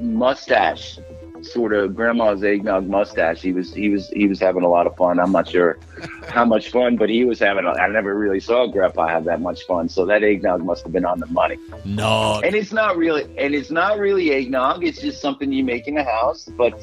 mustache, 0.00 1.00
sort 1.42 1.72
of 1.72 1.96
grandma's 1.96 2.44
eggnog 2.44 2.88
mustache. 2.88 3.42
He 3.42 3.52
was 3.52 3.74
he 3.74 3.88
was 3.88 4.08
he 4.10 4.28
was 4.28 4.38
having 4.38 4.62
a 4.62 4.68
lot 4.68 4.86
of 4.86 4.96
fun. 4.96 5.18
I'm 5.18 5.32
not 5.32 5.48
sure 5.48 5.80
how 6.28 6.44
much 6.44 6.70
fun, 6.70 6.96
but 6.96 7.08
he 7.08 7.24
was 7.24 7.40
having. 7.40 7.64
A, 7.64 7.70
I 7.70 7.88
never 7.88 8.16
really 8.16 8.38
saw 8.38 8.68
grandpa 8.68 9.08
have 9.08 9.24
that 9.24 9.40
much 9.40 9.64
fun. 9.66 9.88
So 9.88 10.06
that 10.06 10.22
eggnog 10.22 10.64
must 10.64 10.84
have 10.84 10.92
been 10.92 11.04
on 11.04 11.18
the 11.18 11.26
money. 11.26 11.58
No. 11.84 12.40
And 12.44 12.54
it's 12.54 12.72
not 12.72 12.96
really 12.96 13.24
and 13.36 13.52
it's 13.52 13.72
not 13.72 13.98
really 13.98 14.30
eggnog. 14.30 14.84
It's 14.84 15.00
just 15.00 15.20
something 15.20 15.52
you 15.52 15.64
make 15.64 15.88
in 15.88 15.98
a 15.98 16.04
house, 16.04 16.48
but. 16.56 16.80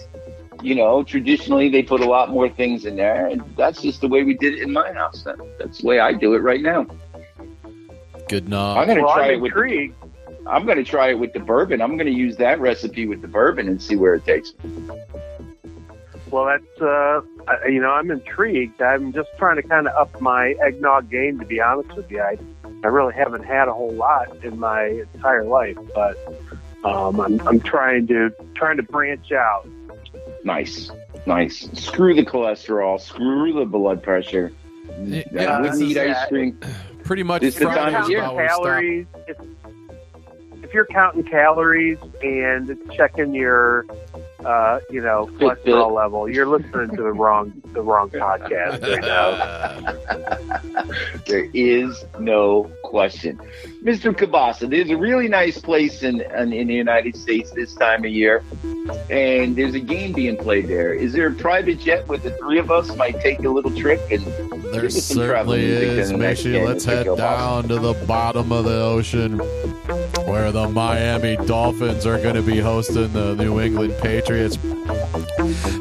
You 0.62 0.76
know, 0.76 1.04
traditionally 1.04 1.68
they 1.68 1.84
put 1.84 2.00
a 2.00 2.06
lot 2.06 2.30
more 2.30 2.48
things 2.48 2.86
in 2.86 2.96
there, 2.96 3.28
and 3.28 3.44
that's 3.58 3.82
just 3.82 4.00
the 4.00 4.08
way 4.08 4.24
we 4.24 4.34
did 4.36 4.54
it 4.54 4.62
in 4.62 4.72
my 4.72 4.94
house. 4.94 5.24
That, 5.24 5.36
that's 5.60 5.80
the 5.82 5.88
way 5.88 6.00
I 6.00 6.14
do 6.14 6.36
it 6.36 6.38
right 6.38 6.62
now. 6.62 6.88
Good 8.34 8.52
I'm 8.54 8.88
gonna 8.88 9.04
well, 9.04 9.14
try 9.14 9.28
I'm 9.28 9.34
it 9.36 9.42
with 9.42 9.52
intrigued. 9.52 9.96
I'm 10.48 10.66
going 10.66 10.78
to 10.78 10.84
try 10.84 11.10
it 11.10 11.20
with 11.20 11.32
the 11.34 11.40
bourbon. 11.40 11.82
I'm 11.82 11.96
going 11.98 12.08
to 12.08 12.12
use 12.12 12.36
that 12.38 12.60
recipe 12.60 13.08
with 13.08 13.22
the 13.22 13.28
bourbon 13.30 13.70
and 13.70 13.82
see 13.82 13.96
where 13.96 14.16
it 14.16 14.26
takes 14.26 14.52
me. 14.64 14.90
Well, 16.30 16.46
that's 16.46 16.82
uh, 16.82 17.22
I, 17.48 17.68
you 17.68 17.80
know, 17.80 17.92
I'm 17.92 18.10
intrigued. 18.12 18.82
I'm 18.82 19.14
just 19.14 19.30
trying 19.38 19.58
to 19.58 19.62
kind 19.64 19.88
of 19.88 19.96
up 19.96 20.20
my 20.20 20.56
eggnog 20.62 21.10
game. 21.10 21.40
To 21.40 21.46
be 21.46 21.62
honest 21.62 21.96
with 21.96 22.10
you, 22.12 22.22
I 22.22 22.38
I 22.84 22.88
really 22.88 23.14
haven't 23.14 23.44
had 23.46 23.68
a 23.68 23.74
whole 23.74 23.94
lot 23.94 24.44
in 24.44 24.60
my 24.60 25.06
entire 25.14 25.46
life, 25.46 25.78
but 25.94 26.18
um, 26.84 27.20
I'm 27.22 27.40
I'm 27.48 27.60
trying 27.60 28.08
to 28.08 28.34
trying 28.56 28.78
to 28.78 28.84
branch 28.84 29.32
out. 29.32 29.66
Nice, 30.44 30.92
nice. 31.26 31.70
Screw 31.80 32.16
the 32.16 32.26
cholesterol. 32.26 33.00
Screw 33.00 33.54
the 33.54 33.66
blood 33.66 34.02
pressure. 34.04 34.52
Yeah, 35.02 35.24
I 35.38 35.62
wouldn't 35.62 35.80
this 35.80 35.82
eat 35.82 35.98
is- 35.98 36.18
ice 36.18 36.28
cream. 36.28 36.60
Pretty 37.04 37.24
much 37.24 37.42
This 37.42 37.56
is 37.56 37.60
the 37.62 37.66
Friday 37.66 38.00
is 38.00 38.10
about 38.20 38.36
where 38.36 38.44
we 38.44 38.48
stop. 38.48 38.64
calories. 38.64 39.08
If, 39.28 39.38
if 40.64 40.74
you're 40.74 40.86
counting 40.88 41.24
calories 41.24 41.98
and 42.22 42.78
checking 42.96 43.34
your, 43.34 43.86
uh, 44.46 44.80
you 44.90 45.02
know, 45.02 45.28
Fitbit. 45.38 45.64
cholesterol 45.66 45.92
level, 45.94 46.30
you're 46.30 46.48
listening 46.48 46.96
to 46.96 47.04
the 47.04 47.12
wrong 47.12 47.52
the 47.74 47.82
wrong 47.82 48.10
podcast 48.14 48.82
right 48.82 49.02
now. 49.02 49.92
There 51.28 51.50
is 51.54 52.06
no 52.20 52.72
question. 52.84 53.40
Mr. 53.84 54.14
Kabasa, 54.14 54.70
there's 54.70 54.90
a 54.90 54.96
really 54.96 55.28
nice 55.28 55.60
place 55.60 56.04
in, 56.04 56.22
in 56.22 56.54
in 56.54 56.68
the 56.68 56.74
United 56.74 57.18
States 57.18 57.52
this 57.52 57.74
time 57.76 58.06
of 58.06 58.12
year, 58.12 58.42
and 59.10 59.58
there's 59.58 59.76
a 59.76 59.80
game 59.80 60.14
being 60.14 60.38
played 60.38 60.70
there. 60.70 60.94
Is 60.94 61.12
there 61.12 61.28
a 61.28 61.34
private 61.34 61.80
jet 61.80 62.08
where 62.08 62.18
the 62.18 62.32
three 62.38 62.60
of 62.60 62.72
us 62.72 62.96
might 62.96 63.20
take 63.20 63.40
a 63.40 63.50
little 63.50 63.72
trip 63.72 64.00
and 64.10 64.26
There 64.72 64.74
Give 64.74 64.86
us 64.86 65.04
some 65.04 65.28
travel 65.28 65.54
certainly 65.54 65.66
is, 65.66 66.14
Mishy. 66.14 66.66
Let's 66.66 66.86
head 66.86 67.08
down 67.18 67.68
to 67.68 67.78
the 67.78 67.94
bottom 68.08 68.54
of 68.54 68.64
the 68.64 68.82
ocean 68.82 69.40
where 70.28 70.54
the 70.54 70.70
Miami 70.70 71.36
Dolphins 71.46 72.06
are 72.06 72.20
going 72.20 72.36
to 72.36 72.42
be 72.42 72.60
hosting 72.60 73.12
the 73.12 73.36
New 73.36 73.60
England 73.60 73.96
Patriots. 74.02 74.58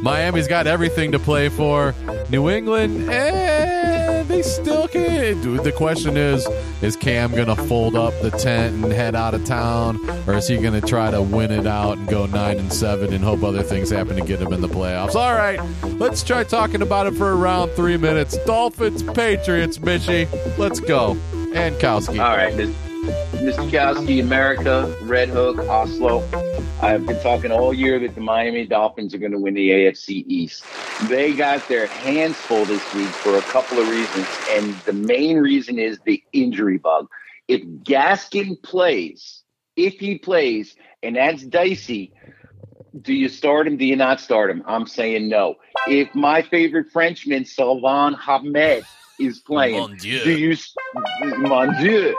Miami's 0.02 0.48
got 0.48 0.66
everything 0.66 1.12
to 1.12 1.20
play 1.20 1.48
for. 1.48 1.94
New 2.30 2.50
England, 2.50 3.08
eh, 3.08 3.81
they 4.28 4.42
still 4.42 4.88
can. 4.88 5.40
Dude, 5.42 5.64
The 5.64 5.72
question 5.72 6.16
is 6.16 6.46
is 6.80 6.96
Cam 6.96 7.32
to 7.46 7.56
fold 7.56 7.94
up 7.94 8.12
the 8.22 8.30
tent 8.30 8.82
and 8.82 8.92
head 8.92 9.14
out 9.14 9.34
of 9.34 9.44
town, 9.44 9.98
or 10.26 10.34
is 10.34 10.48
he 10.48 10.58
to 10.80 10.86
try 10.86 11.10
to 11.10 11.22
win 11.22 11.50
it 11.50 11.66
out 11.66 11.98
and 11.98 12.08
go 12.08 12.26
9 12.26 12.58
and 12.58 12.72
7 12.72 13.12
and 13.12 13.24
hope 13.24 13.42
other 13.42 13.62
things 13.62 13.90
happen 13.90 14.16
to 14.16 14.22
get 14.22 14.40
him 14.40 14.52
in 14.52 14.60
the 14.60 14.68
playoffs? 14.68 15.14
All 15.14 15.34
right, 15.34 15.60
let's 15.84 16.22
try 16.22 16.44
talking 16.44 16.82
about 16.82 17.06
it 17.06 17.14
for 17.14 17.36
around 17.36 17.70
three 17.70 17.96
minutes. 17.96 18.36
Dolphins, 18.44 19.02
Patriots, 19.02 19.78
Mishy. 19.78 20.28
Let's 20.58 20.80
go. 20.80 21.12
And 21.54 21.76
Kowski. 21.76 22.18
All 22.18 22.36
right, 22.36 22.91
Ms. 23.02 23.56
Mr. 23.56 23.70
Kowski, 23.70 24.20
America, 24.20 24.96
Red 25.02 25.28
Hook, 25.28 25.58
Oslo. 25.68 26.22
I've 26.80 27.04
been 27.04 27.20
talking 27.20 27.50
all 27.50 27.74
year 27.74 27.98
that 27.98 28.14
the 28.14 28.20
Miami 28.20 28.66
Dolphins 28.66 29.12
are 29.14 29.18
going 29.18 29.32
to 29.32 29.38
win 29.38 29.54
the 29.54 29.70
AFC 29.70 30.24
East. 30.28 30.64
They 31.08 31.32
got 31.32 31.66
their 31.68 31.86
hands 31.86 32.36
full 32.36 32.64
this 32.64 32.94
week 32.94 33.08
for 33.08 33.36
a 33.36 33.42
couple 33.42 33.78
of 33.78 33.88
reasons, 33.88 34.26
and 34.50 34.74
the 34.84 34.92
main 34.92 35.38
reason 35.38 35.78
is 35.78 35.98
the 36.04 36.22
injury 36.32 36.78
bug. 36.78 37.08
If 37.48 37.62
Gaskin 37.62 38.62
plays, 38.62 39.42
if 39.74 39.94
he 39.94 40.18
plays, 40.18 40.76
and 41.02 41.16
that's 41.16 41.42
dicey, 41.42 42.12
do 43.00 43.12
you 43.12 43.28
start 43.28 43.66
him? 43.66 43.76
Do 43.76 43.84
you 43.84 43.96
not 43.96 44.20
start 44.20 44.50
him? 44.50 44.62
I'm 44.66 44.86
saying 44.86 45.28
no. 45.28 45.56
If 45.88 46.14
my 46.14 46.42
favorite 46.42 46.92
Frenchman, 46.92 47.46
Salvon 47.46 48.14
Ahmed, 48.26 48.84
is 49.18 49.40
playing, 49.40 49.96
do 49.96 50.08
you, 50.08 50.56
mon 51.22 51.76
Dieu, 51.82 52.16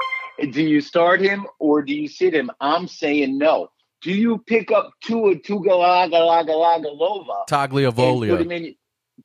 do 0.51 0.61
you 0.61 0.81
start 0.81 1.21
him 1.21 1.45
or 1.59 1.81
do 1.81 1.93
you 1.93 2.07
sit 2.07 2.33
him? 2.33 2.51
I'm 2.59 2.87
saying 2.87 3.37
no. 3.37 3.69
Do 4.01 4.11
you 4.11 4.37
pick 4.39 4.71
up 4.71 4.91
Tua 5.01 5.35
Tugalagalagalova 5.35 6.75
and 6.75 7.95
put 7.95 8.41
him 8.41 8.47
Tagliavolia. 8.47 8.75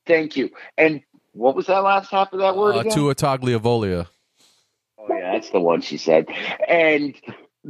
Thank 0.05 0.37
you. 0.37 0.49
And 0.77 1.01
what 1.33 1.55
was 1.55 1.67
that 1.67 1.79
last 1.79 2.09
half 2.11 2.31
of 2.33 2.39
that 2.39 2.55
word 2.55 2.75
Uh, 2.75 2.79
again? 2.79 2.91
Tua 2.93 3.15
Tagliavolia. 3.15 4.07
Oh, 4.97 5.07
yeah, 5.09 5.33
that's 5.33 5.49
the 5.49 5.59
one 5.59 5.81
she 5.81 5.97
said. 5.97 6.27
And 6.67 7.15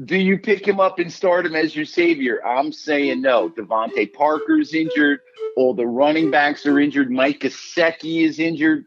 do 0.05 0.17
you 0.17 0.37
pick 0.37 0.67
him 0.67 0.79
up 0.79 0.99
and 0.99 1.11
start 1.11 1.45
him 1.45 1.55
as 1.55 1.75
your 1.75 1.85
savior? 1.85 2.45
I'm 2.45 2.71
saying 2.71 3.21
no. 3.21 3.49
DeVante 3.49 4.13
Parker's 4.13 4.73
injured. 4.73 5.19
All 5.57 5.73
the 5.73 5.87
running 5.87 6.29
backs 6.31 6.65
are 6.65 6.79
injured. 6.79 7.11
Mike 7.11 7.39
Gesicki 7.39 8.23
is 8.23 8.39
injured. 8.39 8.85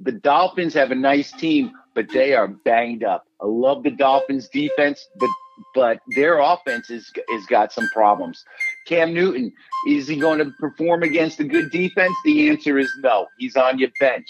The 0.00 0.12
Dolphins 0.12 0.74
have 0.74 0.90
a 0.90 0.94
nice 0.94 1.32
team, 1.32 1.72
but 1.94 2.08
they 2.12 2.34
are 2.34 2.46
banged 2.46 3.02
up. 3.02 3.25
I 3.40 3.46
love 3.46 3.82
the 3.82 3.90
Dolphins 3.90 4.48
defense, 4.48 5.06
but 5.18 5.30
but 5.74 6.00
their 6.14 6.38
offense 6.38 6.90
is 6.90 7.10
has 7.28 7.46
got 7.46 7.72
some 7.72 7.88
problems. 7.88 8.44
Cam 8.86 9.14
Newton, 9.14 9.52
is 9.88 10.06
he 10.06 10.16
going 10.16 10.38
to 10.38 10.50
perform 10.60 11.02
against 11.02 11.40
a 11.40 11.44
good 11.44 11.70
defense? 11.70 12.14
The 12.24 12.48
answer 12.48 12.78
is 12.78 12.90
no. 13.00 13.26
He's 13.38 13.56
on 13.56 13.78
your 13.78 13.90
bench. 13.98 14.26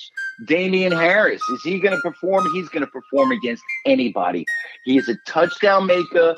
Damien 0.46 0.92
Harris, 0.92 1.42
is 1.50 1.62
he 1.62 1.80
going 1.80 1.96
to 1.96 2.02
perform? 2.02 2.44
He's 2.52 2.68
going 2.68 2.84
to 2.84 2.90
perform 2.90 3.32
against 3.32 3.62
anybody. 3.84 4.44
He 4.84 4.98
is 4.98 5.08
a 5.08 5.16
touchdown 5.26 5.86
maker, 5.86 6.34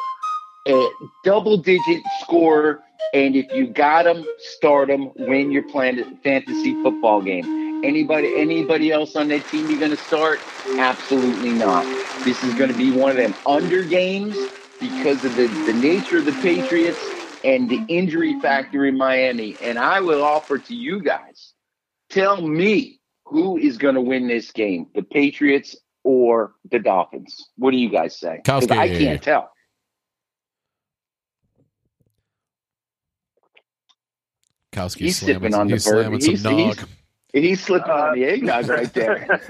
a 0.67 0.89
double 1.25 1.59
digit 1.59 2.03
scorer, 2.23 2.81
and 3.13 3.37
if 3.37 3.51
you 3.53 3.67
got 3.67 4.05
them, 4.05 4.25
start 4.39 4.91
him, 4.91 5.11
win 5.17 5.51
your 5.51 5.63
plan- 5.65 6.19
fantasy 6.23 6.75
football 6.83 7.23
game. 7.23 7.85
Anybody 7.85 8.35
anybody 8.37 8.91
else 8.91 9.15
on 9.15 9.29
that 9.29 9.47
team 9.49 9.71
you're 9.71 9.79
going 9.79 9.93
to 9.93 9.97
start? 9.97 10.41
Absolutely 10.77 11.53
not. 11.53 11.85
This 12.25 12.43
is 12.43 12.55
going 12.55 12.71
to 12.71 12.77
be 12.77 12.91
one 12.91 13.13
of 13.13 13.17
them 13.17 13.35
under 13.47 13.85
games 13.85 14.37
because 14.81 15.25
of 15.25 15.35
the, 15.37 15.47
the 15.67 15.73
nature 15.73 16.19
of 16.19 16.25
the 16.25 16.33
Patriots 16.43 16.99
and 17.45 17.69
the 17.71 17.85
injury 17.89 18.39
factor 18.41 18.85
in 18.85 18.97
Miami. 18.99 19.57
And 19.63 19.79
I 19.79 20.01
will 20.01 20.25
offer 20.25 20.59
to 20.59 20.75
you 20.75 21.01
guys, 21.01 21.53
tell 22.11 22.43
me 22.43 23.01
who 23.25 23.57
is 23.57 23.79
going 23.79 23.95
to 23.95 24.01
win 24.01 24.27
this 24.27 24.51
game, 24.51 24.89
the 24.95 25.03
Patriots 25.03 25.77
or 26.03 26.55
the 26.71 26.81
Dolphins. 26.81 27.49
What 27.57 27.71
do 27.71 27.77
you 27.77 27.91
guys 27.91 28.19
say? 28.19 28.41
I 28.79 28.89
can't 28.99 29.23
tell. 29.23 29.51
Kowski 34.73 34.99
He's 35.01 35.19
slamming, 35.19 35.37
sipping 35.43 35.55
on 35.55 35.67
the 35.69 35.75
he's 35.75 35.85
slamming 35.85 36.19
bourbon. 36.21 36.37
some 36.37 36.55
He's- 36.59 36.67
nog. 36.77 36.77
he's- 36.77 36.95
He's 37.35 37.61
slipping 37.63 37.91
on 37.91 38.15
the 38.19 38.25
eggnog 38.25 38.69
right 38.69 38.93
there. 38.95 39.41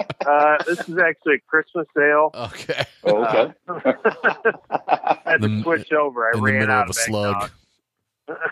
Uh, 0.26 0.56
this 0.66 0.88
is 0.88 0.98
actually 0.98 1.34
a 1.36 1.38
Christmas 1.46 1.86
ale. 1.96 2.30
okay. 2.34 2.84
okay. 3.04 3.52
I 3.68 5.18
had 5.24 5.40
The- 5.40 5.46
to 5.48 5.62
switch 5.62 5.92
over. 5.92 6.26
I 6.26 6.30
In 6.32 6.38
the 6.38 6.42
ran 6.42 6.58
middle 6.60 6.74
out 6.74 6.84
of 6.84 6.90
a 6.90 6.94
slug. 6.94 7.50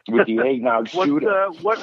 With 0.09 0.27
the 0.29 0.39
eggnog 0.39 0.89
What's 0.93 1.09
shooter. 1.09 1.49
what? 1.63 1.79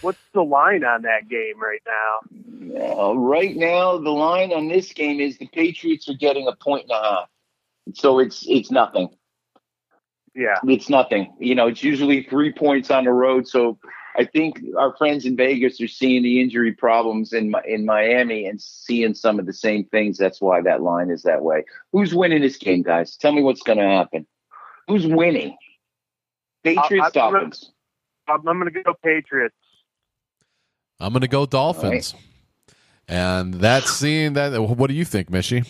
What's 0.00 0.18
the 0.34 0.42
line 0.42 0.82
on 0.82 1.02
that 1.02 1.28
game 1.28 1.54
right 1.62 1.80
now? 1.86 3.10
Uh, 3.10 3.14
right 3.14 3.54
now, 3.54 3.96
the 3.98 4.10
line 4.10 4.52
on 4.52 4.66
this 4.66 4.92
game 4.92 5.20
is 5.20 5.38
the 5.38 5.46
Patriots 5.46 6.08
are 6.08 6.14
getting 6.14 6.48
a 6.48 6.56
point 6.56 6.82
and 6.84 6.92
a 6.92 7.02
half. 7.02 7.28
So 7.94 8.18
it's 8.18 8.44
it's 8.48 8.72
nothing. 8.72 9.08
Yeah, 10.34 10.56
It's 10.64 10.88
nothing. 10.88 11.32
You 11.38 11.54
know, 11.54 11.68
it's 11.68 11.82
usually 11.82 12.22
three 12.24 12.52
points 12.52 12.90
on 12.90 13.04
the 13.04 13.12
road. 13.12 13.46
So 13.48 13.78
I 14.16 14.24
think 14.24 14.60
our 14.76 14.96
friends 14.96 15.24
in 15.24 15.36
Vegas 15.36 15.80
are 15.80 15.88
seeing 15.88 16.22
the 16.22 16.40
injury 16.40 16.72
problems 16.72 17.32
in 17.32 17.52
in 17.66 17.84
Miami 17.84 18.46
and 18.46 18.60
seeing 18.60 19.14
some 19.14 19.38
of 19.38 19.46
the 19.46 19.52
same 19.52 19.84
things. 19.86 20.18
That's 20.18 20.40
why 20.40 20.60
that 20.62 20.82
line 20.82 21.10
is 21.10 21.22
that 21.22 21.42
way. 21.42 21.64
Who's 21.92 22.14
winning 22.14 22.42
this 22.42 22.56
game, 22.56 22.82
guys? 22.82 23.16
Tell 23.16 23.32
me 23.32 23.42
what's 23.42 23.62
going 23.62 23.78
to 23.78 23.84
happen. 23.84 24.26
Who's 24.88 25.06
winning? 25.06 25.56
Patriots, 26.64 26.90
I'm 26.90 26.98
gonna- 27.00 27.12
Dolphins. 27.12 27.72
I'm, 28.28 28.46
I'm 28.48 28.60
going 28.60 28.72
to 28.72 28.82
go 28.82 28.94
Patriots. 29.02 29.54
I'm 31.00 31.12
going 31.12 31.22
to 31.22 31.28
go 31.28 31.46
Dolphins. 31.46 32.14
And 33.06 33.54
that 33.54 33.84
scene, 33.84 34.34
that 34.34 34.60
what 34.60 34.88
do 34.88 34.94
you 34.94 35.04
think, 35.04 35.30
Mishy? 35.30 35.66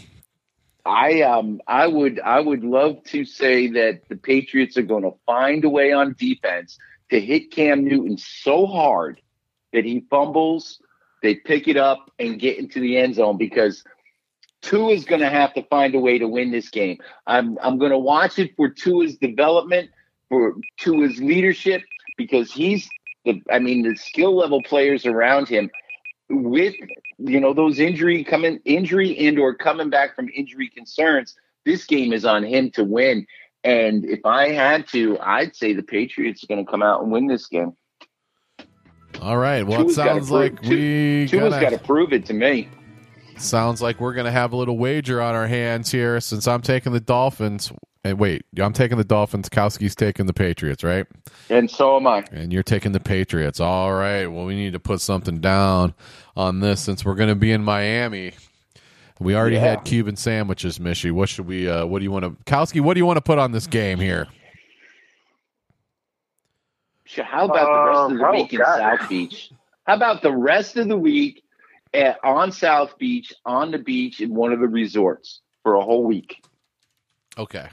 I 0.88 1.20
um 1.20 1.60
I 1.66 1.86
would 1.86 2.18
I 2.18 2.40
would 2.40 2.64
love 2.64 3.04
to 3.08 3.26
say 3.26 3.68
that 3.72 4.08
the 4.08 4.16
Patriots 4.16 4.78
are 4.78 4.82
going 4.82 5.02
to 5.02 5.12
find 5.26 5.62
a 5.64 5.68
way 5.68 5.92
on 5.92 6.16
defense 6.18 6.78
to 7.10 7.20
hit 7.20 7.50
Cam 7.50 7.84
Newton 7.84 8.16
so 8.16 8.66
hard 8.66 9.20
that 9.74 9.84
he 9.84 10.06
fumbles, 10.08 10.80
they 11.22 11.34
pick 11.34 11.68
it 11.68 11.76
up 11.76 12.10
and 12.18 12.40
get 12.40 12.58
into 12.58 12.80
the 12.80 12.96
end 12.96 13.16
zone 13.16 13.36
because 13.36 13.84
Tua 14.62 14.92
is 14.92 15.04
going 15.04 15.20
to 15.20 15.28
have 15.28 15.52
to 15.54 15.62
find 15.64 15.94
a 15.94 16.00
way 16.00 16.18
to 16.18 16.26
win 16.26 16.50
this 16.50 16.70
game. 16.70 16.98
I'm 17.26 17.58
I'm 17.62 17.78
going 17.78 17.92
to 17.92 17.98
watch 17.98 18.38
it 18.38 18.56
for 18.56 18.70
Tua's 18.70 19.18
development, 19.18 19.90
for 20.30 20.54
Tua's 20.78 21.20
leadership 21.20 21.82
because 22.16 22.50
he's 22.50 22.88
the 23.26 23.42
I 23.52 23.58
mean 23.58 23.82
the 23.82 23.94
skill 23.94 24.34
level 24.34 24.62
players 24.62 25.04
around 25.04 25.48
him 25.48 25.70
with 26.30 26.74
you 27.18 27.40
know 27.40 27.52
those 27.54 27.78
injury 27.78 28.22
coming 28.24 28.58
injury 28.64 29.16
and 29.26 29.38
or 29.38 29.54
coming 29.54 29.90
back 29.90 30.14
from 30.14 30.28
injury 30.34 30.68
concerns 30.68 31.36
this 31.64 31.84
game 31.84 32.12
is 32.12 32.24
on 32.24 32.44
him 32.44 32.70
to 32.70 32.84
win 32.84 33.26
and 33.64 34.04
if 34.04 34.20
i 34.26 34.48
had 34.50 34.86
to 34.86 35.18
i'd 35.20 35.56
say 35.56 35.72
the 35.72 35.82
patriots 35.82 36.44
are 36.44 36.46
going 36.46 36.64
to 36.64 36.70
come 36.70 36.82
out 36.82 37.02
and 37.02 37.10
win 37.10 37.26
this 37.26 37.46
game 37.46 37.72
All 39.22 39.36
right. 39.38 39.66
Well, 39.66 39.88
it 39.88 39.94
sounds 39.94 40.30
like 40.30 40.56
prove- 40.56 40.68
we 40.70 41.26
Tua's 41.28 41.50
gotta- 41.50 41.64
got 41.64 41.70
to 41.70 41.78
prove 41.78 42.12
it 42.12 42.26
to 42.26 42.32
me 42.34 42.68
Sounds 43.38 43.80
like 43.80 44.00
we're 44.00 44.14
going 44.14 44.26
to 44.26 44.32
have 44.32 44.52
a 44.52 44.56
little 44.56 44.76
wager 44.76 45.22
on 45.22 45.34
our 45.36 45.46
hands 45.46 45.92
here 45.92 46.18
since 46.20 46.48
I'm 46.48 46.60
taking 46.60 46.92
the 46.92 46.98
Dolphins. 46.98 47.72
And 48.08 48.18
wait, 48.18 48.44
I'm 48.58 48.72
taking 48.72 48.98
the 48.98 49.04
Dolphins. 49.04 49.48
Kowski's 49.48 49.94
taking 49.94 50.26
the 50.26 50.32
Patriots, 50.34 50.84
right? 50.84 51.06
and 51.50 51.70
so 51.70 51.96
am 51.96 52.06
i 52.06 52.24
And 52.32 52.52
you're 52.52 52.62
taking 52.62 52.92
the 52.92 53.00
Patriots. 53.00 53.60
All 53.60 53.92
right. 53.92 54.26
Well, 54.26 54.44
we 54.46 54.54
need 54.56 54.72
to 54.74 54.80
put 54.80 55.00
something 55.00 55.40
down 55.40 55.94
on 56.36 56.60
this 56.60 56.80
since 56.80 57.04
we're 57.04 57.14
going 57.14 57.28
to 57.30 57.34
be 57.34 57.52
in 57.52 57.64
Miami. 57.64 58.32
We 59.20 59.34
already 59.36 59.56
Yeah. 59.56 59.62
had 59.70 59.84
Cuban 59.84 60.16
sandwiches, 60.16 60.78
Mishy. 60.78 61.12
What 61.12 61.28
should 61.28 61.46
we? 61.46 61.68
Uh, 61.68 61.86
what 61.86 61.98
do 61.98 62.04
you 62.04 62.12
want 62.12 62.24
to, 62.24 62.30
Kowski? 62.50 62.80
What 62.80 62.94
do 62.94 63.00
you 63.00 63.06
want 63.06 63.16
to 63.18 63.22
put 63.22 63.38
on 63.38 63.52
this 63.52 63.66
game 63.66 63.98
here? 63.98 64.28
Sure, 67.04 67.24
how 67.24 67.46
about 67.46 67.72
the 67.72 67.90
rest 67.90 68.12
of 68.12 68.18
the 68.18 68.26
oh, 68.26 68.32
week 68.32 68.52
in 68.52 68.58
God. 68.60 68.78
south 68.78 69.08
beach 69.08 69.50
how 69.86 69.96
about 69.96 70.22
the 70.22 70.32
rest 70.36 70.76
of 70.76 70.88
the 70.88 70.96
week 70.96 71.42
at, 71.94 72.18
on 72.22 72.52
south 72.52 72.98
beach 72.98 73.32
on 73.46 73.70
the 73.70 73.78
beach 73.78 74.20
in 74.20 74.34
one 74.34 74.52
of 74.52 74.60
the 74.60 74.68
resorts 74.68 75.40
for 75.62 75.76
a 75.76 75.80
whole 75.82 76.04
week 76.04 76.42
Okay, 77.38 77.68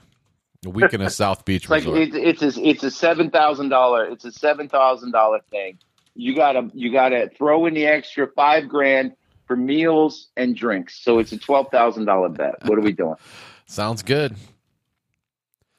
a 0.66 0.70
week 0.70 0.94
in 0.94 1.02
a 1.02 1.10
South 1.10 1.46
Beach 1.46 1.64
It's 1.64 1.70
like 1.70 1.86
resort. 1.86 1.98
it's 2.16 2.42
it's 2.42 2.58
a, 2.58 2.68
it's 2.68 2.84
a 2.84 2.92
seven 2.92 3.30
thousand 3.30 3.70
dollar 3.70 4.06
it's 4.06 4.26
a 4.26 4.32
seven 4.32 4.68
thousand 4.70 5.12
dollar 5.12 5.40
thing. 5.52 5.80
You 6.16 6.36
gotta 6.36 6.70
you 6.74 6.92
gotta 6.92 7.30
throw 7.38 7.66
in 7.66 7.74
the 7.74 7.86
extra 7.86 8.28
five 8.36 8.68
grand 8.70 9.14
for 9.48 9.56
meals 9.56 10.30
and 10.38 10.56
drinks. 10.56 11.04
So 11.04 11.20
it's 11.20 11.32
a 11.32 11.38
twelve 11.38 11.68
thousand 11.72 12.06
dollar 12.06 12.30
bet. 12.30 12.66
What 12.66 12.78
are 12.78 12.82
we 12.82 12.92
doing? 12.94 13.16
Sounds 13.66 14.02
good. 14.04 14.36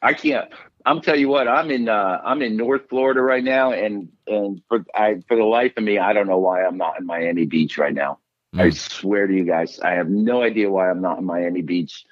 I 0.03 0.13
can't. 0.15 0.53
I'm 0.85 1.01
tell 1.01 1.17
you 1.19 1.29
what. 1.29 1.49
I'm 1.49 1.71
in 1.71 1.89
uh, 1.89 2.21
I'm 2.25 2.43
in 2.43 2.57
North 2.57 2.89
Florida 2.89 3.21
right 3.21 3.43
now, 3.43 3.73
and 3.73 4.09
and 4.27 4.63
for 4.69 4.85
I 4.95 5.23
for 5.27 5.37
the 5.37 5.45
life 5.45 5.73
of 5.77 5.83
me, 5.85 5.99
I 5.99 6.13
don't 6.13 6.29
know 6.29 6.39
why 6.39 6.65
I'm 6.65 6.77
not 6.77 7.01
in 7.01 7.07
Miami 7.07 7.45
Beach 7.47 7.77
right 7.79 7.95
now. 7.95 8.19
I 8.55 8.69
Mm. 8.69 8.75
swear 8.75 9.27
to 9.27 9.35
you 9.35 9.45
guys, 9.45 9.81
I 9.81 9.93
have 9.95 10.09
no 10.09 10.43
idea 10.43 10.71
why 10.71 10.89
I'm 10.89 11.01
not 11.03 11.19
in 11.19 11.25
Miami 11.25 11.61
Beach 11.63 12.05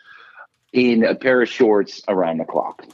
in 0.74 1.04
a 1.04 1.14
pair 1.14 1.40
of 1.40 1.48
shorts 1.48 2.02
around 2.08 2.38
the 2.38 2.44
clock. 2.44 2.84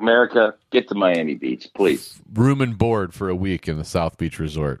America, 0.00 0.54
get 0.72 0.88
to 0.88 0.94
Miami 0.94 1.34
Beach, 1.34 1.68
please. 1.74 2.18
Room 2.32 2.62
and 2.62 2.76
board 2.78 3.12
for 3.12 3.28
a 3.28 3.34
week 3.36 3.68
in 3.68 3.76
the 3.76 3.84
South 3.84 4.16
Beach 4.16 4.38
resort. 4.38 4.80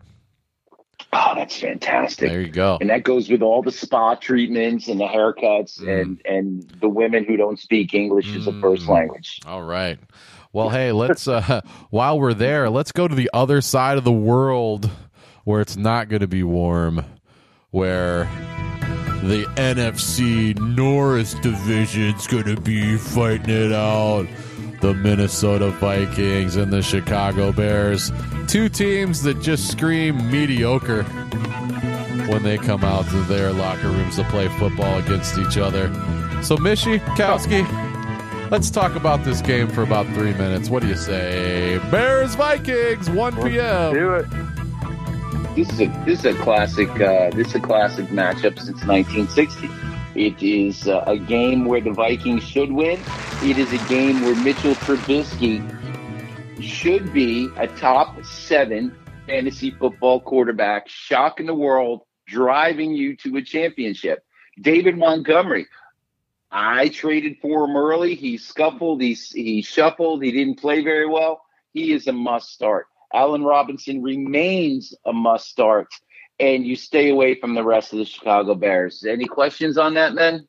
Oh, 1.12 1.32
that's 1.36 1.58
fantastic. 1.60 2.30
There 2.30 2.40
you 2.40 2.50
go. 2.50 2.78
And 2.80 2.88
that 2.88 3.02
goes 3.04 3.28
with 3.28 3.42
all 3.42 3.62
the 3.62 3.72
spa 3.72 4.14
treatments 4.14 4.88
and 4.88 4.98
the 4.98 5.06
haircuts 5.06 5.78
Mm. 5.80 6.00
and 6.00 6.22
and 6.24 6.70
the 6.80 6.88
women 6.88 7.24
who 7.24 7.36
don't 7.36 7.58
speak 7.58 7.92
English 7.94 8.34
as 8.34 8.46
a 8.46 8.52
first 8.60 8.86
Mm. 8.86 8.90
language. 8.90 9.40
All 9.46 9.62
right. 9.62 9.98
Well, 10.52 10.70
hey, 10.70 10.92
let's 10.92 11.28
uh 11.28 11.60
while 11.90 12.18
we're 12.18 12.34
there, 12.34 12.70
let's 12.70 12.92
go 12.92 13.06
to 13.06 13.14
the 13.14 13.30
other 13.34 13.60
side 13.60 13.98
of 13.98 14.04
the 14.04 14.12
world 14.12 14.90
where 15.44 15.60
it's 15.60 15.76
not 15.76 16.08
going 16.08 16.20
to 16.20 16.28
be 16.28 16.42
warm, 16.42 17.04
where 17.70 18.24
the 19.22 19.44
NFC 19.56 20.58
North 20.58 21.40
division's 21.42 22.26
going 22.26 22.44
to 22.44 22.60
be 22.60 22.96
fighting 22.96 23.54
it 23.54 23.72
out. 23.72 24.26
The 24.80 24.94
Minnesota 24.94 25.70
Vikings 25.72 26.56
and 26.56 26.72
the 26.72 26.82
Chicago 26.82 27.52
Bears, 27.52 28.10
two 28.48 28.70
teams 28.70 29.22
that 29.24 29.40
just 29.40 29.70
scream 29.70 30.30
mediocre 30.30 31.02
when 32.30 32.42
they 32.42 32.56
come 32.56 32.82
out 32.82 33.06
to 33.10 33.20
their 33.24 33.52
locker 33.52 33.88
rooms 33.88 34.16
to 34.16 34.24
play 34.24 34.48
football 34.58 34.98
against 34.98 35.36
each 35.36 35.58
other. 35.58 35.92
So, 36.42 36.56
Mishy 36.56 36.98
Kowski, 37.16 37.66
Let's 38.50 38.68
talk 38.68 38.96
about 38.96 39.22
this 39.22 39.40
game 39.40 39.68
for 39.68 39.82
about 39.82 40.06
three 40.08 40.32
minutes. 40.32 40.70
What 40.70 40.82
do 40.82 40.88
you 40.88 40.96
say? 40.96 41.78
Bears 41.88 42.34
Vikings, 42.34 43.08
1 43.08 43.42
p.m. 43.42 43.94
Do 43.94 44.14
it. 44.14 44.26
This 45.56 45.68
is 45.70 45.80
a 45.80 45.86
this 46.06 46.20
is 46.20 46.24
a 46.26 46.34
classic 46.34 46.88
uh, 47.00 47.30
this 47.30 47.48
is 47.48 47.54
a 47.56 47.60
classic 47.60 48.06
matchup 48.06 48.56
since 48.56 48.84
1960. 48.84 49.68
It 50.14 50.40
is 50.40 50.86
uh, 50.86 51.02
a 51.08 51.18
game 51.18 51.64
where 51.64 51.80
the 51.80 51.90
Vikings 51.90 52.44
should 52.44 52.70
win. 52.70 53.00
It 53.42 53.58
is 53.58 53.72
a 53.72 53.88
game 53.88 54.22
where 54.22 54.36
Mitchell 54.36 54.74
Trubisky 54.76 55.60
should 56.62 57.12
be 57.12 57.48
a 57.56 57.66
top 57.66 58.24
seven 58.24 58.96
fantasy 59.26 59.72
football 59.72 60.20
quarterback, 60.20 60.88
shocking 60.88 61.46
the 61.46 61.54
world, 61.54 62.02
driving 62.28 62.92
you 62.92 63.16
to 63.16 63.36
a 63.36 63.42
championship. 63.42 64.24
David 64.60 64.96
Montgomery, 64.96 65.66
I 66.52 66.90
traded 66.90 67.38
for 67.42 67.64
him 67.64 67.76
early. 67.76 68.14
He 68.14 68.38
scuffled, 68.38 69.00
he, 69.02 69.14
he 69.14 69.62
shuffled, 69.62 70.22
he 70.22 70.30
didn't 70.30 70.60
play 70.60 70.84
very 70.84 71.08
well. 71.08 71.42
He 71.72 71.92
is 71.92 72.06
a 72.06 72.12
must 72.12 72.50
start. 72.50 72.86
Allen 73.12 73.42
Robinson 73.42 74.02
remains 74.02 74.94
a 75.04 75.12
must 75.12 75.48
start, 75.48 75.88
and 76.38 76.66
you 76.66 76.76
stay 76.76 77.10
away 77.10 77.34
from 77.34 77.54
the 77.54 77.64
rest 77.64 77.92
of 77.92 77.98
the 77.98 78.04
Chicago 78.04 78.54
Bears. 78.54 79.04
Any 79.04 79.26
questions 79.26 79.78
on 79.78 79.94
that, 79.94 80.14
man? 80.14 80.46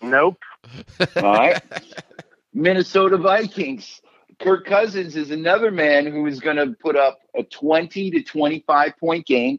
Nope. 0.00 0.38
All 1.16 1.22
right. 1.22 1.62
Minnesota 2.54 3.16
Vikings. 3.16 4.00
Kirk 4.40 4.66
Cousins 4.66 5.16
is 5.16 5.30
another 5.30 5.70
man 5.70 6.06
who 6.06 6.26
is 6.26 6.38
going 6.38 6.56
to 6.56 6.74
put 6.80 6.96
up 6.96 7.18
a 7.36 7.42
20 7.42 8.12
to 8.12 8.22
25 8.22 8.92
point 8.98 9.26
game, 9.26 9.58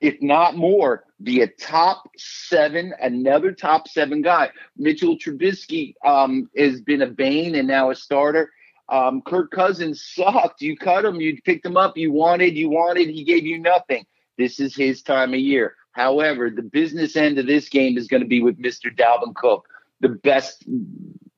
if 0.00 0.22
not 0.22 0.56
more, 0.56 1.04
be 1.22 1.42
a 1.42 1.48
top 1.48 2.04
seven, 2.16 2.94
another 3.00 3.52
top 3.52 3.88
seven 3.88 4.22
guy. 4.22 4.50
Mitchell 4.76 5.18
Trubisky 5.18 5.94
um, 6.04 6.48
has 6.56 6.80
been 6.80 7.02
a 7.02 7.08
bane 7.08 7.56
and 7.56 7.66
now 7.66 7.90
a 7.90 7.94
starter. 7.94 8.50
Um, 8.90 9.22
Kirk 9.22 9.52
Cousins 9.52 10.02
sucked. 10.02 10.60
You 10.60 10.76
cut 10.76 11.04
him, 11.04 11.20
you 11.20 11.40
picked 11.42 11.64
him 11.64 11.76
up, 11.76 11.96
you 11.96 12.12
wanted, 12.12 12.56
you 12.56 12.68
wanted, 12.68 13.08
he 13.08 13.24
gave 13.24 13.46
you 13.46 13.58
nothing. 13.58 14.04
This 14.36 14.58
is 14.58 14.74
his 14.74 15.02
time 15.02 15.32
of 15.32 15.40
year. 15.40 15.76
However, 15.92 16.50
the 16.50 16.62
business 16.62 17.16
end 17.16 17.38
of 17.38 17.46
this 17.46 17.68
game 17.68 17.96
is 17.96 18.08
going 18.08 18.22
to 18.22 18.28
be 18.28 18.42
with 18.42 18.60
Mr. 18.60 18.94
Dalvin 18.94 19.34
Cook, 19.34 19.66
the 20.00 20.08
best. 20.08 20.64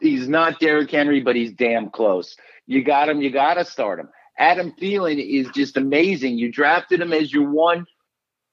He's 0.01 0.29
not 0.29 0.61
Derrick 0.61 0.91
Henry, 0.91 1.21
but 1.21 1.37
he's 1.37 1.53
damn 1.53 1.91
close. 1.91 2.37
You 2.67 2.85
got 2.85 3.09
him. 3.09 3.21
You 3.21 3.31
got 3.31 3.55
to 3.55 3.65
start 3.65 4.01
him. 4.01 4.09
Adam 4.39 4.73
Thielen 4.73 5.19
is 5.19 5.49
just 5.55 5.77
amazing. 5.77 6.39
You 6.39 6.51
drafted 6.51 7.01
him 7.01 7.13
as 7.13 7.33
your 7.33 7.51
one. 7.51 7.87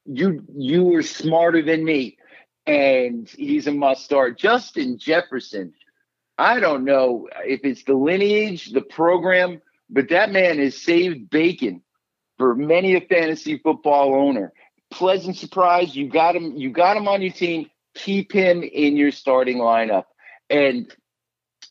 You 0.06 0.44
you 0.56 0.84
were 0.84 1.04
smarter 1.04 1.62
than 1.62 1.84
me, 1.84 2.18
and 2.66 3.30
he's 3.30 3.68
a 3.68 3.72
must 3.72 4.04
start. 4.04 4.38
Justin 4.38 4.98
Jefferson. 4.98 5.74
I 6.40 6.62
don't 6.62 6.86
know 6.86 7.28
if 7.46 7.66
it's 7.66 7.84
the 7.84 7.96
lineage, 7.96 8.72
the 8.72 8.82
program, 8.82 9.62
but 9.90 10.08
that 10.08 10.32
man 10.32 10.58
has 10.60 10.82
saved 10.82 11.30
bacon 11.30 11.82
for 12.38 12.56
many 12.56 12.96
a 12.96 13.02
fantasy 13.02 13.58
football 13.58 14.16
owner. 14.16 14.54
Pleasant 14.90 15.36
surprise. 15.36 15.94
You 15.94 16.08
got 16.08 16.38
him. 16.38 16.56
You 16.56 16.72
got 16.72 16.96
him 16.96 17.10
on 17.10 17.22
your 17.22 17.34
team. 17.34 17.70
Keep 17.94 18.32
him 18.32 18.64
in 18.64 18.96
your 18.96 19.12
starting 19.12 19.58
lineup. 19.58 20.06
And 20.50 20.90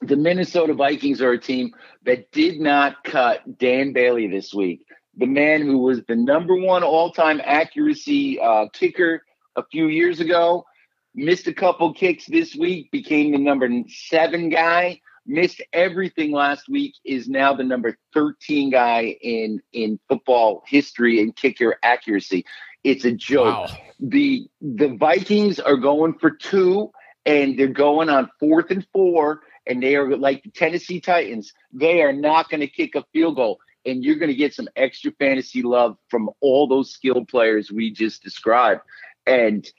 the 0.02 0.16
Minnesota 0.16 0.74
Vikings 0.74 1.22
are 1.22 1.32
a 1.32 1.40
team 1.40 1.72
that 2.04 2.30
did 2.30 2.60
not 2.60 3.02
cut 3.04 3.58
Dan 3.58 3.94
Bailey 3.94 4.26
this 4.28 4.52
week. 4.52 4.84
The 5.16 5.26
man 5.26 5.62
who 5.62 5.78
was 5.78 6.02
the 6.06 6.14
number 6.14 6.54
one 6.54 6.82
all-time 6.82 7.40
accuracy 7.42 8.38
uh, 8.38 8.66
kicker 8.74 9.22
a 9.56 9.64
few 9.64 9.86
years 9.86 10.20
ago 10.20 10.66
missed 11.14 11.46
a 11.46 11.54
couple 11.54 11.92
kicks 11.94 12.26
this 12.26 12.54
week, 12.54 12.90
became 12.90 13.32
the 13.32 13.38
number 13.38 13.68
seven 13.88 14.48
guy. 14.48 15.00
Missed 15.26 15.60
everything 15.74 16.32
last 16.32 16.70
week. 16.70 16.94
Is 17.04 17.28
now 17.28 17.52
the 17.52 17.62
number 17.62 17.98
thirteen 18.14 18.70
guy 18.70 19.18
in 19.20 19.60
in 19.74 20.00
football 20.08 20.62
history 20.66 21.20
in 21.20 21.32
kicker 21.32 21.76
accuracy. 21.82 22.46
It's 22.82 23.04
a 23.04 23.12
joke. 23.12 23.68
Wow. 23.68 23.76
The 24.00 24.48
the 24.62 24.88
Vikings 24.88 25.60
are 25.60 25.76
going 25.76 26.14
for 26.14 26.30
two, 26.30 26.90
and 27.26 27.58
they're 27.58 27.66
going 27.66 28.08
on 28.08 28.30
fourth 28.40 28.70
and 28.70 28.86
four, 28.92 29.42
and 29.66 29.82
they 29.82 29.96
are 29.96 30.16
like 30.16 30.44
the 30.44 30.50
Tennessee 30.50 31.00
Titans. 31.00 31.52
They 31.74 32.00
are 32.00 32.12
not 32.12 32.48
going 32.48 32.60
to 32.60 32.66
kick 32.66 32.94
a 32.94 33.04
field 33.12 33.36
goal, 33.36 33.58
and 33.84 34.02
you're 34.02 34.16
going 34.16 34.30
to 34.30 34.34
get 34.34 34.54
some 34.54 34.68
extra 34.76 35.12
fantasy 35.18 35.62
love 35.62 35.98
from 36.08 36.30
all 36.40 36.66
those 36.66 36.90
skilled 36.90 37.28
players 37.28 37.70
we 37.70 37.90
just 37.90 38.22
described. 38.22 38.80
And 39.26 39.70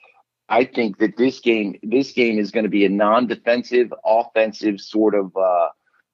I 0.50 0.64
think 0.64 0.98
that 0.98 1.16
this 1.16 1.38
game, 1.38 1.78
this 1.82 2.10
game 2.10 2.38
is 2.38 2.50
going 2.50 2.64
to 2.64 2.70
be 2.70 2.84
a 2.84 2.88
non-defensive, 2.88 3.94
offensive 4.04 4.80
sort 4.80 5.14
of 5.14 5.34
uh, 5.36 5.68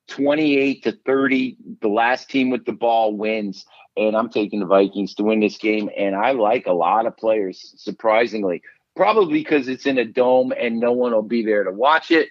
28 0.09 0.85
to 0.85 0.93
30. 0.93 1.57
The 1.81 1.89
last 1.89 2.29
team 2.29 2.51
with 2.51 2.67
the 2.67 2.73
ball 2.73 3.17
wins, 3.17 3.65
and 3.97 4.15
I'm 4.15 4.29
taking 4.29 4.61
the 4.61 4.67
Vikings 4.67 5.15
to 5.15 5.25
win 5.25 5.41
this 5.41 5.57
game. 5.57 5.89
And 5.97 6.15
I 6.15 6.33
like 6.33 6.67
a 6.67 6.73
lot 6.73 7.07
of 7.07 7.17
players, 7.17 7.75
surprisingly, 7.79 8.63
probably 8.95 9.43
because 9.43 9.69
it's 9.69 9.87
in 9.87 9.97
a 9.97 10.05
dome 10.05 10.53
and 10.53 10.79
no 10.79 10.93
one 10.93 11.13
will 11.13 11.23
be 11.23 11.43
there 11.43 11.65
to 11.65 11.73
watch 11.73 12.11
it. 12.11 12.29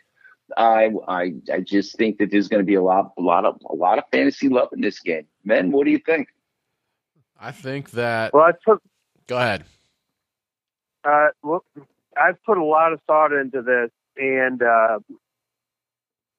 I 0.55 0.91
I 1.07 1.33
I 1.51 1.59
just 1.61 1.97
think 1.97 2.19
that 2.19 2.29
there's 2.29 2.47
going 2.47 2.61
to 2.61 2.65
be 2.65 2.75
a 2.75 2.83
lot 2.83 3.13
a 3.17 3.21
lot 3.21 3.45
of 3.45 3.59
a 3.67 3.73
lot 3.73 3.97
of 3.97 4.03
fantasy 4.11 4.47
love 4.47 4.69
in 4.73 4.79
this 4.79 4.99
game. 4.99 5.25
Men, 5.43 5.71
what 5.71 5.85
do 5.85 5.91
you 5.91 5.97
think? 5.97 6.27
I 7.39 7.51
think 7.51 7.89
that. 7.91 8.31
Well, 8.31 8.43
I 8.43 8.51
took 8.63 8.79
Go 9.27 9.37
ahead. 9.37 9.65
Uh, 11.03 11.27
well, 11.41 11.63
I've 12.17 12.41
put 12.43 12.57
a 12.57 12.63
lot 12.63 12.93
of 12.93 12.99
thought 13.07 13.33
into 13.33 13.61
this, 13.61 13.91
and 14.17 14.61
uh, 14.61 14.99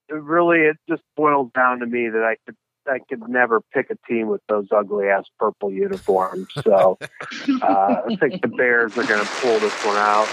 it 0.09 0.15
really, 0.15 0.61
it 0.61 0.77
just 0.89 1.03
boils 1.17 1.51
down 1.55 1.81
to 1.81 1.87
me 1.87 2.09
that 2.09 2.23
I 2.23 2.37
could, 2.47 2.57
I 2.87 2.99
could 3.09 3.29
never 3.29 3.61
pick 3.73 3.91
a 3.91 3.97
team 4.09 4.29
with 4.29 4.41
those 4.49 4.69
ugly 4.71 5.09
ass 5.09 5.25
purple 5.39 5.73
uniforms. 5.73 6.49
So 6.63 6.99
uh, 7.01 7.97
I 8.09 8.17
think 8.21 8.43
the 8.43 8.49
Bears 8.49 8.97
are 8.97 9.05
going 9.05 9.25
to 9.25 9.31
pull 9.41 9.59
this 9.59 9.75
one 9.85 9.97
out. 9.97 10.29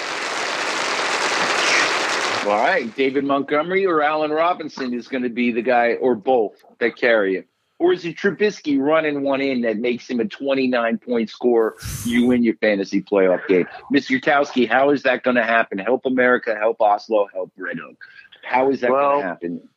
All 2.45 2.60
right, 2.60 2.94
David 2.95 3.24
Montgomery 3.24 3.86
or 3.86 4.02
Allen 4.02 4.32
Robinson 4.32 4.94
is 4.94 5.07
going 5.07 5.24
to 5.24 5.30
be 5.30 5.52
the 5.53 5.61
guy, 5.61 5.94
or 5.94 6.14
both 6.14 6.61
that 6.80 6.98
carry 6.98 7.38
it. 7.38 7.48
Or 7.80 7.91
is 7.91 8.06
it 8.06 8.16
Trubisky 8.16 8.80
running 8.80 9.24
one 9.24 9.41
in 9.41 9.62
that 9.62 9.78
makes 9.78 10.10
him 10.10 10.20
a 10.20 10.26
29 10.26 11.00
point 11.00 11.30
score? 11.30 11.76
You 12.06 12.28
win 12.28 12.44
your 12.44 12.56
fantasy 12.58 13.02
playoff 13.02 13.45
game. 13.48 13.68
Mr. 13.94 14.20
Yurkowski, 14.20 14.70
how 14.70 14.91
is 14.91 15.04
that 15.04 15.24
going 15.24 15.36
to 15.36 15.44
happen? 15.44 15.80
Help 15.80 16.06
America, 16.06 16.56
help 16.56 16.80
Oslo, 16.80 17.28
help 17.34 17.52
Red 17.58 17.80
Oak. 17.80 17.98
How 18.44 18.70
is 18.70 18.82
that 18.82 18.91
Well, 18.91 19.12
going 19.12 19.22
to 19.22 19.28
happen? 19.28 19.70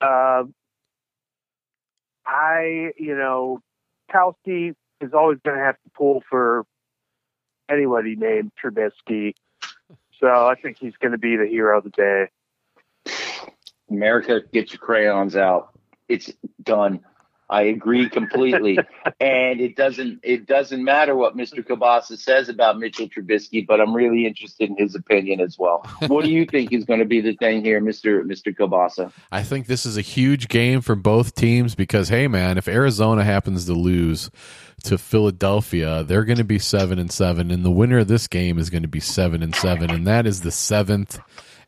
Uh, 0.00 0.44
I, 2.26 2.92
you 2.96 3.16
know, 3.16 3.60
Kowski 4.10 4.74
is 5.00 5.12
always 5.12 5.38
going 5.44 5.58
to 5.58 5.64
have 5.64 5.74
to 5.76 5.90
pull 5.96 6.22
for 6.28 6.64
anybody 7.70 8.16
named 8.16 8.52
Trubisky. 8.62 9.34
So 10.18 10.26
I 10.26 10.54
think 10.60 10.78
he's 10.78 10.96
going 10.96 11.12
to 11.12 11.18
be 11.18 11.36
the 11.36 11.46
hero 11.46 11.78
of 11.78 11.84
the 11.84 11.90
day. 11.90 12.28
America, 13.90 14.40
get 14.52 14.72
your 14.72 14.78
crayons 14.78 15.34
out. 15.34 15.70
It's 16.10 16.32
done. 16.62 17.00
I 17.50 17.62
agree 17.62 18.08
completely. 18.08 18.78
and 19.20 19.60
it 19.60 19.74
doesn't 19.74 20.20
it 20.22 20.46
doesn't 20.46 20.82
matter 20.82 21.16
what 21.16 21.36
Mr. 21.36 21.66
Kabasa 21.66 22.16
says 22.16 22.48
about 22.48 22.78
Mitchell 22.78 23.08
Trubisky, 23.08 23.66
but 23.66 23.80
I'm 23.80 23.92
really 23.92 24.24
interested 24.24 24.70
in 24.70 24.76
his 24.78 24.94
opinion 24.94 25.40
as 25.40 25.58
well. 25.58 25.84
What 26.06 26.24
do 26.24 26.30
you 26.30 26.46
think 26.46 26.72
is 26.72 26.84
going 26.84 27.00
to 27.00 27.04
be 27.04 27.20
the 27.20 27.34
thing 27.34 27.64
here, 27.64 27.80
Mr. 27.80 28.22
Mr. 28.22 28.56
Kabasa? 28.56 29.12
I 29.32 29.42
think 29.42 29.66
this 29.66 29.84
is 29.84 29.96
a 29.96 30.02
huge 30.02 30.46
game 30.48 30.80
for 30.80 30.94
both 30.94 31.34
teams 31.34 31.74
because, 31.74 32.08
hey, 32.08 32.28
man, 32.28 32.56
if 32.56 32.68
Arizona 32.68 33.24
happens 33.24 33.66
to 33.66 33.74
lose 33.74 34.30
to 34.84 34.96
Philadelphia, 34.96 36.04
they're 36.04 36.24
going 36.24 36.38
to 36.38 36.44
be 36.44 36.58
seven 36.58 36.98
and 37.00 37.10
seven, 37.10 37.50
and 37.50 37.64
the 37.64 37.70
winner 37.70 37.98
of 37.98 38.08
this 38.08 38.28
game 38.28 38.58
is 38.58 38.70
going 38.70 38.82
to 38.82 38.88
be 38.88 39.00
seven 39.00 39.42
and 39.42 39.54
seven, 39.56 39.90
and 39.90 40.06
that 40.06 40.24
is 40.24 40.42
the 40.42 40.52
seventh 40.52 41.18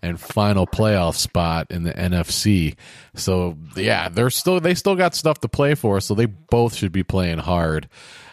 and 0.03 0.21
final 0.21 0.67
playoff 0.67 1.15
spot 1.15 1.69
in 1.71 1.85
the 1.85 1.93
NFC. 1.93 2.77
So 3.15 3.57
yeah, 3.77 4.09
they're 4.09 4.31
still 4.31 4.61
they 4.61 4.75
still 4.75 4.97
got 4.97 5.15
stuff 5.15 5.41
to 5.41 5.49
play 5.49 5.75
for, 5.75 6.01
so 6.01 6.15
they 6.15 6.27
both 6.27 6.75
should 6.75 6.93
be 6.93 7.03
playing 7.03 7.39
hard. 7.39 7.89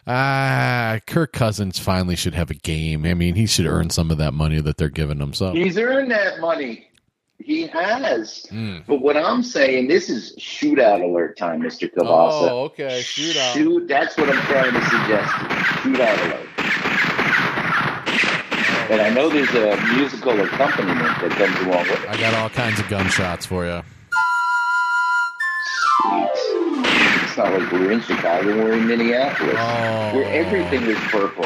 Ah, 0.07 0.99
Kirk 1.05 1.33
Cousins 1.33 1.77
finally 1.77 2.15
should 2.15 2.33
have 2.33 2.49
a 2.49 2.55
game. 2.55 3.05
I 3.05 3.13
mean, 3.13 3.35
he 3.35 3.45
should 3.45 3.67
earn 3.67 3.91
some 3.91 4.09
of 4.09 4.17
that 4.17 4.33
money 4.33 4.59
that 4.59 4.77
they're 4.77 4.89
giving 4.89 5.19
him. 5.19 5.33
So 5.33 5.51
He's 5.51 5.77
earned 5.77 6.09
that 6.09 6.39
money. 6.39 6.87
He 7.37 7.67
has. 7.67 8.45
Mm. 8.49 8.85
But 8.85 9.01
what 9.01 9.15
I'm 9.15 9.43
saying, 9.43 9.87
this 9.87 10.09
is 10.09 10.35
shootout 10.37 11.01
alert 11.03 11.37
time, 11.37 11.61
Mr. 11.61 11.89
Kabasa. 11.93 12.49
Oh, 12.49 12.63
okay, 12.65 13.01
shootout. 13.01 13.53
Shoot, 13.53 13.87
that's 13.87 14.17
what 14.17 14.29
I'm 14.29 14.41
trying 14.45 14.73
to 14.73 14.81
suggest. 14.81 15.31
Shootout 15.83 16.25
alert. 16.25 16.48
And 18.89 19.01
I 19.01 19.11
know 19.11 19.29
there's 19.29 19.53
a 19.53 19.79
musical 19.93 20.39
accompaniment 20.41 21.21
that 21.21 21.29
comes 21.31 21.55
along 21.59 21.83
with 21.83 22.03
it. 22.03 22.09
I 22.09 22.17
got 22.17 22.33
all 22.33 22.49
kinds 22.49 22.79
of 22.79 22.89
gunshots 22.89 23.45
for 23.45 23.63
you. 23.63 23.83
Sweet. 26.01 26.31
It's 27.23 27.37
not 27.37 27.53
like 27.53 27.71
we're 27.71 27.91
in 27.91 28.01
Chicago, 28.01 28.47
we're 28.47 28.73
in 28.73 28.87
Minneapolis. 28.87 29.55
Oh. 29.59 30.15
Where 30.15 30.25
everything 30.33 30.83
is 30.87 30.97
purple. 31.11 31.43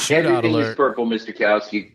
Shootout 0.00 0.38
everything 0.38 0.60
is 0.60 0.76
purple, 0.76 1.06
Mr. 1.06 1.36
Kowski. 1.36 1.90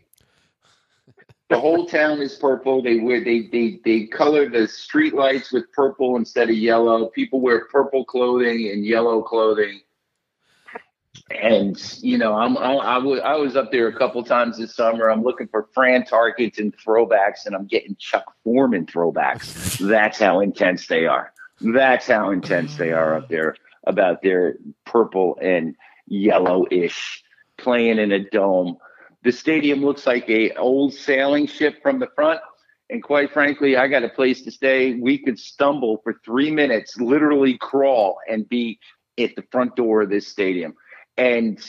The 1.50 1.58
whole 1.58 1.86
town 1.86 2.22
is 2.22 2.36
purple. 2.36 2.82
They 2.82 3.00
wear 3.00 3.24
they 3.24 3.44
they 3.52 3.80
they 3.86 4.08
color 4.08 4.50
the 4.50 4.68
street 4.68 5.14
lights 5.14 5.54
with 5.54 5.72
purple 5.72 6.18
instead 6.18 6.50
of 6.50 6.56
yellow. 6.56 7.06
People 7.08 7.40
wear 7.40 7.66
purple 7.72 8.04
clothing 8.04 8.72
and 8.74 8.84
yellow 8.84 9.22
clothing. 9.22 9.80
And 11.32 11.78
you 12.04 12.18
know, 12.18 12.36
I'm 12.36 12.58
I, 12.58 12.78
I, 12.78 12.96
w- 12.96 13.22
I 13.22 13.36
was 13.36 13.56
up 13.56 13.72
there 13.72 13.88
a 13.88 13.98
couple 13.98 14.24
times 14.24 14.58
this 14.58 14.76
summer. 14.76 15.10
I'm 15.10 15.24
looking 15.24 15.48
for 15.48 15.68
Fran 15.74 16.04
Tarkentons 16.04 16.60
and 16.60 16.76
throwbacks, 16.78 17.46
and 17.46 17.56
I'm 17.56 17.66
getting 17.66 17.96
Chuck 17.98 18.26
Foreman 18.44 18.86
throwbacks. 18.86 19.80
That's 19.88 20.20
how 20.20 20.40
intense 20.40 20.88
they 20.88 21.06
are. 21.06 21.34
That's 21.62 22.08
how 22.08 22.32
intense 22.32 22.76
they 22.76 22.92
are 22.92 23.16
up 23.16 23.30
there 23.30 23.56
about 23.88 24.22
their 24.22 24.58
purple 24.86 25.38
and 25.42 25.76
yellowish 26.08 27.24
playing 27.58 28.00
in 28.00 28.12
a 28.12 28.30
dome. 28.30 28.78
The 29.24 29.32
stadium 29.32 29.84
looks 29.84 30.06
like 30.06 30.30
a 30.30 30.52
old 30.56 30.94
sailing 30.94 31.48
ship 31.48 31.82
from 31.82 32.00
the 32.00 32.10
front. 32.16 32.40
And 32.90 33.02
quite 33.02 33.32
frankly, 33.32 33.78
I 33.78 33.88
got 33.88 34.04
a 34.04 34.10
place 34.10 34.44
to 34.44 34.52
stay. 34.52 34.94
We 34.94 35.18
could 35.18 35.40
stumble 35.40 36.02
for 36.04 36.22
three 36.24 36.52
minutes, 36.52 36.98
literally 36.98 37.58
crawl 37.58 38.20
and 38.30 38.48
be 38.48 38.80
at 39.18 39.36
the 39.36 39.44
front 39.52 39.76
door 39.76 40.04
of 40.04 40.10
this 40.10 40.28
stadium. 40.28 40.76
And 41.18 41.60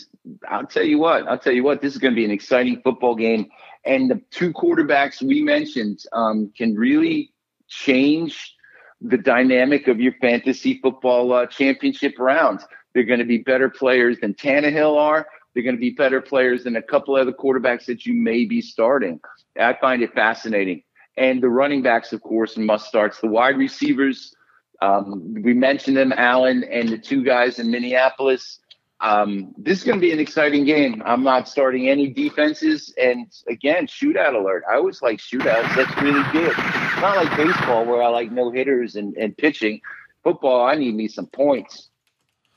I'll 0.48 0.66
tell 0.66 0.84
you 0.84 0.98
what, 0.98 1.26
I'll 1.28 1.38
tell 1.38 1.52
you 1.52 1.62
what, 1.62 1.80
this 1.80 1.92
is 1.92 1.98
going 1.98 2.12
to 2.12 2.16
be 2.16 2.24
an 2.24 2.30
exciting 2.30 2.80
football 2.82 3.14
game. 3.14 3.48
And 3.84 4.10
the 4.10 4.20
two 4.30 4.52
quarterbacks 4.52 5.22
we 5.22 5.42
mentioned 5.42 6.00
um, 6.12 6.52
can 6.56 6.74
really 6.74 7.32
change 7.68 8.54
the 9.00 9.18
dynamic 9.18 9.88
of 9.88 10.00
your 10.00 10.14
fantasy 10.20 10.80
football 10.82 11.32
uh, 11.32 11.46
championship 11.46 12.14
round. 12.18 12.60
They're 12.94 13.04
going 13.04 13.20
to 13.20 13.26
be 13.26 13.38
better 13.38 13.68
players 13.68 14.18
than 14.20 14.34
Tannehill 14.34 14.96
are. 14.96 15.26
They're 15.54 15.62
going 15.62 15.76
to 15.76 15.80
be 15.80 15.90
better 15.90 16.20
players 16.20 16.64
than 16.64 16.76
a 16.76 16.82
couple 16.82 17.14
other 17.14 17.32
quarterbacks 17.32 17.86
that 17.86 18.04
you 18.04 18.14
may 18.14 18.44
be 18.44 18.60
starting. 18.60 19.20
I 19.58 19.74
find 19.80 20.02
it 20.02 20.12
fascinating. 20.14 20.82
And 21.16 21.42
the 21.42 21.48
running 21.48 21.82
backs, 21.82 22.12
of 22.12 22.22
course, 22.22 22.56
and 22.56 22.66
must 22.66 22.86
starts. 22.86 23.20
The 23.20 23.28
wide 23.28 23.56
receivers, 23.56 24.34
um, 24.82 25.34
we 25.42 25.54
mentioned 25.54 25.96
them, 25.96 26.12
Allen, 26.16 26.64
and 26.64 26.88
the 26.88 26.98
two 26.98 27.24
guys 27.24 27.58
in 27.58 27.70
Minneapolis. 27.70 28.58
Um, 29.00 29.54
this 29.58 29.78
is 29.78 29.84
going 29.84 29.98
to 29.98 30.00
be 30.00 30.12
an 30.12 30.18
exciting 30.18 30.64
game. 30.64 31.02
I'm 31.04 31.22
not 31.22 31.48
starting 31.48 31.88
any 31.88 32.08
defenses. 32.08 32.94
And 32.96 33.26
again, 33.48 33.86
shootout 33.86 34.34
alert. 34.34 34.64
I 34.70 34.76
always 34.76 35.02
like 35.02 35.18
shootouts. 35.18 35.76
That's 35.76 36.02
really 36.02 36.22
good. 36.32 36.52
It's 36.56 37.00
not 37.00 37.16
like 37.16 37.36
baseball 37.36 37.84
where 37.84 38.02
I 38.02 38.08
like 38.08 38.32
no 38.32 38.50
hitters 38.50 38.96
and, 38.96 39.14
and 39.16 39.36
pitching. 39.36 39.80
Football, 40.24 40.64
I 40.64 40.76
need 40.76 40.94
me 40.94 41.08
some 41.08 41.26
points. 41.26 41.90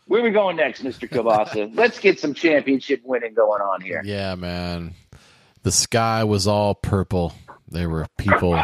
Where 0.07 0.22
are 0.22 0.24
we 0.24 0.32
going 0.32 0.56
next, 0.56 0.84
Mr. 0.84 1.10
Kavasa? 1.11 1.76
Let's 1.76 1.99
get 1.99 2.20
some 2.20 2.34
championship 2.34 3.02
winning 3.03 3.34
going 3.34 3.61
on 3.61 3.82
here. 3.82 4.02
Yeah, 4.06 4.36
man. 4.36 4.94
The 5.64 5.72
sky 5.72 6.24
was 6.24 6.48
all 6.48 6.74
purple. 6.74 7.34
There 7.68 7.90
were 7.90 8.07
people 8.18 8.60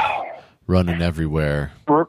running 0.65 1.01
everywhere. 1.01 1.73
We're, 1.87 2.05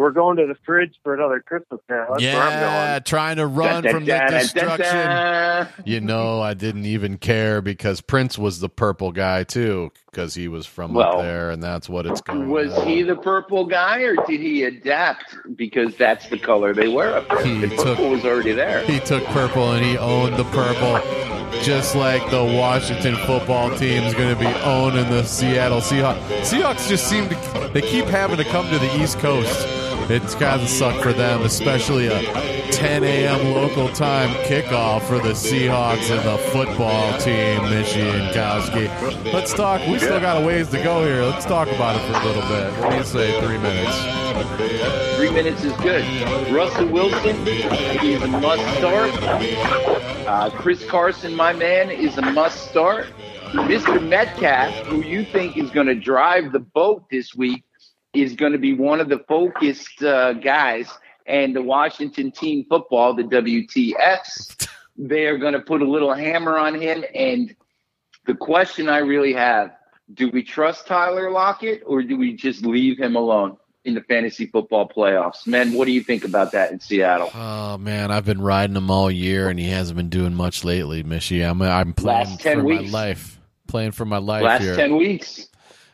we're 0.00 0.10
going 0.12 0.38
to 0.38 0.46
the 0.46 0.54
fridge 0.64 0.94
for 1.02 1.12
another 1.14 1.40
Christmas 1.40 1.78
now. 1.90 2.06
That's 2.10 2.22
where 2.22 2.36
I'm 2.42 2.52
Yeah, 2.52 2.98
trying 3.00 3.36
to 3.36 3.46
run 3.46 3.82
from 3.82 4.06
the 4.06 4.18
destruction. 4.30 5.68
You 5.84 6.00
know, 6.00 6.40
I 6.40 6.54
didn't 6.54 6.86
even 6.86 7.18
care 7.18 7.60
because 7.60 8.00
Prince 8.00 8.38
was 8.38 8.60
the 8.60 8.70
purple 8.70 9.12
guy 9.12 9.44
too, 9.44 9.90
because 10.10 10.34
he 10.34 10.48
was 10.48 10.64
from 10.66 10.96
up 10.96 11.18
there, 11.18 11.50
and 11.50 11.62
that's 11.62 11.88
what 11.88 12.06
it's 12.06 12.22
going. 12.22 12.48
Was 12.48 12.72
on. 12.72 12.86
he 12.86 13.02
the 13.02 13.16
purple 13.16 13.66
guy, 13.66 13.98
or 14.00 14.16
did 14.26 14.40
he 14.40 14.64
adapt 14.64 15.36
because 15.54 15.94
that's 15.96 16.28
the 16.30 16.38
color 16.38 16.72
they 16.72 16.88
wear 16.88 17.16
up 17.16 17.28
there? 17.28 17.44
He 17.44 17.58
The 17.66 17.68
purple 17.76 17.94
took- 17.96 18.10
was 18.10 18.24
already 18.24 18.52
there. 18.52 18.82
He 18.84 19.00
took 19.00 19.22
purple 19.26 19.72
and 19.72 19.84
he 19.84 19.98
owned 19.98 20.36
the 20.36 20.44
purple, 20.44 20.98
just 21.62 21.94
like 21.94 22.22
the 22.30 22.42
Washington 22.42 23.16
football 23.26 23.68
team 23.76 24.02
is 24.04 24.14
going 24.14 24.34
to 24.34 24.40
be 24.40 24.46
owning 24.62 25.10
the 25.10 25.24
Seattle 25.24 25.80
Seahawks. 25.80 26.20
Seahawks 26.40 26.88
just 26.88 27.06
seem 27.06 27.28
to 27.28 27.70
they 27.74 27.82
keep 27.82 28.06
having 28.06 28.38
to 28.38 28.44
come 28.44 28.68
to 28.70 28.78
the 28.78 29.02
East 29.02 29.18
Coast. 29.18 29.66
It's 30.12 30.34
gotta 30.34 30.66
suck 30.66 31.00
for 31.04 31.12
them, 31.12 31.42
especially 31.42 32.08
a 32.08 32.20
10 32.72 33.04
a.m. 33.04 33.54
local 33.54 33.88
time 33.90 34.30
kickoff 34.44 35.02
for 35.02 35.20
the 35.20 35.34
Seahawks 35.34 36.10
and 36.10 36.26
the 36.28 36.36
football 36.50 37.16
team, 37.20 37.60
Mishy 37.70 38.02
and 38.02 38.34
Kowski. 38.34 39.32
Let's 39.32 39.54
talk. 39.54 39.86
We 39.86 40.00
still 40.00 40.18
got 40.18 40.42
a 40.42 40.44
ways 40.44 40.68
to 40.70 40.82
go 40.82 41.04
here. 41.04 41.22
Let's 41.22 41.44
talk 41.44 41.68
about 41.68 41.94
it 41.94 42.00
for 42.00 42.20
a 42.20 42.24
little 42.24 42.42
bit. 42.48 42.90
Do 42.90 42.96
you 42.96 43.04
say? 43.04 43.40
Three 43.40 43.58
minutes. 43.58 45.16
Three 45.16 45.30
minutes 45.30 45.62
is 45.62 45.74
good. 45.74 46.04
Russell 46.50 46.88
Wilson 46.88 47.46
is 47.46 48.20
a 48.20 48.26
must 48.26 48.78
start. 48.78 49.12
Uh, 50.26 50.50
Chris 50.50 50.84
Carson, 50.86 51.36
my 51.36 51.52
man, 51.52 51.88
is 51.88 52.18
a 52.18 52.22
must 52.22 52.68
start. 52.68 53.06
Mr. 53.52 54.04
Metcalf, 54.04 54.74
who 54.86 55.04
you 55.04 55.24
think 55.24 55.56
is 55.56 55.70
going 55.70 55.86
to 55.86 55.94
drive 55.94 56.50
the 56.50 56.58
boat 56.58 57.04
this 57.12 57.32
week, 57.36 57.62
is 58.12 58.34
going 58.34 58.52
to 58.52 58.58
be 58.58 58.74
one 58.74 59.00
of 59.00 59.08
the 59.08 59.20
focused 59.28 60.02
uh, 60.02 60.32
guys. 60.34 60.88
And 61.26 61.54
the 61.54 61.62
Washington 61.62 62.32
team 62.32 62.66
football, 62.68 63.14
the 63.14 63.22
WTFs, 63.22 64.68
they're 64.96 65.38
going 65.38 65.52
to 65.52 65.60
put 65.60 65.80
a 65.82 65.88
little 65.88 66.12
hammer 66.12 66.58
on 66.58 66.80
him. 66.80 67.04
And 67.14 67.54
the 68.26 68.34
question 68.34 68.88
I 68.88 68.98
really 68.98 69.32
have 69.34 69.72
do 70.12 70.28
we 70.28 70.42
trust 70.42 70.88
Tyler 70.88 71.30
Lockett 71.30 71.82
or 71.86 72.02
do 72.02 72.16
we 72.16 72.32
just 72.34 72.64
leave 72.66 72.98
him 72.98 73.14
alone 73.14 73.56
in 73.84 73.94
the 73.94 74.00
fantasy 74.02 74.46
football 74.46 74.88
playoffs? 74.88 75.46
Man, 75.46 75.72
what 75.74 75.84
do 75.86 75.92
you 75.92 76.02
think 76.02 76.24
about 76.24 76.50
that 76.52 76.72
in 76.72 76.80
Seattle? 76.80 77.30
Oh 77.32 77.78
man, 77.78 78.10
I've 78.10 78.24
been 78.24 78.40
riding 78.42 78.74
him 78.74 78.90
all 78.90 79.08
year, 79.10 79.48
and 79.48 79.58
he 79.58 79.68
hasn't 79.68 79.96
been 79.96 80.08
doing 80.08 80.34
much 80.34 80.64
lately, 80.64 81.04
Mishy. 81.04 81.48
I'm 81.48 81.62
I'm 81.62 81.92
playing 81.92 82.18
Last 82.26 82.40
10 82.40 82.58
for 82.58 82.64
weeks. 82.64 82.90
my 82.92 82.98
life, 82.98 83.40
playing 83.68 83.92
for 83.92 84.04
my 84.04 84.18
life 84.18 84.42
Last 84.42 84.62
here. 84.62 84.74
10 84.74 84.96
weeks. 84.96 85.46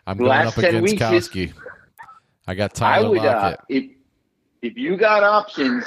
I'm 0.07 0.17
going 0.19 0.31
last 0.31 0.57
up 0.57 0.65
against 0.65 0.83
weeks 0.83 1.03
is- 1.03 1.29
Kowski. 1.29 1.53
I 2.47 2.55
got 2.55 2.81
I 2.81 2.97
Tyler 2.99 3.11
would 3.11 3.19
uh, 3.21 3.57
if 3.69 3.91
if 4.63 4.77
you 4.77 4.97
got 4.97 5.23
options, 5.23 5.85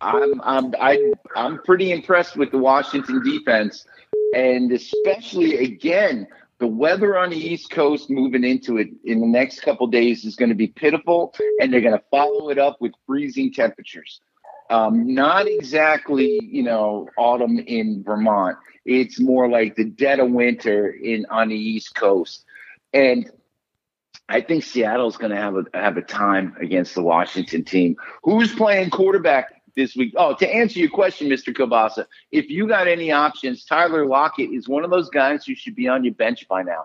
I'm 0.00 0.40
I'm 0.42 0.74
I, 0.80 1.12
I'm 1.34 1.62
pretty 1.62 1.92
impressed 1.92 2.36
with 2.36 2.50
the 2.50 2.58
Washington 2.58 3.22
defense, 3.22 3.86
and 4.34 4.70
especially 4.72 5.56
again 5.58 6.26
the 6.58 6.66
weather 6.66 7.16
on 7.16 7.30
the 7.30 7.36
East 7.36 7.70
Coast 7.70 8.10
moving 8.10 8.44
into 8.44 8.78
it 8.78 8.88
in 9.04 9.20
the 9.20 9.26
next 9.26 9.60
couple 9.60 9.86
days 9.86 10.24
is 10.24 10.36
going 10.36 10.48
to 10.48 10.54
be 10.54 10.66
pitiful, 10.66 11.34
and 11.60 11.72
they're 11.72 11.80
going 11.80 11.96
to 11.96 12.04
follow 12.10 12.50
it 12.50 12.58
up 12.58 12.76
with 12.80 12.92
freezing 13.06 13.52
temperatures. 13.52 14.20
Um, 14.70 15.14
not 15.14 15.46
exactly 15.46 16.38
you 16.42 16.62
know 16.62 17.08
autumn 17.16 17.58
in 17.58 18.02
Vermont. 18.04 18.58
It's 18.84 19.20
more 19.20 19.48
like 19.48 19.76
the 19.76 19.84
dead 19.84 20.20
of 20.20 20.30
winter 20.30 20.90
in 20.90 21.26
on 21.30 21.48
the 21.48 21.56
East 21.56 21.94
Coast, 21.94 22.44
and 22.92 23.30
I 24.28 24.42
think 24.42 24.62
Seattle's 24.62 25.16
going 25.16 25.30
to 25.30 25.36
have 25.36 25.56
a 25.56 25.64
have 25.74 25.96
a 25.96 26.02
time 26.02 26.56
against 26.60 26.94
the 26.94 27.02
Washington 27.02 27.64
team. 27.64 27.96
Who's 28.22 28.54
playing 28.54 28.90
quarterback 28.90 29.62
this 29.74 29.96
week? 29.96 30.12
Oh, 30.16 30.34
to 30.34 30.54
answer 30.54 30.78
your 30.78 30.90
question, 30.90 31.28
Mr. 31.28 31.54
Kabasa, 31.54 32.06
if 32.30 32.50
you 32.50 32.68
got 32.68 32.88
any 32.88 33.10
options, 33.10 33.64
Tyler 33.64 34.06
Lockett 34.06 34.50
is 34.50 34.68
one 34.68 34.84
of 34.84 34.90
those 34.90 35.08
guys 35.08 35.46
who 35.46 35.54
should 35.54 35.74
be 35.74 35.88
on 35.88 36.04
your 36.04 36.14
bench 36.14 36.46
by 36.46 36.62
now. 36.62 36.84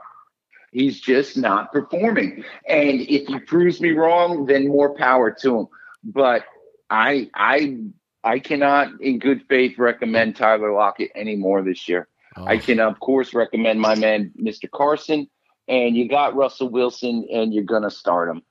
He's 0.72 1.00
just 1.00 1.38
not 1.38 1.72
performing, 1.72 2.46
and 2.68 3.02
if 3.02 3.28
he 3.28 3.40
proves 3.40 3.80
me 3.82 3.92
wrong, 3.92 4.46
then 4.46 4.70
more 4.70 4.96
power 4.96 5.30
to 5.42 5.60
him. 5.60 5.68
But 6.04 6.46
I 6.90 7.30
I 7.36 7.78
I 8.24 8.40
cannot, 8.40 9.02
in 9.02 9.20
good 9.20 9.44
faith, 9.50 9.78
recommend 9.78 10.38
Tyler 10.38 10.72
Lockett 10.72 11.12
anymore 11.14 11.62
this 11.62 11.90
year. 11.90 12.08
Oh, 12.38 12.46
I 12.46 12.58
can, 12.58 12.80
of 12.80 13.00
course, 13.00 13.34
recommend 13.34 13.82
my 13.82 13.96
man, 13.96 14.32
Mr. 14.42 14.72
Carson, 14.72 15.30
and 15.68 15.96
you 15.96 16.08
got 16.10 16.36
Russell 16.36 16.70
Wilson, 16.70 17.28
and 17.32 17.54
you're 17.54 17.64
going 17.64 17.84
to 17.84 17.92
start 17.92 18.30
him. 18.30 18.42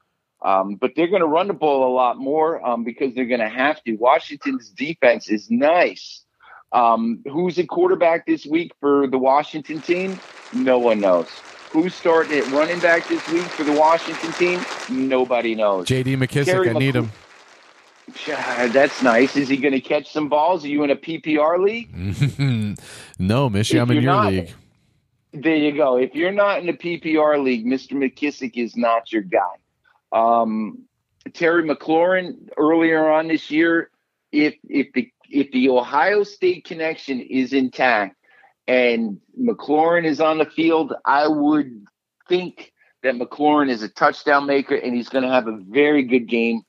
Um, 0.44 0.74
but 0.74 0.92
they're 0.96 1.08
going 1.08 1.22
to 1.22 1.28
run 1.28 1.46
the 1.48 1.54
ball 1.54 1.86
a 1.88 1.92
lot 1.94 2.18
more 2.18 2.64
um, 2.66 2.82
because 2.82 3.14
they're 3.14 3.26
going 3.26 3.40
to 3.40 3.48
have 3.48 3.82
to. 3.84 3.94
Washington's 3.94 4.70
defense 4.70 5.28
is 5.28 5.50
nice. 5.50 6.24
Um, 6.72 7.22
who's 7.30 7.58
a 7.58 7.66
quarterback 7.66 8.26
this 8.26 8.44
week 8.46 8.72
for 8.80 9.06
the 9.06 9.18
Washington 9.18 9.80
team? 9.80 10.18
No 10.52 10.78
one 10.78 11.00
knows. 11.00 11.28
Who's 11.70 11.94
starting 11.94 12.38
at 12.38 12.46
running 12.50 12.80
back 12.80 13.06
this 13.08 13.26
week 13.28 13.44
for 13.44 13.62
the 13.62 13.72
Washington 13.72 14.32
team? 14.32 14.60
Nobody 14.90 15.54
knows. 15.54 15.86
J.D. 15.86 16.16
McKissic, 16.16 16.46
Terry 16.46 16.70
I 16.70 16.72
need 16.72 16.96
him. 16.96 17.12
That's 18.26 19.02
nice. 19.02 19.36
Is 19.36 19.48
he 19.48 19.56
going 19.56 19.72
to 19.72 19.80
catch 19.80 20.12
some 20.12 20.28
balls? 20.28 20.64
Are 20.64 20.68
you 20.68 20.82
in 20.82 20.90
a 20.90 20.96
PPR 20.96 21.62
league? 21.62 21.88
no, 23.18 23.48
Mishy, 23.48 23.76
If 23.76 23.82
I'm 23.82 23.90
in 23.92 24.02
your 24.02 24.12
not- 24.12 24.32
league. 24.32 24.52
There 25.32 25.56
you 25.56 25.72
go. 25.72 25.96
If 25.96 26.14
you're 26.14 26.32
not 26.32 26.60
in 26.60 26.66
the 26.66 26.72
PPR 26.74 27.42
league, 27.42 27.64
Mr. 27.64 27.92
McKissic 27.92 28.52
is 28.54 28.76
not 28.76 29.10
your 29.10 29.22
guy. 29.22 29.56
Um, 30.12 30.84
Terry 31.32 31.62
McLaurin 31.62 32.48
earlier 32.58 33.10
on 33.10 33.28
this 33.28 33.50
year, 33.50 33.90
if 34.30 34.54
if 34.68 34.92
the 34.92 35.10
if 35.30 35.50
the 35.52 35.70
Ohio 35.70 36.22
State 36.22 36.64
connection 36.64 37.20
is 37.20 37.52
intact 37.54 38.16
and 38.68 39.20
McLaurin 39.40 40.04
is 40.04 40.20
on 40.20 40.38
the 40.38 40.44
field, 40.44 40.92
I 41.04 41.28
would 41.28 41.86
think 42.28 42.72
that 43.02 43.14
McLaurin 43.14 43.70
is 43.70 43.82
a 43.82 43.88
touchdown 43.88 44.46
maker 44.46 44.74
and 44.74 44.94
he's 44.94 45.08
going 45.08 45.24
to 45.24 45.30
have 45.30 45.48
a 45.48 45.58
very 45.68 46.02
good 46.02 46.28
game. 46.28 46.62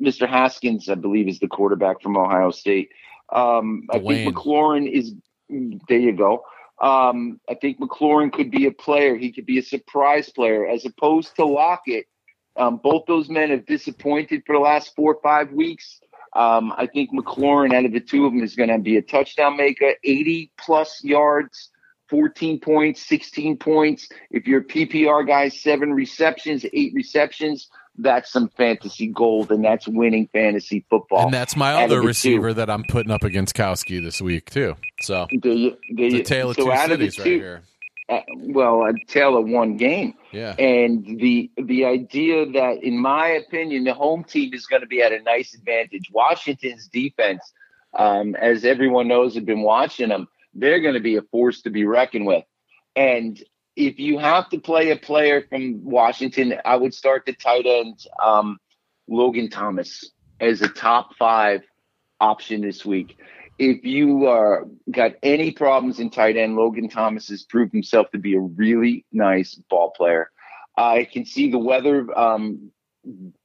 Mr. 0.00 0.28
Haskins, 0.28 0.88
I 0.88 0.94
believe, 0.94 1.28
is 1.28 1.40
the 1.40 1.48
quarterback 1.48 2.00
from 2.02 2.16
Ohio 2.16 2.50
State. 2.50 2.90
Um, 3.32 3.86
I 3.90 3.98
think 3.98 4.34
McLaurin 4.34 4.90
is. 4.90 5.14
There 5.48 5.98
you 5.98 6.12
go. 6.12 6.44
Um, 6.80 7.40
I 7.48 7.54
think 7.54 7.78
McLaurin 7.80 8.32
could 8.32 8.50
be 8.50 8.66
a 8.66 8.72
player. 8.72 9.16
He 9.16 9.32
could 9.32 9.46
be 9.46 9.58
a 9.58 9.62
surprise 9.62 10.30
player 10.30 10.66
as 10.66 10.84
opposed 10.84 11.36
to 11.36 11.44
Lockett. 11.44 12.06
Um, 12.56 12.80
both 12.82 13.04
those 13.06 13.28
men 13.28 13.50
have 13.50 13.66
disappointed 13.66 14.42
for 14.46 14.54
the 14.54 14.60
last 14.60 14.94
four 14.96 15.14
or 15.14 15.20
five 15.22 15.52
weeks. 15.52 16.00
Um, 16.34 16.72
I 16.76 16.86
think 16.86 17.10
McLaurin, 17.12 17.74
out 17.74 17.84
of 17.84 17.92
the 17.92 18.00
two 18.00 18.24
of 18.24 18.32
them, 18.32 18.42
is 18.42 18.54
going 18.54 18.68
to 18.68 18.78
be 18.78 18.96
a 18.96 19.02
touchdown 19.02 19.56
maker, 19.56 19.94
80 20.04 20.52
plus 20.58 21.02
yards, 21.02 21.70
14 22.08 22.60
points, 22.60 23.06
16 23.06 23.56
points. 23.56 24.08
If 24.30 24.46
you're 24.46 24.60
a 24.60 24.64
PPR 24.64 25.26
guy, 25.26 25.48
seven 25.48 25.92
receptions, 25.92 26.64
eight 26.72 26.92
receptions, 26.94 27.68
that's 27.98 28.30
some 28.30 28.48
fantasy 28.56 29.08
gold, 29.08 29.50
and 29.50 29.64
that's 29.64 29.86
winning 29.86 30.28
fantasy 30.32 30.84
football. 30.88 31.24
And 31.24 31.34
that's 31.34 31.56
my 31.56 31.72
Out 31.74 31.84
other 31.84 31.96
the 31.96 32.02
two. 32.02 32.08
receiver 32.08 32.54
that 32.54 32.70
I'm 32.70 32.84
putting 32.84 33.10
up 33.10 33.24
against 33.24 33.54
Kowski 33.54 34.02
this 34.02 34.20
week 34.20 34.50
too. 34.50 34.76
So 35.02 35.26
There 35.32 35.52
you- 35.52 35.76
there 35.90 36.06
it's 36.06 36.14
a 36.14 36.18
you- 36.18 36.22
tale 36.24 36.50
of 36.50 36.56
so 36.56 36.64
two 36.64 36.70
the 36.70 36.76
cities 36.88 37.18
right 37.18 37.24
two- 37.24 37.38
here. 37.38 37.62
uh, 38.08 38.20
well, 38.36 38.84
a 38.84 38.92
tale 39.06 39.36
of 39.36 39.48
one 39.48 39.76
game. 39.76 40.14
Yeah. 40.32 40.54
And 40.58 41.04
the 41.20 41.50
the 41.56 41.84
idea 41.86 42.46
that, 42.46 42.82
in 42.82 42.98
my 42.98 43.28
opinion, 43.28 43.84
the 43.84 43.94
home 43.94 44.24
team 44.24 44.52
is 44.52 44.66
going 44.66 44.82
to 44.82 44.86
be 44.86 45.02
at 45.02 45.12
a 45.12 45.22
nice 45.22 45.54
advantage. 45.54 46.10
Washington's 46.12 46.88
defense, 46.88 47.52
um, 47.94 48.34
as 48.36 48.64
everyone 48.64 49.08
knows, 49.08 49.34
have 49.34 49.46
been 49.46 49.62
watching 49.62 50.08
them. 50.10 50.28
They're 50.54 50.80
going 50.80 50.94
to 50.94 51.00
be 51.00 51.16
a 51.16 51.22
force 51.22 51.62
to 51.62 51.70
be 51.70 51.84
reckoned 51.84 52.26
with. 52.26 52.44
And 52.96 53.42
if 53.76 53.98
you 53.98 54.18
have 54.18 54.50
to 54.50 54.58
play 54.58 54.90
a 54.90 54.96
player 54.96 55.42
from 55.48 55.82
Washington, 55.84 56.54
I 56.64 56.76
would 56.76 56.92
start 56.92 57.24
the 57.24 57.32
tight 57.32 57.64
end 57.66 58.04
um, 58.22 58.58
Logan 59.08 59.48
Thomas 59.48 60.10
as 60.40 60.60
a 60.60 60.68
top 60.68 61.14
five 61.16 61.62
option 62.20 62.60
this 62.60 62.84
week. 62.84 63.16
If 63.60 63.84
you 63.84 64.26
uh, 64.26 64.60
got 64.90 65.16
any 65.22 65.50
problems 65.50 66.00
in 66.00 66.08
tight 66.08 66.38
end, 66.38 66.56
Logan 66.56 66.88
Thomas 66.88 67.28
has 67.28 67.42
proved 67.42 67.74
himself 67.74 68.10
to 68.12 68.18
be 68.18 68.34
a 68.34 68.40
really 68.40 69.04
nice 69.12 69.54
ball 69.68 69.90
player. 69.90 70.30
I 70.78 71.04
can 71.04 71.26
see 71.26 71.50
the 71.50 71.58
weather 71.58 72.06
um, 72.18 72.70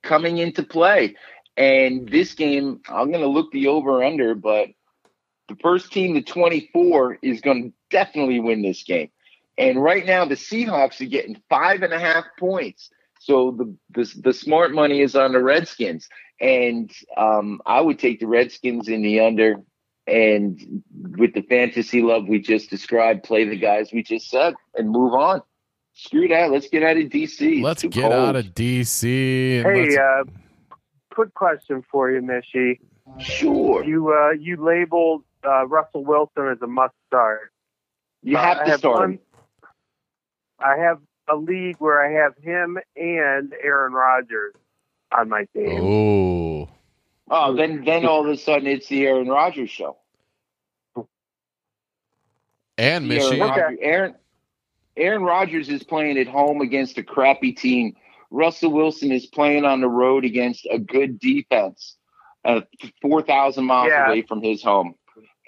coming 0.03 0.37
into 0.37 0.63
play. 0.63 1.17
And 1.57 2.07
this 2.07 2.33
game, 2.33 2.79
I'm 2.87 3.11
going 3.11 3.25
to 3.25 3.27
look 3.27 3.51
the 3.51 3.67
over 3.67 4.05
under, 4.05 4.35
but 4.35 4.69
the 5.49 5.57
first 5.61 5.91
team 5.91 6.13
to 6.13 6.21
24 6.21 7.19
is 7.21 7.41
going 7.41 7.63
to 7.63 7.73
definitely 7.89 8.39
win 8.39 8.61
this 8.61 8.83
game. 8.83 9.09
And 9.57 9.83
right 9.83 10.05
now, 10.05 10.23
the 10.23 10.35
Seahawks 10.35 11.01
are 11.01 11.09
getting 11.09 11.41
five 11.49 11.83
and 11.83 11.91
a 11.91 11.99
half 11.99 12.23
points. 12.39 12.89
So 13.19 13.51
the 13.51 13.75
the, 13.89 14.21
the 14.21 14.33
smart 14.33 14.73
money 14.73 15.01
is 15.01 15.13
on 15.13 15.33
the 15.33 15.43
Redskins, 15.43 16.07
and 16.39 16.89
um, 17.17 17.59
I 17.65 17.81
would 17.81 17.99
take 17.99 18.21
the 18.21 18.27
Redskins 18.27 18.87
in 18.87 19.01
the 19.01 19.19
under. 19.19 19.57
And 20.07 20.83
with 21.17 21.33
the 21.33 21.41
fantasy 21.41 22.01
love 22.01 22.27
we 22.27 22.39
just 22.39 22.69
described, 22.69 23.23
play 23.23 23.43
the 23.45 23.57
guys 23.57 23.89
we 23.91 24.03
just 24.03 24.29
said, 24.29 24.53
and 24.75 24.89
move 24.91 25.13
on. 25.13 25.41
Screw 25.93 26.27
that. 26.27 26.51
Let's 26.51 26.67
get 26.67 26.83
out 26.83 26.97
of 26.97 27.03
DC. 27.09 27.63
Let's 27.63 27.81
get 27.83 27.93
cold. 27.93 28.13
out 28.13 28.35
of 28.35 28.53
DC. 28.53 29.57
And 29.59 29.65
Hey, 29.67 29.81
let's- 29.89 29.97
uh, 29.97 30.23
quick 31.13 31.33
question 31.33 31.83
for 31.91 32.11
you, 32.11 32.21
Mishy. 32.21 32.79
Sure, 33.19 33.83
You 33.83 34.11
uh, 34.13 34.31
you 34.31 34.57
labeled 34.63 35.23
uh, 35.47 35.65
Russell 35.67 36.03
Wilson 36.03 36.47
as 36.49 36.61
a 36.61 36.67
must 36.67 36.93
start. 37.07 37.51
you 38.23 38.35
Uh, 38.37 38.41
have 38.41 38.57
I 38.59 38.65
to 38.65 38.77
start. 38.77 38.99
one- 38.99 39.19
I 40.59 40.77
have 40.77 40.99
a 41.27 41.35
league 41.35 41.75
where 41.79 42.03
I 42.03 42.23
have 42.23 42.33
him 42.43 42.77
and 42.95 43.53
Aaron 43.63 43.93
Rodgers 43.93 44.53
on 45.17 45.29
my 45.29 45.45
team. 45.53 45.81
oh, 45.81 46.69
Oh, 47.29 47.55
then 47.55 47.83
then 47.85 48.05
all 48.05 48.21
of 48.25 48.27
a 48.31 48.37
sudden 48.37 48.67
it's 48.67 48.87
the 48.87 49.05
Aaron 49.05 49.27
Rodgers 49.27 49.69
show. 49.69 49.97
and 52.77 53.09
The 53.09 53.15
Aaron, 53.15 53.29
Michigan. 53.29 53.39
Rodgers, 53.39 53.77
Aaron 53.81 54.15
Aaron 54.97 55.23
Rodgers 55.23 55.69
is 55.69 55.83
playing 55.83 56.17
at 56.17 56.27
home 56.27 56.61
against 56.61 56.97
a 56.97 57.03
crappy 57.03 57.51
team 57.51 57.95
Russell 58.31 58.71
Wilson 58.71 59.11
is 59.11 59.25
playing 59.25 59.65
on 59.65 59.81
the 59.81 59.87
road 59.87 60.25
against 60.25 60.67
a 60.71 60.77
good 60.79 61.19
defense, 61.19 61.95
uh, 62.43 62.61
4,000 63.01 63.63
miles 63.63 63.89
Yeah. 63.89 64.07
away 64.07 64.23
from 64.23 64.41
his 64.41 64.61
home. 64.63 64.95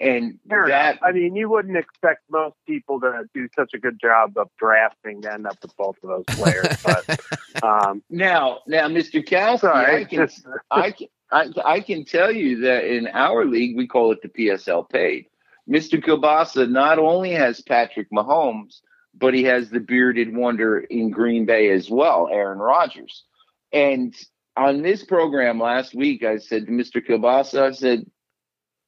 And 0.00 0.38
Fair 0.48 0.68
that, 0.68 0.92
enough. 0.92 1.02
I 1.02 1.12
mean, 1.12 1.34
you 1.34 1.50
wouldn't 1.50 1.76
expect 1.76 2.22
most 2.30 2.54
people 2.66 3.00
to 3.00 3.24
do 3.34 3.48
such 3.56 3.74
a 3.74 3.78
good 3.78 3.98
job 4.00 4.38
of 4.38 4.48
drafting 4.58 5.20
to 5.22 5.32
end 5.32 5.46
up 5.46 5.56
with 5.60 5.76
both 5.76 5.96
of 6.04 6.08
those 6.08 6.24
players. 6.36 6.68
but 6.84 7.04
um, 7.64 8.02
now, 8.08 8.60
now, 8.66 8.88
Mr. 8.88 9.22
Kowski, 9.26 9.58
sorry, 9.60 10.02
I 10.02 10.04
can, 10.04 10.28
I 10.70 10.90
can, 10.92 11.08
I, 11.30 11.50
I 11.64 11.80
can 11.80 12.04
tell 12.04 12.32
you 12.32 12.60
that 12.62 12.84
in 12.84 13.08
our 13.08 13.44
league, 13.44 13.76
we 13.76 13.86
call 13.86 14.12
it 14.12 14.22
the 14.22 14.28
PSL 14.28 14.88
paid. 14.88 15.26
Mr. 15.68 16.02
Kielbasa 16.02 16.70
not 16.70 16.98
only 16.98 17.32
has 17.32 17.60
Patrick 17.60 18.10
Mahomes, 18.10 18.80
but 19.14 19.34
he 19.34 19.44
has 19.44 19.68
the 19.68 19.80
bearded 19.80 20.34
wonder 20.34 20.78
in 20.78 21.10
Green 21.10 21.44
Bay 21.44 21.70
as 21.70 21.90
well, 21.90 22.28
Aaron 22.30 22.58
Rodgers. 22.58 23.24
And 23.72 24.14
on 24.56 24.82
this 24.82 25.04
program 25.04 25.60
last 25.60 25.94
week, 25.94 26.24
I 26.24 26.38
said 26.38 26.66
to 26.66 26.72
Mr. 26.72 27.06
Kielbasa, 27.06 27.62
I 27.62 27.72
said, 27.72 28.06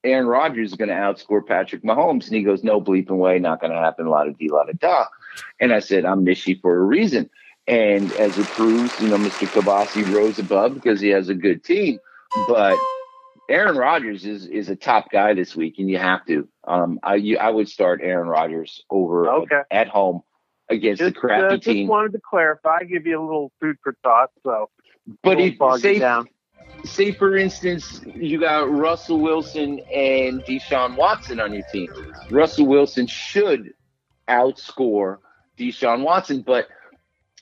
Aaron 0.03 0.27
Rodgers 0.27 0.71
is 0.71 0.77
going 0.77 0.89
to 0.89 0.95
outscore 0.95 1.47
Patrick 1.47 1.83
Mahomes. 1.83 2.27
And 2.27 2.37
he 2.37 2.43
goes, 2.43 2.65
no 2.65 2.81
bleeping 2.81 3.19
way, 3.19 3.39
not 3.39 3.61
going 3.61 3.73
to 3.73 3.79
happen, 3.79 4.07
a 4.07 4.11
lot 4.11 4.29
of 4.29 4.39
D, 4.39 4.49
a 4.49 4.55
lot 4.55 4.71
of 4.71 4.79
da. 4.79 5.05
And 5.61 5.73
I 5.73 5.81
said, 5.81 6.07
I'm 6.07 6.25
Mishy 6.25 6.61
for 6.61 6.77
a 6.77 6.83
reason. 6.83 7.29
And 7.67 8.11
as 8.15 8.37
it 8.39 8.47
proves, 8.47 8.99
you 9.01 9.09
know, 9.09 9.19
Mr. 9.19 9.47
Kabasi 9.49 10.15
rose 10.15 10.39
above 10.39 10.75
because 10.75 11.01
he 11.01 11.09
has 11.09 11.29
a 11.29 11.35
good 11.35 11.63
team. 11.63 11.99
But 12.49 12.79
Aaron 13.49 13.77
Rodgers 13.77 14.25
is 14.25 14.47
is 14.47 14.69
a 14.69 14.77
top 14.77 15.11
guy 15.11 15.35
this 15.35 15.57
week, 15.57 15.77
and 15.79 15.91
you 15.91 15.99
have 15.99 16.25
to. 16.27 16.49
Um, 16.67 17.01
I 17.03 17.17
you, 17.17 17.39
I 17.39 17.51
would 17.51 17.69
start 17.69 18.01
Aaron 18.03 18.29
Rodgers 18.29 18.83
over 18.89 19.29
Okay. 19.29 19.61
at 19.71 19.89
home 19.89 20.23
against 20.69 21.01
just, 21.01 21.15
the 21.15 21.21
crappy 21.21 21.55
uh, 21.55 21.57
just 21.57 21.65
team. 21.65 21.89
wanted 21.89 22.13
to 22.13 22.21
clarify, 22.21 22.85
give 22.85 23.07
you 23.07 23.21
a 23.21 23.25
little 23.25 23.53
food 23.61 23.77
for 23.83 23.95
thought. 24.05 24.31
So, 24.45 24.71
but 25.23 25.41
if 25.41 25.57
say 25.81 25.99
down. 25.99 26.29
say 26.85 27.13
for 27.13 27.37
instance 27.37 28.01
you 28.07 28.39
got 28.39 28.71
Russell 28.71 29.21
Wilson 29.21 29.81
and 29.93 30.45
Deshaun 30.45 30.97
Watson 30.97 31.41
on 31.41 31.53
your 31.53 31.65
team. 31.73 31.89
Russell 32.31 32.67
Wilson 32.67 33.09
should 33.09 33.75
outscore 34.29 35.19
Deshaun 35.59 36.03
Watson, 36.03 36.43
but 36.43 36.69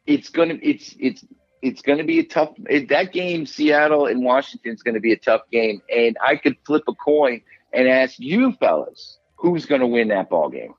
it's 0.06 0.30
gonna 0.30 0.54
it's 0.62 0.96
it's 0.98 1.22
it's 1.62 1.82
gonna 1.82 2.04
be 2.04 2.18
a 2.18 2.24
tough 2.24 2.50
it, 2.68 2.88
that 2.88 3.12
game 3.12 3.46
Seattle 3.46 4.06
and 4.06 4.24
Washington 4.24 4.72
is 4.72 4.82
gonna 4.82 5.00
be 5.00 5.12
a 5.12 5.18
tough 5.18 5.42
game. 5.50 5.82
And 5.94 6.16
I 6.24 6.36
could 6.36 6.56
flip 6.64 6.84
a 6.88 6.94
coin 6.94 7.42
and 7.72 7.88
ask 7.88 8.18
you 8.18 8.52
fellas 8.52 9.18
who's 9.36 9.66
gonna 9.66 9.86
win 9.86 10.08
that 10.08 10.30
ball 10.30 10.48
game. 10.48 10.74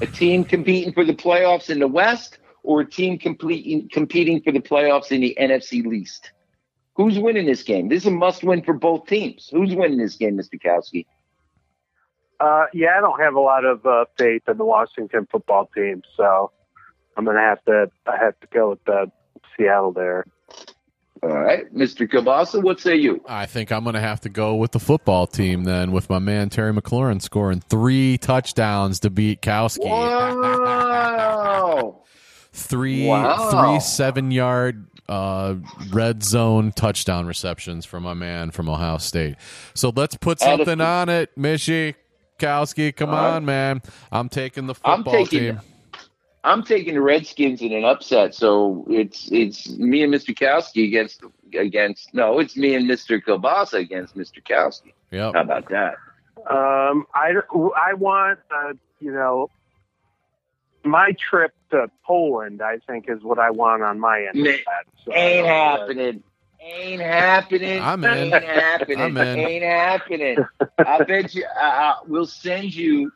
A 0.00 0.06
team 0.06 0.44
competing 0.44 0.92
for 0.92 1.04
the 1.04 1.14
playoffs 1.14 1.70
in 1.70 1.78
the 1.78 1.88
West 1.88 2.38
or 2.62 2.80
a 2.80 2.88
team 2.88 3.18
competing 3.18 3.88
competing 3.88 4.42
for 4.42 4.52
the 4.52 4.60
playoffs 4.60 5.12
in 5.12 5.20
the 5.20 5.36
NFC 5.38 5.84
least? 5.84 6.32
Who's 6.94 7.18
winning 7.18 7.46
this 7.46 7.62
game? 7.62 7.88
This 7.88 8.02
is 8.02 8.08
a 8.08 8.10
must 8.10 8.44
win 8.44 8.62
for 8.62 8.74
both 8.74 9.06
teams. 9.06 9.48
Who's 9.50 9.74
winning 9.74 9.98
this 9.98 10.16
game, 10.16 10.36
Mr. 10.36 10.60
Kowski? 10.62 11.06
Uh, 12.38 12.66
yeah, 12.74 12.98
I 12.98 13.00
don't 13.00 13.20
have 13.20 13.34
a 13.34 13.40
lot 13.40 13.64
of 13.64 13.86
uh, 13.86 14.04
faith 14.18 14.42
in 14.48 14.58
the 14.58 14.64
Washington 14.64 15.26
football 15.30 15.70
team, 15.74 16.02
so 16.16 16.50
I'm 17.16 17.24
gonna 17.24 17.40
have 17.40 17.64
to. 17.64 17.90
I 18.06 18.16
have 18.16 18.38
to 18.40 18.46
go 18.52 18.70
with 18.70 18.84
the 18.84 19.10
Seattle 19.56 19.92
there. 19.92 20.24
All 21.22 21.30
right, 21.30 21.72
Mr. 21.72 22.10
Kabasa, 22.10 22.60
what 22.60 22.80
say 22.80 22.96
you? 22.96 23.22
I 23.28 23.46
think 23.46 23.70
I'm 23.70 23.84
going 23.84 23.94
to 23.94 24.00
have 24.00 24.20
to 24.22 24.28
go 24.28 24.56
with 24.56 24.72
the 24.72 24.80
football 24.80 25.28
team 25.28 25.62
then, 25.62 25.92
with 25.92 26.10
my 26.10 26.18
man 26.18 26.48
Terry 26.50 26.72
McLaurin 26.72 27.22
scoring 27.22 27.60
three 27.60 28.18
touchdowns 28.18 28.98
to 29.00 29.10
beat 29.10 29.40
Kowski. 29.40 29.88
Wow! 29.88 32.02
three 32.52 33.06
Wow. 33.06 33.50
three 33.50 33.78
seven 33.80 34.32
yard 34.32 34.88
uh, 35.08 35.54
red 35.92 36.24
zone 36.24 36.72
touchdown 36.72 37.26
receptions 37.26 37.84
from 37.84 38.02
my 38.02 38.14
man 38.14 38.50
from 38.50 38.68
Ohio 38.68 38.98
State. 38.98 39.36
So 39.74 39.92
let's 39.94 40.16
put 40.16 40.42
Out 40.42 40.60
of- 40.60 40.66
something 40.66 40.80
on 40.80 41.08
it, 41.08 41.30
Mishy 41.38 41.94
Kowski. 42.40 42.96
Come 42.96 43.10
All 43.10 43.14
right. 43.16 43.34
on, 43.36 43.44
man. 43.44 43.80
I'm 44.10 44.28
taking 44.28 44.66
the 44.66 44.74
I'm 44.84 45.04
football 45.04 45.24
taking- 45.26 45.38
team. 45.56 45.60
I'm 46.44 46.62
taking 46.64 46.94
the 46.94 47.00
Redskins 47.02 47.62
in 47.62 47.72
an 47.72 47.84
upset, 47.84 48.34
so 48.34 48.84
it's 48.90 49.30
it's 49.30 49.68
me 49.70 50.02
and 50.02 50.12
Mr. 50.12 50.36
Kowski 50.36 50.86
against 50.88 51.22
against 51.56 52.12
no, 52.14 52.38
it's 52.40 52.56
me 52.56 52.74
and 52.74 52.88
Mr. 52.90 53.20
Kabasa 53.22 53.74
against 53.78 54.16
Mr. 54.16 54.42
Kowski. 54.44 54.92
Yep. 55.12 55.34
How 55.34 55.40
about 55.40 55.68
that? 55.68 55.94
Um, 56.50 57.06
I 57.14 57.34
I 57.76 57.94
want 57.94 58.40
uh, 58.50 58.72
you 59.00 59.12
know 59.12 59.50
my 60.84 61.12
trip 61.30 61.52
to 61.70 61.88
Poland. 62.04 62.60
I 62.60 62.78
think 62.88 63.04
is 63.08 63.22
what 63.22 63.38
I 63.38 63.50
want 63.50 63.82
on 63.84 64.00
my 64.00 64.18
end. 64.26 64.38
of 64.38 64.44
that. 64.44 64.84
So 65.04 65.12
Ain't 65.12 65.46
don't 65.46 65.46
know 65.46 65.52
what- 65.52 65.80
happening. 65.80 66.22
Ain't 66.64 67.02
happening. 67.02 67.82
I'm 67.82 68.04
in. 68.04 68.10
Ain't 68.32 68.44
happening. 68.44 69.00
I'm 69.00 69.16
in. 69.16 69.38
Ain't 69.38 69.64
happening. 69.64 70.36
I 70.78 71.02
bet 71.02 71.34
you. 71.34 71.44
Uh, 71.60 71.64
uh, 71.64 71.94
we'll 72.06 72.24
send 72.26 72.72
you 72.72 73.10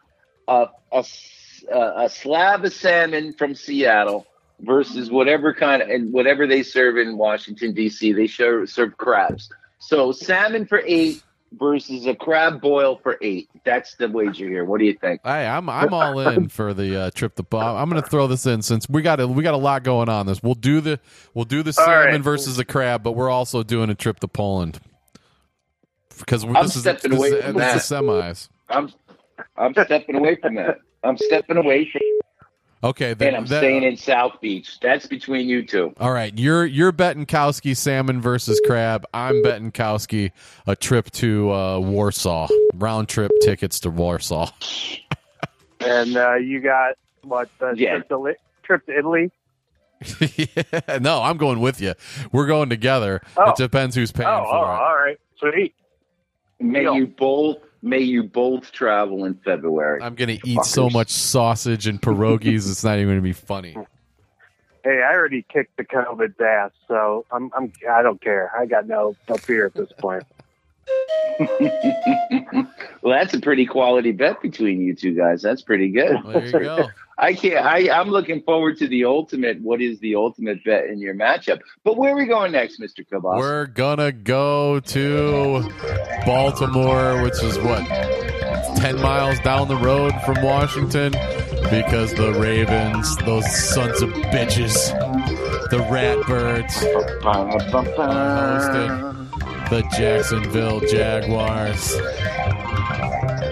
a, 0.48 0.66
a 0.92 0.96
s- 0.98 1.30
a- 1.72 2.04
a 2.04 2.08
slab 2.08 2.64
of 2.64 2.72
salmon 2.72 3.32
from 3.32 3.54
Seattle 3.54 4.26
versus 4.60 5.10
whatever 5.10 5.52
kind 5.54 5.82
of 5.82 5.88
and 5.88 6.12
whatever 6.12 6.46
they 6.46 6.62
serve 6.62 6.96
in 6.96 7.16
Washington 7.18 7.72
D.C. 7.74 8.12
They 8.12 8.26
show, 8.26 8.64
serve 8.64 8.96
crabs. 8.96 9.48
So 9.78 10.12
salmon 10.12 10.66
for 10.66 10.82
eight 10.86 11.22
versus 11.52 12.06
a 12.06 12.14
crab 12.14 12.60
boil 12.60 12.98
for 13.02 13.16
eight. 13.22 13.48
That's 13.64 13.94
the 13.96 14.08
wager 14.08 14.48
here. 14.48 14.64
What 14.64 14.78
do 14.80 14.84
you 14.86 14.94
think? 14.94 15.20
Hey, 15.24 15.46
I'm 15.46 15.68
I'm 15.68 15.92
all 15.94 16.18
in 16.28 16.48
for 16.50 16.72
the 16.74 17.02
uh, 17.02 17.10
trip 17.10 17.34
to 17.36 17.42
Bob. 17.42 17.76
I'm 17.76 17.88
going 17.90 18.02
to 18.02 18.08
throw 18.08 18.26
this 18.26 18.46
in 18.46 18.62
since 18.62 18.88
we 18.88 19.02
got 19.02 19.20
a, 19.20 19.28
we 19.28 19.42
got 19.42 19.54
a 19.54 19.58
lot 19.58 19.82
going 19.82 20.08
on. 20.08 20.26
This 20.26 20.42
we'll 20.42 20.54
do 20.54 20.80
the 20.80 20.98
we'll 21.34 21.44
do 21.44 21.62
the 21.62 21.72
salmon 21.72 22.06
right. 22.12 22.20
versus 22.22 22.56
the 22.56 22.64
crab, 22.64 23.02
but 23.02 23.12
we're 23.12 23.30
also 23.30 23.62
doing 23.62 23.90
a 23.90 23.94
trip 23.94 24.20
to 24.20 24.28
Poland 24.28 24.80
because 26.18 26.44
I'm 26.44 26.52
this 26.54 26.76
is 26.76 26.82
stepping 26.82 27.10
this 27.12 27.18
away 27.20 27.28
is- 27.28 27.44
from 27.44 27.60
it's 27.60 27.88
the 27.88 27.94
semis. 27.96 28.48
I'm 28.68 28.92
I'm 29.56 29.72
stepping 29.72 30.16
away 30.16 30.36
from 30.36 30.54
that. 30.56 30.78
I'm 31.06 31.16
stepping 31.18 31.56
away 31.56 31.88
from, 31.90 32.00
Okay, 32.84 33.14
then, 33.14 33.28
and 33.28 33.36
I'm 33.38 33.46
that- 33.46 33.58
staying 33.60 33.82
in 33.84 33.96
South 33.96 34.40
Beach. 34.40 34.78
That's 34.80 35.06
between 35.06 35.48
you 35.48 35.64
two. 35.64 35.94
All 35.98 36.12
right, 36.12 36.36
you're 36.38 36.66
you're 36.66 36.92
betting 36.92 37.26
Kowski 37.26 37.76
salmon 37.76 38.20
versus 38.20 38.60
crab. 38.66 39.04
I'm 39.14 39.42
betting 39.42 39.72
Kowski 39.72 40.30
a 40.66 40.76
trip 40.76 41.10
to 41.12 41.52
uh, 41.52 41.78
Warsaw, 41.80 42.48
round 42.74 43.08
trip 43.08 43.32
tickets 43.42 43.80
to 43.80 43.90
Warsaw. 43.90 44.50
And 45.80 46.16
uh, 46.16 46.34
you 46.36 46.60
got 46.60 46.94
what 47.22 47.48
the 47.58 47.74
Yeah. 47.76 47.96
trip, 47.96 48.08
to, 48.08 48.18
Li- 48.18 48.34
trip 48.62 48.86
to 48.86 48.98
Italy? 48.98 49.30
yeah, 50.36 50.98
no, 51.00 51.22
I'm 51.22 51.36
going 51.36 51.60
with 51.60 51.80
you. 51.82 51.92
We're 52.32 52.46
going 52.46 52.70
together. 52.70 53.20
Oh. 53.36 53.50
It 53.50 53.56
depends 53.56 53.94
who's 53.94 54.10
paying 54.10 54.28
Oh, 54.28 54.42
oh, 54.46 54.56
it. 54.62 54.66
all 54.66 54.96
right, 54.96 55.18
sweet. 55.38 55.74
May 56.58 56.80
Deal. 56.80 56.94
you 56.96 57.06
both 57.06 57.58
may 57.82 58.00
you 58.00 58.22
both 58.22 58.72
travel 58.72 59.24
in 59.24 59.34
February. 59.34 60.02
I'm 60.02 60.14
gonna 60.14 60.38
eat 60.44 60.64
so 60.64 60.90
much 60.90 61.10
sausage 61.10 61.86
and 61.86 62.00
pierogies. 62.00 62.70
it's 62.70 62.84
not 62.84 62.98
even 62.98 63.08
gonna 63.08 63.20
be 63.20 63.32
funny. 63.32 63.76
Hey, 64.84 65.02
I 65.02 65.14
already 65.14 65.44
kicked 65.48 65.76
the 65.76 65.84
COVID 65.84 66.40
ass, 66.40 66.70
so 66.86 67.26
I'm, 67.30 67.50
I'm 67.56 67.72
I 67.90 68.02
don't 68.02 68.20
care. 68.20 68.52
I 68.56 68.66
got 68.66 68.86
no 68.86 69.16
no 69.28 69.36
fear 69.36 69.66
at 69.66 69.74
this 69.74 69.90
point. 69.98 70.24
well, 73.02 73.18
that's 73.18 73.34
a 73.34 73.40
pretty 73.40 73.66
quality 73.66 74.12
bet 74.12 74.40
between 74.40 74.80
you 74.80 74.94
two 74.94 75.14
guys. 75.14 75.42
That's 75.42 75.62
pretty 75.62 75.88
good. 75.88 76.22
Well, 76.24 76.40
there 76.40 76.46
you 76.46 76.60
go. 76.60 76.88
I 77.18 77.32
can't. 77.32 77.64
I, 77.64 77.88
I'm 77.90 78.10
looking 78.10 78.42
forward 78.42 78.76
to 78.78 78.88
the 78.88 79.06
ultimate. 79.06 79.60
What 79.62 79.80
is 79.80 79.98
the 80.00 80.16
ultimate 80.16 80.62
bet 80.64 80.84
in 80.86 80.98
your 80.98 81.14
matchup? 81.14 81.60
But 81.82 81.96
where 81.96 82.12
are 82.12 82.16
we 82.16 82.26
going 82.26 82.52
next, 82.52 82.78
Mister 82.78 83.02
Kabas? 83.04 83.38
We're 83.38 83.66
gonna 83.66 84.12
go 84.12 84.80
to 84.80 85.66
Baltimore, 86.26 87.22
which 87.22 87.42
is 87.42 87.58
what 87.58 87.86
ten 88.76 89.00
miles 89.00 89.40
down 89.40 89.68
the 89.68 89.76
road 89.76 90.12
from 90.26 90.42
Washington, 90.42 91.12
because 91.70 92.12
the 92.12 92.36
Ravens, 92.38 93.16
those 93.18 93.50
sons 93.70 94.02
of 94.02 94.10
bitches, 94.10 94.74
the 95.70 95.78
Ratbirds, 95.78 96.80
the 99.70 99.82
Jacksonville 99.96 100.80
Jaguars. 100.80 101.94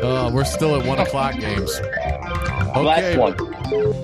Uh, 0.03 0.31
we're 0.35 0.45
still 0.45 0.78
at 0.78 0.86
one 0.86 0.99
o'clock 0.99 1.35
games. 1.39 1.81
Last 2.74 3.16
one. 3.16 3.36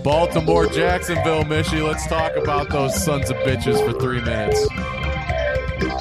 Baltimore, 0.02 0.66
Jacksonville, 0.66 1.44
Mishy. 1.44 1.84
Let's 1.86 2.06
talk 2.06 2.36
about 2.36 2.70
those 2.70 2.94
sons 3.02 3.28
of 3.28 3.36
bitches 3.38 3.84
for 3.84 3.98
three 3.98 4.20
minutes. 4.20 4.66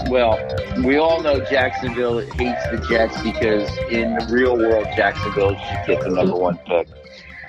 Well, 0.10 0.38
we 0.84 0.98
all 0.98 1.22
know 1.22 1.40
Jacksonville 1.40 2.20
hates 2.20 2.64
the 2.70 2.86
Jets 2.90 3.20
because 3.22 3.70
in 3.90 4.14
the 4.16 4.28
real 4.30 4.58
world, 4.58 4.88
Jacksonville 4.96 5.56
should 5.56 5.88
get 5.88 6.02
the 6.02 6.10
number 6.10 6.36
one 6.36 6.58
pick. 6.60 6.88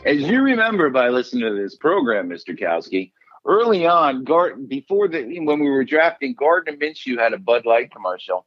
As 0.06 0.18
you 0.18 0.42
remember 0.42 0.88
by 0.90 1.08
listening 1.08 1.44
to 1.44 1.60
this 1.60 1.76
program, 1.76 2.28
Mr. 2.28 2.58
Kowski, 2.58 3.12
early 3.46 3.86
on, 3.86 4.24
Gard 4.24 4.68
before 4.68 5.08
the 5.08 5.40
when 5.40 5.60
we 5.60 5.68
were 5.68 5.84
drafting, 5.84 6.34
Gardner 6.34 6.76
Minshew 6.76 7.18
had 7.18 7.34
a 7.34 7.38
Bud 7.38 7.66
Light 7.66 7.90
commercial 7.92 8.46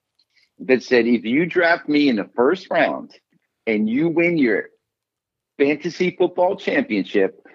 that 0.59 0.81
said, 0.81 1.05
"If 1.05 1.23
you 1.23 1.45
draft 1.45 1.87
me 1.87 2.09
in 2.09 2.15
the 2.15 2.29
first 2.35 2.67
round 2.71 3.11
and 3.67 3.87
you 3.87 4.09
win 4.09 4.37
your 4.37 4.69
fantasy 5.57 6.15
football 6.17 6.55
championship, 6.55 7.45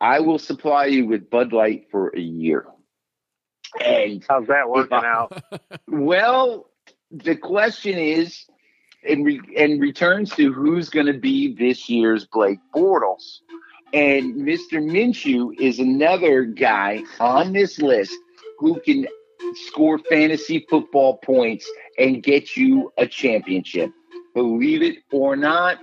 I 0.00 0.20
will 0.20 0.38
supply 0.38 0.86
you 0.86 1.06
with 1.06 1.30
Bud 1.30 1.52
Light 1.52 1.86
for 1.90 2.08
a 2.16 2.20
year. 2.20 2.66
And 3.84 4.24
How's 4.28 4.46
that 4.48 4.68
working 4.68 4.98
I- 4.98 5.06
out? 5.06 5.42
well, 5.88 6.70
the 7.10 7.36
question 7.36 7.98
is, 7.98 8.44
and 9.08 9.24
re, 9.24 9.40
and 9.56 9.80
returns 9.80 10.30
to 10.36 10.52
who's 10.52 10.88
going 10.90 11.06
to 11.06 11.18
be 11.18 11.54
this 11.54 11.88
year's 11.88 12.26
Blake 12.26 12.58
Bortles, 12.74 13.38
and 13.92 14.34
Mr. 14.36 14.74
Minshew 14.74 15.52
is 15.58 15.78
another 15.78 16.44
guy 16.44 17.02
on 17.18 17.52
this 17.52 17.78
list 17.80 18.12
who 18.58 18.78
can 18.80 19.06
score 19.66 19.98
fantasy 19.98 20.66
football 20.68 21.16
points 21.24 21.68
and 21.98 22.22
get 22.22 22.56
you 22.56 22.92
a 22.98 23.06
championship. 23.06 23.90
Believe 24.34 24.82
it 24.82 24.98
or 25.10 25.34
not, 25.34 25.78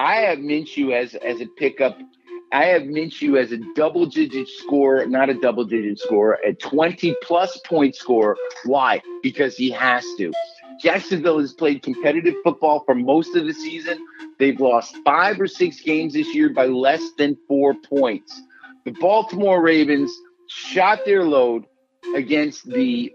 I 0.00 0.22
have 0.22 0.38
Minshew 0.38 0.94
as 0.94 1.14
as 1.14 1.42
a 1.42 1.46
pickup. 1.46 1.98
I 2.52 2.64
have 2.64 2.82
Minshew 2.82 3.38
as 3.38 3.52
a 3.52 3.58
double 3.74 4.06
digit 4.06 4.48
score, 4.48 5.04
not 5.04 5.28
a 5.28 5.34
double 5.34 5.66
digit 5.66 5.98
score, 5.98 6.38
a 6.42 6.54
20 6.54 7.14
plus 7.22 7.60
point 7.66 7.94
score. 7.94 8.34
Why? 8.64 9.02
Because 9.22 9.56
he 9.58 9.70
has 9.72 10.02
to. 10.16 10.32
Jacksonville 10.82 11.38
has 11.38 11.52
played 11.52 11.82
competitive 11.82 12.34
football 12.42 12.82
for 12.86 12.94
most 12.94 13.36
of 13.36 13.44
the 13.44 13.52
season. 13.52 13.98
They've 14.38 14.58
lost 14.58 14.96
five 15.04 15.38
or 15.38 15.46
six 15.46 15.82
games 15.82 16.14
this 16.14 16.34
year 16.34 16.48
by 16.48 16.64
less 16.64 17.02
than 17.18 17.36
four 17.46 17.74
points. 17.74 18.40
The 18.86 18.92
Baltimore 18.92 19.60
Ravens 19.60 20.10
shot 20.48 21.00
their 21.04 21.24
load 21.24 21.66
against 22.16 22.66
the 22.66 23.12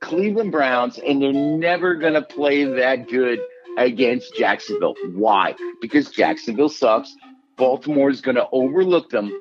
Cleveland 0.00 0.52
Browns, 0.52 0.98
and 0.98 1.20
they're 1.20 1.34
never 1.34 1.96
going 1.96 2.14
to 2.14 2.22
play 2.22 2.64
that 2.64 3.08
good 3.08 3.40
against 3.78 4.34
Jacksonville. 4.36 4.96
Why? 5.12 5.54
Because 5.80 6.10
Jacksonville 6.10 6.68
sucks. 6.68 7.14
Baltimore 7.56 8.10
is 8.10 8.20
going 8.20 8.36
to 8.36 8.46
overlook 8.52 9.10
them. 9.10 9.32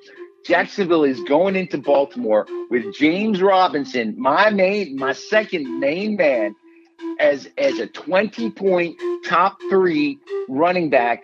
Jacksonville 0.46 1.04
is 1.04 1.20
going 1.22 1.56
into 1.56 1.78
Baltimore 1.78 2.48
with 2.70 2.96
James 2.96 3.42
Robinson, 3.42 4.16
my 4.18 4.50
main, 4.50 4.96
my 4.96 5.12
second 5.12 5.80
main 5.80 6.16
man, 6.16 6.56
as 7.20 7.50
as 7.58 7.80
a 7.80 7.88
20 7.88 8.52
point 8.52 8.96
top 9.26 9.58
three 9.70 10.20
running 10.48 10.90
back 10.90 11.24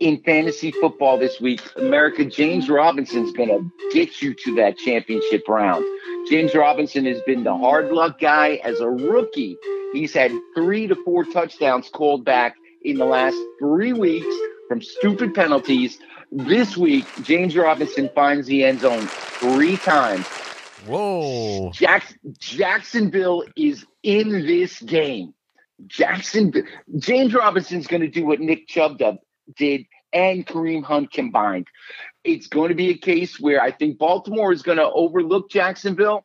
in 0.00 0.20
fantasy 0.22 0.72
football 0.72 1.18
this 1.18 1.40
week. 1.40 1.60
America, 1.76 2.24
James 2.24 2.68
Robinson's 2.68 3.32
going 3.32 3.48
to 3.48 3.70
get 3.92 4.22
you 4.22 4.34
to 4.34 4.54
that 4.56 4.76
championship 4.78 5.46
round. 5.48 5.84
James 6.30 6.54
Robinson 6.54 7.06
has 7.06 7.20
been 7.22 7.42
the 7.44 7.56
hard 7.56 7.90
luck 7.90 8.20
guy 8.20 8.60
as 8.64 8.80
a 8.80 8.88
rookie. 8.88 9.56
He's 9.92 10.12
had 10.12 10.30
three 10.54 10.86
to 10.86 10.94
four 11.04 11.24
touchdowns 11.24 11.88
called 11.88 12.24
back 12.24 12.56
in 12.82 12.98
the 12.98 13.04
last 13.06 13.36
three 13.58 13.92
weeks 13.92 14.34
from 14.68 14.82
stupid 14.82 15.34
penalties. 15.34 15.98
This 16.30 16.76
week, 16.76 17.06
James 17.22 17.56
Robinson 17.56 18.10
finds 18.14 18.46
the 18.46 18.64
end 18.64 18.80
zone 18.80 19.06
three 19.06 19.78
times. 19.78 20.26
Whoa. 20.86 21.70
Jack- 21.72 22.18
Jacksonville 22.38 23.44
is 23.56 23.86
in 24.02 24.30
this 24.46 24.80
game. 24.80 25.32
Jackson 25.86 26.52
James 26.98 27.32
Robinson's 27.32 27.86
going 27.86 28.02
to 28.02 28.08
do 28.08 28.26
what 28.26 28.40
Nick 28.40 28.68
Chubb 28.68 28.98
did- 28.98 29.18
did 29.56 29.86
and 30.12 30.46
Kareem 30.46 30.82
Hunt 30.82 31.12
combined. 31.12 31.66
It's 32.24 32.48
going 32.48 32.68
to 32.70 32.74
be 32.74 32.90
a 32.90 32.96
case 32.96 33.38
where 33.38 33.60
I 33.60 33.70
think 33.70 33.98
Baltimore 33.98 34.52
is 34.52 34.62
going 34.62 34.78
to 34.78 34.90
overlook 34.90 35.50
Jacksonville. 35.50 36.24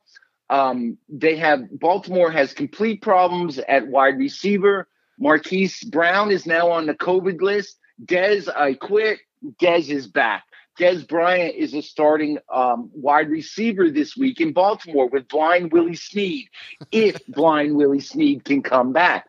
Um, 0.50 0.98
they 1.08 1.38
have 1.38 1.62
Baltimore 1.80 2.32
has 2.32 2.54
complete 2.54 3.02
problems 3.02 3.60
at 3.60 3.88
wide 3.88 4.18
receiver. 4.18 4.88
Marquise 5.20 5.84
Brown 5.84 6.32
is 6.32 6.46
now 6.46 6.72
on 6.72 6.86
the 6.86 6.94
COVID 6.94 7.42
list. 7.42 7.78
Dez, 8.06 8.50
I 8.54 8.74
quit. 8.74 9.20
Dez 9.62 9.90
is 9.90 10.08
back. 10.08 10.44
Dez 10.80 11.08
Bryant 11.08 11.56
is 11.56 11.74
a 11.74 11.82
starting 11.82 12.40
um, 12.52 12.90
wide 12.94 13.30
receiver 13.30 13.92
this 13.92 14.18
week 14.18 14.42
in 14.42 14.54
Baltimore 14.54 15.08
with 15.08 15.28
blind 15.28 15.72
Willie 15.72 15.96
Snead, 15.96 16.50
if 16.92 17.24
blind 17.28 17.76
Willie 17.76 18.00
Snead 18.00 18.44
can 18.44 18.64
come 18.64 18.92
back. 18.92 19.28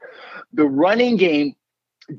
The 0.55 0.65
running 0.65 1.17
game, 1.17 1.55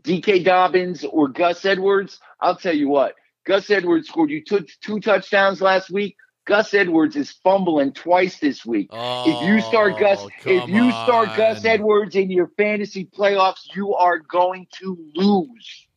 J.K. 0.03 0.43
Dobbins 0.43 1.03
or 1.03 1.27
Gus 1.27 1.65
Edwards, 1.65 2.19
I'll 2.39 2.55
tell 2.55 2.75
you 2.75 2.87
what, 2.87 3.15
Gus 3.45 3.69
Edwards 3.69 4.07
scored 4.07 4.29
you 4.29 4.43
two, 4.43 4.65
two 4.81 4.99
touchdowns 4.99 5.61
last 5.61 5.89
week. 5.89 6.15
Gus 6.45 6.73
Edwards 6.75 7.15
is 7.15 7.31
fumbling 7.43 7.91
twice 7.93 8.37
this 8.39 8.63
week. 8.65 8.89
if 8.91 9.47
you 9.49 9.61
start 9.61 9.97
Gus, 9.99 10.19
Oh, 10.21 10.29
if 10.45 10.69
you 10.69 10.91
start 10.91 11.27
come 11.29 11.37
Gus. 11.37 11.65
Edwards 11.65 12.15
in 12.15 12.29
your 12.29 12.51
fantasy 12.57 13.05
playoffs, 13.05 13.75
you 13.75 13.95
are 13.95 14.19
going 14.19 14.67
to 14.79 14.97
lose 15.15 15.87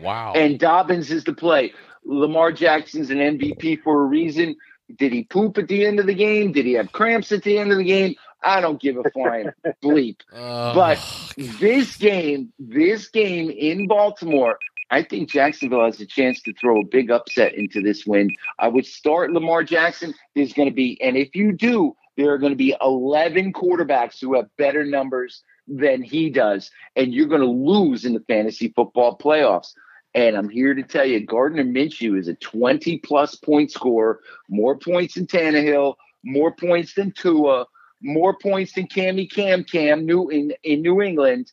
Wow. 0.00 0.32
and 0.34 0.58
Dobbins 0.58 1.10
is 1.10 1.24
the 1.24 1.34
play. 1.34 1.72
Lamar 2.04 2.52
Jackson's 2.52 3.10
an 3.10 3.18
MVP 3.18 3.82
for 3.82 4.00
a 4.02 4.06
reason. 4.06 4.56
Did 4.96 5.12
he 5.12 5.24
poop 5.24 5.58
at 5.58 5.68
the 5.68 5.84
end 5.84 6.00
of 6.00 6.06
the 6.06 6.14
game? 6.14 6.52
Did 6.52 6.64
he 6.64 6.72
have 6.74 6.90
cramps 6.92 7.30
at 7.32 7.42
the 7.42 7.58
end 7.58 7.70
of 7.72 7.76
the 7.78 7.84
game? 7.84 8.14
I 8.42 8.60
don't 8.62 8.80
give 8.80 8.96
a 8.96 9.10
flying 9.10 9.50
bleep. 9.82 10.20
Oh, 10.32 10.72
But 10.74 10.98
this 11.36 11.96
game, 11.96 12.52
this 12.58 13.08
game 13.08 13.50
in 13.50 13.88
Baltimore, 13.88 14.58
I 14.90 15.02
think 15.02 15.30
Jacksonville 15.30 15.84
has 15.84 16.00
a 16.00 16.06
chance 16.06 16.40
to 16.42 16.54
throw 16.54 16.80
a 16.80 16.86
big 16.86 17.10
upset 17.10 17.54
into 17.54 17.80
this 17.80 18.06
win. 18.06 18.30
I 18.58 18.68
would 18.68 18.86
start 18.86 19.32
Lamar 19.32 19.62
Jackson. 19.62 20.14
There's 20.34 20.52
going 20.52 20.68
to 20.68 20.74
be, 20.74 21.00
and 21.02 21.16
if 21.16 21.34
you 21.34 21.52
do, 21.52 21.94
there 22.16 22.32
are 22.32 22.38
going 22.38 22.52
to 22.52 22.56
be 22.56 22.74
11 22.80 23.52
quarterbacks 23.52 24.20
who 24.20 24.34
have 24.34 24.48
better 24.56 24.84
numbers 24.84 25.42
than 25.68 26.02
he 26.02 26.30
does, 26.30 26.70
and 26.96 27.12
you're 27.12 27.26
going 27.26 27.42
to 27.42 27.46
lose 27.46 28.04
in 28.04 28.14
the 28.14 28.24
fantasy 28.26 28.72
football 28.74 29.18
playoffs. 29.18 29.72
And 30.14 30.36
I'm 30.36 30.48
here 30.48 30.74
to 30.74 30.82
tell 30.82 31.04
you, 31.04 31.24
Gardner 31.24 31.64
Minshew 31.64 32.18
is 32.18 32.28
a 32.28 32.34
20 32.34 32.98
plus 32.98 33.34
point 33.34 33.70
scorer, 33.70 34.20
more 34.48 34.76
points 34.78 35.14
than 35.14 35.26
Tannehill, 35.26 35.94
more 36.24 36.52
points 36.52 36.94
than 36.94 37.12
Tua, 37.12 37.66
more 38.02 38.36
points 38.38 38.72
than 38.72 38.86
Cammy 38.86 39.30
Cam 39.30 39.64
Cam 39.64 40.06
New 40.06 40.28
in, 40.30 40.52
in 40.64 40.82
New 40.82 41.02
England. 41.02 41.52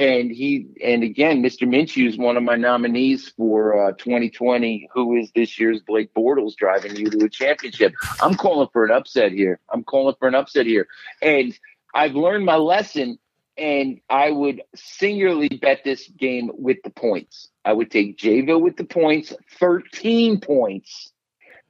And 0.00 0.30
he 0.30 0.66
and 0.82 1.02
again, 1.02 1.42
Mr. 1.42 1.68
Minshew 1.68 2.08
is 2.08 2.16
one 2.16 2.38
of 2.38 2.42
my 2.42 2.56
nominees 2.56 3.28
for 3.36 3.88
uh, 3.88 3.92
2020. 3.92 4.88
Who 4.94 5.16
is 5.18 5.30
this 5.36 5.60
year's 5.60 5.82
Blake 5.82 6.14
Bortles 6.14 6.56
driving 6.56 6.96
you 6.96 7.10
to 7.10 7.26
a 7.26 7.28
championship? 7.28 7.92
I'm 8.22 8.34
calling 8.34 8.68
for 8.72 8.86
an 8.86 8.92
upset 8.92 9.32
here. 9.32 9.60
I'm 9.68 9.84
calling 9.84 10.14
for 10.18 10.26
an 10.26 10.34
upset 10.34 10.64
here, 10.64 10.88
and 11.20 11.56
I've 11.94 12.14
learned 12.14 12.46
my 12.46 12.56
lesson. 12.56 13.18
And 13.58 14.00
I 14.08 14.30
would 14.30 14.62
singularly 14.74 15.48
bet 15.60 15.84
this 15.84 16.08
game 16.08 16.50
with 16.54 16.78
the 16.82 16.88
points. 16.88 17.50
I 17.62 17.74
would 17.74 17.90
take 17.90 18.16
Jayville 18.16 18.62
with 18.62 18.78
the 18.78 18.84
points, 18.84 19.34
13 19.58 20.40
points, 20.40 21.12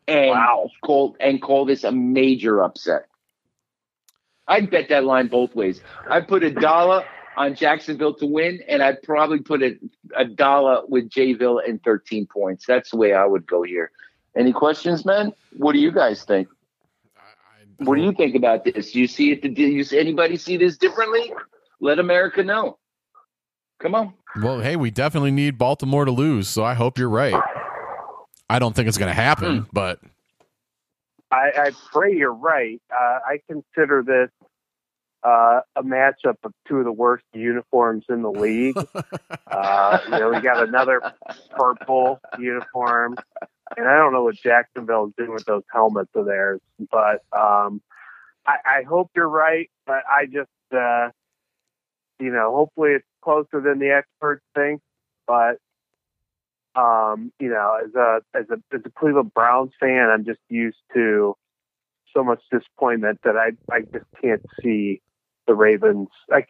and 0.07 0.71
call 0.85 1.17
and 1.19 1.43
call 1.43 1.65
this 1.65 1.83
a 1.83 1.91
major 1.91 2.63
upset. 2.63 3.07
I'd 4.47 4.71
bet 4.71 4.91
that 4.91 5.03
line 5.05 5.27
both 5.27 5.57
ways. 5.57 5.81
I'd 6.09 6.29
put 6.29 6.45
a 6.45 6.53
dollar 6.53 7.05
on 7.41 7.55
Jacksonville 7.55 8.13
to 8.13 8.27
win, 8.27 8.61
and 8.69 8.83
I'd 8.83 9.03
probably 9.03 9.39
put 9.39 9.63
a, 9.63 9.75
a 10.15 10.27
dollar 10.27 10.83
with 10.87 11.09
Jayville 11.09 11.67
and 11.67 11.83
13 11.83 12.27
points. 12.27 12.67
That's 12.67 12.91
the 12.91 12.99
way 12.99 13.15
I 13.15 13.25
would 13.25 13.47
go 13.47 13.63
here. 13.63 13.93
Any 14.37 14.53
questions, 14.53 15.07
man? 15.07 15.33
What 15.57 15.73
do 15.73 15.79
you 15.79 15.91
guys 15.91 16.23
think? 16.23 16.49
What 17.79 17.97
do 17.97 18.03
you 18.03 18.13
think 18.13 18.35
about 18.35 18.65
this? 18.65 18.93
Do 18.93 19.01
you 19.01 19.07
see 19.07 19.33
it? 19.33 19.55
Do 19.55 19.63
you 19.63 19.85
see 19.85 19.99
anybody 19.99 20.37
see 20.37 20.59
this 20.59 20.77
differently? 20.77 21.33
Let 21.81 21.99
America 21.99 22.45
know. 22.45 22.77
Come 23.79 23.95
on. 23.95 24.13
Well, 24.43 24.61
hey, 24.61 24.77
we 24.77 24.91
definitely 24.91 25.31
need 25.31 25.57
Baltimore 25.57 26.05
to 26.05 26.11
lose, 26.11 26.47
so 26.47 26.63
I 26.63 26.75
hope 26.75 26.99
you're 26.99 27.09
right. 27.09 27.43
I 28.51 28.59
don't 28.59 28.77
think 28.77 28.87
it's 28.87 28.99
going 28.99 29.09
to 29.09 29.15
happen, 29.15 29.67
but 29.73 29.99
I, 31.31 31.51
I 31.57 31.71
pray 31.91 32.15
you're 32.15 32.35
right. 32.35 32.83
Uh, 32.93 33.19
I 33.27 33.41
consider 33.49 34.03
this 34.07 34.31
uh, 35.23 35.61
a 35.77 35.83
matchup 35.83 36.37
of 36.45 36.53
two 36.67 36.79
of 36.79 36.85
the 36.85 36.93
worst 36.93 37.25
uniforms 37.33 38.05
in 38.09 38.23
the 38.23 38.31
league. 38.31 38.77
uh, 39.47 39.99
you 40.05 40.11
know, 40.11 40.31
we 40.31 40.41
got 40.41 40.67
another 40.67 41.01
purple 41.51 42.21
uniform, 42.39 43.17
and 43.77 43.89
I 43.89 43.97
don't 43.97 44.13
know 44.13 44.25
what 44.25 44.37
Jacksonville 44.37 45.07
is 45.07 45.13
doing 45.17 45.33
with 45.33 45.45
those 45.45 45.63
helmets 45.73 46.11
of 46.15 46.27
theirs, 46.27 46.61
but 46.91 47.23
um, 47.37 47.83
I, 48.47 48.57
I 48.65 48.83
hope 48.89 49.11
you're 49.15 49.29
right. 49.29 49.71
But 49.87 50.03
I 50.09 50.27
just, 50.27 50.49
uh, 50.73 51.11
you 52.19 52.31
know, 52.31 52.55
hopefully 52.55 52.93
it's 52.93 53.07
closer 53.23 53.61
than 53.61 53.79
the 53.79 53.91
experts 53.91 54.43
think. 54.55 54.81
But 55.27 55.59
um, 56.75 57.33
you 57.39 57.49
know, 57.49 57.79
as 57.85 57.95
a 57.95 58.21
as 58.35 58.47
a 58.51 58.75
as 58.75 58.81
a 58.85 58.91
Cleveland 58.91 59.35
Browns 59.35 59.73
fan, 59.79 60.09
I'm 60.11 60.25
just 60.25 60.41
used 60.49 60.79
to 60.95 61.37
so 62.15 62.25
much 62.25 62.41
disappointment 62.51 63.21
that 63.25 63.37
I 63.37 63.51
I 63.73 63.81
just 63.83 64.07
can't 64.21 64.45
see 64.63 65.01
the 65.51 65.57
Ravens 65.57 66.07
like 66.29 66.49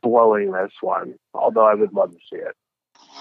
blowing 0.00 0.52
this 0.52 0.70
one. 0.80 1.16
Although 1.34 1.66
I 1.66 1.74
would 1.74 1.92
love 1.92 2.12
to 2.12 2.18
see 2.30 2.36
it. 2.36 2.54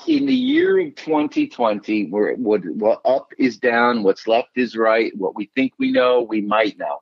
in 0.08 0.28
the 0.28 0.36
year 0.36 0.80
of 0.80 0.94
2020, 0.94 2.10
where 2.12 2.36
what 2.36 2.64
what 2.66 3.02
up 3.04 3.30
is 3.40 3.58
down, 3.58 4.04
what's 4.04 4.28
left 4.28 4.50
is 4.56 4.76
right, 4.78 5.12
what 5.18 5.36
we 5.36 5.50
think 5.56 5.74
we 5.80 5.92
know, 5.92 6.22
we 6.22 6.42
might 6.42 6.78
know. 6.78 7.00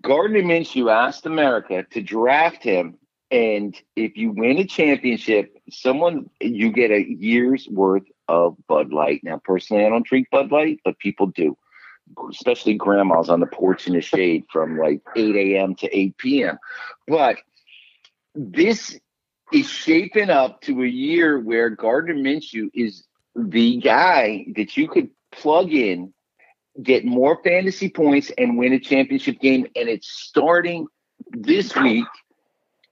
Gardner 0.00 0.42
Minshew 0.42 0.92
asked 0.92 1.24
America 1.26 1.84
to 1.92 2.02
draft 2.02 2.64
him, 2.64 2.96
and 3.30 3.80
if 3.94 4.16
you 4.16 4.32
win 4.32 4.58
a 4.58 4.64
championship, 4.64 5.56
someone 5.70 6.28
you 6.40 6.72
get 6.72 6.90
a 6.90 7.08
year's 7.08 7.68
worth 7.68 8.08
of 8.26 8.56
Bud 8.66 8.92
Light. 8.92 9.20
Now, 9.22 9.40
personally, 9.44 9.84
I 9.84 9.88
don't 9.88 10.06
drink 10.06 10.28
Bud 10.32 10.50
Light, 10.50 10.80
but 10.84 10.98
people 10.98 11.28
do. 11.28 11.56
Especially 12.30 12.74
grandmas 12.74 13.28
on 13.28 13.40
the 13.40 13.46
porch 13.46 13.86
in 13.86 13.94
the 13.94 14.00
shade 14.00 14.44
from 14.50 14.78
like 14.78 15.00
8 15.16 15.36
a.m. 15.36 15.74
to 15.76 15.96
8 15.96 16.16
p.m. 16.18 16.58
But 17.06 17.36
this 18.34 18.98
is 19.52 19.68
shaping 19.68 20.30
up 20.30 20.60
to 20.62 20.82
a 20.82 20.86
year 20.86 21.38
where 21.40 21.70
Gardner 21.70 22.14
Minshew 22.14 22.70
is 22.74 23.04
the 23.34 23.78
guy 23.78 24.46
that 24.56 24.76
you 24.76 24.88
could 24.88 25.10
plug 25.32 25.72
in, 25.72 26.12
get 26.82 27.04
more 27.04 27.40
fantasy 27.42 27.88
points, 27.88 28.30
and 28.36 28.58
win 28.58 28.72
a 28.72 28.80
championship 28.80 29.40
game. 29.40 29.66
And 29.74 29.88
it's 29.88 30.08
starting 30.08 30.86
this 31.30 31.74
week 31.76 32.06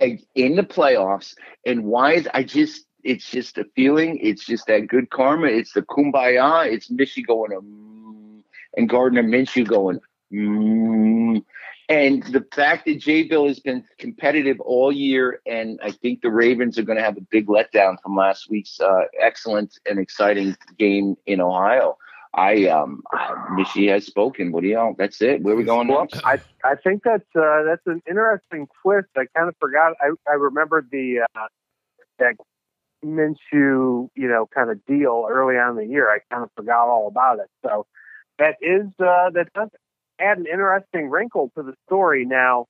in 0.01 0.57
the 0.57 0.63
playoffs. 0.63 1.35
And 1.65 1.85
why 1.85 2.15
is 2.15 2.29
I 2.33 2.43
just 2.43 2.87
it's 3.07 3.31
just 3.31 3.57
a 3.57 3.65
feeling. 3.77 4.19
It's 4.21 4.45
just 4.45 4.67
that 4.67 4.89
good 4.89 5.11
karma. 5.11 5.47
It's 5.47 5.73
the 5.73 5.83
kumbaya. 5.83 6.67
It's 6.67 6.91
Minshew 6.91 7.25
going 7.25 7.53
um, 7.53 8.06
and 8.77 8.89
Gardner 8.89 9.23
Minshew 9.23 9.67
going. 9.67 10.01
Mm. 10.33 11.45
And 11.89 12.23
the 12.25 12.45
fact 12.53 12.87
that 12.87 12.99
J 12.99 13.25
Bill 13.25 13.47
has 13.47 13.61
been 13.61 13.85
competitive 13.99 14.61
all 14.61 14.91
year, 14.91 15.41
and 15.47 15.79
I 15.83 15.93
think 15.93 16.21
the 16.21 16.31
Ravens 16.31 16.79
are 16.79 16.83
going 16.83 16.99
to 16.99 17.05
have 17.05 17.17
a 17.17 17.21
big 17.21 17.47
letdown 17.47 17.97
from 18.03 18.17
last 18.17 18.51
week's 18.51 18.81
uh, 18.81 19.05
excellent 19.21 19.79
and 19.89 20.01
exciting 20.01 20.57
game 20.79 21.17
in 21.27 21.41
Ohio. 21.41 21.97
I 22.35 22.67
um, 22.67 23.03
Mishy 23.53 23.89
has 23.89 24.05
spoken. 24.05 24.53
What 24.53 24.63
do 24.63 24.69
you? 24.69 24.95
That's 24.99 25.23
it. 25.23 25.43
Where 25.43 25.55
are 25.55 25.57
we 25.57 25.65
going 25.65 25.89
Well, 25.89 26.03
next? 26.03 26.25
I 26.25 26.41
I 26.65 26.75
think 26.75 27.03
that's 27.05 27.25
uh, 27.35 27.63
that's 27.65 27.87
an 27.87 28.03
interesting 28.09 28.67
twist. 28.83 29.09
I 29.17 29.27
kind 29.37 29.49
of 29.49 29.55
forgot. 29.61 29.95
I 30.01 30.11
I 30.29 30.35
remembered 30.35 30.89
the 30.91 31.21
uh, 31.35 31.47
that 32.19 32.35
Minshew, 33.05 34.09
you 34.15 34.29
know, 34.29 34.49
kind 34.53 34.71
of 34.71 34.85
deal 34.87 35.27
early 35.31 35.57
on 35.57 35.71
in 35.71 35.77
the 35.77 35.93
year. 35.93 36.11
I 36.11 36.19
kind 36.35 36.43
of 36.43 36.51
forgot 36.57 36.89
all 36.89 37.07
about 37.07 37.39
it. 37.39 37.49
So 37.65 37.87
that 38.39 38.57
is 38.61 38.87
uh, 38.99 39.31
that 39.31 39.49
does 39.55 39.69
add 40.21 40.39
an 40.39 40.47
interesting 40.47 41.11
wrinkle 41.11 41.51
to 41.57 41.63
the 41.63 41.75
story. 41.87 42.25
Now, 42.25 42.67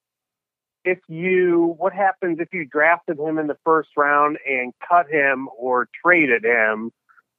if 0.85 0.99
you, 1.09 1.75
what 1.79 1.93
happens 1.93 2.39
if 2.41 2.49
you 2.53 2.65
drafted 2.65 3.19
him 3.19 3.39
in 3.39 3.49
the 3.49 3.57
first 3.65 3.91
round 3.97 4.39
and 4.47 4.73
cut 4.89 5.07
him 5.11 5.49
or 5.59 5.89
traded 6.05 6.45
him? 6.45 6.93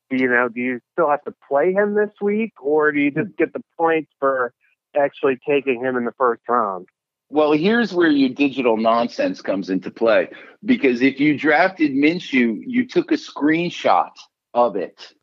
You 0.09 0.29
know, 0.29 0.47
do 0.47 0.61
you 0.61 0.79
still 0.93 1.09
have 1.09 1.23
to 1.23 1.33
play 1.49 1.73
him 1.73 1.93
this 1.93 2.11
week, 2.21 2.53
or 2.61 2.91
do 2.91 2.99
you 2.99 3.11
just 3.11 3.35
get 3.37 3.51
the 3.51 3.61
points 3.77 4.09
for 4.19 4.53
actually 4.95 5.37
taking 5.47 5.81
him 5.81 5.97
in 5.97 6.05
the 6.05 6.13
first 6.17 6.41
round? 6.47 6.87
Well, 7.29 7.51
here's 7.51 7.93
where 7.93 8.09
your 8.09 8.29
digital 8.29 8.77
nonsense 8.77 9.41
comes 9.41 9.69
into 9.69 9.91
play. 9.91 10.29
Because 10.63 11.01
if 11.01 11.19
you 11.19 11.37
drafted 11.37 11.91
Minshew, 11.91 12.61
you 12.65 12.87
took 12.87 13.11
a 13.11 13.15
screenshot 13.15 14.11
of 14.53 14.77
it 14.77 15.13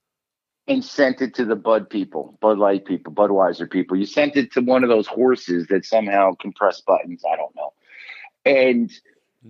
and 0.66 0.84
sent 0.84 1.20
it 1.20 1.34
to 1.34 1.44
the 1.44 1.56
Bud 1.56 1.90
people, 1.90 2.38
Bud 2.40 2.58
Light 2.58 2.84
people, 2.84 3.12
Budweiser 3.12 3.70
people. 3.70 3.96
You 3.96 4.06
sent 4.06 4.36
it 4.36 4.52
to 4.52 4.60
one 4.60 4.82
of 4.82 4.88
those 4.88 5.06
horses 5.06 5.66
that 5.68 5.84
somehow 5.84 6.34
can 6.34 6.52
press 6.52 6.80
buttons. 6.80 7.22
I 7.30 7.36
don't 7.36 7.54
know. 7.54 7.72
And 8.46 8.90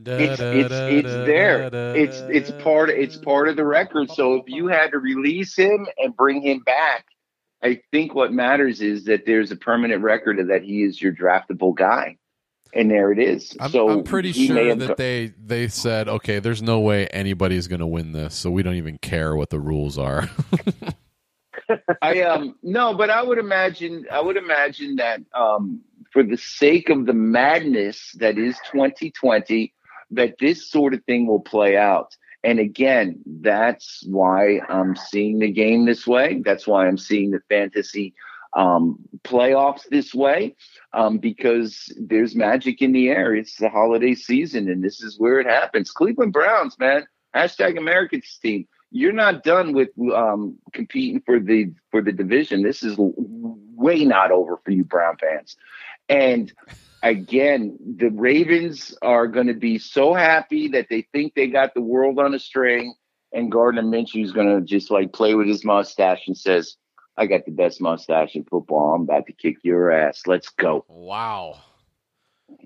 it's 0.06 0.40
it's 0.40 0.72
it's 0.72 1.26
there. 1.26 1.70
It's 1.94 2.20
it's 2.28 2.50
part 2.62 2.90
it's 2.90 3.16
part 3.16 3.48
of 3.48 3.56
the 3.56 3.64
record. 3.64 4.10
So 4.10 4.34
if 4.34 4.44
you 4.48 4.66
had 4.66 4.90
to 4.90 4.98
release 4.98 5.56
him 5.56 5.86
and 5.98 6.16
bring 6.16 6.42
him 6.42 6.60
back, 6.60 7.06
I 7.62 7.80
think 7.92 8.14
what 8.14 8.32
matters 8.32 8.80
is 8.80 9.04
that 9.04 9.24
there's 9.24 9.52
a 9.52 9.56
permanent 9.56 10.02
record 10.02 10.40
of 10.40 10.48
that 10.48 10.62
he 10.62 10.82
is 10.82 11.00
your 11.00 11.12
draftable 11.12 11.74
guy. 11.74 12.16
And 12.74 12.90
there 12.90 13.12
it 13.12 13.20
is. 13.20 13.56
I'm, 13.60 13.70
so 13.70 13.88
I'm 13.88 14.02
pretty 14.02 14.32
sure 14.32 14.74
that 14.74 14.88
go- 14.88 14.94
they 14.96 15.32
they 15.40 15.68
said, 15.68 16.08
okay, 16.08 16.40
there's 16.40 16.60
no 16.60 16.80
way 16.80 17.06
anybody's 17.06 17.68
going 17.68 17.78
to 17.78 17.86
win 17.86 18.10
this, 18.10 18.34
so 18.34 18.50
we 18.50 18.64
don't 18.64 18.74
even 18.74 18.98
care 18.98 19.36
what 19.36 19.50
the 19.50 19.60
rules 19.60 19.96
are. 19.96 20.28
I 22.02 22.22
um 22.22 22.56
no, 22.62 22.94
but 22.94 23.10
I 23.10 23.22
would 23.22 23.38
imagine 23.38 24.06
I 24.10 24.20
would 24.20 24.36
imagine 24.36 24.96
that 24.96 25.20
um 25.34 25.80
for 26.12 26.22
the 26.22 26.36
sake 26.36 26.90
of 26.90 27.06
the 27.06 27.12
madness 27.12 28.12
that 28.18 28.38
is 28.38 28.56
2020, 28.70 29.74
that 30.12 30.36
this 30.38 30.70
sort 30.70 30.94
of 30.94 31.04
thing 31.04 31.26
will 31.26 31.40
play 31.40 31.76
out. 31.76 32.16
And 32.44 32.60
again, 32.60 33.20
that's 33.26 34.04
why 34.06 34.60
I'm 34.68 34.94
seeing 34.94 35.38
the 35.40 35.50
game 35.50 35.86
this 35.86 36.06
way. 36.06 36.40
That's 36.44 36.66
why 36.66 36.86
I'm 36.86 36.98
seeing 36.98 37.30
the 37.30 37.40
fantasy 37.48 38.14
um, 38.54 38.98
playoffs 39.24 39.88
this 39.90 40.14
way, 40.14 40.54
um, 40.92 41.18
because 41.18 41.92
there's 41.98 42.36
magic 42.36 42.80
in 42.80 42.92
the 42.92 43.08
air. 43.08 43.34
It's 43.34 43.56
the 43.56 43.68
holiday 43.68 44.14
season, 44.14 44.68
and 44.68 44.84
this 44.84 45.02
is 45.02 45.18
where 45.18 45.40
it 45.40 45.46
happens. 45.46 45.90
Cleveland 45.90 46.32
Browns, 46.32 46.78
man. 46.78 47.06
Hashtag 47.34 47.78
Americans 47.78 48.38
team. 48.40 48.68
You're 48.96 49.12
not 49.12 49.42
done 49.42 49.72
with 49.72 49.88
um, 50.14 50.56
competing 50.72 51.20
for 51.26 51.40
the 51.40 51.72
for 51.90 52.00
the 52.00 52.12
division. 52.12 52.62
This 52.62 52.84
is 52.84 52.94
way 52.96 54.04
not 54.04 54.30
over 54.30 54.56
for 54.64 54.70
you, 54.70 54.84
Brown 54.84 55.16
fans. 55.16 55.56
And 56.08 56.52
again, 57.02 57.76
the 57.96 58.10
Ravens 58.10 58.96
are 59.02 59.26
going 59.26 59.48
to 59.48 59.54
be 59.54 59.78
so 59.78 60.14
happy 60.14 60.68
that 60.68 60.86
they 60.90 61.08
think 61.12 61.34
they 61.34 61.48
got 61.48 61.74
the 61.74 61.80
world 61.80 62.20
on 62.20 62.34
a 62.34 62.38
string, 62.38 62.94
and 63.32 63.50
Gardner 63.50 63.82
Minshew 63.82 64.22
is 64.22 64.30
going 64.30 64.46
to 64.46 64.64
just 64.64 64.92
like 64.92 65.12
play 65.12 65.34
with 65.34 65.48
his 65.48 65.64
mustache 65.64 66.28
and 66.28 66.38
says, 66.38 66.76
"I 67.16 67.26
got 67.26 67.46
the 67.46 67.50
best 67.50 67.80
mustache 67.80 68.36
in 68.36 68.44
football. 68.44 68.94
I'm 68.94 69.02
about 69.02 69.26
to 69.26 69.32
kick 69.32 69.56
your 69.64 69.90
ass. 69.90 70.22
Let's 70.24 70.50
go." 70.50 70.84
wow. 70.88 71.56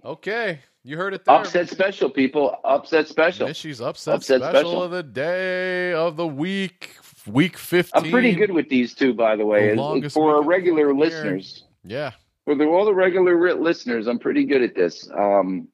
Okay, 0.04 0.60
you 0.84 0.96
heard 0.96 1.14
it 1.14 1.24
there. 1.24 1.36
Upset 1.36 1.68
special, 1.68 2.08
people. 2.10 2.56
Upset 2.64 3.08
special. 3.08 3.48
Mishy's 3.48 3.80
upset, 3.80 4.14
Upset 4.16 4.40
special, 4.40 4.60
special. 4.60 4.82
of 4.82 4.90
the 4.90 5.02
day 5.02 5.92
of 5.92 6.16
the 6.16 6.26
week, 6.26 6.96
week 7.26 7.56
15. 7.58 8.04
I'm 8.04 8.10
pretty 8.10 8.32
good 8.34 8.50
with 8.52 8.68
these 8.68 8.94
two, 8.94 9.12
by 9.14 9.36
the 9.36 9.44
way. 9.46 9.74
The 9.74 10.10
For 10.10 10.36
our 10.36 10.42
regular 10.42 10.84
the 10.88 10.94
year. 10.94 10.98
listeners, 10.98 11.64
Yeah. 11.84 12.12
for 12.44 12.54
the, 12.54 12.64
all 12.64 12.84
the 12.84 12.94
regular 12.94 13.54
listeners, 13.56 14.06
I'm 14.06 14.18
pretty 14.18 14.44
good 14.44 14.62
at 14.62 14.74
this. 14.74 15.08
Um, 15.16 15.68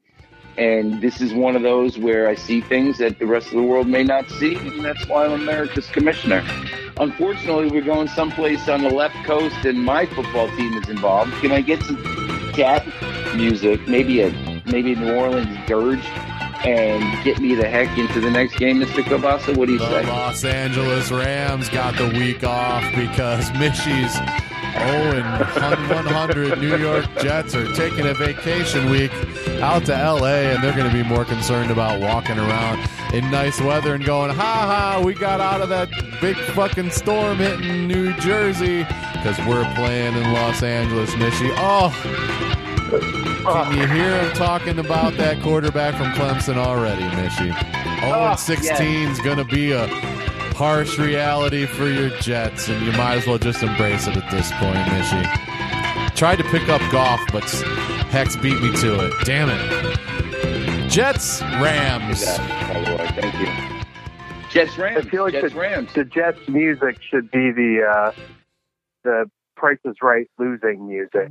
and 0.56 1.00
this 1.02 1.20
is 1.20 1.34
one 1.34 1.56
of 1.56 1.62
those 1.62 1.98
where 1.98 2.28
I 2.28 2.34
see 2.36 2.60
things 2.60 2.98
that 2.98 3.18
the 3.18 3.26
rest 3.26 3.48
of 3.48 3.54
the 3.54 3.62
world 3.62 3.88
may 3.88 4.04
not 4.04 4.28
see, 4.30 4.54
and 4.54 4.84
that's 4.84 5.06
why 5.08 5.24
I'm 5.26 5.32
America's 5.32 5.86
commissioner. 5.88 6.44
Unfortunately, 6.98 7.68
we're 7.70 7.82
going 7.84 8.06
someplace 8.06 8.68
on 8.68 8.82
the 8.82 8.88
left 8.90 9.16
coast, 9.24 9.64
and 9.64 9.76
my 9.82 10.06
football 10.06 10.46
team 10.56 10.72
is 10.74 10.88
involved. 10.88 11.32
Can 11.40 11.50
I 11.50 11.60
get 11.60 11.82
some 11.82 11.96
cat 12.52 12.86
music, 13.36 13.86
maybe 13.88 14.22
a 14.22 14.30
maybe 14.66 14.94
New 14.94 15.14
Orleans 15.14 15.58
dirge, 15.66 16.04
and 16.64 17.24
get 17.24 17.38
me 17.40 17.54
the 17.54 17.68
heck 17.68 17.96
into 17.98 18.20
the 18.20 18.30
next 18.30 18.56
game, 18.56 18.80
Mr. 18.80 19.02
Kobasa? 19.02 19.56
What 19.56 19.66
do 19.66 19.72
you 19.72 19.78
The 19.78 20.02
say? 20.02 20.06
Los 20.06 20.44
Angeles 20.44 21.10
Rams 21.10 21.68
got 21.68 21.96
the 21.96 22.08
week 22.18 22.44
off 22.44 22.82
because 22.94 23.50
Mishy's 23.50 24.14
0 24.74 25.12
and 25.14 25.24
100 25.86 26.58
New 26.60 26.76
York 26.76 27.04
Jets 27.20 27.54
are 27.54 27.72
taking 27.74 28.06
a 28.06 28.14
vacation 28.14 28.90
week 28.90 29.12
out 29.60 29.84
to 29.86 29.92
LA 29.92 30.50
and 30.50 30.64
they're 30.64 30.74
going 30.74 30.90
to 30.90 30.92
be 30.92 31.02
more 31.04 31.24
concerned 31.24 31.70
about 31.70 32.00
walking 32.00 32.38
around 32.38 32.80
in 33.12 33.30
nice 33.30 33.60
weather 33.60 33.94
and 33.94 34.04
going, 34.04 34.30
ha 34.34 34.96
ha, 34.96 35.02
we 35.04 35.14
got 35.14 35.40
out 35.40 35.60
of 35.60 35.68
that 35.68 35.88
big 36.20 36.36
fucking 36.36 36.90
storm 36.90 37.38
hitting 37.38 37.86
New 37.86 38.12
Jersey 38.14 38.82
because 39.12 39.38
we're 39.46 39.64
playing 39.76 40.16
in 40.16 40.32
Los 40.32 40.62
Angeles, 40.64 41.10
Mishy. 41.12 41.54
Oh, 41.56 41.90
can 43.00 43.76
you 43.76 43.86
hear 43.86 44.20
him 44.20 44.32
talking 44.34 44.78
about 44.78 45.16
that 45.16 45.42
quarterback 45.42 45.94
from 45.96 46.12
Clemson 46.12 46.56
already, 46.56 47.02
Mishy? 47.02 47.52
0 48.00 48.12
and 48.12 48.38
16 48.38 49.08
is 49.08 49.20
going 49.20 49.38
to 49.38 49.44
be 49.44 49.72
a 49.72 49.86
harsh 50.54 50.98
reality 50.98 51.66
for 51.66 51.86
your 51.86 52.10
Jets, 52.20 52.68
and 52.68 52.84
you 52.84 52.92
might 52.92 53.16
as 53.16 53.26
well 53.26 53.38
just 53.38 53.62
embrace 53.62 54.06
it 54.06 54.16
at 54.16 54.30
this 54.30 54.50
point, 54.52 54.76
Mishy. 54.88 56.14
Tried 56.14 56.36
to 56.36 56.44
pick 56.44 56.68
up 56.68 56.80
golf, 56.92 57.20
but 57.32 57.44
Hex 58.10 58.36
beat 58.36 58.60
me 58.60 58.74
to 58.76 59.06
it. 59.06 59.12
Damn 59.24 59.50
it. 59.50 60.88
Jets, 60.88 61.42
Rams. 61.42 62.24
By 62.24 63.12
thank 63.16 63.34
you. 63.40 63.84
Jets 64.50 64.78
Rams. 64.78 65.04
I 65.04 65.10
feel 65.10 65.24
like 65.24 65.32
Jets 65.32 65.52
the, 65.52 65.58
Rams. 65.58 65.92
the 65.94 66.04
Jets 66.04 66.48
music 66.48 67.02
should 67.02 67.28
be 67.32 67.50
the 67.50 67.82
uh, 67.82 68.12
the 69.02 69.28
Price 69.64 69.78
is 69.86 69.96
Right 70.02 70.28
losing 70.38 70.86
music. 70.86 71.30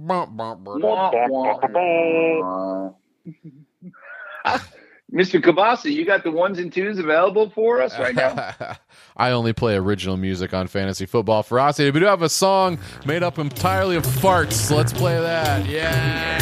Mr. 5.14 5.39
Kabasa, 5.39 5.91
you 5.91 6.03
got 6.03 6.23
the 6.23 6.31
ones 6.31 6.57
and 6.57 6.73
twos 6.73 6.97
available 6.97 7.51
for 7.51 7.80
us 7.80 7.99
right 7.99 8.15
now? 8.15 8.55
I 9.18 9.30
only 9.30 9.53
play 9.53 9.76
original 9.76 10.18
music 10.18 10.51
on 10.51 10.65
fantasy 10.65 11.05
football 11.05 11.43
ferocity. 11.43 11.91
We 11.91 11.99
do 11.99 12.07
have 12.07 12.23
a 12.23 12.30
song 12.30 12.80
made 13.05 13.22
up 13.22 13.38
entirely 13.38 13.97
of 13.97 14.03
farts. 14.03 14.76
Let's 14.76 14.93
play 14.93 15.22
that. 15.22 15.68
Yeah. 15.68 16.39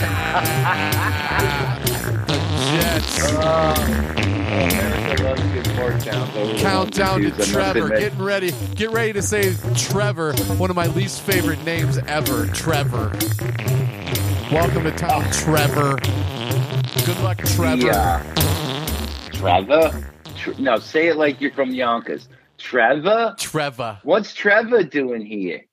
the 2.25 2.35
Jets. 2.79 3.31
America 4.51 5.00
loves 5.91 6.03
good 6.05 6.13
fart 6.13 6.15
sounds 6.15 6.37
over 6.37 6.53
the 6.53 6.59
Countdown 6.59 7.21
to 7.21 7.29
twos, 7.31 7.33
I 7.33 7.37
must 7.37 7.51
Trevor. 7.51 7.89
Getting 7.89 8.21
ready. 8.21 8.51
Get 8.75 8.89
ready 8.91 9.13
to 9.13 9.21
say 9.21 9.55
Trevor, 9.75 10.33
one 10.57 10.69
of 10.69 10.75
my 10.75 10.87
least 10.87 11.21
favorite 11.21 11.63
names 11.63 11.97
ever. 11.99 12.47
Trevor. 12.47 13.11
Welcome 14.51 14.83
to 14.83 14.91
town, 14.91 15.29
Trevor. 15.31 15.97
Good 17.05 17.19
luck, 17.21 17.37
Trevor. 17.39 17.85
Yeah. 17.85 18.33
Trevor? 19.33 20.11
Tr- 20.35 20.51
no, 20.59 20.77
say 20.77 21.07
it 21.07 21.17
like 21.17 21.41
you're 21.41 21.53
from 21.53 21.71
Yonkers. 21.71 22.27
Trevor? 22.57 23.35
Trevor. 23.39 23.99
What's 24.03 24.33
Trevor 24.33 24.83
doing 24.83 25.25
here? 25.25 25.65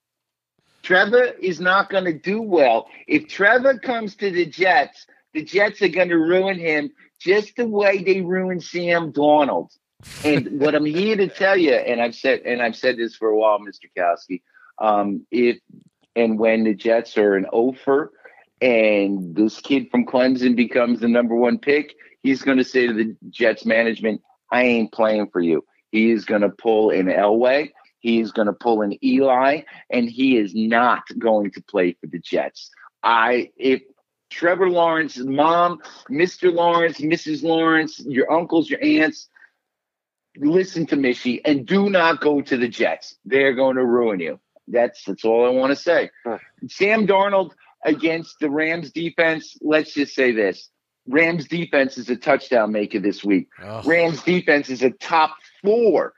Trevor 0.82 1.24
is 1.24 1.60
not 1.60 1.90
going 1.90 2.04
to 2.04 2.14
do 2.14 2.40
well. 2.40 2.88
If 3.06 3.28
Trevor 3.28 3.78
comes 3.78 4.16
to 4.16 4.30
the 4.30 4.46
Jets, 4.46 5.06
the 5.34 5.42
Jets 5.42 5.82
are 5.82 5.88
going 5.88 6.08
to 6.08 6.16
ruin 6.16 6.58
him 6.58 6.92
just 7.18 7.56
the 7.56 7.66
way 7.66 8.02
they 8.02 8.22
ruined 8.22 8.62
Sam 8.62 9.12
Darnold. 9.12 9.76
And 10.24 10.60
what 10.60 10.74
I'm 10.74 10.84
here 10.84 11.16
to 11.16 11.28
tell 11.28 11.56
you, 11.56 11.72
and 11.72 12.00
I've 12.00 12.14
said, 12.14 12.40
and 12.40 12.62
I've 12.62 12.76
said 12.76 12.96
this 12.96 13.16
for 13.16 13.28
a 13.28 13.36
while, 13.36 13.58
Mr. 13.58 13.86
Kowski, 13.96 14.42
um, 14.78 15.26
if 15.30 15.58
and 16.14 16.38
when 16.38 16.64
the 16.64 16.74
Jets 16.74 17.16
are 17.18 17.34
an 17.34 17.46
offer, 17.46 18.12
and 18.60 19.34
this 19.34 19.60
kid 19.60 19.90
from 19.90 20.06
Clemson 20.06 20.56
becomes 20.56 21.00
the 21.00 21.08
number 21.08 21.34
one 21.34 21.58
pick, 21.58 21.94
he's 22.22 22.42
going 22.42 22.58
to 22.58 22.64
say 22.64 22.86
to 22.86 22.92
the 22.92 23.16
Jets 23.30 23.64
management, 23.64 24.22
"I 24.52 24.62
ain't 24.62 24.92
playing 24.92 25.30
for 25.30 25.40
you." 25.40 25.64
He 25.90 26.10
is 26.10 26.24
going 26.24 26.42
to 26.42 26.50
pull 26.50 26.90
an 26.90 27.06
Elway. 27.06 27.70
He 28.00 28.20
is 28.20 28.30
going 28.30 28.46
to 28.46 28.52
pull 28.52 28.82
an 28.82 28.96
Eli, 29.04 29.62
and 29.90 30.08
he 30.08 30.36
is 30.36 30.54
not 30.54 31.02
going 31.18 31.50
to 31.52 31.62
play 31.62 31.96
for 32.00 32.06
the 32.06 32.20
Jets. 32.20 32.70
I 33.02 33.50
if 33.56 33.82
Trevor 34.30 34.70
Lawrence's 34.70 35.26
mom, 35.26 35.80
Mr. 36.08 36.52
Lawrence, 36.52 37.00
Mrs. 37.00 37.42
Lawrence, 37.42 37.98
your 38.00 38.30
uncles, 38.30 38.68
your 38.70 38.82
aunts, 38.82 39.28
listen 40.38 40.86
to 40.86 40.96
Mishy 40.96 41.40
and 41.44 41.66
do 41.66 41.90
not 41.90 42.20
go 42.20 42.40
to 42.40 42.56
the 42.56 42.68
Jets. 42.68 43.16
They're 43.24 43.54
going 43.54 43.76
to 43.76 43.84
ruin 43.84 44.20
you. 44.20 44.38
That's 44.68 45.04
that's 45.04 45.24
all 45.24 45.46
I 45.46 45.50
want 45.50 45.70
to 45.70 45.76
say. 45.76 46.10
Huh. 46.24 46.38
Sam 46.68 47.06
Darnold 47.06 47.52
against 47.84 48.36
the 48.40 48.50
Rams 48.50 48.92
defense. 48.92 49.56
Let's 49.60 49.94
just 49.94 50.14
say 50.14 50.32
this: 50.32 50.70
Rams 51.06 51.48
defense 51.48 51.96
is 51.96 52.10
a 52.10 52.16
touchdown 52.16 52.72
maker 52.72 53.00
this 53.00 53.24
week. 53.24 53.48
Oh. 53.62 53.82
Rams 53.84 54.22
defense 54.22 54.68
is 54.68 54.82
a 54.82 54.90
top 54.90 55.34
four 55.62 56.12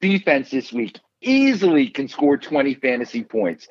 defense 0.00 0.50
this 0.50 0.72
week. 0.72 0.98
Easily 1.20 1.88
can 1.88 2.06
score 2.06 2.36
20 2.36 2.74
fantasy 2.74 3.24
points. 3.24 3.66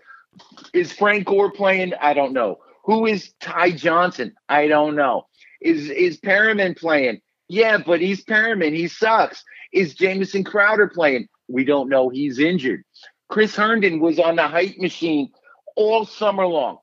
Is 0.73 0.91
Frank 0.91 1.25
Gore 1.25 1.51
playing? 1.51 1.93
I 1.99 2.13
don't 2.13 2.33
know. 2.33 2.59
Who 2.83 3.05
is 3.05 3.33
Ty 3.39 3.71
Johnson? 3.71 4.33
I 4.49 4.67
don't 4.67 4.95
know. 4.95 5.27
Is 5.61 5.89
is 5.89 6.19
Perriman 6.19 6.77
playing? 6.77 7.21
Yeah, 7.47 7.77
but 7.77 8.01
he's 8.01 8.23
Perriman. 8.23 8.75
He 8.75 8.87
sucks. 8.87 9.43
Is 9.71 9.95
Jamison 9.95 10.43
Crowder 10.43 10.87
playing? 10.87 11.27
We 11.47 11.63
don't 11.63 11.89
know. 11.89 12.09
He's 12.09 12.39
injured. 12.39 12.83
Chris 13.29 13.55
Herndon 13.55 13.99
was 13.99 14.19
on 14.19 14.35
the 14.35 14.47
hype 14.47 14.77
machine 14.77 15.31
all 15.75 16.05
summer 16.05 16.45
long. 16.45 16.77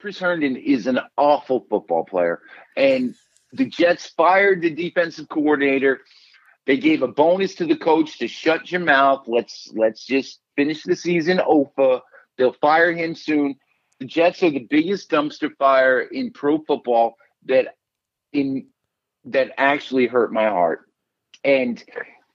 Chris 0.00 0.18
Herndon 0.18 0.56
is 0.56 0.86
an 0.86 1.00
awful 1.16 1.66
football 1.68 2.04
player. 2.04 2.40
And 2.76 3.14
the 3.52 3.66
Jets 3.66 4.08
fired 4.16 4.62
the 4.62 4.70
defensive 4.70 5.28
coordinator. 5.28 6.00
They 6.66 6.76
gave 6.76 7.02
a 7.02 7.08
bonus 7.08 7.54
to 7.56 7.66
the 7.66 7.76
coach 7.76 8.18
to 8.18 8.28
shut 8.28 8.70
your 8.70 8.82
mouth. 8.82 9.24
Let's 9.26 9.70
let's 9.74 10.04
just 10.04 10.40
finish 10.54 10.82
the 10.82 10.96
season 10.96 11.38
OFA. 11.38 12.00
They'll 12.36 12.52
fire 12.52 12.92
him 12.92 13.14
soon. 13.14 13.56
The 13.98 14.06
Jets 14.06 14.42
are 14.42 14.50
the 14.50 14.66
biggest 14.68 15.10
dumpster 15.10 15.50
fire 15.58 16.00
in 16.00 16.30
pro 16.30 16.58
football 16.58 17.16
that 17.46 17.74
in 18.32 18.68
that 19.32 19.52
actually 19.56 20.06
hurt 20.06 20.32
my 20.32 20.48
heart. 20.48 20.80
And 21.44 21.82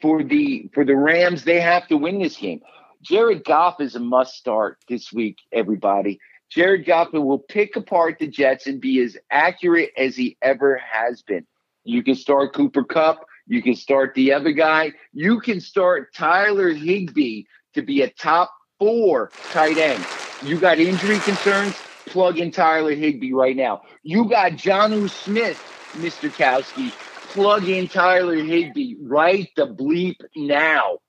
for 0.01 0.23
the 0.23 0.69
for 0.73 0.85
the 0.85 0.95
Rams, 0.95 1.43
they 1.43 1.59
have 1.59 1.87
to 1.87 1.97
win 1.97 2.19
this 2.19 2.37
game. 2.37 2.61
Jared 3.01 3.43
Goff 3.43 3.81
is 3.81 3.95
a 3.95 3.99
must 3.99 4.35
start 4.35 4.77
this 4.87 5.11
week, 5.11 5.39
everybody. 5.51 6.19
Jared 6.49 6.85
Goff 6.85 7.11
will 7.13 7.39
pick 7.39 7.75
apart 7.75 8.17
the 8.19 8.27
Jets 8.27 8.67
and 8.67 8.79
be 8.79 9.01
as 9.01 9.17
accurate 9.31 9.91
as 9.97 10.15
he 10.15 10.37
ever 10.41 10.77
has 10.77 11.21
been. 11.21 11.45
You 11.83 12.03
can 12.03 12.15
start 12.15 12.53
Cooper 12.53 12.83
Kupp. 12.83 13.25
You 13.47 13.61
can 13.61 13.75
start 13.75 14.13
the 14.13 14.31
other 14.31 14.51
guy. 14.51 14.93
You 15.11 15.39
can 15.39 15.59
start 15.59 16.13
Tyler 16.13 16.71
Higbee 16.71 17.43
to 17.73 17.81
be 17.81 18.03
a 18.03 18.09
top 18.09 18.51
four 18.79 19.31
tight 19.51 19.77
end. 19.77 20.05
You 20.45 20.59
got 20.59 20.79
injury 20.79 21.19
concerns? 21.19 21.75
Plug 22.05 22.37
in 22.37 22.51
Tyler 22.51 22.93
Higbee 22.93 23.33
right 23.33 23.55
now. 23.55 23.81
You 24.03 24.29
got 24.29 24.53
Jonnu 24.53 25.09
Smith, 25.09 25.61
Mr. 25.93 26.29
Kowski. 26.29 26.91
Plug 27.33 27.67
in 27.67 27.87
Tyler 27.87 28.35
Higbee 28.35 28.95
right 29.01 29.49
the 29.55 29.65
bleep 29.65 30.17
now 30.35 30.99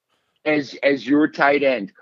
as 0.45 0.75
as 0.83 1.07
your 1.07 1.29
tight 1.29 1.63
end. 1.63 1.93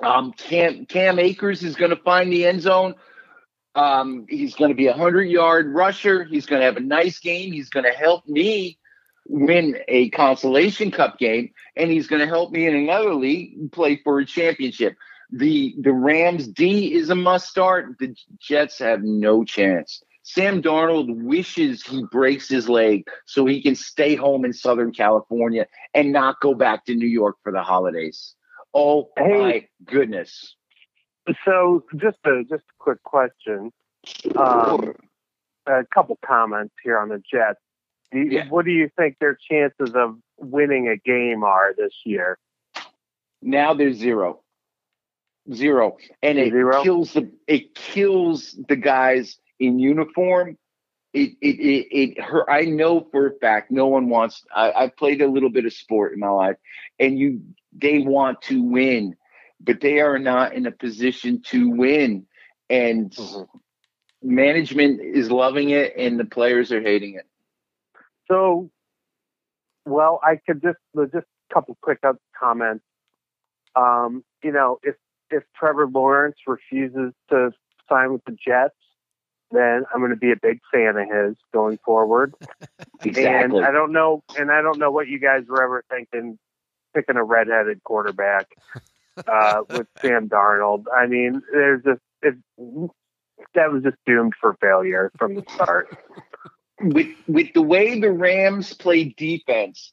Um, 0.00 0.32
Cam 0.32 0.86
Cam 0.86 1.18
Akers 1.18 1.62
is 1.62 1.74
going 1.74 1.90
to 1.90 1.96
find 1.96 2.32
the 2.32 2.46
end 2.46 2.62
zone. 2.62 2.94
Um, 3.74 4.26
he's 4.28 4.54
going 4.54 4.70
to 4.70 4.76
be 4.76 4.86
a 4.86 4.92
hundred 4.92 5.24
yard 5.24 5.72
rusher. 5.72 6.24
He's 6.24 6.46
going 6.46 6.60
to 6.60 6.66
have 6.66 6.76
a 6.76 6.80
nice 6.80 7.18
game. 7.18 7.52
He's 7.52 7.70
going 7.70 7.84
to 7.84 7.96
help 7.96 8.26
me 8.26 8.78
win 9.28 9.78
a 9.88 10.10
consolation 10.10 10.90
cup 10.90 11.18
game, 11.18 11.50
and 11.76 11.90
he's 11.90 12.06
going 12.06 12.20
to 12.20 12.26
help 12.26 12.50
me 12.50 12.66
in 12.66 12.74
another 12.74 13.14
league 13.14 13.72
play 13.72 14.00
for 14.02 14.18
a 14.18 14.26
championship. 14.26 14.96
The 15.32 15.74
the 15.80 15.92
Rams 15.92 16.48
D 16.48 16.94
is 16.94 17.10
a 17.10 17.14
must 17.14 17.48
start. 17.48 17.96
The 17.98 18.14
Jets 18.38 18.78
have 18.78 19.02
no 19.02 19.44
chance. 19.44 20.02
Sam 20.22 20.62
Darnold 20.62 21.22
wishes 21.24 21.82
he 21.82 22.04
breaks 22.10 22.48
his 22.48 22.68
leg 22.68 23.04
so 23.26 23.46
he 23.46 23.62
can 23.62 23.74
stay 23.74 24.14
home 24.14 24.44
in 24.44 24.52
Southern 24.52 24.92
California 24.92 25.66
and 25.94 26.12
not 26.12 26.36
go 26.40 26.54
back 26.54 26.84
to 26.86 26.94
New 26.94 27.08
York 27.08 27.36
for 27.42 27.52
the 27.52 27.62
holidays. 27.62 28.34
Oh 28.74 29.10
Hey. 29.16 29.38
my 29.40 29.68
goodness. 29.84 30.54
So 31.44 31.84
just 31.96 32.18
a 32.24 32.42
just 32.48 32.62
a 32.64 32.74
quick 32.78 33.02
question. 33.02 33.72
Um, 34.36 34.94
a 35.66 35.84
couple 35.94 36.18
comments 36.24 36.74
here 36.82 36.98
on 36.98 37.08
the 37.08 37.22
Jets. 37.30 37.58
Do 38.12 38.18
you, 38.18 38.30
Yeah. 38.30 38.48
What 38.48 38.64
do 38.64 38.70
you 38.72 38.90
think 38.96 39.16
their 39.20 39.36
chances 39.50 39.94
of 39.94 40.16
winning 40.38 40.88
a 40.88 40.96
game 40.96 41.44
are 41.44 41.74
this 41.76 41.94
year? 42.04 42.38
Now 43.42 43.74
there's 43.74 43.96
zero. 43.96 44.42
Zero. 45.52 45.96
And 46.22 46.38
it 46.38 46.50
Zero? 46.50 46.82
kills 46.82 47.12
the 47.14 47.30
it 47.46 47.74
kills 47.74 48.56
the 48.68 48.76
guys 48.76 49.38
in 49.60 49.78
uniform. 49.78 50.58
It 51.12 51.32
it 51.40 51.60
it, 51.60 51.86
it 51.90 52.20
hurt. 52.20 52.46
I 52.48 52.62
know 52.62 53.06
for 53.10 53.26
a 53.28 53.38
fact 53.40 53.70
no 53.70 53.86
one 53.86 54.08
wants 54.08 54.44
I, 54.54 54.72
I've 54.72 54.96
played 54.96 55.22
a 55.22 55.28
little 55.28 55.50
bit 55.50 55.66
of 55.66 55.72
sport 55.72 56.12
in 56.12 56.20
my 56.20 56.28
life 56.28 56.56
and 56.98 57.18
you 57.18 57.42
they 57.72 57.98
want 57.98 58.42
to 58.42 58.62
win, 58.62 59.16
but 59.60 59.80
they 59.80 60.00
are 60.00 60.18
not 60.18 60.54
in 60.54 60.66
a 60.66 60.72
position 60.72 61.42
to 61.48 61.70
win. 61.70 62.26
And 62.68 63.16
management 64.22 65.00
is 65.00 65.30
loving 65.30 65.70
it 65.70 65.94
and 65.96 66.18
the 66.18 66.24
players 66.24 66.70
are 66.72 66.80
hating 66.80 67.14
it. 67.14 67.26
So, 68.28 68.70
well, 69.84 70.20
I 70.22 70.36
could 70.36 70.62
just 70.62 70.78
just 71.12 71.26
a 71.50 71.54
couple 71.54 71.76
quick 71.82 71.98
comments. 72.38 72.84
Um, 73.74 74.24
you 74.44 74.52
know, 74.52 74.78
if 74.82 74.94
if 75.30 75.42
Trevor 75.56 75.88
Lawrence 75.88 76.36
refuses 76.46 77.12
to 77.30 77.50
sign 77.88 78.12
with 78.12 78.24
the 78.24 78.32
Jets, 78.32 78.74
then 79.50 79.84
I'm 79.92 80.00
going 80.00 80.10
to 80.10 80.16
be 80.16 80.32
a 80.32 80.36
big 80.36 80.60
fan 80.72 80.96
of 80.96 81.08
his 81.08 81.36
going 81.52 81.78
forward. 81.84 82.34
Exactly. 83.02 83.58
And 83.58 83.66
I 83.66 83.70
don't 83.70 83.92
know, 83.92 84.22
and 84.38 84.50
I 84.50 84.60
don't 84.60 84.78
know 84.78 84.90
what 84.90 85.08
you 85.08 85.18
guys 85.18 85.44
were 85.48 85.62
ever 85.62 85.82
thinking 85.88 86.38
picking 86.94 87.16
a 87.16 87.24
redheaded 87.24 87.82
quarterback 87.82 88.48
uh, 89.26 89.62
with 89.70 89.86
Sam 90.02 90.28
Darnold. 90.28 90.84
I 90.94 91.06
mean, 91.06 91.40
there's 91.50 91.82
just 91.82 92.00
it, 92.20 92.34
that 93.54 93.72
was 93.72 93.82
just 93.82 93.96
doomed 94.04 94.34
for 94.38 94.54
failure 94.60 95.10
from 95.18 95.34
the 95.34 95.44
start. 95.54 95.96
with 96.82 97.08
with 97.26 97.52
the 97.54 97.62
way 97.62 97.98
the 97.98 98.10
Rams 98.10 98.74
play 98.74 99.14
defense, 99.16 99.92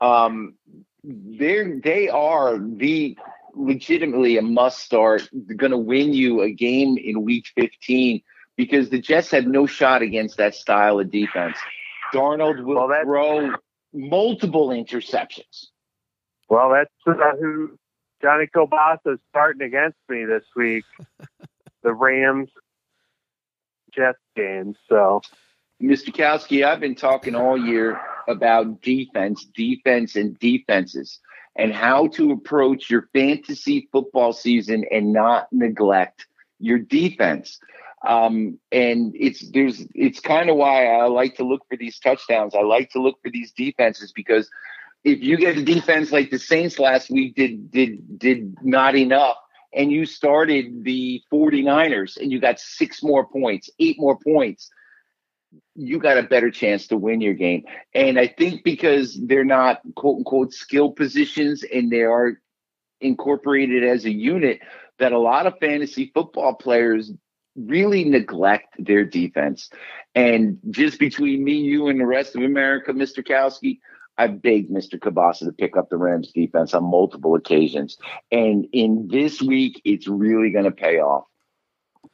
um, 0.00 0.54
they're 1.02 1.80
they 1.80 2.08
are 2.08 2.58
the 2.58 3.16
legitimately 3.54 4.36
a 4.36 4.42
must 4.42 4.78
start. 4.80 5.28
They're 5.32 5.56
going 5.56 5.72
to 5.72 5.78
win 5.78 6.12
you 6.12 6.42
a 6.42 6.50
game 6.50 6.96
in 6.96 7.22
Week 7.22 7.46
15 7.56 8.22
because 8.56 8.90
the 8.90 9.00
Jets 9.00 9.30
had 9.30 9.46
no 9.46 9.66
shot 9.66 10.02
against 10.02 10.36
that 10.38 10.54
style 10.54 11.00
of 11.00 11.10
defense. 11.10 11.56
Darnold 12.14 12.64
will 12.64 12.88
Well, 12.88 13.02
throw 13.02 13.52
multiple 13.92 14.68
interceptions. 14.68 15.66
Well, 16.48 16.70
that's 16.70 16.90
uh, 17.06 17.36
who 17.40 17.78
Johnny 18.22 18.46
Kobasa 18.46 19.14
is 19.14 19.18
starting 19.30 19.66
against 19.66 19.98
me 20.08 20.24
this 20.24 20.44
week. 20.54 20.84
the 21.82 21.92
Rams 21.92 22.50
Jets 23.94 24.18
game. 24.34 24.74
So 24.88 25.22
Mr. 25.82 26.08
Kowski, 26.08 26.64
I've 26.64 26.80
been 26.80 26.94
talking 26.94 27.34
all 27.34 27.56
year 27.56 28.00
about 28.28 28.82
defense, 28.82 29.44
defense, 29.44 30.16
and 30.16 30.38
defenses, 30.38 31.20
and 31.54 31.72
how 31.72 32.08
to 32.08 32.32
approach 32.32 32.90
your 32.90 33.08
fantasy 33.12 33.88
football 33.92 34.32
season 34.32 34.84
and 34.90 35.12
not 35.12 35.48
neglect 35.52 36.26
your 36.58 36.78
defense. 36.78 37.58
Um, 38.06 38.58
and 38.70 39.12
it's 39.16 39.50
there's 39.50 39.84
it's 39.94 40.20
kind 40.20 40.48
of 40.48 40.56
why 40.56 40.86
I 40.86 41.06
like 41.06 41.36
to 41.36 41.44
look 41.44 41.62
for 41.68 41.76
these 41.76 41.98
touchdowns. 41.98 42.54
I 42.54 42.62
like 42.62 42.90
to 42.90 43.02
look 43.02 43.16
for 43.22 43.30
these 43.30 43.52
defenses 43.52 44.12
because 44.12 44.48
if 45.04 45.22
you 45.22 45.36
get 45.36 45.56
a 45.56 45.64
defense 45.64 46.12
like 46.12 46.30
the 46.30 46.38
Saints 46.38 46.78
last 46.78 47.10
week 47.10 47.34
did 47.34 47.70
did 47.70 48.18
did 48.18 48.56
not 48.62 48.96
enough 48.96 49.36
and 49.74 49.90
you 49.90 50.06
started 50.06 50.84
the 50.84 51.22
49ers 51.32 52.16
and 52.16 52.32
you 52.32 52.40
got 52.40 52.58
six 52.60 53.02
more 53.02 53.26
points, 53.26 53.68
eight 53.78 53.96
more 53.98 54.18
points, 54.18 54.70
you 55.74 55.98
got 55.98 56.18
a 56.18 56.22
better 56.22 56.50
chance 56.50 56.86
to 56.88 56.96
win 56.96 57.20
your 57.20 57.34
game. 57.34 57.64
And 57.94 58.18
I 58.18 58.28
think 58.28 58.64
because 58.64 59.18
they're 59.26 59.44
not 59.44 59.80
quote 59.96 60.18
unquote 60.18 60.52
skill 60.52 60.92
positions 60.92 61.62
and 61.62 61.90
they 61.90 62.02
are 62.02 62.40
incorporated 63.00 63.84
as 63.84 64.04
a 64.04 64.12
unit, 64.12 64.60
that 64.98 65.12
a 65.12 65.18
lot 65.18 65.46
of 65.46 65.58
fantasy 65.60 66.10
football 66.14 66.54
players 66.54 67.12
really 67.56 68.04
neglect 68.04 68.74
their 68.78 69.04
defense. 69.04 69.70
And 70.14 70.58
just 70.70 70.98
between 70.98 71.42
me, 71.42 71.54
you, 71.54 71.88
and 71.88 72.00
the 72.00 72.06
rest 72.06 72.36
of 72.36 72.42
America, 72.42 72.92
Mr. 72.92 73.26
Kowski, 73.26 73.80
I 74.18 74.28
begged 74.28 74.70
Mr. 74.70 74.98
Kabasa 74.98 75.40
to 75.40 75.52
pick 75.52 75.76
up 75.76 75.90
the 75.90 75.96
Rams 75.96 76.32
defense 76.32 76.72
on 76.74 76.84
multiple 76.84 77.34
occasions. 77.34 77.98
And 78.32 78.66
in 78.72 79.08
this 79.10 79.42
week, 79.42 79.80
it's 79.84 80.08
really 80.08 80.50
going 80.50 80.64
to 80.64 80.70
pay 80.70 81.00
off. 81.00 81.24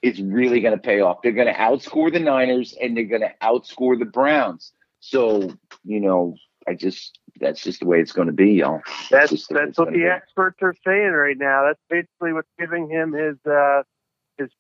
It's 0.01 0.19
really 0.19 0.61
going 0.61 0.75
to 0.75 0.83
pay 0.83 1.01
off. 1.01 1.19
They're 1.23 1.33
going 1.33 1.53
to 1.53 1.55
outscore 1.55 2.13
the 2.13 2.19
Niners 2.19 2.75
and 2.81 2.97
they're 2.97 3.05
going 3.05 3.23
to 3.23 3.33
outscore 3.41 3.99
the 3.99 4.05
Browns. 4.05 4.73
So, 4.99 5.53
you 5.85 6.01
know, 6.01 6.35
I 6.67 6.75
just, 6.75 7.19
that's 7.39 7.63
just 7.63 7.81
the 7.81 7.87
way 7.87 8.01
it's 8.01 8.13
going 8.13 8.27
to 8.27 8.33
be, 8.33 8.53
y'all. 8.53 8.81
That's 9.11 9.31
way 9.31 9.39
that's 9.51 9.79
what 9.79 9.93
the 9.93 9.99
be. 9.99 10.05
experts 10.07 10.59
are 10.63 10.75
saying 10.85 11.13
right 11.13 11.37
now. 11.39 11.67
That's 11.67 11.81
basically 11.89 12.33
what's 12.33 12.49
giving 12.59 12.91
him 12.91 13.13
his 13.13 13.37
uh, 13.47 13.83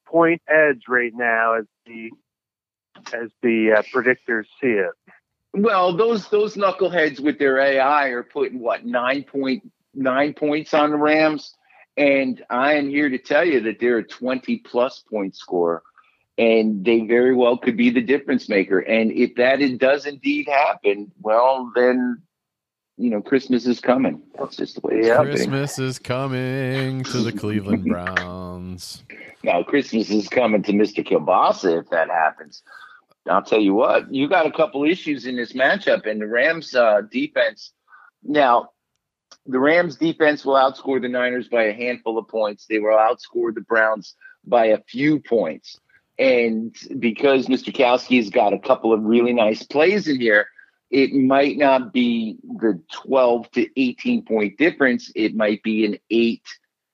point 0.06 0.42
edge 0.48 0.82
right 0.88 1.12
now, 1.14 1.54
as 1.54 1.64
the 1.86 2.10
as 3.12 3.30
the 3.42 3.72
uh, 3.78 3.82
predictors 3.94 4.44
see 4.60 4.68
it. 4.68 4.92
Well, 5.54 5.96
those 5.96 6.28
those 6.28 6.56
knuckleheads 6.56 7.20
with 7.20 7.38
their 7.38 7.58
AI 7.58 8.08
are 8.08 8.22
putting 8.22 8.60
what 8.60 8.84
nine 8.84 9.24
point 9.24 9.70
nine 9.94 10.34
points 10.34 10.72
on 10.72 10.90
the 10.90 10.96
Rams, 10.96 11.54
and 11.96 12.42
I 12.48 12.74
am 12.74 12.88
here 12.88 13.10
to 13.10 13.18
tell 13.18 13.44
you 13.44 13.60
that 13.62 13.78
they're 13.80 13.98
a 13.98 14.06
twenty 14.06 14.58
plus 14.58 15.00
point 15.10 15.36
scorer, 15.36 15.82
and 16.38 16.84
they 16.84 17.00
very 17.00 17.34
well 17.34 17.58
could 17.58 17.76
be 17.76 17.90
the 17.90 18.00
difference 18.00 18.48
maker. 18.48 18.78
And 18.78 19.12
if 19.12 19.34
that 19.36 19.58
does 19.78 20.06
indeed 20.06 20.48
happen, 20.48 21.12
well, 21.20 21.70
then 21.74 22.22
you 22.96 23.10
know 23.10 23.22
Christmas 23.22 23.66
is 23.66 23.80
coming. 23.80 24.22
That's 24.38 24.56
just 24.56 24.74
the 24.74 24.86
way 24.86 24.98
it's 24.98 25.08
happening. 25.08 25.36
Christmas 25.36 25.78
is 25.78 25.98
coming 25.98 27.04
to 27.04 27.18
the 27.18 27.32
Cleveland 27.32 27.84
Browns. 27.84 29.04
Now 29.42 29.62
Christmas 29.62 30.10
is 30.10 30.28
coming 30.28 30.62
to 30.64 30.72
Mr. 30.72 31.06
Kielbasa 31.06 31.80
if 31.80 31.90
that 31.90 32.08
happens. 32.08 32.62
I'll 33.28 33.42
tell 33.42 33.60
you 33.60 33.74
what, 33.74 34.12
you 34.12 34.28
got 34.28 34.46
a 34.46 34.50
couple 34.50 34.84
issues 34.84 35.26
in 35.26 35.36
this 35.36 35.52
matchup, 35.52 36.10
and 36.10 36.20
the 36.20 36.26
Rams 36.26 36.74
uh, 36.74 37.02
defense. 37.02 37.72
Now, 38.24 38.70
the 39.46 39.58
Rams 39.60 39.96
defense 39.96 40.44
will 40.44 40.54
outscore 40.54 41.00
the 41.00 41.08
Niners 41.08 41.48
by 41.48 41.64
a 41.64 41.72
handful 41.72 42.18
of 42.18 42.28
points. 42.28 42.66
They 42.66 42.78
will 42.78 42.96
outscore 42.96 43.54
the 43.54 43.60
Browns 43.60 44.14
by 44.44 44.66
a 44.66 44.82
few 44.88 45.20
points. 45.20 45.78
And 46.18 46.74
because 46.98 47.46
Mr. 47.46 47.74
Kowski's 47.74 48.30
got 48.30 48.52
a 48.52 48.58
couple 48.58 48.92
of 48.92 49.02
really 49.02 49.32
nice 49.32 49.62
plays 49.62 50.08
in 50.08 50.20
here, 50.20 50.46
it 50.92 51.12
might 51.12 51.56
not 51.56 51.92
be 51.92 52.36
the 52.60 52.80
12 52.92 53.50
to 53.52 53.80
18 53.80 54.24
point 54.24 54.58
difference. 54.58 55.10
It 55.16 55.34
might 55.34 55.62
be 55.62 55.84
an 55.86 55.98
8 56.10 56.42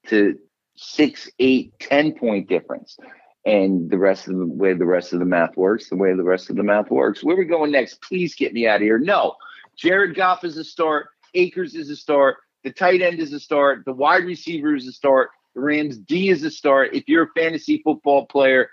to 0.09 0.39
six, 0.79 1.29
eight, 1.39 1.79
ten 1.81 2.13
point 2.13 2.49
difference. 2.49 2.97
And 3.45 3.91
the 3.91 3.99
rest 3.99 4.29
of 4.29 4.37
the 4.37 4.47
way 4.47 4.75
the 4.75 4.85
rest 4.85 5.13
of 5.13 5.21
the 5.21 5.25
math 5.25 5.57
works, 5.57 5.89
the 5.89 5.97
way 5.97 6.15
the 6.15 6.23
rest 6.23 6.51
of 6.51 6.57
the 6.57 6.63
math 6.63 6.91
works. 6.91 7.25
Where 7.25 7.37
we 7.37 7.45
going 7.45 7.73
next? 7.73 8.03
Please 8.03 8.35
get 8.35 8.53
me 8.53 8.67
out 8.67 8.77
of 8.77 8.83
here. 8.83 8.99
No, 8.99 9.35
Jared 9.77 10.17
Goff 10.17 10.45
is 10.45 10.57
a 10.57 10.65
start. 10.65 11.09
Akers 11.35 11.75
is 11.75 11.91
a 11.91 11.97
start. 11.97 12.39
The 12.65 12.73
tight 12.73 13.01
end 13.01 13.21
is 13.21 13.33
a 13.33 13.41
start. 13.41 13.85
The 13.85 13.93
wide 13.93 14.25
receiver 14.25 14.75
is 14.75 14.87
a 14.87 14.93
start. 14.93 15.31
The 15.55 15.61
Rams 15.61 15.99
D 15.99 16.29
is 16.29 16.43
a 16.45 16.51
start. 16.51 16.95
If 16.95 17.09
you're 17.09 17.25
a 17.25 17.41
fantasy 17.41 17.81
football 17.83 18.27
player, 18.27 18.71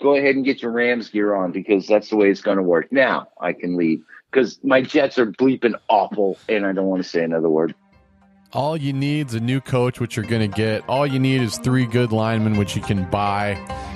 go 0.00 0.16
ahead 0.16 0.34
and 0.34 0.44
get 0.44 0.62
your 0.62 0.72
Rams 0.72 1.08
gear 1.08 1.34
on 1.34 1.52
because 1.52 1.86
that's 1.86 2.10
the 2.10 2.16
way 2.16 2.30
it's 2.30 2.42
going 2.42 2.56
to 2.58 2.62
work. 2.62 2.90
Now 2.90 3.28
I 3.40 3.52
can 3.52 3.76
leave 3.76 4.02
because 4.36 4.58
my 4.62 4.82
Jets 4.82 5.18
are 5.18 5.24
bleeping 5.24 5.74
awful, 5.88 6.36
and 6.46 6.66
I 6.66 6.72
don't 6.72 6.88
want 6.88 7.02
to 7.02 7.08
say 7.08 7.24
another 7.24 7.48
word. 7.48 7.74
All 8.52 8.76
you 8.76 8.92
need 8.92 9.28
is 9.28 9.34
a 9.34 9.40
new 9.40 9.62
coach, 9.62 9.98
which 9.98 10.14
you're 10.14 10.26
going 10.26 10.50
to 10.50 10.54
get. 10.54 10.86
All 10.90 11.06
you 11.06 11.18
need 11.18 11.40
is 11.40 11.56
three 11.56 11.86
good 11.86 12.12
linemen, 12.12 12.58
which 12.58 12.76
you 12.76 12.82
can 12.82 13.08
buy 13.10 13.52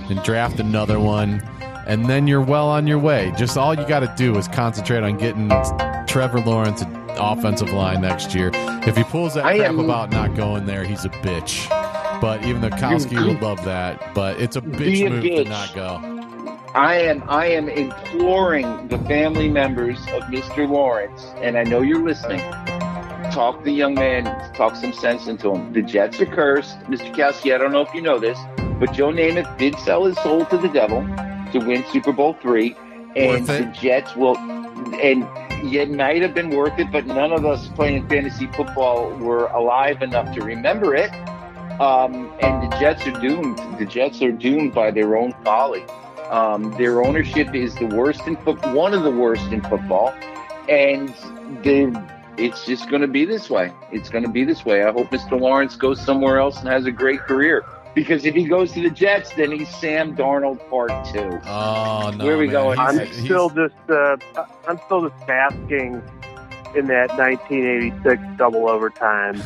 and 0.09 0.23
draft 0.23 0.59
another 0.59 0.99
one. 0.99 1.43
And 1.87 2.07
then 2.07 2.27
you're 2.27 2.41
well 2.41 2.69
on 2.69 2.87
your 2.87 2.99
way. 2.99 3.35
Just 3.37 3.59
all 3.59 3.75
you 3.75 3.87
got 3.87 4.01
to 4.01 4.15
do 4.17 4.37
is 4.39 4.49
concentrate 4.49 5.03
on 5.03 5.19
getting 5.19 5.51
Trevor 6.07 6.41
Lawrence 6.41 6.81
an 6.81 6.95
offensive 7.11 7.73
line 7.73 8.01
next 8.01 8.35
year. 8.35 8.51
If 8.55 8.97
he 8.97 9.05
pulls 9.05 9.35
that 9.35 9.45
I 9.45 9.59
crap 9.59 9.69
am- 9.69 9.81
about 9.81 10.11
not 10.11 10.35
going 10.35 10.65
there, 10.65 10.85
he's 10.85 11.05
a 11.05 11.11
bitch. 11.11 11.69
But 12.21 12.45
even 12.47 12.63
though 12.63 12.71
Kowski 12.71 13.27
would 13.27 13.43
love 13.43 13.63
that, 13.67 14.15
but 14.15 14.41
it's 14.41 14.57
a 14.57 14.63
bitch 14.63 15.07
a 15.07 15.11
move 15.11 15.23
to 15.23 15.45
not 15.45 15.75
go. 15.75 16.21
I 16.75 16.99
am 16.99 17.25
I 17.29 17.47
am 17.47 17.69
imploring 17.69 18.87
the 18.87 18.99
family 18.99 19.49
members 19.49 19.99
of 20.13 20.23
Mr. 20.25 20.69
Lawrence, 20.69 21.27
and 21.39 21.59
I 21.59 21.65
know 21.65 21.81
you're 21.81 22.05
listening. 22.05 22.39
Talk 23.33 23.65
the 23.65 23.73
young 23.73 23.95
man, 23.95 24.25
talk 24.55 24.77
some 24.77 24.93
sense 24.93 25.27
into 25.27 25.53
him. 25.53 25.73
The 25.73 25.83
Jets 25.83 26.21
are 26.21 26.27
cursed. 26.27 26.79
Mr. 26.83 27.13
Kowski, 27.13 27.53
I 27.53 27.59
don't 27.59 27.73
know 27.73 27.81
if 27.81 27.93
you 27.93 28.01
know 28.01 28.21
this, 28.21 28.39
but 28.79 28.93
Joe 28.93 29.11
Namath 29.11 29.59
did 29.59 29.77
sell 29.81 30.05
his 30.05 30.17
soul 30.19 30.47
to 30.47 30.59
the 30.59 30.69
devil 30.69 31.01
to 31.53 31.59
win 31.59 31.85
Super 31.93 32.13
Bowl 32.13 32.35
three. 32.35 32.77
And 33.17 33.45
the 33.45 33.65
Jets 33.75 34.15
will 34.15 34.37
and 34.37 35.27
it 35.75 35.91
might 35.91 36.23
have 36.23 36.35
been 36.35 36.51
worth 36.51 36.79
it, 36.79 36.93
but 36.93 37.05
none 37.05 37.33
of 37.33 37.45
us 37.45 37.67
playing 37.69 38.09
fantasy 38.09 38.47
football 38.47 39.11
were 39.19 39.47
alive 39.47 40.03
enough 40.03 40.33
to 40.37 40.45
remember 40.45 40.95
it. 40.95 41.11
Um, 41.81 42.33
and 42.41 42.63
the 42.71 42.77
Jets 42.79 43.05
are 43.09 43.21
doomed. 43.21 43.59
The 43.81 43.87
Jets 43.87 44.23
are 44.23 44.31
doomed 44.31 44.73
by 44.73 44.93
their 44.93 45.17
own 45.17 45.35
folly. 45.45 45.85
Um, 46.31 46.71
their 46.79 47.03
ownership 47.05 47.55
is 47.55 47.75
the 47.75 47.87
worst 47.87 48.27
in 48.27 48.37
foot, 48.37 48.65
one 48.69 48.95
of 48.95 49.03
the 49.03 49.11
worst 49.11 49.51
in 49.53 49.61
football, 49.63 50.15
and 50.69 51.13
they 51.65 51.93
it's 52.37 52.65
just 52.65 52.89
going 52.89 53.03
to 53.03 53.09
be 53.09 53.25
this 53.25 53.51
way. 53.51 53.73
It's 53.93 54.09
going 54.09 54.25
to 54.25 54.31
be 54.31 54.45
this 54.45 54.65
way. 54.65 54.85
I 54.85 54.93
hope 54.93 55.09
Mr. 55.11 55.39
Lawrence 55.39 55.77
goes 55.77 56.01
somewhere 56.01 56.39
else 56.39 56.59
and 56.61 56.69
has 56.69 56.87
a 56.87 56.93
great 56.93 57.21
career. 57.21 57.65
Because 57.95 58.25
if 58.25 58.35
he 58.37 58.45
goes 58.45 58.73
to 58.73 58.81
the 58.83 58.89
Jets, 58.89 59.33
then 59.35 59.51
he's 59.51 59.69
Sam 59.69 60.17
Darnold 60.17 60.61
Part 60.71 60.91
Two. 61.13 61.41
Oh, 61.47 62.13
no. 62.17 62.25
Where 62.25 62.39
we 62.39 62.47
man. 62.47 62.53
going? 62.53 62.79
He's- 62.79 62.89
I'm 63.01 63.07
he's- 63.07 63.25
still 63.25 63.51
just 63.51 63.75
uh, 63.91 64.17
I'm 64.69 64.79
still 64.87 65.09
just 65.09 65.27
basking 65.27 66.01
in 66.77 66.87
that 66.87 67.09
1986 67.19 68.23
double 68.39 68.69
overtime 68.69 69.43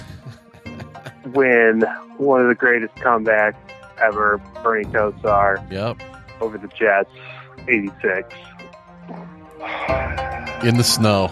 win, 1.32 1.80
one 2.18 2.42
of 2.42 2.48
the 2.48 2.54
greatest 2.54 2.94
comebacks 2.96 3.56
ever. 3.98 4.38
Bernie 4.62 4.84
Kosar 4.84 5.68
Yep. 5.72 6.02
Over 6.44 6.58
the 6.58 6.68
Jets, 6.68 7.10
86. 7.68 8.34
in 10.66 10.76
the 10.76 10.84
snow. 10.84 11.30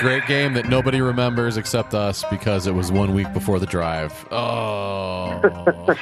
Great 0.00 0.26
game 0.26 0.54
that 0.54 0.68
nobody 0.68 1.00
remembers 1.00 1.56
except 1.56 1.92
us 1.94 2.24
because 2.30 2.66
it 2.66 2.74
was 2.74 2.92
one 2.92 3.14
week 3.14 3.32
before 3.32 3.58
the 3.58 3.66
drive. 3.66 4.12
Oh, 4.30 5.40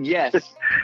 Yes, 0.00 0.32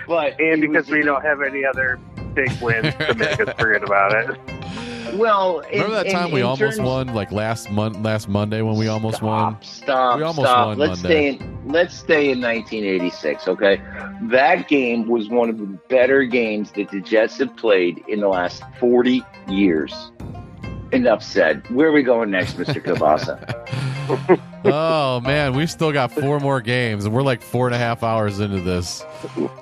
but 0.06 0.38
And 0.38 0.62
it 0.62 0.68
was- 0.68 0.86
because 0.86 0.90
we 0.90 1.02
don't 1.02 1.22
have 1.24 1.40
any 1.40 1.64
other 1.64 1.98
big 2.34 2.50
wins 2.60 2.94
to 2.96 3.14
make 3.14 3.40
us 3.40 3.54
forget 3.58 3.82
about 3.82 4.12
it. 4.30 4.38
well, 5.14 5.60
in- 5.60 5.80
remember 5.82 5.94
that 5.96 6.06
in- 6.06 6.12
time 6.12 6.30
we 6.30 6.40
in 6.40 6.46
almost 6.46 6.76
terms- 6.76 6.80
won, 6.80 7.14
like 7.14 7.30
last 7.32 7.70
month, 7.70 7.98
last 8.04 8.28
Monday 8.28 8.62
when 8.62 8.76
we 8.76 8.88
almost 8.88 9.22
won. 9.22 9.56
Stop, 9.62 9.64
Stop. 9.64 10.16
We 10.18 10.22
almost 10.24 10.48
stop. 10.48 10.66
won 10.68 10.78
let's 10.78 11.02
Monday. 11.02 11.36
stay 11.36 11.44
in. 11.46 11.58
Let's 11.66 11.94
stay 11.94 12.30
in 12.30 12.40
1986. 12.40 13.46
Okay, 13.48 13.80
that 14.22 14.68
game 14.68 15.08
was 15.08 15.28
one 15.28 15.48
of 15.50 15.58
the 15.58 15.66
better 15.88 16.24
games 16.24 16.70
that 16.72 16.90
the 16.90 17.00
Jets 17.00 17.38
have 17.38 17.54
played 17.56 18.02
in 18.08 18.20
the 18.20 18.28
last 18.28 18.62
40 18.80 19.22
years. 19.48 20.10
Enough 20.92 21.22
said. 21.22 21.68
Where 21.70 21.88
are 21.88 21.92
we 21.92 22.02
going 22.02 22.30
next, 22.30 22.56
Mr. 22.56 22.82
Kavasa? 22.84 23.38
oh 24.64 25.20
man, 25.20 25.54
we've 25.54 25.70
still 25.70 25.92
got 25.92 26.12
four 26.12 26.40
more 26.40 26.60
games, 26.60 27.04
and 27.04 27.14
we're 27.14 27.22
like 27.22 27.42
four 27.42 27.66
and 27.66 27.74
a 27.74 27.78
half 27.78 28.02
hours 28.02 28.40
into 28.40 28.60
this. 28.60 29.04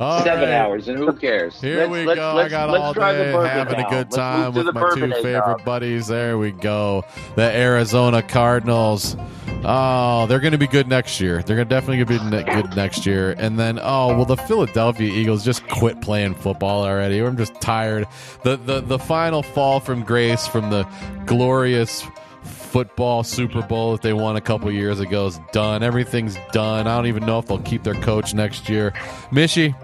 All 0.01 0.23
Seven 0.23 0.49
right. 0.49 0.55
hours, 0.55 0.89
and 0.89 0.99
who 0.99 1.13
cares? 1.13 1.61
Here 1.61 1.79
Let's- 1.81 1.91
we 1.91 2.05
let's- 2.07 2.19
go. 2.19 2.31
I 2.31 2.33
let's- 2.35 2.51
got 2.51 2.71
all 2.71 2.93
day 2.95 3.33
having 3.33 3.81
a 3.85 3.89
good 3.91 4.11
time 4.11 4.55
with 4.55 4.73
my 4.75 4.91
two 4.95 5.13
favorite 5.23 5.65
buddies. 5.65 6.07
There 6.09 6.39
we 6.39 6.53
go. 6.53 7.05
The 7.35 7.43
Arizona 7.55 8.23
Cardinals. 8.23 9.17
Oh, 9.69 10.27
they're 10.27 10.39
going 10.41 10.53
to 10.53 10.59
be 10.59 10.67
good 10.69 10.87
next 10.87 11.21
year. 11.21 11.43
They're 11.43 11.57
going 11.57 11.67
to 11.69 11.75
definitely 11.75 12.05
be 12.05 12.23
ne- 12.31 12.45
good 12.45 12.77
next 12.77 13.05
year. 13.07 13.35
And 13.39 13.59
then, 13.59 13.81
oh, 13.83 14.09
well, 14.15 14.25
the 14.25 14.37
Philadelphia 14.37 15.11
Eagles 15.11 15.45
just 15.45 15.67
quit 15.69 16.01
playing 16.01 16.35
football 16.35 16.85
already. 16.85 17.19
I'm 17.19 17.37
just 17.37 17.61
tired. 17.61 18.07
The 18.45 18.57
the 18.59 18.81
the 18.81 18.99
final 18.99 19.43
fall 19.43 19.81
from 19.81 20.05
grace 20.05 20.47
from 20.47 20.71
the 20.71 20.87
glorious 21.25 22.05
football 22.67 23.23
Super 23.25 23.63
Bowl 23.63 23.93
that 23.93 24.03
they 24.03 24.13
won 24.13 24.37
a 24.37 24.41
couple 24.41 24.71
years 24.71 25.01
ago 25.01 25.27
is 25.27 25.39
done. 25.53 25.83
Everything's 25.83 26.37
done. 26.53 26.87
I 26.87 26.97
don't 26.97 27.07
even 27.07 27.25
know 27.27 27.39
if 27.39 27.47
they'll 27.47 27.59
keep 27.61 27.83
their 27.83 27.95
coach 27.95 28.35
next 28.35 28.69
year. 28.69 28.91
Mishy, 29.31 29.75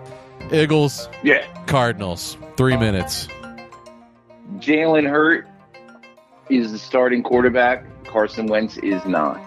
Eagles, 0.52 1.08
Yeah. 1.22 1.44
Cardinals. 1.66 2.36
Three 2.56 2.76
minutes. 2.76 3.28
Jalen 4.58 5.08
Hurt 5.08 5.46
is 6.50 6.72
the 6.72 6.78
starting 6.78 7.22
quarterback. 7.22 7.84
Carson 8.04 8.46
Wentz 8.46 8.76
is 8.78 9.04
not. 9.06 9.40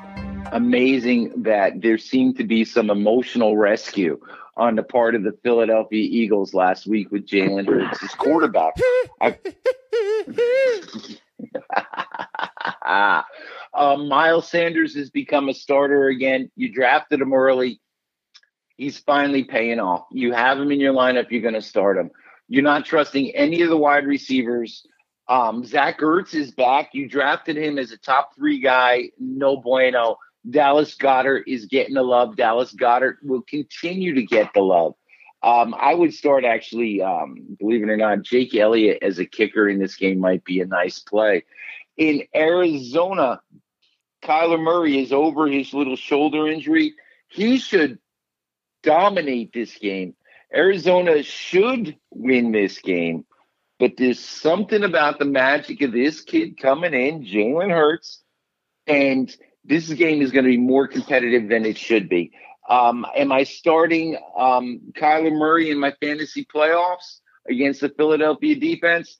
Amazing 0.51 1.43
that 1.43 1.81
there 1.81 1.97
seemed 1.97 2.37
to 2.37 2.43
be 2.43 2.65
some 2.65 2.89
emotional 2.89 3.57
rescue 3.57 4.19
on 4.57 4.75
the 4.75 4.83
part 4.83 5.15
of 5.15 5.23
the 5.23 5.33
Philadelphia 5.43 6.01
Eagles 6.09 6.53
last 6.53 6.87
week 6.87 7.11
with 7.11 7.27
Jalen 7.27 7.67
Hurts 7.67 8.01
as 8.03 8.09
quarterback. 8.11 8.73
I- 9.21 9.37
uh, 12.85 13.21
Miles 13.73 14.49
Sanders 14.49 14.95
has 14.95 15.09
become 15.09 15.49
a 15.49 15.53
starter 15.53 16.07
again. 16.07 16.51
You 16.55 16.71
drafted 16.71 17.21
him 17.21 17.33
early. 17.33 17.81
He's 18.77 18.99
finally 18.99 19.43
paying 19.43 19.79
off. 19.79 20.05
You 20.11 20.33
have 20.33 20.59
him 20.59 20.71
in 20.71 20.79
your 20.79 20.93
lineup. 20.93 21.31
You're 21.31 21.41
going 21.41 21.53
to 21.53 21.61
start 21.61 21.97
him. 21.97 22.11
You're 22.47 22.63
not 22.63 22.85
trusting 22.85 23.31
any 23.31 23.61
of 23.61 23.69
the 23.69 23.77
wide 23.77 24.05
receivers. 24.05 24.85
Um, 25.27 25.65
Zach 25.65 25.99
Ertz 25.99 26.35
is 26.35 26.51
back. 26.51 26.89
You 26.93 27.07
drafted 27.07 27.57
him 27.57 27.79
as 27.79 27.91
a 27.91 27.97
top 27.97 28.35
three 28.35 28.59
guy. 28.59 29.09
No 29.19 29.57
bueno. 29.57 30.17
Dallas 30.49 30.95
Goedert 30.95 31.43
is 31.47 31.65
getting 31.65 31.95
the 31.95 32.03
love. 32.03 32.35
Dallas 32.35 32.73
Goedert 32.73 33.17
will 33.23 33.41
continue 33.43 34.13
to 34.13 34.23
get 34.23 34.53
the 34.53 34.61
love. 34.61 34.93
Um, 35.45 35.75
I 35.79 35.93
would 35.93 36.11
start 36.11 36.43
actually, 36.43 37.03
um, 37.03 37.55
believe 37.59 37.83
it 37.83 37.89
or 37.89 37.97
not, 37.97 38.23
Jake 38.23 38.55
Elliott 38.55 39.03
as 39.03 39.19
a 39.19 39.25
kicker 39.25 39.69
in 39.69 39.77
this 39.77 39.95
game 39.95 40.19
might 40.19 40.43
be 40.43 40.59
a 40.59 40.65
nice 40.65 40.97
play. 40.97 41.43
In 41.97 42.23
Arizona, 42.35 43.41
Kyler 44.23 44.59
Murray 44.59 44.99
is 45.03 45.13
over 45.13 45.47
his 45.47 45.71
little 45.71 45.97
shoulder 45.97 46.47
injury. 46.47 46.95
He 47.27 47.59
should 47.59 47.99
dominate 48.81 49.53
this 49.53 49.77
game. 49.77 50.15
Arizona 50.51 51.21
should 51.21 51.95
win 52.09 52.51
this 52.51 52.79
game, 52.79 53.23
but 53.77 53.97
there's 53.97 54.19
something 54.19 54.83
about 54.83 55.19
the 55.19 55.25
magic 55.25 55.81
of 55.81 55.91
this 55.91 56.21
kid 56.21 56.59
coming 56.59 56.95
in, 56.95 57.23
Jalen 57.23 57.69
Hurts, 57.69 58.23
and 58.87 59.35
this 59.63 59.93
game 59.93 60.23
is 60.23 60.31
going 60.31 60.45
to 60.45 60.51
be 60.51 60.57
more 60.57 60.87
competitive 60.87 61.49
than 61.49 61.65
it 61.65 61.77
should 61.77 62.09
be. 62.09 62.31
Um, 62.69 63.05
am 63.15 63.31
I 63.31 63.43
starting 63.43 64.17
um, 64.37 64.81
Kyler 64.93 65.31
Murray 65.31 65.69
in 65.69 65.79
my 65.79 65.93
fantasy 66.01 66.45
playoffs 66.45 67.19
against 67.49 67.81
the 67.81 67.89
Philadelphia 67.89 68.55
defense? 68.55 69.17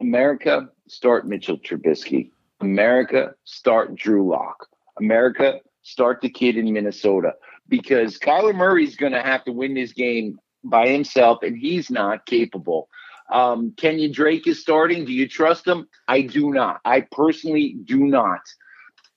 America, 0.00 0.68
start 0.88 1.26
Mitchell 1.26 1.58
Trubisky. 1.58 2.30
America, 2.60 3.34
start 3.44 3.94
Drew 3.96 4.28
Lock. 4.28 4.68
America, 4.98 5.60
start 5.82 6.20
the 6.20 6.30
kid 6.30 6.56
in 6.56 6.72
Minnesota 6.72 7.32
because 7.68 8.18
Kyler 8.18 8.54
Murray's 8.54 8.96
going 8.96 9.12
to 9.12 9.22
have 9.22 9.44
to 9.44 9.52
win 9.52 9.74
this 9.74 9.92
game 9.92 10.38
by 10.64 10.88
himself, 10.88 11.38
and 11.42 11.56
he's 11.56 11.90
not 11.90 12.26
capable. 12.26 12.88
Um, 13.32 13.72
Kenyan 13.76 14.12
Drake 14.12 14.46
is 14.46 14.60
starting. 14.60 15.04
Do 15.04 15.12
you 15.12 15.28
trust 15.28 15.66
him? 15.66 15.88
I 16.06 16.22
do 16.22 16.52
not. 16.52 16.80
I 16.84 17.06
personally 17.10 17.76
do 17.84 17.98
not. 17.98 18.40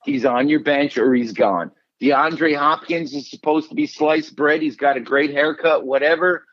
He's 0.04 0.26
on 0.26 0.50
your 0.50 0.62
bench 0.62 0.98
or 0.98 1.14
he's 1.14 1.32
gone. 1.32 1.72
DeAndre 2.02 2.58
Hopkins 2.58 3.14
is 3.14 3.30
supposed 3.30 3.70
to 3.70 3.76
be 3.76 3.86
sliced 3.86 4.36
bread. 4.36 4.62
He's 4.62 4.78
got 4.78 4.98
a 4.98 5.02
great 5.02 5.32
haircut, 5.32 5.86
whatever. 5.86 6.46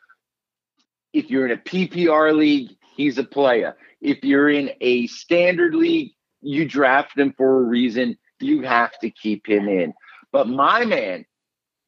If 1.13 1.31
you're 1.31 1.47
in 1.47 1.53
a 1.53 1.57
PPR 1.57 2.37
league, 2.37 2.71
he's 2.97 3.19
a 3.19 3.25
player. 3.25 3.77
If 4.01 4.25
you're 4.25 4.51
in 4.51 4.71
a 4.81 5.07
standard 5.07 5.75
league, 5.75 6.13
you 6.43 6.67
draft 6.67 7.19
him 7.19 7.33
for 7.37 7.61
a 7.61 7.63
reason. 7.63 8.19
You 8.41 8.63
have 8.63 8.99
to 9.01 9.11
keep 9.11 9.49
him 9.49 9.69
in. 9.69 9.95
But 10.33 10.49
my 10.49 10.85
man, 10.85 11.25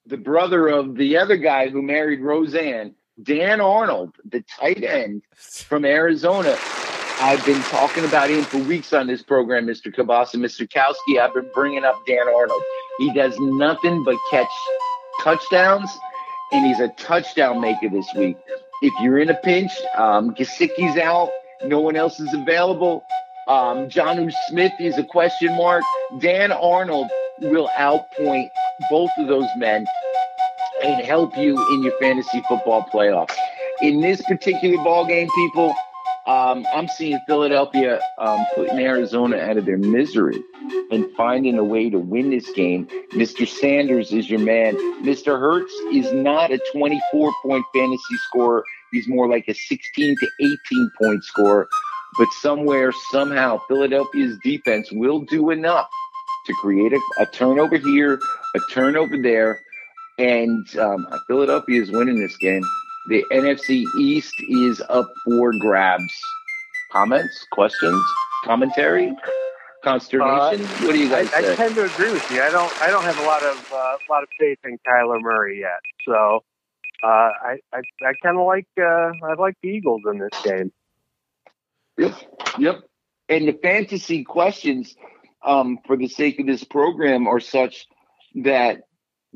the 0.07 0.17
brother 0.17 0.69
of 0.69 0.97
the 0.97 1.19
other 1.19 1.37
guy 1.37 1.69
who 1.69 1.83
married 1.83 2.21
Roseanne, 2.21 2.95
Dan 3.23 3.61
Arnold, 3.61 4.15
the 4.25 4.45
tight 4.59 4.85
end 4.85 5.23
from 5.35 5.85
Arizona. 5.85 6.57
I've 7.21 7.45
been 7.45 7.61
talking 7.63 8.05
about 8.05 8.31
him 8.31 8.45
for 8.45 8.59
weeks 8.59 8.93
on 8.93 9.09
this 9.09 9.23
program, 9.23 9.67
Mr. 9.67 9.93
Kabasa, 9.93 10.37
Mr. 10.37 10.69
Kowski. 10.69 11.21
I've 11.21 11.35
been 11.35 11.51
bringing 11.53 11.85
up 11.85 11.97
Dan 12.07 12.29
Arnold. 12.29 12.63
He 12.99 13.13
does 13.13 13.37
nothing 13.39 14.03
but 14.05 14.17
catch 14.31 14.49
touchdowns, 15.23 15.91
and 16.53 16.67
he's 16.67 16.81
a 16.81 16.89
touchdown 16.97 17.61
maker 17.61 17.89
this 17.89 18.13
week. 18.15 18.37
If 18.83 18.93
you're 19.01 19.19
in 19.19 19.31
a 19.31 19.35
pinch, 19.35 19.73
um, 19.97 20.35
Gesicki's 20.35 20.97
out, 20.99 21.31
no 21.65 21.81
one 21.81 21.97
else 21.97 22.21
is 22.21 22.33
available. 22.35 23.05
Um, 23.47 23.89
Jonnu 23.89 24.33
Smith 24.49 24.73
is 24.79 24.99
a 24.99 25.05
question 25.05 25.57
mark. 25.57 25.83
Dan 26.21 26.53
Arnold 26.53 27.09
will 27.41 27.69
outpoint 27.79 28.51
both 28.91 29.11
of 29.19 29.29
those 29.29 29.49
men 29.57 29.87
and 30.85 31.05
help 31.05 31.37
you 31.37 31.57
in 31.75 31.83
your 31.83 31.99
fantasy 32.01 32.43
football 32.49 32.89
playoffs. 32.93 33.35
In 33.81 34.01
this 34.01 34.21
particular 34.23 34.77
ball 34.83 35.07
game, 35.07 35.29
people, 35.35 35.75
um, 36.29 36.67
I'm 36.75 36.89
seeing 36.89 37.19
Philadelphia 37.27 38.01
um, 38.19 38.45
putting 38.55 38.79
Arizona 38.79 39.39
out 39.39 39.57
of 39.57 39.65
their 39.65 39.79
misery 39.79 40.45
and 40.91 41.11
finding 41.17 41.57
a 41.59 41.65
way 41.65 41.89
to 41.89 41.99
win 41.99 42.29
this 42.29 42.51
game. 42.51 42.87
Mr. 43.13 43.49
Sanders 43.49 44.13
is 44.13 44.29
your 44.29 44.39
man. 44.39 44.75
Mr. 45.03 45.41
Hurts 45.41 45.73
is 45.91 46.13
not 46.13 46.53
a 46.53 46.61
24 46.73 47.33
point 47.43 47.65
fantasy 47.75 48.17
scorer. 48.27 48.63
He's 48.93 49.09
more 49.09 49.27
like 49.27 49.49
a 49.49 49.55
16 49.55 50.17
to 50.21 50.31
18 50.71 50.91
point 51.01 51.25
scorer. 51.25 51.67
But 52.19 52.29
somewhere, 52.43 52.93
somehow, 53.11 53.61
Philadelphia's 53.67 54.37
defense 54.45 54.93
will 54.93 55.21
do 55.21 55.49
enough 55.49 55.89
to 56.45 56.53
create 56.61 56.93
a, 56.93 57.01
a 57.21 57.27
turnover 57.27 57.79
here, 57.79 58.21
a 58.55 58.61
turnover 58.73 59.17
there, 59.23 59.61
and 60.19 60.67
um, 60.77 61.07
Philadelphia 61.27 61.81
is 61.81 61.91
winning 61.91 62.21
this 62.21 62.37
game. 62.37 62.63
The 63.09 63.25
NFC 63.33 63.85
East 63.99 64.35
is 64.51 64.83
up 64.91 65.11
for 65.25 65.53
grabs. 65.61 66.13
Comments, 66.93 67.47
questions, 67.53 68.03
commentary, 68.45 69.15
consternation. 69.83 70.65
Uh, 70.67 70.69
what 70.85 70.93
do 70.93 70.99
you 70.99 71.09
guys 71.09 71.33
I, 71.33 71.41
say? 71.41 71.53
I 71.53 71.57
tend 71.57 71.75
to 71.77 71.85
agree 71.85 72.13
with 72.13 72.31
you. 72.31 72.43
I 72.43 72.51
don't. 72.51 72.83
I 72.83 72.89
don't 72.89 73.05
have 73.05 73.19
a 73.19 73.23
lot 73.23 73.43
of 73.43 73.73
uh, 73.73 73.77
a 73.77 74.09
lot 74.11 74.23
of 74.23 74.29
faith 74.39 74.59
in 74.65 74.79
Kyler 74.87 75.23
Murray 75.23 75.61
yet. 75.61 75.81
So 76.05 76.45
uh, 77.03 77.07
I 77.07 77.59
I, 77.73 77.79
I 78.03 78.13
kind 78.23 78.39
of 78.39 78.47
like 78.47 78.69
uh, 78.79 79.13
I 79.25 79.35
like 79.39 79.57
the 79.63 79.71
Eagles 79.71 80.03
in 80.11 80.19
this 80.19 80.43
game. 80.43 80.73
Yep. 81.97 82.15
Yep. 82.59 82.81
And 83.31 83.49
the 83.49 83.59
fantasy 83.63 84.25
questions, 84.25 84.95
um, 85.43 85.79
for 85.87 85.97
the 85.97 86.09
sake 86.09 86.41
of 86.41 86.47
this 86.47 86.65
program, 86.65 87.27
are 87.27 87.41
such 87.41 87.87
that 88.35 88.83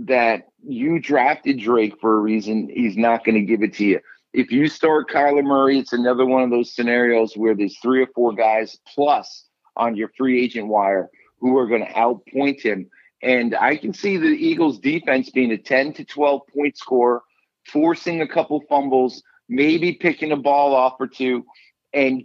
that 0.07 0.49
you 0.65 0.99
drafted 0.99 1.61
Drake 1.61 1.95
for 2.01 2.17
a 2.17 2.21
reason. 2.21 2.71
He's 2.73 2.97
not 2.97 3.25
going 3.25 3.35
to 3.35 3.43
give 3.43 3.63
it 3.63 3.75
to 3.75 3.85
you. 3.85 4.01
If 4.33 4.51
you 4.51 4.69
start 4.69 5.11
Kyler 5.11 5.45
Murray, 5.45 5.79
it's 5.79 5.93
another 5.93 6.25
one 6.25 6.43
of 6.43 6.51
those 6.51 6.75
scenarios 6.75 7.35
where 7.35 7.55
there's 7.55 7.79
three 7.79 8.03
or 8.03 8.09
four 8.15 8.33
guys 8.33 8.79
plus 8.95 9.47
on 9.77 9.97
your 9.97 10.11
free 10.17 10.43
agent 10.43 10.69
wire 10.69 11.11
who 11.41 11.57
are 11.59 11.67
going 11.67 11.85
to 11.85 11.93
outpoint 11.93 12.61
him. 12.63 12.89
And 13.23 13.55
I 13.55 13.77
can 13.77 13.93
see 13.93 14.17
the 14.17 14.29
Eagles 14.29 14.79
defense 14.79 15.31
being 15.31 15.53
a 15.53 15.59
10 15.59 15.93
to 15.95 16.05
12 16.05 16.43
point 16.55 16.79
score, 16.79 17.23
forcing 17.67 18.23
a 18.23 18.29
couple 18.29 18.63
fumbles, 18.69 19.23
maybe 19.49 19.93
picking 19.93 20.33
a 20.33 20.37
ball 20.37 20.75
off 20.75 20.95
or 20.99 21.07
two, 21.07 21.45
and 21.93 22.25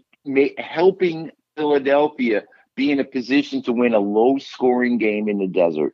helping 0.57 1.31
Philadelphia 1.55 2.43
be 2.75 2.91
in 2.91 2.99
a 2.99 3.03
position 3.03 3.61
to 3.63 3.73
win 3.73 3.93
a 3.93 3.99
low 3.99 4.37
scoring 4.37 4.97
game 4.97 5.27
in 5.27 5.39
the 5.39 5.47
desert. 5.47 5.93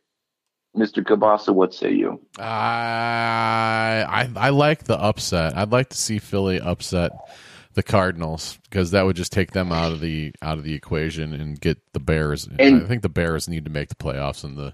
Mr. 0.75 1.03
Kabasa, 1.03 1.53
what 1.53 1.73
say 1.73 1.91
you? 1.93 2.19
I, 2.39 4.05
I 4.07 4.29
I 4.35 4.49
like 4.49 4.85
the 4.85 4.97
upset. 4.99 5.55
I'd 5.55 5.71
like 5.71 5.89
to 5.89 5.97
see 5.97 6.17
Philly 6.19 6.59
upset 6.59 7.11
the 7.75 7.83
Cardinals 7.83 8.57
because 8.69 8.91
that 8.91 9.03
would 9.05 9.15
just 9.15 9.31
take 9.31 9.51
them 9.51 9.71
out 9.71 9.91
of 9.91 9.99
the 9.99 10.33
out 10.41 10.57
of 10.57 10.63
the 10.63 10.73
equation 10.73 11.33
and 11.33 11.59
get 11.59 11.77
the 11.93 11.99
Bears. 11.99 12.47
And- 12.59 12.83
I 12.83 12.87
think 12.87 13.01
the 13.03 13.09
Bears 13.09 13.47
need 13.47 13.65
to 13.65 13.71
make 13.71 13.89
the 13.89 13.95
playoffs 13.95 14.43
and 14.43 14.57
the 14.57 14.73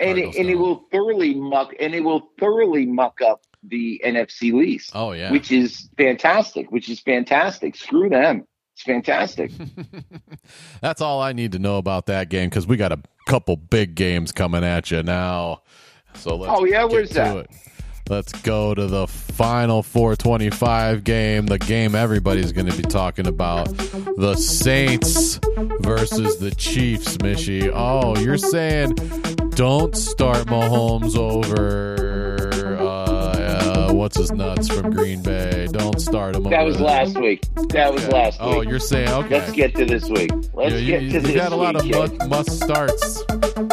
And 0.00 0.18
it, 0.18 0.34
and 0.36 0.48
it 0.48 0.56
will 0.56 0.86
thoroughly 0.90 1.34
muck 1.34 1.72
and 1.78 1.94
it 1.94 2.00
will 2.00 2.30
thoroughly 2.40 2.86
muck 2.86 3.20
up 3.20 3.42
the 3.62 4.00
NFC 4.04 4.52
least, 4.52 4.92
Oh 4.94 5.12
yeah. 5.12 5.30
which 5.30 5.52
is 5.52 5.88
fantastic. 5.96 6.70
Which 6.72 6.88
is 6.88 6.98
fantastic. 7.00 7.76
Screw 7.76 8.08
them. 8.08 8.44
It's 8.78 8.84
fantastic. 8.84 9.50
That's 10.80 11.00
all 11.00 11.20
I 11.20 11.32
need 11.32 11.50
to 11.50 11.58
know 11.58 11.78
about 11.78 12.06
that 12.06 12.28
game 12.28 12.48
because 12.48 12.64
we 12.64 12.76
got 12.76 12.92
a 12.92 13.00
couple 13.26 13.56
big 13.56 13.96
games 13.96 14.30
coming 14.30 14.62
at 14.62 14.92
you 14.92 15.02
now. 15.02 15.62
So 16.14 16.36
let's 16.36 16.52
Oh, 16.56 16.64
yeah? 16.64 16.84
Where's 16.84 17.10
that? 17.10 17.36
It. 17.38 17.50
Let's 18.08 18.30
go 18.42 18.76
to 18.76 18.86
the 18.86 19.08
final 19.08 19.82
425 19.82 21.02
game, 21.02 21.46
the 21.46 21.58
game 21.58 21.96
everybody's 21.96 22.52
going 22.52 22.68
to 22.70 22.76
be 22.76 22.84
talking 22.84 23.26
about. 23.26 23.66
The 24.16 24.36
Saints 24.36 25.40
versus 25.80 26.38
the 26.38 26.54
Chiefs, 26.56 27.16
Mishy. 27.16 27.72
Oh, 27.74 28.16
you're 28.20 28.38
saying 28.38 28.94
don't 29.56 29.96
start 29.96 30.46
Mahomes 30.46 31.16
over 31.16 32.48
what's 34.08 34.16
his 34.16 34.32
nuts 34.32 34.68
from 34.68 34.90
Green 34.90 35.22
Bay. 35.22 35.68
Don't 35.70 36.00
start 36.00 36.34
him 36.34 36.44
That 36.44 36.64
was 36.64 36.80
last 36.80 37.20
week. 37.20 37.42
That 37.68 37.92
was 37.92 38.08
last 38.08 38.40
week. 38.40 38.48
Oh, 38.48 38.62
you're 38.62 38.78
saying 38.78 39.10
okay. 39.10 39.38
Let's 39.38 39.52
get 39.52 39.74
to 39.74 39.84
this 39.84 40.08
week. 40.08 40.30
Let's 40.54 40.72
Yeah, 40.72 40.78
you, 40.78 40.92
get 40.92 40.98
to 40.98 41.04
you 41.04 41.20
this 41.20 41.26
We 41.26 41.34
got 41.34 41.52
a 41.52 41.56
lot 41.56 41.82
week, 41.82 41.94
of 41.94 42.18
must, 42.18 42.48
must 42.48 42.62
starts 42.62 43.22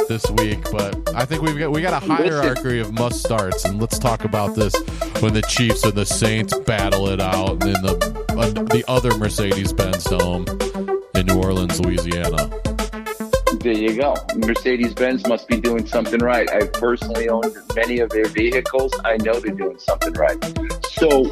this 0.09 0.29
week, 0.31 0.59
but 0.73 1.15
I 1.15 1.23
think 1.23 1.41
we've 1.41 1.57
got 1.57 1.71
we 1.71 1.81
got 1.81 2.03
a 2.03 2.05
hierarchy 2.05 2.79
of 2.79 2.91
must 2.91 3.23
starts, 3.23 3.63
and 3.63 3.79
let's 3.79 3.97
talk 3.97 4.25
about 4.25 4.55
this 4.55 4.75
when 5.21 5.33
the 5.33 5.43
Chiefs 5.43 5.85
and 5.85 5.93
the 5.93 6.05
Saints 6.05 6.53
battle 6.65 7.07
it 7.07 7.21
out 7.21 7.63
in 7.63 7.81
the 7.81 8.25
uh, 8.31 8.51
the 8.73 8.83
other 8.89 9.17
Mercedes 9.17 9.71
Benz 9.71 10.03
Dome 10.03 10.45
in 11.15 11.27
New 11.27 11.41
Orleans, 11.41 11.79
Louisiana. 11.79 12.74
There 13.65 13.73
you 13.73 13.95
go. 13.95 14.13
Mercedes 14.35 14.93
Benz 14.93 15.25
must 15.25 15.47
be 15.47 15.59
doing 15.59 15.87
something 15.87 16.19
right. 16.19 16.47
I've 16.51 16.71
personally 16.73 17.29
owned 17.29 17.57
many 17.75 17.97
of 17.97 18.11
their 18.11 18.27
vehicles. 18.27 18.93
I 19.03 19.17
know 19.17 19.39
they're 19.39 19.55
doing 19.55 19.79
something 19.79 20.13
right. 20.13 20.37
So 20.91 21.23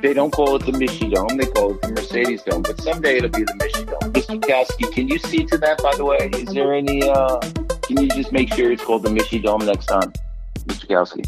they 0.00 0.14
don't 0.14 0.30
call 0.30 0.56
it 0.56 0.64
the 0.64 0.72
Mishy 0.72 1.12
Dome, 1.12 1.36
they 1.36 1.44
call 1.44 1.74
it 1.74 1.82
the 1.82 1.88
Mercedes 1.88 2.44
Dome. 2.44 2.62
But 2.62 2.80
someday 2.80 3.18
it'll 3.18 3.28
be 3.28 3.42
the 3.42 3.52
Mishy 3.52 3.84
Dome. 3.84 4.10
Mr. 4.10 4.40
Kowski, 4.40 4.90
can 4.90 5.06
you 5.06 5.18
see 5.18 5.44
to 5.44 5.58
that, 5.58 5.82
by 5.82 5.94
the 5.94 6.06
way? 6.06 6.30
Is 6.32 6.54
there 6.54 6.72
any, 6.72 7.02
uh, 7.02 7.38
can 7.82 8.00
you 8.00 8.08
just 8.08 8.32
make 8.32 8.54
sure 8.54 8.72
it's 8.72 8.82
called 8.82 9.02
the 9.02 9.10
Mishy 9.10 9.42
Dome 9.42 9.66
next 9.66 9.84
time? 9.84 10.14
Mr. 10.60 10.86
Kowski. 10.88 11.26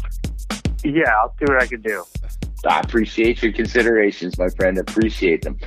Yeah, 0.83 1.13
I'll 1.21 1.35
see 1.37 1.45
what 1.45 1.61
I 1.61 1.67
can 1.67 1.83
do. 1.83 2.03
I 2.67 2.79
appreciate 2.79 3.43
your 3.43 3.53
considerations, 3.53 4.39
my 4.39 4.49
friend. 4.49 4.79
Appreciate 4.79 5.43
them. 5.43 5.59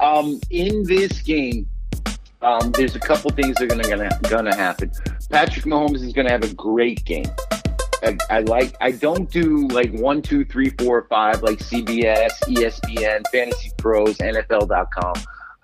Um, 0.00 0.40
in 0.48 0.82
this 0.84 1.20
game, 1.20 1.68
um, 2.46 2.70
there's 2.72 2.94
a 2.94 3.00
couple 3.00 3.28
things 3.32 3.56
that 3.56 3.64
are 3.64 3.66
gonna, 3.66 3.88
gonna 3.88 4.18
gonna 4.30 4.54
happen. 4.54 4.92
Patrick 5.30 5.64
Mahomes 5.64 5.96
is 5.96 6.12
gonna 6.12 6.30
have 6.30 6.44
a 6.44 6.54
great 6.54 7.04
game. 7.04 7.26
I, 8.04 8.16
I 8.30 8.40
like. 8.40 8.76
I 8.80 8.92
don't 8.92 9.28
do 9.28 9.66
like 9.68 9.92
one, 9.94 10.22
two, 10.22 10.44
three, 10.44 10.70
four, 10.78 11.06
five 11.10 11.42
like 11.42 11.58
CBS, 11.58 12.30
ESPN, 12.44 13.24
Fantasy 13.32 13.72
Pros, 13.76 14.18
NFL.com. 14.18 15.14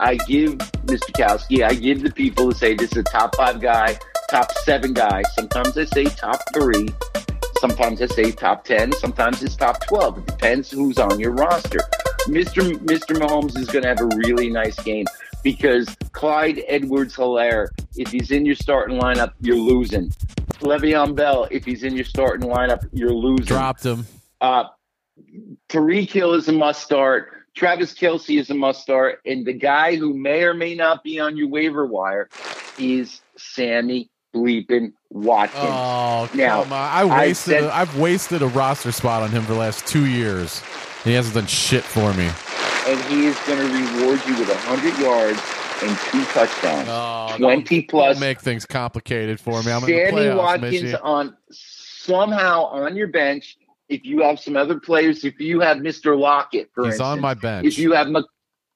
I 0.00 0.16
give 0.26 0.54
Mr. 0.86 1.12
Kowski. 1.12 1.62
I 1.64 1.74
give 1.74 2.02
the 2.02 2.10
people 2.10 2.50
to 2.50 2.58
say 2.58 2.74
this 2.74 2.90
is 2.90 2.98
a 2.98 3.02
top 3.04 3.36
five 3.36 3.60
guy, 3.60 3.96
top 4.28 4.50
seven 4.64 4.92
guy. 4.92 5.22
Sometimes 5.34 5.78
I 5.78 5.84
say 5.84 6.06
top 6.06 6.40
three. 6.52 6.88
Sometimes 7.60 8.02
I 8.02 8.06
say 8.06 8.32
top 8.32 8.64
10. 8.64 8.90
Sometimes 8.94 9.40
it's 9.40 9.54
top 9.54 9.86
12. 9.86 10.18
It 10.18 10.26
depends 10.26 10.72
who's 10.72 10.98
on 10.98 11.20
your 11.20 11.30
roster. 11.30 11.78
Mr. 12.22 12.76
Mr. 12.78 13.16
Mahomes 13.16 13.56
is 13.56 13.68
to 13.68 13.80
have 13.82 14.00
a 14.00 14.08
really 14.16 14.50
nice 14.50 14.74
game 14.82 15.06
because 15.42 15.86
Clyde 16.12 16.62
Edwards 16.68 17.14
Helaire, 17.16 17.68
if 17.96 18.10
he's 18.10 18.30
in 18.30 18.44
your 18.46 18.54
starting 18.54 18.98
lineup, 19.00 19.32
you're 19.40 19.56
losing. 19.56 20.10
Le'Veon 20.60 21.14
Bell, 21.16 21.48
if 21.50 21.64
he's 21.64 21.82
in 21.82 21.94
your 21.96 22.04
starting 22.04 22.48
lineup, 22.48 22.88
you're 22.92 23.10
losing. 23.12 23.46
Dropped 23.46 23.84
him. 23.84 24.06
Uh, 24.40 24.64
Tyreek 25.68 26.10
Hill 26.10 26.34
is 26.34 26.48
a 26.48 26.52
must 26.52 26.82
start. 26.82 27.32
Travis 27.54 27.92
Kelce 27.94 28.38
is 28.40 28.48
a 28.50 28.54
must 28.54 28.80
start. 28.80 29.20
And 29.26 29.44
the 29.46 29.52
guy 29.52 29.96
who 29.96 30.14
may 30.14 30.42
or 30.44 30.54
may 30.54 30.74
not 30.74 31.02
be 31.04 31.18
on 31.20 31.36
your 31.36 31.48
waiver 31.48 31.86
wire 31.86 32.28
is 32.78 33.20
Sammy 33.36 34.08
bleeping 34.34 34.92
Watkins. 35.10 35.62
Oh, 35.66 36.26
come 36.30 36.38
Now, 36.38 36.60
on. 36.62 36.72
I 36.72 37.00
I 37.02 37.04
wasted. 37.26 37.54
said- 37.54 37.64
a, 37.64 37.74
I've 37.76 37.98
wasted 37.98 38.40
a 38.42 38.46
roster 38.46 38.90
spot 38.92 39.22
on 39.22 39.30
him 39.30 39.42
for 39.42 39.52
the 39.52 39.58
last 39.58 39.86
two 39.86 40.06
years. 40.06 40.62
He 41.04 41.12
hasn't 41.12 41.34
done 41.34 41.46
shit 41.46 41.82
for 41.84 42.14
me. 42.14 42.30
And 42.86 43.00
he 43.04 43.26
is 43.26 43.38
going 43.46 43.58
to 43.58 43.64
reward 43.64 44.20
you 44.26 44.36
with 44.38 44.48
100 44.48 44.98
yards 44.98 45.40
and 45.82 45.96
two 46.10 46.24
touchdowns. 46.32 46.88
Oh, 46.90 47.34
20 47.38 47.62
don't, 47.62 47.88
plus. 47.88 48.16
Don't 48.16 48.20
make 48.20 48.40
things 48.40 48.66
complicated 48.66 49.40
for 49.40 49.62
me. 49.62 49.72
I'm 49.72 49.80
Sammy 49.80 50.12
playoffs, 50.12 50.36
Watkins 50.36 50.94
on 50.94 51.36
somehow 51.50 52.64
on 52.64 52.96
your 52.96 53.08
bench. 53.08 53.58
If 53.88 54.04
you 54.04 54.22
have 54.22 54.40
some 54.40 54.56
other 54.56 54.80
players, 54.80 55.24
if 55.24 55.38
you 55.40 55.60
have 55.60 55.78
Mr. 55.78 56.18
Lockett, 56.18 56.70
for 56.74 56.84
He's 56.84 56.94
instance, 56.94 57.06
on 57.06 57.20
my 57.20 57.34
bench. 57.34 57.66
if 57.66 57.78
you 57.78 57.92
have 57.92 58.08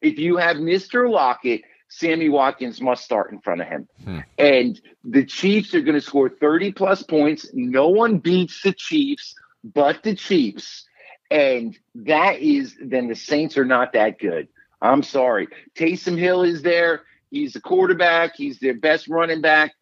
if 0.03 0.19
you 0.19 0.37
have 0.37 0.57
Mr. 0.59 1.11
Lockett, 1.11 1.63
Sammy 1.89 2.29
Watkins 2.29 2.81
must 2.81 3.05
start 3.05 3.33
in 3.33 3.41
front 3.41 3.63
of 3.63 3.69
him. 3.69 3.89
Hmm. 4.05 4.19
And 4.37 4.81
the 5.05 5.25
Chiefs 5.25 5.75
are 5.75 5.81
going 5.81 5.95
to 5.95 6.01
score 6.01 6.29
30 6.29 6.73
plus 6.73 7.03
points. 7.03 7.49
No 7.55 7.89
one 7.89 8.19
beats 8.19 8.63
the 8.63 8.73
Chiefs 8.73 9.35
but 9.75 10.03
the 10.03 10.15
Chiefs. 10.15 10.86
And 11.31 11.77
that 11.95 12.41
is 12.41 12.77
then 12.81 13.09
the 13.09 13.17
Saints 13.17 13.59
are 13.59 13.65
not 13.65 13.93
that 13.95 14.19
good. 14.19 14.49
I'm 14.81 15.03
sorry. 15.03 15.49
Taysom 15.77 16.19
Hill 16.19 16.43
is 16.43 16.63
there. 16.63 17.03
He's 17.31 17.57
a 17.57 17.61
quarterback. 17.61 18.37
He's 18.37 18.59
their 18.59 18.75
best 18.75 19.09
running 19.09 19.41
back. 19.41 19.73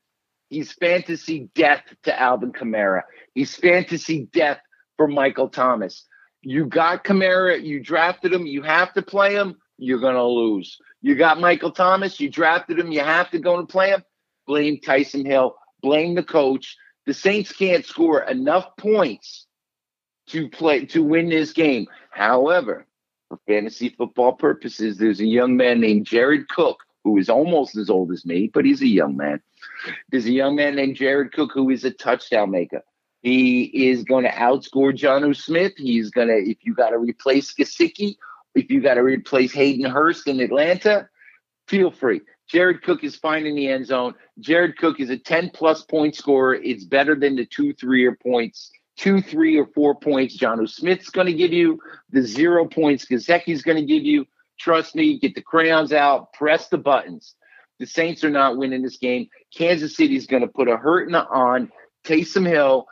He's 0.49 0.73
fantasy 0.73 1.51
death 1.55 1.83
to 2.05 2.19
Alvin 2.19 2.53
Kamara. 2.53 3.03
He's 3.35 3.55
fantasy 3.57 4.29
death 4.33 4.61
for 4.97 5.09
Michael 5.09 5.49
Thomas. 5.49 6.07
You 6.43 6.67
got 6.67 7.05
Kamara, 7.05 7.63
you 7.63 7.83
drafted 7.83 8.33
him, 8.33 8.47
you 8.47 8.63
have 8.63 8.93
to 8.95 9.03
play 9.03 9.35
him, 9.35 9.57
you're 9.79 9.99
going 9.99 10.15
to 10.15 10.25
lose. 10.25 10.79
You 11.01 11.15
got 11.15 11.41
Michael 11.41 11.73
Thomas, 11.73 12.21
you 12.21 12.31
drafted 12.31 12.79
him, 12.79 12.93
you 12.93 13.01
have 13.01 13.31
to 13.31 13.39
go 13.39 13.59
and 13.59 13.69
play 13.69 13.91
him. 13.91 14.05
Blame 14.47 14.79
Taysom 14.79 15.27
Hill, 15.27 15.57
blame 15.83 16.15
the 16.15 16.23
coach. 16.23 16.77
The 17.07 17.15
Saints 17.15 17.53
can't 17.53 17.85
score 17.85 18.23
enough 18.23 18.77
points 18.79 19.44
to 20.29 20.49
play 20.49 20.87
to 20.87 21.03
win 21.03 21.29
this 21.29 21.53
game. 21.53 21.87
However, 22.11 22.87
for 23.29 23.39
fantasy 23.47 23.91
football 23.91 24.33
purposes, 24.33 24.99
there's 24.99 25.21
a 25.21 25.27
young 25.27 25.57
man 25.57 25.81
named 25.81 26.07
Jared 26.07 26.49
Cook 26.49 26.79
who 27.05 27.19
is 27.19 27.29
almost 27.29 27.77
as 27.77 27.91
old 27.91 28.11
as 28.13 28.25
me, 28.25 28.51
but 28.53 28.65
he's 28.65 28.81
a 28.81 28.87
young 28.87 29.17
man. 29.17 29.41
There's 30.11 30.27
a 30.27 30.33
young 30.33 30.57
man 30.57 30.75
named 30.75 30.97
Jared 30.97 31.33
Cook 31.33 31.51
who 31.53 31.71
is 31.71 31.85
a 31.85 31.91
touchdown 31.91 32.51
maker. 32.51 32.83
He 33.21 33.65
is 33.89 34.05
going 34.05 34.25
to 34.25 34.31
outscore 34.31 34.97
Jonnu 34.97 35.37
Smith. 35.37 35.73
He's 35.77 36.11
going 36.11 36.29
to, 36.29 36.35
if 36.37 36.59
you 36.63 36.75
got 36.75 36.91
to 36.91 36.99
replace 36.99 37.55
Gesicki, 37.55 38.17
if 38.55 38.71
you 38.71 38.81
got 38.81 38.95
to 38.95 39.03
replace 39.03 39.53
Hayden 39.53 39.91
Hurst 39.91 40.27
in 40.27 40.41
Atlanta, 40.41 41.09
feel 41.69 41.91
free. 41.91 42.21
Jared 42.49 42.83
Cook 42.83 43.03
is 43.03 43.17
fine 43.17 43.47
in 43.47 43.55
the 43.55 43.69
end 43.69 43.87
zone. 43.87 44.15
Jared 44.39 44.77
Cook 44.77 45.01
is 45.01 45.11
a 45.11 45.17
10 45.17 45.51
plus 45.51 45.83
point 45.83 46.15
scorer. 46.15 46.55
It's 46.55 46.85
better 46.85 47.15
than 47.15 47.37
the 47.37 47.47
two, 47.47 47.73
three 47.75 48.11
points, 48.23 48.71
two, 48.97 49.21
three 49.21 49.59
or 49.59 49.67
four 49.67 49.95
points 49.95 50.37
Jonnu 50.37 50.69
Smith's 50.69 51.11
going 51.11 51.27
to 51.27 51.33
give 51.33 51.53
you, 51.53 51.81
the 52.11 52.23
zero 52.23 52.67
points 52.67 53.07
Gesicki's 53.07 53.63
going 53.63 53.77
to 53.77 53.85
give 53.85 54.05
you. 54.05 54.27
Trust 54.59 54.95
me, 54.95 55.19
get 55.19 55.35
the 55.35 55.43
crayons 55.43 55.93
out, 55.93 56.33
press 56.33 56.69
the 56.69 56.79
buttons. 56.79 57.35
The 57.81 57.87
Saints 57.87 58.23
are 58.23 58.31
not 58.31 58.57
winning 58.57 58.83
this 58.83 58.99
game. 58.99 59.29
Kansas 59.57 59.97
City 59.97 60.17
is 60.17 60.27
going 60.27 60.43
to 60.43 60.49
put 60.49 60.69
a 60.69 60.77
hurting 60.77 61.15
on 61.17 61.73
Taysom 62.05 62.47
Hill 62.47 62.87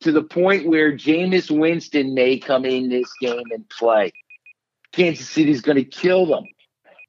to 0.00 0.12
the 0.12 0.22
point 0.22 0.66
where 0.66 0.92
Jameis 0.92 1.50
Winston 1.50 2.14
may 2.14 2.38
come 2.38 2.64
in 2.64 2.88
this 2.88 3.12
game 3.20 3.44
and 3.50 3.68
play. 3.68 4.12
Kansas 4.92 5.28
City 5.28 5.50
is 5.50 5.60
going 5.60 5.76
to 5.76 5.84
kill 5.84 6.26
them. 6.26 6.44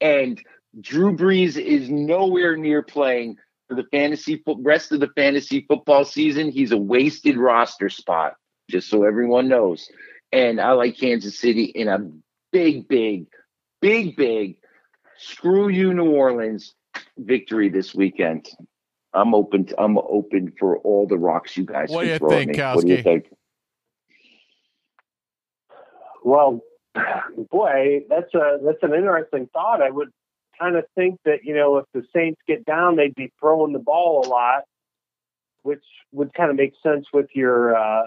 And 0.00 0.40
Drew 0.80 1.16
Brees 1.16 1.56
is 1.56 1.88
nowhere 1.88 2.56
near 2.56 2.82
playing 2.82 3.38
for 3.68 3.74
the 3.74 3.84
fantasy 3.90 4.42
fo- 4.44 4.60
rest 4.62 4.92
of 4.92 5.00
the 5.00 5.10
fantasy 5.14 5.64
football 5.68 6.04
season. 6.04 6.50
He's 6.50 6.72
a 6.72 6.76
wasted 6.76 7.36
roster 7.36 7.88
spot, 7.88 8.34
just 8.70 8.88
so 8.88 9.04
everyone 9.04 9.48
knows. 9.48 9.88
And 10.32 10.60
I 10.60 10.72
like 10.72 10.98
Kansas 10.98 11.38
City 11.38 11.64
in 11.64 11.88
a 11.88 11.98
big, 12.52 12.88
big, 12.88 13.26
big, 13.80 14.16
big 14.16 14.56
screw 15.18 15.68
you, 15.68 15.94
New 15.94 16.10
Orleans 16.10 16.74
victory 17.18 17.68
this 17.68 17.94
weekend. 17.94 18.48
I'm 19.12 19.34
open. 19.34 19.66
To, 19.66 19.80
I'm 19.80 19.98
open 19.98 20.52
for 20.58 20.78
all 20.78 21.06
the 21.06 21.18
rocks 21.18 21.56
you 21.56 21.64
guys. 21.64 21.88
What 21.90 22.00
can 22.00 22.06
do 22.06 22.12
you 22.12 22.18
throw 22.18 22.30
at 22.30 22.36
think, 22.38 22.56
me. 22.56 22.62
What 22.62 22.86
do 22.86 22.92
you 22.92 22.98
Kowski? 22.98 23.04
think? 23.04 23.24
Well, 26.24 26.60
boy, 27.50 28.00
that's 28.08 28.34
a 28.34 28.58
that's 28.64 28.82
an 28.82 28.94
interesting 28.94 29.48
thought. 29.52 29.82
I 29.82 29.90
would 29.90 30.10
kind 30.58 30.76
of 30.76 30.84
think 30.94 31.20
that 31.24 31.44
you 31.44 31.54
know 31.54 31.78
if 31.78 31.86
the 31.92 32.04
Saints 32.14 32.40
get 32.46 32.64
down, 32.64 32.96
they'd 32.96 33.14
be 33.14 33.32
throwing 33.40 33.72
the 33.72 33.78
ball 33.78 34.24
a 34.24 34.28
lot, 34.28 34.62
which 35.62 35.84
would 36.12 36.34
kind 36.34 36.50
of 36.50 36.56
make 36.56 36.72
sense 36.82 37.06
with 37.12 37.26
your 37.34 37.76
uh, 37.76 38.06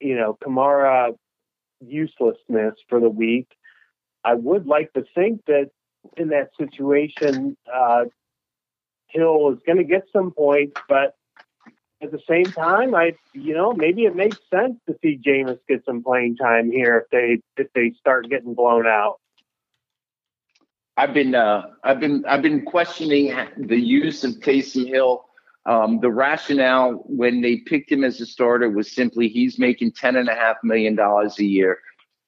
you 0.00 0.16
know 0.16 0.36
Kamara 0.42 1.16
uselessness 1.80 2.74
for 2.88 3.00
the 3.00 3.10
week. 3.10 3.48
I 4.24 4.34
would 4.34 4.66
like 4.66 4.92
to 4.94 5.04
think 5.14 5.44
that 5.46 5.70
in 6.16 6.28
that 6.28 6.50
situation, 6.58 7.56
uh, 7.72 8.04
Hill 9.08 9.52
is 9.52 9.58
going 9.64 9.78
to 9.78 9.84
get 9.84 10.04
some 10.12 10.32
points, 10.32 10.80
but 10.88 11.14
at 12.02 12.10
the 12.10 12.20
same 12.28 12.44
time, 12.44 12.94
I 12.94 13.14
you 13.32 13.54
know 13.54 13.72
maybe 13.72 14.04
it 14.04 14.14
makes 14.14 14.38
sense 14.52 14.76
to 14.86 14.96
see 15.02 15.18
Jameis 15.24 15.58
get 15.68 15.84
some 15.84 16.02
playing 16.02 16.36
time 16.36 16.70
here 16.70 16.98
if 16.98 17.10
they 17.10 17.62
if 17.62 17.72
they 17.72 17.92
start 17.98 18.28
getting 18.28 18.54
blown 18.54 18.86
out. 18.86 19.18
I've 20.96 21.12
been 21.12 21.34
uh, 21.34 21.62
I've 21.84 22.00
been 22.00 22.24
I've 22.26 22.42
been 22.42 22.64
questioning 22.64 23.34
the 23.58 23.78
use 23.78 24.24
of 24.24 24.32
Taysom 24.34 24.88
Hill. 24.88 25.24
Um, 25.66 25.98
the 26.00 26.10
rationale 26.10 27.02
when 27.06 27.42
they 27.42 27.56
picked 27.56 27.90
him 27.90 28.04
as 28.04 28.20
a 28.20 28.26
starter 28.26 28.70
was 28.70 28.90
simply 28.90 29.28
he's 29.28 29.58
making 29.58 29.92
ten 29.92 30.16
and 30.16 30.28
a 30.28 30.34
half 30.34 30.56
million 30.62 30.94
dollars 30.94 31.38
a 31.38 31.44
year. 31.44 31.80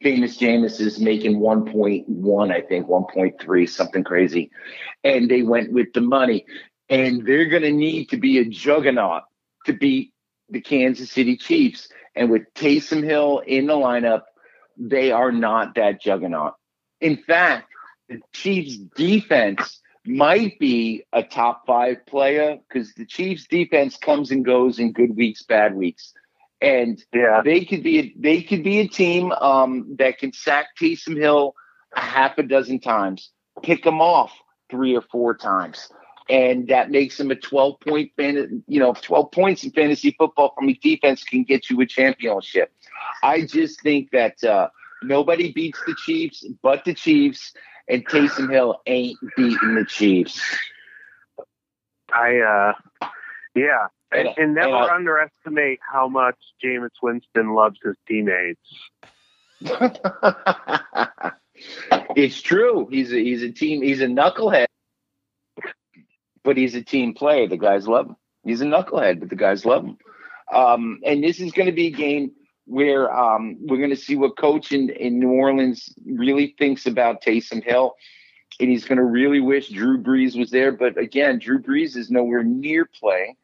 Famous 0.02 0.38
Jameis 0.38 0.80
is 0.80 1.00
making 1.00 1.40
one 1.40 1.64
point 1.64 2.08
one, 2.08 2.52
I 2.52 2.60
think, 2.60 2.88
one 2.88 3.04
point 3.12 3.40
three, 3.40 3.66
something 3.66 4.04
crazy, 4.04 4.50
and 5.02 5.30
they 5.30 5.42
went 5.42 5.72
with 5.72 5.92
the 5.92 6.00
money. 6.00 6.44
And 6.90 7.26
they're 7.26 7.46
going 7.50 7.64
to 7.64 7.72
need 7.72 8.08
to 8.10 8.16
be 8.16 8.38
a 8.38 8.44
juggernaut 8.44 9.24
to 9.66 9.74
beat 9.74 10.14
the 10.48 10.60
Kansas 10.60 11.10
City 11.10 11.36
Chiefs. 11.36 11.88
And 12.14 12.30
with 12.30 12.42
Taysom 12.54 13.04
Hill 13.04 13.42
in 13.46 13.66
the 13.66 13.74
lineup, 13.74 14.22
they 14.76 15.12
are 15.12 15.30
not 15.30 15.74
that 15.74 16.00
juggernaut. 16.00 16.54
In 17.00 17.18
fact, 17.18 17.68
the 18.08 18.20
Chiefs 18.32 18.76
defense 18.96 19.80
might 20.04 20.58
be 20.58 21.04
a 21.12 21.22
top 21.22 21.66
five 21.66 22.04
player 22.06 22.58
because 22.68 22.94
the 22.94 23.04
Chiefs 23.04 23.46
defense 23.46 23.96
comes 23.96 24.30
and 24.30 24.44
goes 24.44 24.78
in 24.78 24.92
good 24.92 25.16
weeks, 25.16 25.42
bad 25.42 25.74
weeks. 25.74 26.14
And 26.60 27.02
Yeah, 27.12 27.42
they 27.44 27.64
could 27.64 27.82
be 27.82 28.14
they 28.18 28.42
could 28.42 28.64
be 28.64 28.80
a 28.80 28.88
team 28.88 29.30
um, 29.32 29.94
that 29.98 30.18
can 30.18 30.32
sack 30.32 30.68
Taysom 30.80 31.16
Hill 31.16 31.54
a 31.94 32.00
half 32.00 32.36
a 32.38 32.42
dozen 32.42 32.80
times, 32.80 33.30
pick 33.62 33.86
him 33.86 34.00
off 34.00 34.32
three 34.68 34.96
or 34.96 35.02
four 35.02 35.36
times, 35.36 35.88
and 36.28 36.66
that 36.68 36.90
makes 36.90 37.20
him 37.20 37.30
a 37.30 37.36
twelve 37.36 37.78
point 37.80 38.10
fan. 38.16 38.64
You 38.66 38.80
know, 38.80 38.92
twelve 38.92 39.30
points 39.30 39.62
in 39.62 39.70
fantasy 39.70 40.16
football 40.18 40.52
from 40.56 40.68
a 40.68 40.74
defense 40.74 41.22
can 41.22 41.44
get 41.44 41.70
you 41.70 41.80
a 41.80 41.86
championship. 41.86 42.72
I 43.22 43.42
just 43.42 43.80
think 43.82 44.10
that 44.10 44.42
uh, 44.42 44.68
nobody 45.02 45.52
beats 45.52 45.80
the 45.86 45.94
Chiefs 45.94 46.44
but 46.62 46.84
the 46.84 46.94
Chiefs, 46.94 47.52
and 47.88 48.06
Taysom 48.06 48.50
Hill 48.50 48.80
ain't 48.86 49.18
beating 49.36 49.74
the 49.74 49.84
Chiefs. 49.88 50.40
I 52.12 52.38
uh, 52.38 53.08
yeah, 53.54 53.88
And, 54.12 54.28
and 54.36 54.54
never 54.54 54.74
and 54.74 54.90
I- 54.90 54.94
underestimate 54.94 55.80
how 55.92 56.08
much 56.08 56.36
Jameis 56.64 56.90
Winston 57.02 57.54
loves 57.54 57.78
his 57.84 57.96
teammates. 58.06 58.60
it's 62.16 62.40
true. 62.40 62.88
He's 62.90 63.12
a, 63.12 63.16
he's 63.16 63.42
a 63.42 63.50
team. 63.50 63.82
He's 63.82 64.00
a 64.00 64.06
knucklehead, 64.06 64.66
but 66.44 66.56
he's 66.56 66.74
a 66.74 66.82
team 66.82 67.14
player. 67.14 67.48
The 67.48 67.56
guys 67.56 67.86
love 67.88 68.06
him. 68.08 68.16
He's 68.44 68.60
a 68.60 68.66
knucklehead, 68.66 69.20
but 69.20 69.28
the 69.28 69.36
guys 69.36 69.64
love 69.66 69.84
him. 69.84 69.98
Um, 70.52 71.00
and 71.04 71.22
this 71.22 71.40
is 71.40 71.52
going 71.52 71.66
to 71.66 71.72
be 71.72 71.88
a 71.88 71.92
game 71.92 72.32
where 72.68 73.10
um, 73.14 73.56
we're 73.60 73.78
going 73.78 73.90
to 73.90 73.96
see 73.96 74.14
what 74.14 74.36
coach 74.36 74.72
in, 74.72 74.90
in 74.90 75.18
New 75.18 75.30
Orleans 75.30 75.92
really 76.04 76.54
thinks 76.58 76.86
about 76.86 77.22
Taysom 77.22 77.64
Hill. 77.64 77.94
And 78.60 78.68
he's 78.70 78.84
going 78.84 78.98
to 78.98 79.04
really 79.04 79.40
wish 79.40 79.70
Drew 79.70 80.02
Brees 80.02 80.38
was 80.38 80.50
there. 80.50 80.72
But 80.72 80.98
again, 80.98 81.38
Drew 81.38 81.62
Brees 81.62 81.96
is 81.96 82.10
nowhere 82.10 82.42
near 82.42 82.84
playing. 82.84 83.36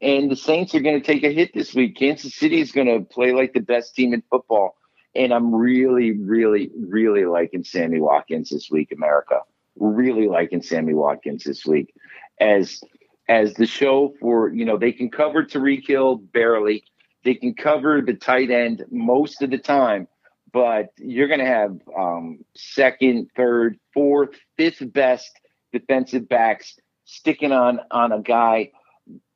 And 0.00 0.30
the 0.30 0.36
Saints 0.36 0.74
are 0.74 0.80
going 0.80 1.00
to 1.00 1.06
take 1.06 1.22
a 1.22 1.32
hit 1.32 1.52
this 1.54 1.74
week. 1.74 1.96
Kansas 1.96 2.34
City 2.34 2.60
is 2.60 2.72
going 2.72 2.86
to 2.86 3.04
play 3.04 3.32
like 3.32 3.52
the 3.52 3.60
best 3.60 3.94
team 3.94 4.14
in 4.14 4.22
football. 4.30 4.76
And 5.14 5.32
I'm 5.32 5.54
really, 5.54 6.12
really, 6.12 6.70
really 6.76 7.24
liking 7.24 7.64
Sammy 7.64 8.00
Watkins 8.00 8.50
this 8.50 8.70
week, 8.70 8.90
America. 8.92 9.40
Really 9.76 10.28
liking 10.28 10.62
Sammy 10.62 10.94
Watkins 10.94 11.44
this 11.44 11.66
week. 11.66 11.94
As 12.40 12.82
as 13.28 13.54
the 13.54 13.66
show 13.66 14.14
for, 14.20 14.48
you 14.52 14.64
know, 14.64 14.76
they 14.76 14.92
can 14.92 15.10
cover 15.10 15.44
Tyreek 15.44 15.86
Hill 15.86 16.16
barely. 16.16 16.84
They 17.24 17.34
can 17.34 17.54
cover 17.54 18.02
the 18.04 18.14
tight 18.14 18.50
end 18.50 18.84
most 18.90 19.42
of 19.42 19.50
the 19.50 19.58
time, 19.58 20.08
but 20.52 20.88
you're 20.98 21.28
going 21.28 21.40
to 21.40 21.46
have 21.46 21.78
um, 21.96 22.44
second, 22.56 23.30
third, 23.36 23.78
fourth, 23.94 24.30
fifth 24.56 24.92
best 24.92 25.30
defensive 25.72 26.28
backs 26.28 26.76
sticking 27.04 27.52
on 27.52 27.80
on 27.90 28.12
a 28.12 28.20
guy 28.20 28.70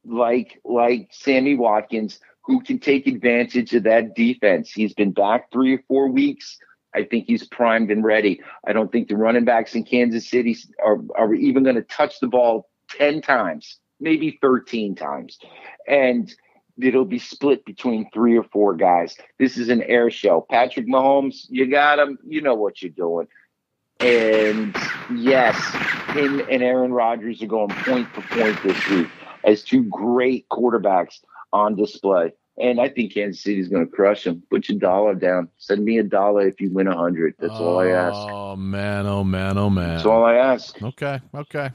like 0.05 0.61
like 0.65 1.09
Sammy 1.11 1.57
Watkins 1.57 2.21
who 2.45 2.61
can 2.61 2.79
take 2.79 3.07
advantage 3.07 3.75
of 3.75 3.83
that 3.85 4.15
defense. 4.15 4.71
He's 4.71 4.95
been 4.95 5.13
back 5.13 5.51
three 5.53 5.75
or 5.75 5.83
four 5.89 6.09
weeks. 6.09 6.59
I 6.95 7.05
think 7.05 7.27
he's 7.27 7.47
primed 7.47 7.91
and 7.91 8.05
ready. 8.05 8.41
I 8.67 8.73
don't 8.73 8.91
think 8.91 9.09
the 9.09 9.17
running 9.17 9.45
backs 9.45 9.75
in 9.75 9.85
Kansas 9.85 10.31
City 10.31 10.57
are, 10.85 10.99
are 11.17 11.35
even 11.35 11.65
going 11.65 11.77
to 11.77 11.83
touch 11.83 12.21
the 12.21 12.29
ball 12.29 12.71
10 12.91 13.21
times, 13.21 13.79
maybe 14.01 14.39
13 14.41 14.95
times. 14.95 15.39
And 15.89 16.33
it'll 16.81 17.05
be 17.05 17.19
split 17.19 17.65
between 17.65 18.11
three 18.13 18.37
or 18.37 18.45
four 18.45 18.75
guys. 18.75 19.17
This 19.39 19.57
is 19.57 19.69
an 19.69 19.83
air 19.83 20.11
show. 20.11 20.47
Patrick 20.49 20.87
Mahomes, 20.87 21.47
you 21.49 21.67
got 21.67 21.99
him. 21.99 22.19
You 22.27 22.43
know 22.43 22.55
what 22.55 22.83
you're 22.83 22.91
doing. 22.91 23.29
And 24.01 24.77
yes, 25.15 25.57
him 26.09 26.41
and 26.51 26.63
Aaron 26.63 26.93
Rodgers 26.93 27.43
are 27.43 27.47
going 27.47 27.71
point 27.71 28.09
for 28.11 28.21
point 28.23 28.63
this 28.63 28.89
week 28.89 29.09
as 29.45 29.63
two 29.63 29.85
great 29.85 30.47
quarterbacks 30.51 31.21
on 31.53 31.77
display. 31.77 32.33
And 32.59 32.81
I 32.81 32.89
think 32.89 33.13
Kansas 33.13 33.43
City 33.43 33.61
is 33.61 33.69
going 33.69 33.87
to 33.87 33.93
crush 33.93 34.25
them. 34.25 34.43
Put 34.51 34.69
your 34.69 34.79
dollar 34.79 35.15
down. 35.15 35.49
Send 35.59 35.85
me 35.85 35.99
a 35.99 36.03
dollar 36.03 36.49
if 36.49 36.61
you 36.61 36.71
win 36.73 36.89
a 36.89 36.97
hundred. 36.97 37.35
That's 37.39 37.53
all 37.53 37.79
I 37.79 37.89
ask. 37.89 38.17
Oh 38.17 38.57
man, 38.57 39.07
oh 39.07 39.25
man, 39.25 39.59
oh 39.59 39.69
man. 39.69 39.97
That's 39.97 40.07
all 40.07 40.25
I 40.25 40.35
ask. 40.35 40.83
Okay, 40.83 41.21
okay. 41.35 41.71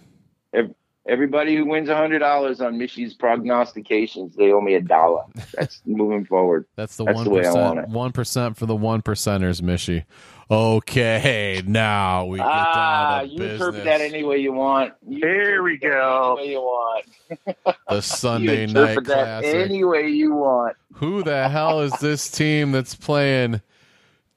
Everybody 1.07 1.55
who 1.55 1.65
wins 1.65 1.89
a 1.89 1.95
hundred 1.95 2.19
dollars 2.19 2.61
on 2.61 2.77
Mishy's 2.77 3.15
prognostications, 3.15 4.35
they 4.35 4.51
owe 4.51 4.61
me 4.61 4.75
a 4.75 4.81
dollar. 4.81 5.23
That's 5.55 5.81
moving 5.85 6.25
forward. 6.25 6.65
That's 6.75 6.95
the 6.95 7.05
That's 7.05 7.15
one 7.15 7.23
the 7.23 7.29
way 7.31 7.45
I 7.47 7.53
want 7.53 7.79
it. 7.79 7.87
One 7.89 8.11
percent 8.11 8.55
for 8.55 8.67
the 8.67 8.75
one 8.75 9.01
percenters, 9.01 9.61
Mishy. 9.61 10.05
Okay, 10.51 11.63
now 11.65 12.25
we 12.25 12.37
get 12.37 12.45
Ah, 12.45 13.19
down 13.19 13.23
to 13.23 13.31
you 13.33 13.39
business. 13.39 13.61
interpret 13.61 13.83
that 13.85 14.01
any 14.01 14.23
way 14.23 14.37
you 14.37 14.51
want. 14.53 14.93
You 15.07 15.17
Here 15.25 15.63
we 15.63 15.73
interpret 15.73 15.91
that 15.93 15.97
go. 15.99 16.35
Any 16.39 16.45
way 16.47 16.51
you 16.51 16.59
want. 16.61 17.05
the 17.89 17.95
You 17.95 18.01
Sunday 18.01 18.65
night 18.67 18.69
interpret 18.69 19.05
that 19.07 19.41
classic. 19.43 19.55
any 19.71 19.83
way 19.83 20.07
you 20.09 20.33
want. 20.35 20.75
Who 20.95 21.23
the 21.23 21.49
hell 21.49 21.79
is 21.81 21.93
this 21.99 22.29
team 22.29 22.73
that's 22.73 22.93
playing 22.95 23.61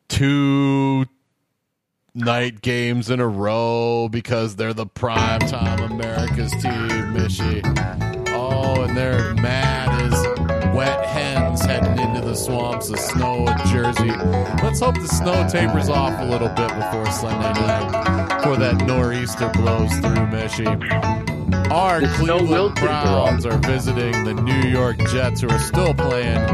two 0.08 1.04
night 2.14 2.62
games 2.62 3.10
in 3.10 3.18
a 3.18 3.26
row 3.26 4.08
because 4.08 4.54
they're 4.54 4.72
the 4.72 4.86
prime 4.86 5.40
time 5.40 5.80
America's 5.90 6.52
team, 6.52 7.12
Mishy? 7.12 7.60
Oh, 8.28 8.82
and 8.82 8.96
they're 8.96 9.34
mad 9.34 9.88
as 10.02 10.74
wet 10.76 11.04
hens 11.06 11.64
heading 11.64 11.98
into 11.98 12.20
the 12.20 12.36
swamps 12.36 12.88
of 12.90 13.00
snow 13.00 13.48
in 13.48 13.58
Jersey. 13.66 14.10
Let's 14.62 14.78
hope 14.78 14.94
the 14.94 15.08
snow 15.08 15.48
tapers 15.48 15.88
off 15.88 16.20
a 16.20 16.24
little 16.24 16.48
bit 16.50 16.68
before 16.68 17.10
Sunday 17.10 17.52
night, 17.60 18.38
before 18.38 18.56
that 18.58 18.86
nor'easter 18.86 19.48
blows 19.50 19.92
through, 19.94 20.26
Mishy. 20.30 20.66
Our 21.72 22.00
The 22.00 22.06
Cleveland. 22.08 22.76
Browns 22.76 23.44
are 23.44 23.58
visiting 23.58 24.24
the 24.24 24.34
New 24.34 24.68
York 24.68 24.98
Jets, 25.10 25.40
who 25.40 25.48
are 25.48 25.58
still 25.58 25.94
playing 25.94 26.46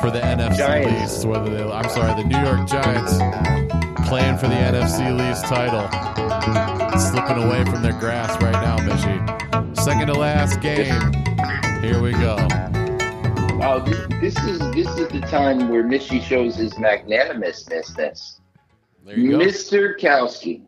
for 0.00 0.10
the 0.10 0.20
NFC 0.20 0.56
Giants. 0.56 1.14
East. 1.18 1.24
Whether 1.26 1.50
they, 1.50 1.62
I'm 1.62 1.88
sorry, 1.88 2.20
the 2.20 2.28
New 2.28 2.40
York 2.40 2.66
Giants 2.68 3.93
playing 4.06 4.38
for 4.38 4.48
the 4.48 4.54
NFC 4.54 5.30
East 5.30 5.44
title, 5.46 5.88
slipping 6.98 7.42
away 7.42 7.64
from 7.64 7.82
their 7.82 7.98
grasp 7.98 8.40
right 8.40 8.52
now, 8.52 8.76
Mishy. 8.78 9.76
Second 9.76 10.08
to 10.08 10.14
last 10.14 10.60
game. 10.60 11.12
Here 11.82 12.00
we 12.00 12.12
go. 12.12 12.36
Oh, 13.66 13.82
this, 13.84 14.06
this 14.20 14.44
is 14.44 14.58
this 14.72 14.88
is 14.98 15.08
the 15.08 15.20
time 15.30 15.68
where 15.68 15.82
Mishy 15.82 16.22
shows 16.22 16.56
his 16.56 16.78
magnanimousness. 16.78 17.94
There 17.94 19.18
you 19.18 19.32
go. 19.32 19.38
Mr. 19.38 19.98
Kowski, 19.98 20.62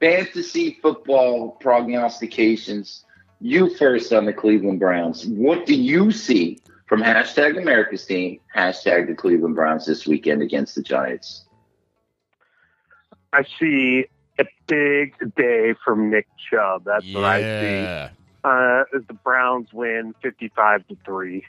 fantasy 0.00 0.78
football 0.82 1.52
prognostications. 1.60 3.04
You 3.40 3.74
first 3.76 4.12
on 4.12 4.26
the 4.26 4.32
Cleveland 4.32 4.80
Browns. 4.80 5.26
What 5.26 5.66
do 5.66 5.74
you 5.74 6.12
see 6.12 6.58
from 6.86 7.02
hashtag 7.02 7.58
America's 7.58 8.04
team, 8.04 8.38
hashtag 8.54 9.08
the 9.08 9.14
Cleveland 9.14 9.54
Browns 9.54 9.86
this 9.86 10.06
weekend 10.06 10.42
against 10.42 10.74
the 10.74 10.82
Giants? 10.82 11.46
I 13.32 13.44
see 13.58 14.06
a 14.38 14.44
big 14.66 15.14
day 15.36 15.74
from 15.84 16.10
Nick 16.10 16.26
Chubb. 16.50 16.84
That's 16.84 17.12
what 17.12 17.24
I 17.24 17.40
see. 17.40 17.82
Yeah. 17.82 18.10
Uh, 18.44 18.84
the 18.92 19.14
Browns 19.24 19.72
win 19.72 20.14
55 20.22 20.88
to 20.88 20.96
3. 21.04 21.44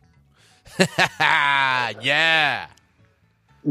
yeah. 1.20 2.68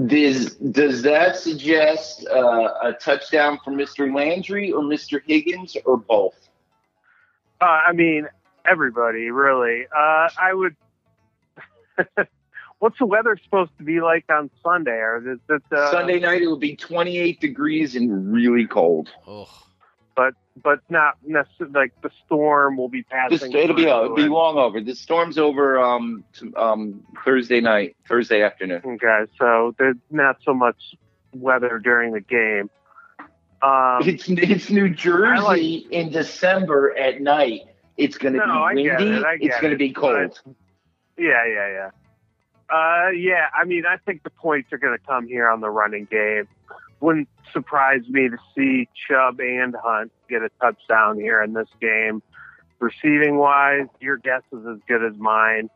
Does 0.06 0.54
does 0.56 1.02
that 1.02 1.36
suggest 1.36 2.26
uh, 2.26 2.70
a 2.82 2.92
touchdown 2.94 3.58
for 3.62 3.72
Mr. 3.72 4.12
Landry 4.14 4.72
or 4.72 4.82
Mr. 4.82 5.20
Higgins 5.26 5.76
or 5.84 5.98
both? 5.98 6.48
Uh, 7.60 7.64
I 7.64 7.92
mean, 7.92 8.26
everybody, 8.68 9.30
really. 9.30 9.84
Uh, 9.94 10.28
I 10.40 10.54
would. 10.54 10.76
What's 12.82 12.98
the 12.98 13.06
weather 13.06 13.38
supposed 13.44 13.70
to 13.78 13.84
be 13.84 14.00
like 14.00 14.24
on 14.28 14.50
Sunday? 14.60 14.90
Or 14.90 15.18
is 15.34 15.38
it, 15.48 15.62
uh, 15.70 15.92
Sunday 15.92 16.18
night 16.18 16.42
it 16.42 16.48
will 16.48 16.56
be 16.58 16.74
28 16.74 17.38
degrees 17.40 17.94
and 17.94 18.32
really 18.32 18.66
cold. 18.66 19.08
Ugh. 19.28 19.46
but 20.16 20.34
but 20.60 20.80
not 20.90 21.14
necessarily 21.24 21.72
like 21.72 21.92
the 22.02 22.10
storm 22.26 22.76
will 22.76 22.88
be 22.88 23.02
This, 23.30 23.40
passing. 23.40 23.52
it'll 23.52 23.76
be 23.76 23.82
through 23.84 24.04
it'll 24.04 24.16
be 24.16 24.28
long 24.28 24.58
over. 24.58 24.80
The 24.80 24.96
storm's 24.96 25.38
over 25.38 25.78
um 25.80 26.24
t- 26.36 26.52
um 26.56 27.04
Thursday 27.24 27.60
night, 27.60 27.94
Thursday 28.08 28.42
afternoon. 28.42 28.82
Okay, 28.84 29.30
so 29.38 29.76
there's 29.78 29.94
not 30.10 30.38
so 30.44 30.52
much 30.52 30.96
weather 31.32 31.78
during 31.78 32.12
the 32.12 32.20
game. 32.20 32.68
Um, 33.62 34.00
It's 34.04 34.28
it's 34.28 34.70
New 34.70 34.88
Jersey 34.92 35.40
like- 35.84 35.92
in 35.92 36.10
December 36.10 36.98
at 36.98 37.20
night. 37.20 37.60
It's 37.96 38.18
going 38.18 38.34
to 38.34 38.40
No, 38.44 38.68
be 38.74 38.88
windy. 38.88 39.18
it, 39.18 39.24
it's 39.40 39.54
get 39.54 39.60
going 39.60 39.70
to 39.70 39.76
be 39.78 39.92
cold. 39.92 40.40
yeah, 41.16 41.46
yeah, 41.46 41.68
yeah. 41.68 41.90
Uh, 42.72 43.10
yeah, 43.10 43.48
I 43.54 43.64
mean, 43.66 43.84
I 43.86 43.98
think 43.98 44.22
the 44.22 44.30
points 44.30 44.72
are 44.72 44.78
going 44.78 44.96
to 44.98 45.04
come 45.06 45.26
here 45.26 45.48
on 45.50 45.60
the 45.60 45.68
running 45.68 46.06
game. 46.10 46.48
Wouldn't 47.00 47.28
surprise 47.52 48.02
me 48.08 48.28
to 48.30 48.38
see 48.56 48.88
Chubb 49.08 49.40
and 49.40 49.76
Hunt 49.82 50.10
get 50.30 50.42
a 50.42 50.48
touchdown 50.60 51.16
here 51.18 51.42
in 51.42 51.52
this 51.52 51.68
game. 51.80 52.22
Receiving 52.78 53.36
wise, 53.36 53.88
your 54.00 54.16
guess 54.16 54.42
is 54.52 54.64
as 54.66 54.78
good 54.88 55.04
as 55.04 55.16
mine. 55.18 55.68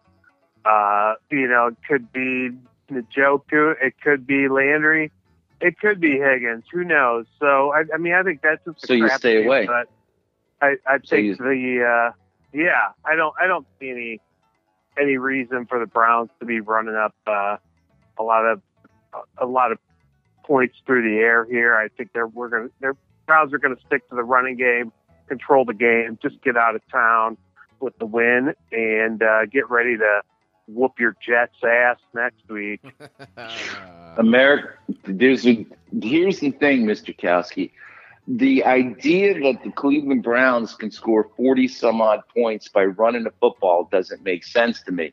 Uh, 0.65 1.15
you 1.31 1.47
know, 1.49 1.67
it 1.69 1.77
could 1.87 2.11
be 2.13 2.51
Njoku, 2.91 3.75
it 3.81 3.95
could 4.03 4.27
be 4.27 4.49
Landry, 4.49 5.13
it 5.61 5.79
could 5.79 6.01
be 6.01 6.19
Higgins. 6.19 6.65
Who 6.73 6.83
knows? 6.85 7.27
So, 7.39 7.73
I, 7.73 7.85
I 7.95 7.99
mean, 7.99 8.15
I 8.15 8.23
think 8.23 8.41
that's 8.43 8.65
just 8.65 8.85
a 8.85 8.87
So 8.87 8.93
you 8.95 9.09
stay 9.11 9.39
game, 9.39 9.47
away. 9.47 9.67
But 9.67 9.89
I, 10.63 10.77
I 10.87 10.99
So 11.05 11.11
think 11.17 11.27
you- 11.27 11.37
the 11.37 11.85
uh, 11.85 12.13
yeah, 12.53 12.89
I 13.05 13.15
don't, 13.17 13.35
I 13.41 13.47
don't 13.47 13.67
see 13.79 13.91
any 13.91 14.21
any 15.01 15.17
reason 15.17 15.67
for 15.67 15.79
the 15.79 15.87
Browns 15.87 16.31
to 16.41 16.47
be 16.47 16.61
running 16.61 16.97
up 16.97 17.15
uh, 17.27 17.57
a 18.19 18.23
lot 18.23 18.45
of 18.45 18.63
a 19.39 19.47
lot 19.47 19.73
of 19.73 19.79
points 20.45 20.77
through 20.87 21.03
the 21.03 21.17
air 21.19 21.45
here. 21.45 21.75
I 21.75 21.89
think 21.89 22.13
they're 22.13 22.27
we're 22.27 22.49
gonna 22.49 22.69
their 22.81 22.95
Browns 23.27 23.53
are 23.53 23.59
gonna 23.59 23.77
stick 23.87 24.09
to 24.11 24.15
the 24.15 24.25
running 24.25 24.57
game, 24.57 24.93
control 25.29 25.65
the 25.65 25.75
game, 25.75 26.19
just 26.23 26.43
get 26.43 26.57
out 26.57 26.75
of 26.75 26.83
town 26.91 27.37
with 27.81 27.99
the 27.99 28.07
win, 28.07 28.55
and 28.73 29.23
uh, 29.23 29.47
get 29.47 29.69
ready 29.71 29.97
to 29.97 30.23
whoop 30.69 30.99
your 30.99 31.17
Jets 31.25 31.57
ass 31.63 31.99
next 32.15 32.49
week. 32.49 32.83
America, 34.17 34.75
here's 35.05 35.43
the 35.43 35.65
thing, 36.03 36.87
Mr. 36.87 37.17
Kowski. 37.17 37.71
The 38.29 38.65
idea 38.65 39.35
that 39.35 39.63
the 39.63 39.71
Cleveland 39.71 40.23
Browns 40.23 40.75
can 40.75 40.91
score 40.91 41.31
40 41.37 41.69
some 41.69 42.01
odd 42.01 42.23
points 42.35 42.69
by 42.69 42.85
running 42.85 43.25
the 43.25 43.33
football 43.41 43.89
doesn't 43.91 44.25
make 44.25 44.45
sense 44.45 44.83
to 44.83 44.93
me. 44.93 45.13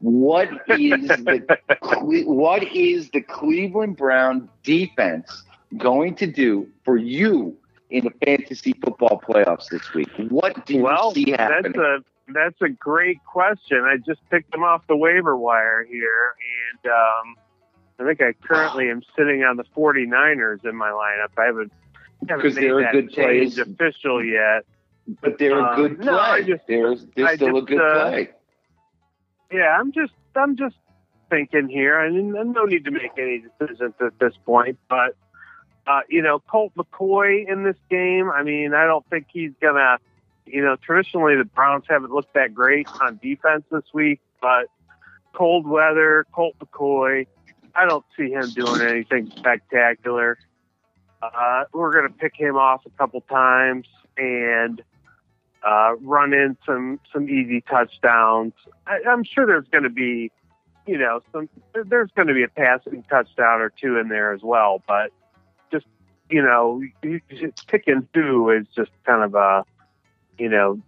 What 0.00 0.48
is 0.68 1.08
the 1.08 2.24
what 2.26 2.62
is 2.62 3.10
the 3.10 3.20
Cleveland 3.20 3.96
Brown 3.96 4.48
defense 4.62 5.42
going 5.76 6.14
to 6.16 6.26
do 6.26 6.68
for 6.84 6.96
you 6.96 7.56
in 7.90 8.04
the 8.04 8.12
fantasy 8.24 8.74
football 8.82 9.20
playoffs 9.28 9.68
this 9.68 9.92
week? 9.92 10.08
What 10.28 10.66
do 10.66 10.74
you 10.74 10.82
well, 10.82 11.12
see 11.12 11.32
that's 11.32 11.66
a 11.66 11.98
that's 12.28 12.60
a 12.62 12.68
great 12.68 13.18
question. 13.24 13.84
I 13.84 13.96
just 13.96 14.20
picked 14.30 14.52
them 14.52 14.62
off 14.62 14.86
the 14.86 14.96
waiver 14.96 15.36
wire 15.36 15.84
here, 15.84 16.34
and 16.82 16.92
um, 16.92 17.36
I 17.98 18.04
think 18.04 18.20
I 18.22 18.32
currently 18.46 18.90
am 18.90 19.02
sitting 19.16 19.42
on 19.42 19.56
the 19.56 19.64
49ers 19.76 20.64
in 20.64 20.76
my 20.76 20.90
lineup. 20.90 21.30
I 21.36 21.46
haven't, 21.46 21.72
haven't 21.72 21.87
Because 22.20 22.54
they're 22.54 22.80
a 22.80 22.92
good 22.92 23.10
place. 23.10 23.58
official 23.58 24.24
yet. 24.24 24.64
but 25.20 25.38
they're 25.38 25.58
a 25.58 25.64
um, 25.64 25.76
good 25.76 25.96
play. 26.00 26.06
no, 26.06 26.18
I 26.18 26.42
just- 26.42 26.66
they're 26.66 26.94
they're 27.16 27.36
still 27.36 27.56
a 27.56 27.62
good 27.62 27.80
uh, 27.80 28.10
play. 28.10 28.30
Yeah, 29.52 29.76
I'm 29.78 29.92
just 29.92 30.12
I'm 30.36 30.56
just 30.56 30.76
thinking 31.30 31.68
here. 31.68 31.98
I 31.98 32.10
mean, 32.10 32.32
no 32.32 32.64
need 32.64 32.84
to 32.84 32.90
make 32.90 33.12
any 33.18 33.42
decisions 33.42 33.94
at 34.00 34.18
this 34.18 34.34
point, 34.44 34.78
but 34.88 35.16
uh, 35.86 36.00
you 36.08 36.20
know, 36.20 36.38
Colt 36.38 36.72
McCoy 36.76 37.50
in 37.50 37.64
this 37.64 37.76
game. 37.90 38.30
I 38.30 38.42
mean, 38.42 38.74
I 38.74 38.84
don't 38.84 39.08
think 39.08 39.26
he's 39.32 39.52
gonna. 39.60 39.98
You 40.44 40.64
know, 40.64 40.76
traditionally 40.76 41.36
the 41.36 41.44
Browns 41.44 41.84
haven't 41.88 42.10
looked 42.10 42.32
that 42.34 42.54
great 42.54 42.88
on 43.02 43.18
defense 43.22 43.64
this 43.70 43.84
week, 43.92 44.20
but 44.40 44.66
cold 45.34 45.66
weather, 45.66 46.24
Colt 46.32 46.54
McCoy. 46.58 47.26
I 47.74 47.84
don't 47.86 48.04
see 48.16 48.30
him 48.30 48.48
doing 48.50 48.80
anything 48.80 49.30
spectacular. 49.36 50.38
Uh, 51.22 51.64
we're 51.72 51.92
going 51.92 52.10
to 52.10 52.18
pick 52.18 52.34
him 52.36 52.56
off 52.56 52.82
a 52.86 52.90
couple 52.90 53.20
times 53.22 53.86
and 54.16 54.82
uh, 55.66 55.94
run 56.00 56.32
in 56.32 56.56
some 56.64 57.00
some 57.12 57.28
easy 57.28 57.60
touchdowns. 57.62 58.52
I, 58.86 58.98
I'm 59.08 59.24
sure 59.24 59.46
there's 59.46 59.66
going 59.70 59.84
to 59.84 59.90
be, 59.90 60.30
you 60.86 60.98
know, 60.98 61.20
some 61.32 61.48
there's 61.74 62.10
going 62.14 62.28
to 62.28 62.34
be 62.34 62.44
a 62.44 62.48
passing 62.48 63.02
touchdown 63.10 63.60
or 63.60 63.70
two 63.70 63.98
in 63.98 64.08
there 64.08 64.32
as 64.32 64.42
well. 64.42 64.82
But 64.86 65.10
just 65.72 65.86
you 66.30 66.42
know, 66.42 66.82
picking 67.66 68.08
is 68.14 68.66
just 68.74 68.90
kind 69.04 69.24
of 69.24 69.34
a, 69.34 69.64
you 70.38 70.48
know, 70.48 70.80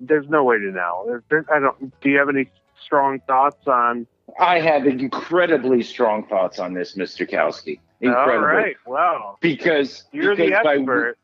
there's 0.00 0.28
no 0.28 0.44
way 0.44 0.58
to 0.58 0.70
know. 0.70 1.04
There, 1.06 1.22
there, 1.28 1.46
I 1.54 1.60
don't. 1.60 2.00
Do 2.00 2.08
you 2.08 2.18
have 2.18 2.28
any 2.28 2.50
strong 2.82 3.20
thoughts 3.26 3.66
on? 3.66 4.06
I 4.38 4.60
have 4.60 4.86
incredibly 4.86 5.82
strong 5.82 6.26
thoughts 6.26 6.58
on 6.58 6.72
this, 6.72 6.94
Mr. 6.94 7.28
Kowski. 7.30 7.78
Incredibly. 8.04 8.36
All 8.36 8.42
right. 8.42 8.76
Well, 8.86 9.38
Because 9.40 10.04
you're 10.12 10.36
because 10.36 10.50
the 10.58 10.64
by 10.64 10.74
expert. 10.76 11.18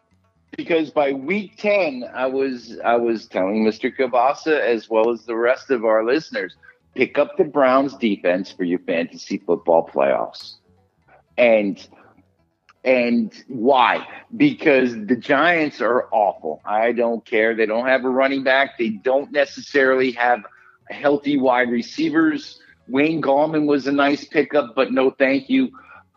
because 0.56 0.90
by 0.90 1.12
week 1.12 1.56
10 1.58 2.04
i 2.14 2.26
was 2.26 2.78
i 2.84 2.96
was 2.96 3.26
telling 3.26 3.64
mr 3.64 3.94
kielbasa 3.96 4.58
as 4.60 4.88
well 4.90 5.10
as 5.10 5.24
the 5.26 5.36
rest 5.36 5.70
of 5.70 5.84
our 5.84 6.04
listeners 6.04 6.56
pick 6.94 7.18
up 7.18 7.36
the 7.36 7.44
browns 7.44 7.96
defense 7.96 8.50
for 8.50 8.64
your 8.64 8.80
fantasy 8.80 9.38
football 9.38 9.88
playoffs. 9.88 10.54
And 11.38 11.78
and 12.84 13.32
why? 13.48 14.06
Because 14.36 14.92
the 15.06 15.16
giants 15.16 15.80
are 15.80 16.08
awful. 16.12 16.60
I 16.64 16.92
don't 16.92 17.24
care. 17.24 17.54
They 17.54 17.66
don't 17.66 17.86
have 17.86 18.04
a 18.04 18.08
running 18.08 18.42
back. 18.42 18.78
They 18.78 18.88
don't 18.88 19.30
necessarily 19.32 20.12
have 20.12 20.40
healthy 20.88 21.36
wide 21.38 21.70
receivers. 21.70 22.58
Wayne 22.88 23.20
gallman 23.22 23.66
was 23.66 23.86
a 23.86 23.92
nice 23.92 24.24
pickup 24.24 24.74
but 24.74 24.92
no 24.92 25.10
thank 25.10 25.48
you 25.48 25.70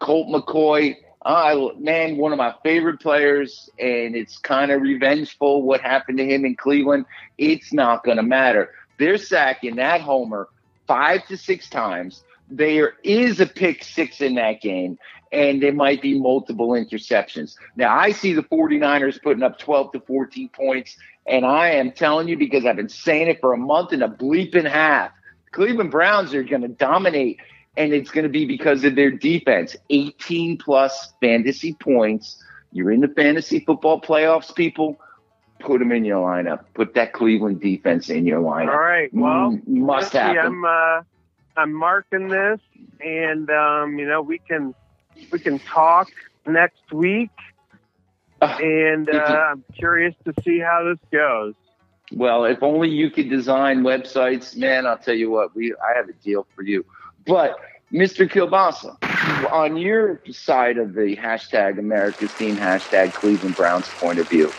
colt 0.04 0.28
mccoy 0.28 0.96
I 1.26 1.70
man, 1.80 2.18
one 2.18 2.34
of 2.34 2.38
my 2.38 2.54
favorite 2.64 3.00
players, 3.00 3.70
and 3.80 4.16
it's 4.16 4.38
kind 4.38 4.72
of 4.72 4.82
revengeful 4.82 5.64
what 5.64 5.80
happened 5.80 6.18
to 6.18 6.26
him 6.26 6.44
in 6.44 6.56
Cleveland. 6.56 7.06
It's 7.38 7.72
not 7.72 8.04
going 8.04 8.18
to 8.18 8.24
matter. 8.24 8.72
They're 9.00 9.18
sacking 9.18 9.78
that 9.78 10.02
homer 10.02 10.50
five 10.86 11.26
to 11.28 11.38
six 11.38 11.70
times. 11.70 12.24
There 12.50 12.96
is 13.04 13.40
a 13.40 13.46
pick 13.46 13.86
six 13.86 14.20
in 14.20 14.36
that 14.36 14.60
game, 14.62 15.00
and 15.32 15.64
there 15.64 15.74
might 15.74 16.02
be 16.02 16.20
multiple 16.20 16.72
interceptions. 16.72 17.56
Now, 17.78 17.98
I 17.98 18.12
see 18.12 18.34
the 18.34 18.44
49ers 18.44 19.22
putting 19.22 19.44
up 19.44 19.60
12 19.60 19.94
to 19.94 20.00
14 20.02 20.50
points, 20.50 20.98
and 21.26 21.46
I 21.46 21.70
am 21.70 21.94
telling 21.94 22.28
you 22.28 22.38
because 22.38 22.66
I've 22.66 22.76
been 22.76 22.90
saying 22.90 23.30
it 23.30 23.40
for 23.40 23.54
a 23.54 23.58
month 23.58 23.94
and 23.94 24.04
a 24.04 24.10
bleep 24.10 24.56
and 24.56 24.68
a 24.68 24.72
half. 24.72 25.12
Cleveland 25.54 25.92
Browns 25.92 26.34
are 26.34 26.44
going 26.44 26.64
to 26.64 26.68
dominate 26.68 27.40
and 27.78 27.94
it's 27.94 28.12
going 28.12 28.24
to 28.24 28.30
be 28.30 28.46
because 28.46 28.84
of 28.84 28.96
their 28.96 29.12
defense. 29.12 29.76
18 29.90 30.58
plus 30.58 31.14
fantasy 31.22 31.74
points. 31.74 32.42
You're 32.72 32.92
in 32.92 33.02
the 33.02 33.08
fantasy 33.08 33.60
football 33.60 34.02
playoffs, 34.02 34.54
people. 34.54 35.00
Put 35.60 35.80
them 35.80 35.92
in 35.92 36.04
your 36.06 36.26
lineup. 36.28 36.66
Put 36.74 36.94
that 36.96 37.14
Cleveland 37.14 37.62
defense 37.62 38.10
in 38.10 38.26
your 38.26 38.42
lineup. 38.42 38.74
All 38.74 38.80
right. 38.80 39.14
Well, 39.14 39.52
Mm, 39.52 39.68
must 39.68 40.14
happen. 40.14 40.38
I'm 40.38 40.66
uh, 40.66 41.02
I'm 41.56 41.74
marking 41.74 42.28
this, 42.30 42.60
and 43.00 43.50
um, 43.50 43.98
you 43.98 44.08
know 44.08 44.22
we 44.22 44.40
can 44.40 44.74
we 45.32 45.40
can 45.40 45.60
talk 45.60 46.10
next 46.46 46.92
week, 46.92 47.30
Ah, 48.42 48.58
and 48.60 49.10
uh, 49.10 49.14
I'm 49.52 49.64
curious 49.74 50.16
to 50.26 50.34
see 50.44 50.60
how 50.60 50.84
this 50.84 51.00
goes. 51.12 51.54
Well, 52.12 52.44
if 52.46 52.62
only 52.62 52.90
you 52.90 53.10
could 53.10 53.30
design 53.30 53.84
websites, 53.84 54.58
man. 54.58 54.86
I'll 54.86 54.98
tell 54.98 55.16
you 55.16 55.30
what. 55.32 55.56
We 55.56 55.74
I 55.74 55.96
have 55.96 56.10
a 56.10 56.14
deal 56.14 56.46
for 56.56 56.64
you. 56.64 56.84
But 57.26 57.58
Mr. 57.92 58.30
Kielbasa, 58.30 59.52
on 59.52 59.78
your 59.78 60.22
side 60.32 60.78
of 60.78 60.94
the 60.94 61.16
hashtag 61.16 61.80
America's 61.80 62.34
Team 62.34 62.56
hashtag 62.56 63.14
Cleveland 63.14 63.56
Browns 63.56 63.88
point 63.90 64.20
of 64.20 64.28
view, 64.28 64.50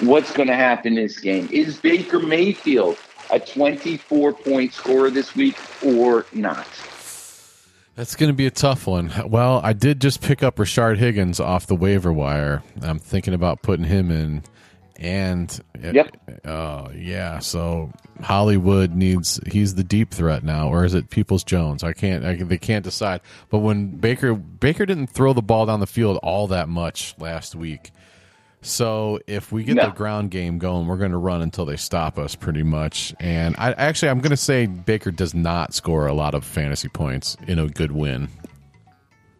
what's 0.00 0.32
going 0.32 0.48
to 0.48 0.54
happen 0.54 0.94
this 0.94 1.18
game? 1.20 1.48
Is 1.50 1.78
Baker 1.78 2.20
Mayfield 2.20 2.96
a 3.30 3.40
24 3.40 4.32
point 4.32 4.72
scorer 4.72 5.10
this 5.10 5.34
week 5.34 5.56
or 5.84 6.26
not? 6.32 6.66
That's 7.96 8.16
going 8.16 8.28
to 8.28 8.34
be 8.34 8.46
a 8.46 8.50
tough 8.50 8.88
one. 8.88 9.12
Well, 9.26 9.60
I 9.62 9.72
did 9.72 10.00
just 10.00 10.20
pick 10.20 10.42
up 10.42 10.56
Rashard 10.56 10.96
Higgins 10.96 11.38
off 11.38 11.66
the 11.66 11.76
waiver 11.76 12.12
wire. 12.12 12.62
I'm 12.82 12.98
thinking 12.98 13.34
about 13.34 13.62
putting 13.62 13.84
him 13.84 14.10
in. 14.10 14.42
And 14.96 15.60
Yep. 15.82 16.16
uh, 16.44 16.88
yeah, 16.94 17.40
so 17.40 17.90
Hollywood 18.22 18.94
needs 18.94 19.40
he's 19.50 19.74
the 19.74 19.82
deep 19.84 20.10
threat 20.12 20.44
now, 20.44 20.68
or 20.68 20.84
is 20.84 20.94
it 20.94 21.10
Peoples 21.10 21.42
Jones? 21.42 21.82
I 21.82 21.92
can't. 21.92 22.24
I, 22.24 22.36
they 22.36 22.58
can't 22.58 22.84
decide. 22.84 23.20
But 23.50 23.58
when 23.58 23.88
Baker 23.96 24.34
Baker 24.34 24.86
didn't 24.86 25.08
throw 25.08 25.32
the 25.32 25.42
ball 25.42 25.66
down 25.66 25.80
the 25.80 25.86
field 25.88 26.18
all 26.22 26.46
that 26.48 26.68
much 26.68 27.14
last 27.18 27.56
week, 27.56 27.90
so 28.62 29.18
if 29.26 29.50
we 29.50 29.64
get 29.64 29.74
No. 29.76 29.86
the 29.86 29.90
ground 29.96 30.30
game 30.30 30.58
going, 30.58 30.86
we're 30.86 30.96
going 30.96 31.10
to 31.10 31.18
run 31.18 31.42
until 31.42 31.64
they 31.66 31.76
stop 31.76 32.16
us, 32.18 32.36
pretty 32.36 32.62
much. 32.62 33.12
And 33.18 33.56
I 33.58 33.72
actually 33.72 34.10
I'm 34.10 34.20
going 34.20 34.30
to 34.30 34.36
say 34.36 34.66
Baker 34.66 35.10
does 35.10 35.34
not 35.34 35.74
score 35.74 36.06
a 36.06 36.14
lot 36.14 36.34
of 36.34 36.44
fantasy 36.44 36.88
points 36.88 37.36
in 37.48 37.58
a 37.58 37.66
good 37.68 37.90
win. 37.92 38.28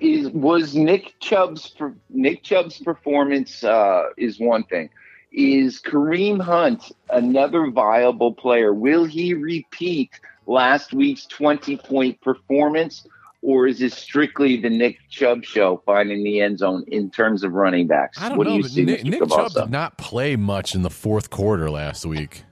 Is 0.01 0.29
was 0.31 0.75
Nick 0.75 1.15
Chubb's 1.21 1.73
Nick 2.11 2.43
Chubb's 2.43 2.81
performance 2.81 3.63
uh, 3.63 4.07
is 4.19 4.41
one 4.41 4.65
thing. 4.65 4.91
Is 5.35 5.81
Kareem 5.81 6.41
Hunt 6.41 6.93
another 7.11 7.69
viable 7.69 8.33
player? 8.33 8.73
Will 8.73 9.05
he 9.05 9.35
repeat 9.35 10.11
last 10.47 10.93
week's 10.93 11.27
20 11.27 11.77
point 11.79 12.21
performance, 12.21 13.09
or 13.43 13.67
is 13.67 13.81
this 13.81 13.95
strictly 13.95 14.61
the 14.61 14.71
Nick 14.71 14.99
Chubb 15.11 15.45
show 15.45 15.83
finding 15.85 16.23
the 16.23 16.41
end 16.41 16.61
zone 16.61 16.85
in 16.87 17.11
terms 17.11 17.43
of 17.43 17.53
running 17.53 17.89
backs? 17.89 18.17
I 18.21 18.29
don't 18.29 18.39
what 18.39 18.47
know. 18.47 18.53
do 18.53 18.57
you 18.59 18.63
but 18.63 18.71
see, 18.71 18.85
Nick, 18.85 19.05
Nick 19.05 19.29
Chubb 19.29 19.53
did 19.53 19.71
not 19.71 19.99
play 19.99 20.37
much 20.37 20.77
in 20.77 20.83
the 20.83 20.91
fourth 20.91 21.31
quarter 21.31 21.69
last 21.69 22.07
week. 22.07 22.45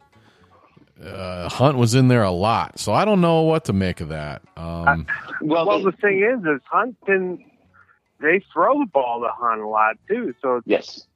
Uh, 1.00 1.48
Hunt 1.48 1.78
was 1.78 1.94
in 1.94 2.08
there 2.08 2.24
a 2.24 2.30
lot, 2.32 2.80
so 2.80 2.92
I 2.92 3.04
don't 3.04 3.20
know 3.20 3.42
what 3.42 3.64
to 3.66 3.72
make 3.72 4.00
of 4.00 4.08
that. 4.08 4.42
Um, 4.56 5.06
Well, 5.40 5.66
Well, 5.66 5.82
the 5.82 5.92
thing 5.92 6.20
is, 6.22 6.44
is 6.44 6.60
Hunt 6.68 6.96
can 7.06 7.44
they 8.20 8.42
throw 8.52 8.78
the 8.80 8.86
ball 8.86 9.20
to 9.20 9.28
Hunt 9.32 9.60
a 9.60 9.68
lot 9.68 9.96
too. 10.08 10.34
So 10.42 10.62
yes. 10.64 11.06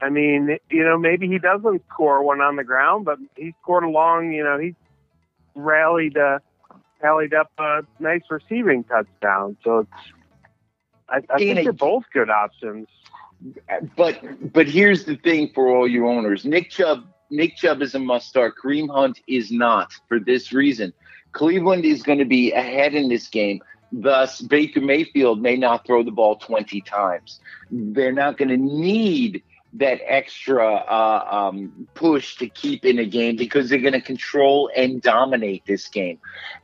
I 0.00 0.10
mean, 0.10 0.58
you 0.70 0.84
know, 0.84 0.98
maybe 0.98 1.26
he 1.28 1.38
doesn't 1.38 1.82
score 1.92 2.22
one 2.22 2.40
on 2.40 2.56
the 2.56 2.64
ground, 2.64 3.04
but 3.04 3.18
he 3.36 3.54
scored 3.62 3.84
a 3.84 3.88
long. 3.88 4.32
You 4.32 4.44
know, 4.44 4.58
he 4.58 4.74
rallied 5.54 6.16
uh, 6.16 6.38
rallied 7.02 7.34
up 7.34 7.50
a 7.58 7.80
nice 7.98 8.22
receiving 8.30 8.84
touchdown. 8.84 9.56
So 9.64 9.80
it's 9.80 9.90
I, 11.08 11.20
I 11.34 11.40
think 11.40 11.60
it- 11.60 11.64
they're 11.64 11.72
both 11.72 12.04
good 12.12 12.30
options. 12.30 12.88
But 13.96 14.52
but 14.52 14.66
here's 14.66 15.04
the 15.04 15.16
thing 15.16 15.50
for 15.54 15.68
all 15.74 15.86
your 15.88 16.06
owners: 16.06 16.44
Nick 16.44 16.70
Chubb, 16.70 17.04
Nick 17.30 17.56
Chubb 17.56 17.82
is 17.82 17.94
a 17.94 17.98
must 17.98 18.28
start. 18.28 18.54
Kareem 18.62 18.88
Hunt 18.90 19.20
is 19.28 19.50
not 19.50 19.92
for 20.08 20.18
this 20.18 20.52
reason. 20.52 20.92
Cleveland 21.32 21.84
is 21.84 22.02
going 22.02 22.18
to 22.18 22.24
be 22.24 22.52
ahead 22.52 22.94
in 22.94 23.08
this 23.08 23.28
game. 23.28 23.60
Thus, 23.92 24.40
Baker 24.40 24.80
Mayfield 24.80 25.40
may 25.40 25.56
not 25.56 25.86
throw 25.86 26.02
the 26.02 26.10
ball 26.10 26.36
20 26.36 26.80
times. 26.82 27.40
They're 27.70 28.12
not 28.12 28.36
going 28.38 28.48
to 28.48 28.56
need 28.56 29.42
that 29.78 30.00
extra 30.04 30.64
uh, 30.66 31.28
um, 31.30 31.88
push 31.94 32.36
to 32.36 32.48
keep 32.48 32.84
in 32.84 32.98
a 32.98 33.04
game 33.04 33.36
because 33.36 33.68
they're 33.68 33.78
going 33.78 33.92
to 33.92 34.00
control 34.00 34.70
and 34.76 35.02
dominate 35.02 35.64
this 35.66 35.88
game. 35.88 36.18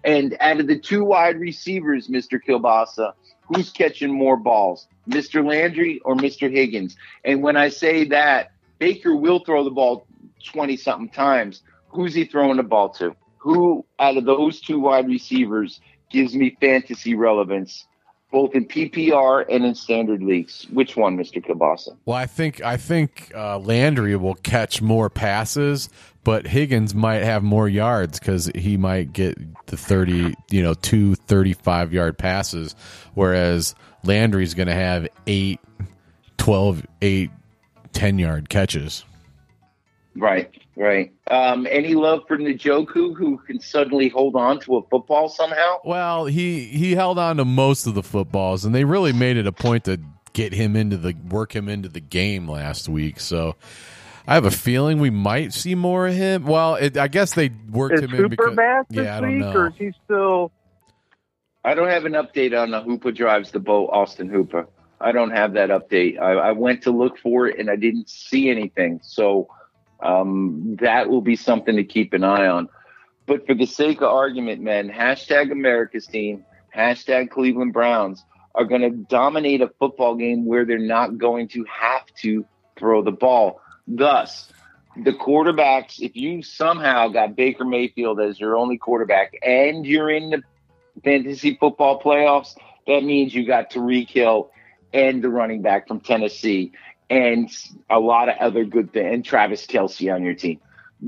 And 0.04 0.36
out 0.40 0.60
of 0.60 0.66
the 0.66 0.78
two 0.78 1.04
wide 1.04 1.38
receivers, 1.38 2.08
Mr. 2.08 2.40
Kielbasa, 2.42 3.12
who's 3.46 3.70
catching 3.70 4.12
more 4.12 4.36
balls, 4.36 4.88
Mr. 5.08 5.46
Landry 5.46 6.00
or 6.04 6.14
Mr. 6.14 6.50
Higgins? 6.50 6.96
And 7.24 7.42
when 7.42 7.56
I 7.56 7.68
say 7.68 8.04
that, 8.08 8.52
Baker 8.78 9.14
will 9.14 9.40
throw 9.40 9.64
the 9.64 9.70
ball 9.70 10.06
20 10.44 10.76
something 10.76 11.08
times. 11.10 11.62
Who's 11.88 12.14
he 12.14 12.24
throwing 12.24 12.56
the 12.56 12.62
ball 12.62 12.88
to? 12.94 13.14
who 13.42 13.84
out 13.98 14.16
of 14.16 14.24
those 14.24 14.60
two 14.60 14.78
wide 14.78 15.08
receivers 15.08 15.80
gives 16.10 16.36
me 16.36 16.56
fantasy 16.60 17.16
relevance, 17.16 17.86
both 18.32 18.54
in 18.54 18.66
PPR 18.66 19.44
and 19.48 19.64
in 19.64 19.74
standard 19.74 20.22
leagues? 20.22 20.66
Which 20.72 20.96
one, 20.96 21.16
Mr. 21.16 21.44
Kielbasa? 21.44 21.96
Well, 22.06 22.16
I 22.16 22.26
think 22.26 22.62
I 22.62 22.76
think 22.76 23.30
uh, 23.34 23.58
Landry 23.58 24.16
will 24.16 24.34
catch 24.34 24.82
more 24.82 25.08
passes, 25.10 25.88
but 26.24 26.46
Higgins 26.46 26.94
might 26.94 27.22
have 27.22 27.42
more 27.42 27.68
yards 27.68 28.18
because 28.18 28.50
he 28.54 28.76
might 28.76 29.12
get 29.12 29.38
the 29.66 29.76
30, 29.76 30.34
you 30.50 30.62
know, 30.62 30.74
two 30.74 31.14
35 31.14 31.92
yard 31.92 32.18
passes, 32.18 32.74
whereas 33.14 33.74
Landry's 34.02 34.54
going 34.54 34.68
to 34.68 34.74
have 34.74 35.06
eight, 35.26 35.60
12, 36.38 36.86
eight, 37.02 37.30
10 37.92 38.18
yard 38.18 38.48
catches. 38.48 39.04
Right, 40.16 40.61
right. 40.76 41.12
Um, 41.30 41.66
any 41.70 41.94
love 41.94 42.22
for 42.26 42.36
Njoku, 42.38 43.16
who 43.16 43.38
can 43.38 43.60
suddenly 43.60 44.08
hold 44.08 44.36
on 44.36 44.60
to 44.60 44.76
a 44.76 44.82
football 44.88 45.28
somehow? 45.28 45.78
Well, 45.84 46.26
he 46.26 46.64
he 46.66 46.94
held 46.94 47.18
on 47.18 47.36
to 47.38 47.44
most 47.44 47.86
of 47.86 47.94
the 47.94 48.02
footballs, 48.02 48.64
and 48.64 48.74
they 48.74 48.84
really 48.84 49.12
made 49.12 49.36
it 49.36 49.46
a 49.46 49.52
point 49.52 49.84
to 49.84 50.00
get 50.32 50.52
him 50.52 50.76
into 50.76 50.96
the 50.96 51.14
work 51.28 51.54
him 51.54 51.68
into 51.68 51.88
the 51.88 52.00
game 52.00 52.48
last 52.48 52.88
week. 52.88 53.20
So 53.20 53.56
I 54.26 54.34
have 54.34 54.44
a 54.44 54.50
feeling 54.50 55.00
we 55.00 55.10
might 55.10 55.52
see 55.52 55.74
more 55.74 56.06
of 56.06 56.14
him. 56.14 56.44
Well, 56.44 56.76
it, 56.76 56.96
I 56.96 57.08
guess 57.08 57.34
they 57.34 57.50
worked 57.70 57.94
Is 57.94 58.00
him 58.02 58.10
in 58.10 58.16
Hooper 58.16 58.28
because 58.28 58.56
back 58.56 58.88
this 58.88 59.04
yeah, 59.04 59.18
I 59.18 59.20
don't 59.20 59.30
week, 59.32 59.40
know. 59.40 59.52
or 59.52 59.66
is 59.68 59.74
he 59.76 59.92
still? 60.04 60.52
I 61.64 61.74
don't 61.74 61.88
have 61.88 62.04
an 62.06 62.12
update 62.12 62.60
on 62.60 62.70
the 62.70 62.80
Hooper 62.80 63.12
drives 63.12 63.50
the 63.50 63.60
boat, 63.60 63.90
Austin 63.92 64.28
Hooper. 64.28 64.68
I 65.00 65.12
don't 65.12 65.30
have 65.30 65.54
that 65.54 65.70
update. 65.70 66.20
I, 66.20 66.32
I 66.32 66.52
went 66.52 66.82
to 66.82 66.90
look 66.92 67.18
for 67.18 67.48
it 67.48 67.58
and 67.58 67.68
I 67.68 67.76
didn't 67.76 68.08
see 68.08 68.48
anything. 68.50 69.00
So 69.02 69.48
um, 70.02 70.76
that 70.80 71.08
will 71.08 71.20
be 71.20 71.36
something 71.36 71.76
to 71.76 71.84
keep 71.84 72.12
an 72.12 72.24
eye 72.24 72.46
on. 72.46 72.68
But 73.26 73.46
for 73.46 73.54
the 73.54 73.66
sake 73.66 73.98
of 73.98 74.08
argument, 74.08 74.60
man, 74.60 74.90
hashtag 74.90 75.52
America's 75.52 76.06
team, 76.06 76.44
hashtag 76.74 77.30
Cleveland 77.30 77.72
Browns 77.72 78.24
are 78.54 78.64
going 78.64 78.82
to 78.82 78.90
dominate 78.90 79.62
a 79.62 79.70
football 79.78 80.16
game 80.16 80.44
where 80.44 80.64
they're 80.64 80.78
not 80.78 81.18
going 81.18 81.48
to 81.48 81.64
have 81.64 82.04
to 82.20 82.44
throw 82.78 83.02
the 83.02 83.12
ball. 83.12 83.60
Thus, 83.86 84.52
the 84.96 85.12
quarterbacks, 85.12 86.00
if 86.00 86.16
you 86.16 86.42
somehow 86.42 87.08
got 87.08 87.36
Baker 87.36 87.64
Mayfield 87.64 88.20
as 88.20 88.38
your 88.38 88.56
only 88.56 88.76
quarterback 88.76 89.34
and 89.42 89.86
you're 89.86 90.10
in 90.10 90.30
the 90.30 90.42
fantasy 91.02 91.56
football 91.58 92.02
playoffs, 92.02 92.54
that 92.86 93.04
means 93.04 93.34
you 93.34 93.46
got 93.46 93.70
Tyreek 93.70 94.10
Hill 94.10 94.50
and 94.92 95.22
the 95.22 95.30
running 95.30 95.62
back 95.62 95.88
from 95.88 96.00
Tennessee 96.00 96.72
and 97.12 97.50
a 97.90 98.00
lot 98.00 98.30
of 98.30 98.36
other 98.40 98.64
good 98.64 98.90
things, 98.92 99.12
and 99.12 99.24
Travis 99.24 99.66
Kelce 99.66 100.12
on 100.12 100.24
your 100.24 100.32
team. 100.34 100.58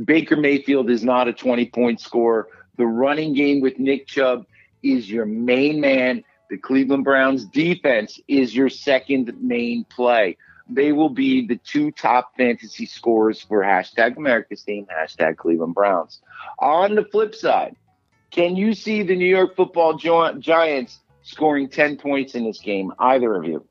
Baker 0.04 0.36
Mayfield 0.36 0.90
is 0.90 1.02
not 1.02 1.28
a 1.28 1.32
20 1.32 1.70
point 1.70 2.00
scorer. 2.00 2.48
The 2.76 2.86
running 2.86 3.32
game 3.32 3.62
with 3.62 3.78
Nick 3.78 4.06
Chubb 4.06 4.44
is 4.82 5.10
your 5.10 5.24
main 5.24 5.80
man. 5.80 6.22
The 6.50 6.58
Cleveland 6.58 7.04
Browns 7.04 7.46
defense 7.46 8.20
is 8.28 8.54
your 8.54 8.68
second 8.68 9.32
main 9.40 9.84
play. 9.84 10.36
They 10.68 10.92
will 10.92 11.08
be 11.08 11.46
the 11.46 11.56
two 11.56 11.90
top 11.90 12.36
fantasy 12.36 12.84
scorers 12.84 13.40
for 13.40 13.62
hashtag 13.62 14.18
America's 14.18 14.62
team, 14.62 14.86
hashtag 14.86 15.38
Cleveland 15.38 15.74
Browns. 15.74 16.20
On 16.58 16.96
the 16.96 17.04
flip 17.04 17.34
side, 17.34 17.76
can 18.30 18.56
you 18.56 18.74
see 18.74 19.02
the 19.02 19.16
New 19.16 19.24
York 19.24 19.56
football 19.56 19.96
Gi- 19.96 20.38
Giants 20.40 21.00
scoring 21.22 21.68
10 21.68 21.96
points 21.96 22.34
in 22.34 22.44
this 22.44 22.60
game? 22.60 22.92
Either 22.98 23.34
of 23.34 23.46
you? 23.46 23.64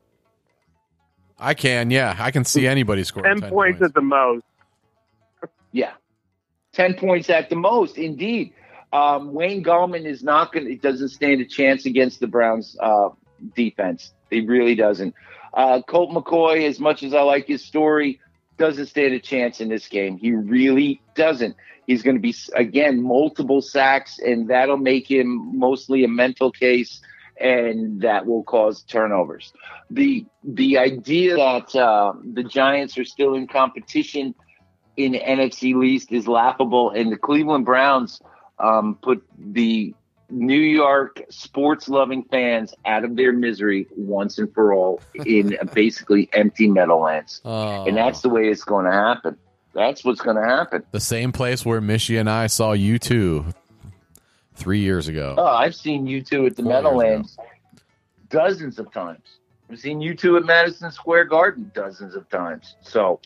I 1.38 1.54
can, 1.54 1.90
yeah, 1.90 2.16
I 2.18 2.30
can 2.30 2.44
see 2.44 2.66
anybody 2.66 3.04
scoring 3.04 3.40
10, 3.40 3.50
points, 3.50 3.82
at 3.82 3.94
the 3.94 4.00
most. 4.00 4.44
Yeah. 5.72 5.92
10 6.72 6.94
points 6.94 7.30
at 7.30 7.50
the 7.50 7.56
most, 7.56 7.98
indeed. 7.98 8.52
Um, 8.92 9.32
Wayne 9.32 9.64
Gallman 9.64 10.06
is 10.06 10.22
not 10.22 10.52
going 10.52 10.66
to, 10.66 10.76
doesn't 10.76 11.08
stand 11.08 11.40
a 11.40 11.44
chance 11.44 11.84
against 11.86 12.20
the 12.20 12.28
Browns 12.28 12.76
uh, 12.80 13.08
defense. 13.56 14.12
He 14.30 14.40
really 14.40 14.74
doesn't. 14.74 15.14
Uh, 15.52 15.82
Colt 15.82 16.10
McCoy, 16.10 16.68
as 16.68 16.80
much 16.80 17.02
as 17.02 17.14
I 17.14 17.22
like 17.22 17.46
his 17.46 17.64
story, 17.64 18.20
doesn't 18.56 18.86
stand 18.86 19.14
a 19.14 19.20
chance 19.20 19.60
in 19.60 19.68
this 19.68 19.88
game. 19.88 20.16
He 20.16 20.32
really 20.32 21.00
doesn't. 21.14 21.56
He's 21.86 22.02
going 22.02 22.16
to 22.16 22.22
be, 22.22 22.34
again, 22.54 23.02
multiple 23.02 23.60
sacks, 23.60 24.18
and 24.18 24.48
that'll 24.48 24.76
make 24.76 25.10
him 25.10 25.58
mostly 25.58 26.04
a 26.04 26.08
mental 26.08 26.50
case, 26.50 27.00
and 27.40 28.00
that 28.02 28.26
will 28.26 28.42
cause 28.44 28.82
turnovers. 28.82 29.52
The, 29.90 30.26
the 30.42 30.78
idea 30.78 31.36
that 31.36 31.74
uh, 31.74 32.14
the 32.24 32.44
Giants 32.44 32.96
are 32.98 33.04
still 33.04 33.34
in 33.34 33.46
competition 33.46 34.34
in 34.96 35.12
NFC 35.12 35.74
least 35.74 36.12
is 36.12 36.28
laughable. 36.28 36.90
And 36.90 37.10
the 37.10 37.16
Cleveland 37.16 37.64
Browns 37.64 38.20
um, 38.58 38.98
put 39.02 39.24
the 39.38 39.94
New 40.30 40.60
York 40.60 41.22
sports 41.28 41.88
loving 41.88 42.24
fans 42.24 42.74
out 42.84 43.04
of 43.04 43.16
their 43.16 43.32
misery 43.32 43.86
once 43.96 44.38
and 44.38 44.52
for 44.54 44.72
all 44.72 45.00
in 45.24 45.56
basically 45.74 46.28
empty 46.32 46.68
Meadowlands. 46.68 47.40
Oh, 47.44 47.84
And 47.86 47.96
that's 47.96 48.20
the 48.20 48.28
way 48.28 48.48
it's 48.48 48.64
going 48.64 48.86
to 48.86 48.92
happen. 48.92 49.36
That's 49.74 50.04
what's 50.04 50.20
going 50.20 50.36
to 50.36 50.44
happen. 50.44 50.84
the 50.92 51.00
same 51.00 51.32
place 51.32 51.66
where 51.66 51.80
Mishy 51.80 52.18
and 52.18 52.30
I 52.30 52.46
saw 52.46 52.72
you 52.72 52.98
two 52.98 53.46
three 54.54 54.80
years 54.80 55.08
ago. 55.08 55.34
Oh, 55.36 55.46
I've 55.46 55.74
seen 55.74 56.06
you 56.06 56.22
two 56.22 56.46
at 56.46 56.56
the 56.56 56.62
Four 56.62 56.72
Meadowlands 56.72 57.36
dozens 58.30 58.78
of 58.78 58.92
times. 58.92 59.38
I've 59.70 59.78
seen 59.78 60.00
you 60.00 60.14
two 60.14 60.36
at 60.36 60.44
Madison 60.44 60.90
Square 60.90 61.26
Garden 61.26 61.70
dozens 61.74 62.14
of 62.14 62.28
times. 62.28 62.76
So 62.82 63.20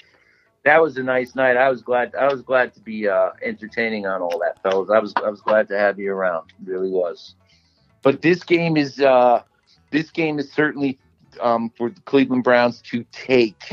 that 0.65 0.83
was 0.83 0.97
a 0.97 1.03
nice 1.03 1.35
night. 1.35 1.57
I 1.57 1.69
was 1.69 1.83
glad. 1.83 2.15
I 2.15 2.29
was 2.29 2.43
glad 2.43 2.75
to 2.75 2.81
be 2.81 3.09
uh, 3.09 3.31
entertaining 3.43 4.07
on 4.07 4.21
all 4.23 4.39
that, 4.41 4.63
fellas. 4.63 4.91
I 4.91 4.99
was. 4.99 5.13
I 5.17 5.31
was 5.31 5.41
glad 5.41 5.69
to 5.69 5.79
have 5.79 5.99
you 5.99 6.13
around. 6.13 6.53
Really 6.65 6.91
was. 6.91 7.35
But 8.03 8.23
this 8.23 8.43
game 8.43 8.77
is. 8.77 9.01
Uh, 9.01 9.43
this 9.91 10.11
game 10.11 10.39
is 10.39 10.53
certainly 10.53 10.99
um, 11.41 11.71
for 11.77 11.91
the 11.91 12.01
Cleveland 12.03 12.45
Browns 12.45 12.83
to 12.83 13.05
take, 13.13 13.73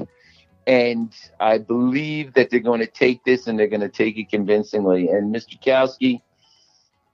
and 0.66 1.14
I 1.40 1.58
believe 1.58 2.34
that 2.34 2.50
they're 2.50 2.60
going 2.60 2.80
to 2.80 2.88
take 2.88 3.24
this 3.26 3.48
and 3.48 3.60
they're 3.60 3.68
going 3.68 3.82
to 3.82 3.90
take 3.90 4.18
it 4.18 4.30
convincingly. 4.30 5.10
And 5.10 5.34
Mr. 5.36 5.62
Kowski, 5.62 6.22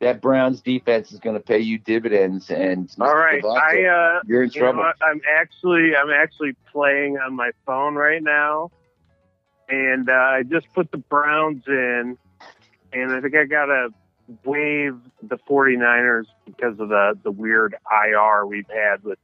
that 0.02 0.20
Browns 0.20 0.62
defense 0.62 1.12
is 1.12 1.20
going 1.20 1.36
to 1.36 1.42
pay 1.42 1.60
you 1.60 1.78
dividends. 1.78 2.50
And 2.50 2.90
Mr. 2.90 3.06
All 3.06 3.16
right, 3.16 3.42
Cavaco, 3.42 3.58
I 3.58 4.18
uh, 4.18 4.22
you're 4.26 4.44
in 4.44 4.52
you 4.52 4.62
know 4.62 4.72
trouble. 4.72 4.84
what? 4.84 4.96
I'm 5.02 5.22
actually 5.32 5.96
I'm 5.96 6.10
actually 6.10 6.56
playing 6.72 7.18
on 7.18 7.36
my 7.36 7.52
phone 7.66 7.96
right 7.96 8.22
now, 8.22 8.72
and 9.70 10.10
uh, 10.10 10.14
I 10.14 10.44
just 10.44 10.68
put 10.74 10.92
the 10.92 10.98
Browns 10.98 11.64
in, 11.68 12.18
and 12.92 13.12
I 13.12 13.22
think 13.22 13.36
I 13.36 13.46
gotta 13.46 13.90
waive 14.44 14.98
the 15.22 15.38
49ers 15.38 16.26
because 16.46 16.80
of 16.80 16.90
the 16.90 17.18
the 17.24 17.32
weird 17.32 17.76
IR 17.90 18.46
we've 18.46 18.70
had 18.70 19.04
with 19.04 19.20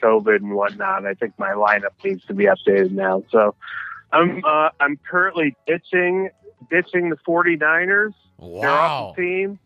COVID 0.00 0.36
and 0.36 0.52
whatnot. 0.52 1.04
I 1.06 1.14
think 1.14 1.38
my 1.38 1.50
lineup 1.50 1.92
needs 2.04 2.24
to 2.26 2.34
be 2.34 2.44
updated 2.44 2.92
now. 2.92 3.24
So 3.30 3.56
I'm 4.12 4.44
uh, 4.44 4.70
I'm 4.78 4.96
currently 4.96 5.56
ditching 5.66 6.30
ditching 6.70 7.10
the 7.10 7.16
49ers. 7.16 8.14
They're 8.38 8.48
wow. 8.48 9.06
off 9.06 9.16
the 9.16 9.22
team, 9.22 9.58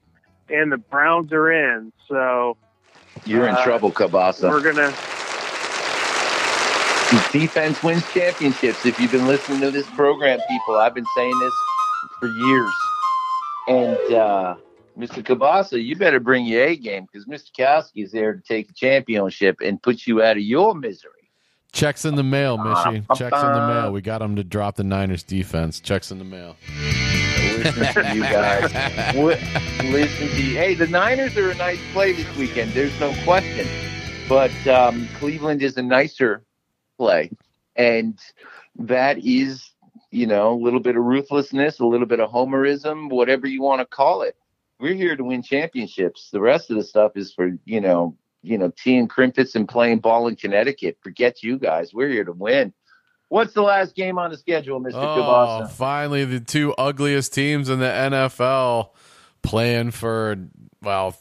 and 0.51 0.73
the 0.73 0.79
Browns 0.79 1.33
are 1.33 1.51
in. 1.53 1.93
So 2.09 2.57
You're 3.25 3.49
in 3.49 3.55
uh, 3.55 3.65
trouble, 3.65 3.91
Kielbasa. 3.93 4.49
we're 4.51 4.61
gonna. 4.63 4.93
Defense 7.33 7.83
wins 7.83 8.05
championships. 8.13 8.85
If 8.85 9.01
you've 9.01 9.13
been 9.13 9.27
listening 9.27 9.61
to 9.61 9.71
this 9.71 9.87
program, 9.91 10.39
people, 10.49 10.77
I've 10.77 10.95
been 10.95 11.07
saying 11.17 11.39
this 11.41 11.55
for 12.21 12.29
years. 12.29 12.73
And 13.69 14.15
uh, 14.15 14.57
Mr. 14.99 15.23
Kielbasa, 15.23 15.83
you 15.83 15.97
better 15.97 16.21
bring 16.21 16.45
your 16.45 16.65
A 16.65 16.77
game 16.77 17.07
because 17.11 17.27
Mr. 17.27 17.51
Kowski 17.59 18.05
is 18.05 18.13
there 18.13 18.35
to 18.35 18.43
take 18.43 18.69
the 18.69 18.75
championship 18.75 19.57
and 19.65 19.81
put 19.83 20.07
you 20.07 20.23
out 20.23 20.37
of 20.37 20.43
your 20.43 20.75
misery. 20.75 21.13
Checks 21.73 22.05
in 22.05 22.15
the 22.15 22.23
mail, 22.23 22.59
Mishy. 22.59 23.05
Ah, 23.09 23.15
Checks 23.15 23.41
in 23.41 23.53
the 23.53 23.67
mail. 23.69 23.93
We 23.93 24.01
got 24.01 24.21
him 24.21 24.37
to 24.37 24.45
drop 24.45 24.77
the 24.77 24.85
Niners 24.85 25.23
defense. 25.23 25.81
Checks 25.81 26.11
in 26.11 26.19
the 26.19 26.25
mail. 26.25 26.57
Listen 27.65 28.05
to 28.05 28.15
you 28.15 28.23
guys. 28.23 29.15
Listen 29.85 30.29
to 30.29 30.43
you. 30.43 30.57
Hey, 30.57 30.75
the 30.75 30.87
Niners 30.87 31.37
are 31.37 31.51
a 31.51 31.55
nice 31.55 31.81
play 31.93 32.13
this 32.13 32.37
weekend. 32.37 32.73
There's 32.73 32.99
no 33.01 33.15
question. 33.25 33.67
But 34.29 34.67
um, 34.67 35.09
Cleveland 35.19 35.63
is 35.63 35.77
a 35.77 35.83
nicer 35.83 36.45
play. 36.97 37.31
And 37.77 38.19
that 38.77 39.19
is, 39.25 39.71
you 40.11 40.27
know, 40.27 40.53
a 40.53 40.61
little 40.63 40.81
bit 40.81 40.97
of 40.97 41.05
ruthlessness, 41.05 41.81
a 41.81 41.87
little 41.87 42.07
bit 42.07 42.21
of 42.21 42.31
homerism, 42.31 43.11
whatever 43.11 43.47
you 43.47 43.63
want 43.63 43.81
to 43.81 43.87
call 43.87 44.23
it. 44.23 44.37
We're 44.79 44.95
here 44.95 45.17
to 45.17 45.25
win 45.25 45.43
championships. 45.43 46.29
The 46.31 46.41
rest 46.41 46.71
of 46.71 46.77
the 46.77 46.85
stuff 46.85 47.13
is 47.17 47.33
for, 47.33 47.51
you 47.65 47.81
know, 47.81 48.17
you 48.43 48.59
know, 48.59 48.71
team 48.71 49.09
crimpets 49.09 49.57
and 49.57 49.69
playing 49.69 49.99
ball 49.99 50.29
in 50.29 50.37
Connecticut. 50.37 50.99
Forget 51.03 51.43
you 51.43 51.59
guys. 51.59 51.93
We're 51.93 52.09
here 52.09 52.25
to 52.25 52.33
win. 52.33 52.73
What's 53.29 53.53
the 53.53 53.63
last 53.63 53.95
game 53.95 54.19
on 54.19 54.31
the 54.31 54.39
schedule, 54.39 54.81
Mr. 54.81 54.95
Oh, 54.95 55.67
finally, 55.67 56.25
the 56.25 56.41
two 56.41 56.75
ugliest 56.75 57.35
teams 57.35 57.69
in 57.69 57.79
the 57.79 57.87
NFL 57.87 58.91
playing 59.43 59.91
for, 59.91 60.37
well, 60.83 61.15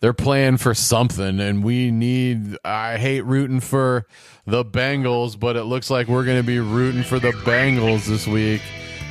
they're 0.00 0.12
playing 0.12 0.56
for 0.56 0.74
something, 0.74 1.38
and 1.38 1.62
we 1.62 1.90
need. 1.90 2.56
I 2.64 2.96
hate 2.96 3.20
rooting 3.20 3.60
for 3.60 4.06
the 4.46 4.64
Bengals, 4.64 5.38
but 5.38 5.56
it 5.56 5.64
looks 5.64 5.90
like 5.90 6.08
we're 6.08 6.24
going 6.24 6.38
to 6.40 6.46
be 6.46 6.58
rooting 6.58 7.02
for 7.02 7.18
the 7.18 7.32
Bengals 7.32 8.06
this 8.06 8.26
week 8.26 8.62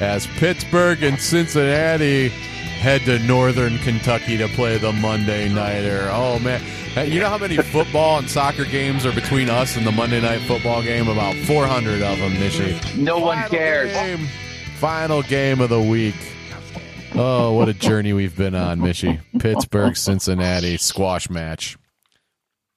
as 0.02 0.26
Pittsburgh 0.38 1.04
and 1.04 1.20
Cincinnati 1.20 2.32
head 2.80 3.02
to 3.02 3.20
Northern 3.20 3.78
Kentucky 3.80 4.38
to 4.38 4.48
play 4.50 4.78
the 4.78 4.92
Monday 4.94 5.50
Nighter. 5.50 6.08
Oh, 6.12 6.40
man. 6.40 6.62
Hey, 6.62 7.12
You 7.12 7.20
know 7.20 7.30
how 7.30 7.38
many 7.38 7.58
football 7.58 8.18
and 8.20 8.30
soccer 8.30 8.66
games 8.66 9.06
are 9.06 9.14
between 9.14 9.50
us 9.50 9.76
and 9.78 9.86
the 9.86 9.92
Monday 9.92 10.22
Night 10.22 10.42
Football 10.42 10.82
game? 10.82 11.08
About 11.08 11.36
400 11.46 12.02
of 12.02 12.18
them, 12.18 12.34
Nishi. 12.34 12.98
No 12.98 13.20
one 13.20 13.36
Final 13.38 13.50
cares. 13.50 13.94
game. 13.94 14.28
Final 14.78 15.22
game 15.24 15.60
of 15.62 15.70
the 15.70 15.82
week. 15.82 16.16
Oh, 17.16 17.54
what 17.54 17.68
a 17.68 17.74
journey 17.74 18.14
we've 18.14 18.36
been 18.38 18.56
on, 18.56 18.80
Mishy. 18.80 19.20
Pittsburgh, 19.40 19.98
Cincinnati, 19.98 20.78
squash 20.78 21.30
match. 21.30 21.78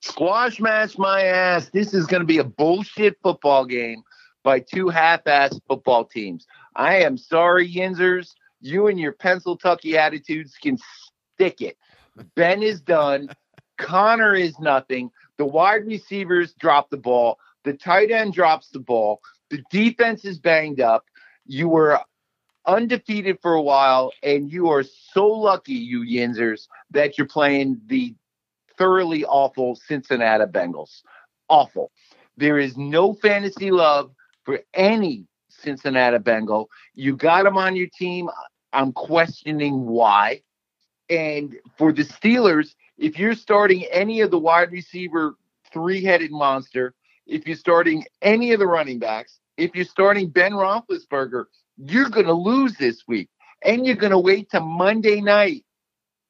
Squash 0.01 0.59
match 0.59 0.99
my 0.99 1.23
ass. 1.23 1.71
This 1.73 1.95
is 1.95 2.07
going 2.07 2.21
to 2.23 2.27
be 2.27 2.39
a 2.39 2.45
bullshit 2.45 3.17
football 3.23 3.65
game 3.65 4.03
by 4.43 4.59
two 4.59 4.89
half-ass 4.89 5.61
football 5.69 6.05
teams. 6.05 6.47
I 6.75 6.97
am 7.03 7.17
sorry, 7.17 7.73
Yinzers. 7.73 8.33
You 8.63 8.87
and 8.87 8.99
your 8.99 9.13
Pennsyltucky 9.13 9.95
attitudes 9.95 10.57
can 10.61 10.79
stick 11.35 11.61
it. 11.61 11.77
Ben 12.37 12.63
is 12.63 12.81
done. 12.81 13.29
Connor 13.79 14.35
is 14.35 14.59
nothing. 14.61 15.11
The 15.39 15.45
wide 15.45 15.87
receivers 15.87 16.55
drop 16.55 16.89
the 16.91 16.97
ball. 16.97 17.39
The 17.65 17.73
tight 17.75 18.11
end 18.11 18.35
drops 18.35 18.69
the 18.69 18.79
ball. 18.79 19.21
The 19.51 19.63
defense 19.71 20.25
is 20.25 20.39
banged 20.39 20.81
up. 20.81 21.07
You 21.45 21.69
were 21.69 22.01
undefeated 22.67 23.39
for 23.43 23.55
a 23.55 23.63
while, 23.63 24.13
and 24.23 24.51
you 24.51 24.71
are 24.71 24.85
so 24.85 25.27
lucky, 25.27 25.73
you 25.73 26.01
Yinzers, 26.01 26.69
that 26.93 27.19
you're 27.19 27.27
playing 27.27 27.81
the 27.87 28.15
thoroughly 28.79 29.25
awful 29.25 29.75
Cincinnati 29.75 30.45
Bengals. 30.45 31.03
Awful. 31.49 31.91
There 32.37 32.59
is 32.59 32.77
no 32.77 33.15
fantasy 33.15 33.71
love 33.71 34.13
for 34.45 34.61
any 34.75 35.27
Cincinnati 35.49 36.19
Bengal. 36.19 36.69
You 36.95 37.17
got 37.17 37.45
them 37.45 37.57
on 37.57 37.77
your 37.77 37.89
team. 37.99 38.29
I'm 38.73 38.93
questioning 38.93 39.87
why. 39.87 40.43
And 41.11 41.57
for 41.77 41.93
the 41.93 42.05
Steelers, 42.05 42.75
if 42.97 43.19
you're 43.19 43.35
starting 43.35 43.85
any 43.91 44.21
of 44.21 44.31
the 44.31 44.39
wide 44.39 44.73
receiver 44.73 45.37
three 45.73 46.03
headed 46.03 46.31
monster, 46.31 46.95
if 47.27 47.47
you're 47.47 47.57
starting 47.57 48.05
any 48.23 48.53
of 48.53 48.61
the 48.61 48.67
running 48.67 48.99
backs, 48.99 49.39
if 49.57 49.75
you're 49.75 49.85
starting 49.85 50.29
Ben 50.29 50.53
Roethlisberger, 50.53 51.45
you're 51.77 52.09
going 52.09 52.27
to 52.27 52.33
lose 52.33 52.77
this 52.77 53.03
week. 53.07 53.29
And 53.65 53.87
you're 53.87 53.97
going 53.97 54.13
to 54.13 54.19
wait 54.19 54.51
to 54.51 54.61
Monday 54.61 55.21
night 55.21 55.65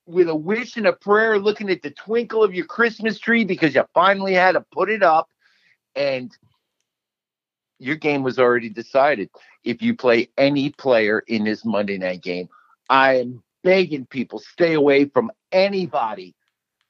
with 0.06 0.28
a 0.28 0.34
wish 0.34 0.76
and 0.76 0.86
a 0.86 0.92
prayer, 0.92 1.38
looking 1.38 1.70
at 1.70 1.82
the 1.82 1.90
twinkle 1.90 2.42
of 2.42 2.54
your 2.54 2.66
Christmas 2.66 3.18
tree 3.18 3.44
because 3.44 3.74
you 3.74 3.84
finally 3.94 4.34
had 4.34 4.52
to 4.52 4.64
put 4.72 4.90
it 4.90 5.02
up. 5.02 5.28
And 5.94 6.30
your 7.82 7.96
game 7.96 8.22
was 8.22 8.38
already 8.38 8.68
decided. 8.68 9.28
If 9.64 9.82
you 9.82 9.96
play 9.96 10.28
any 10.38 10.70
player 10.70 11.20
in 11.26 11.44
this 11.44 11.64
Monday 11.64 11.98
night 11.98 12.22
game, 12.22 12.48
I 12.88 13.18
am 13.18 13.42
begging 13.62 14.06
people 14.06 14.38
stay 14.38 14.74
away 14.74 15.06
from 15.06 15.30
anybody 15.50 16.34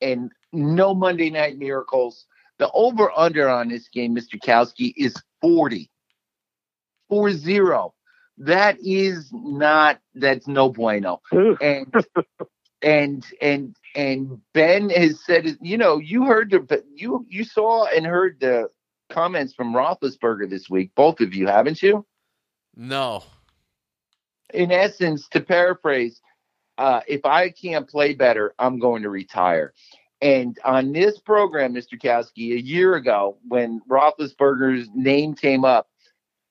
and 0.01 0.31
no 0.53 0.95
Monday 0.95 1.31
night 1.31 1.59
miracles. 1.59 2.27
The 2.59 2.71
over 2.73 3.11
under 3.17 3.49
on 3.49 3.69
this 3.69 3.89
game, 3.89 4.15
Mr. 4.15 4.39
Kowski, 4.39 4.93
is 4.97 5.15
40. 5.41 5.91
4 7.09 7.33
0. 7.33 7.95
That 8.39 8.77
is 8.81 9.31
not, 9.33 10.01
that's 10.15 10.47
no 10.47 10.71
bueno. 10.71 11.21
And, 11.61 11.93
and, 12.83 13.25
and, 13.41 13.77
and 13.95 14.41
Ben 14.55 14.91
has 14.91 15.25
said, 15.25 15.57
you 15.61 15.77
know, 15.77 15.99
you 15.99 16.25
heard 16.25 16.51
the, 16.51 16.83
you, 16.95 17.27
you 17.29 17.45
saw 17.45 17.85
and 17.87 18.07
heard 18.07 18.39
the 18.41 18.69
comments 19.13 19.55
from 19.55 19.73
Roethlisberger 19.75 20.49
this 20.51 20.69
week, 20.69 20.91
both 20.95 21.21
of 21.21 21.35
you, 21.35 21.47
haven't 21.47 21.83
you? 21.83 22.05
No. 22.75 23.23
in 24.53 24.73
essence, 24.73 25.29
to 25.29 25.41
paraphrase, 25.41 26.21
uh, 26.79 27.01
if 27.07 27.25
I 27.25 27.51
can't 27.51 27.89
play 27.89 28.15
better, 28.15 28.55
I'm 28.59 28.79
going 28.79 29.03
to 29.03 29.11
retire. 29.11 29.73
And 30.21 30.59
on 30.65 30.93
this 30.93 31.19
program, 31.19 31.75
Mr. 31.75 32.01
Kowski, 32.01 32.55
a 32.55 32.61
year 32.61 32.95
ago, 32.95 33.37
when 33.49 33.81
Roethlisberger's 33.91 34.89
name 34.95 35.35
came 35.35 35.65
up, 35.65 35.89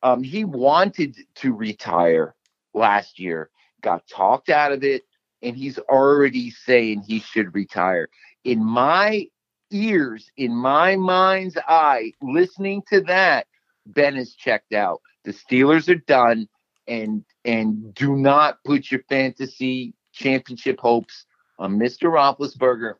um, 0.03 0.23
he 0.23 0.43
wanted 0.45 1.15
to 1.35 1.53
retire 1.53 2.35
last 2.73 3.19
year, 3.19 3.49
got 3.81 4.07
talked 4.07 4.49
out 4.49 4.72
of 4.72 4.83
it, 4.83 5.03
and 5.41 5.56
he's 5.56 5.80
already 5.80 6.51
saying 6.51 7.01
he 7.01 7.19
should 7.19 7.53
retire. 7.56 8.09
In 8.43 8.64
my 8.64 9.27
ears, 9.72 10.30
in 10.38 10.56
my 10.56 10.95
mind's 10.95 11.58
eye, 11.67 12.14
listening 12.22 12.83
to 12.90 13.01
that, 13.01 13.48
Ben 13.85 14.16
is 14.16 14.35
checked 14.35 14.74
out. 14.74 15.01
The 15.24 15.33
Steelers 15.33 15.90
are 15.90 15.95
done 15.95 16.48
and 16.88 17.24
and 17.45 17.93
do 17.93 18.16
not 18.16 18.58
put 18.66 18.91
your 18.91 19.01
fantasy 19.09 19.93
championship 20.14 20.80
hopes 20.80 21.25
on 21.58 21.77
Mr. 21.77 22.11
Roethlisberger 22.11 22.95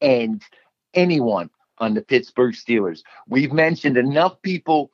and 0.00 0.42
anyone 0.94 1.50
on 1.78 1.94
the 1.94 2.02
Pittsburgh 2.02 2.54
Steelers. 2.54 3.02
We've 3.28 3.52
mentioned 3.52 3.96
enough 3.96 4.40
people 4.42 4.90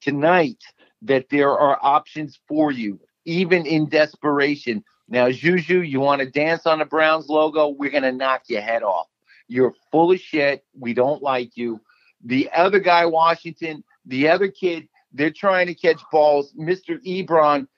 tonight 0.00 0.62
that 1.02 1.28
there 1.30 1.50
are 1.50 1.78
options 1.82 2.38
for 2.48 2.70
you, 2.70 3.00
even 3.24 3.66
in 3.66 3.88
desperation. 3.88 4.84
Now, 5.08 5.30
Juju, 5.30 5.80
you 5.80 6.00
want 6.00 6.20
to 6.20 6.30
dance 6.30 6.66
on 6.66 6.78
the 6.78 6.86
Browns 6.86 7.28
logo? 7.28 7.68
We're 7.68 7.90
going 7.90 8.04
to 8.04 8.12
knock 8.12 8.44
your 8.48 8.62
head 8.62 8.82
off. 8.82 9.08
You're 9.48 9.74
full 9.90 10.12
of 10.12 10.20
shit. 10.20 10.64
We 10.78 10.94
don't 10.94 11.22
like 11.22 11.56
you. 11.56 11.80
The 12.24 12.50
other 12.54 12.80
guy, 12.80 13.06
Washington, 13.06 13.84
the 14.06 14.28
other 14.28 14.48
kid, 14.48 14.88
they're 15.12 15.30
trying 15.30 15.66
to 15.66 15.74
catch 15.74 16.00
balls. 16.10 16.52
Mr. 16.58 16.98
Ebron, 17.06 17.68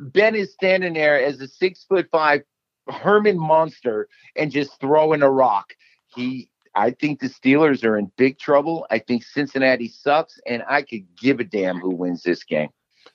Ben 0.00 0.34
is 0.34 0.52
standing 0.52 0.94
there 0.94 1.22
as 1.22 1.40
a 1.40 1.48
six 1.48 1.84
foot 1.84 2.08
five 2.10 2.42
Herman 2.88 3.38
Munster 3.38 4.08
and 4.36 4.50
just 4.50 4.78
throwing 4.80 5.22
a 5.22 5.30
rock. 5.30 5.74
He, 6.08 6.50
I 6.74 6.90
think 6.90 7.20
the 7.20 7.28
Steelers 7.28 7.84
are 7.84 7.96
in 7.98 8.10
big 8.16 8.38
trouble. 8.38 8.86
I 8.90 8.98
think 8.98 9.24
Cincinnati 9.24 9.88
sucks, 9.88 10.38
and 10.46 10.62
I 10.68 10.82
could 10.82 11.06
give 11.16 11.40
a 11.40 11.44
damn 11.44 11.78
who 11.78 11.94
wins 11.94 12.22
this 12.22 12.44
game. 12.44 12.68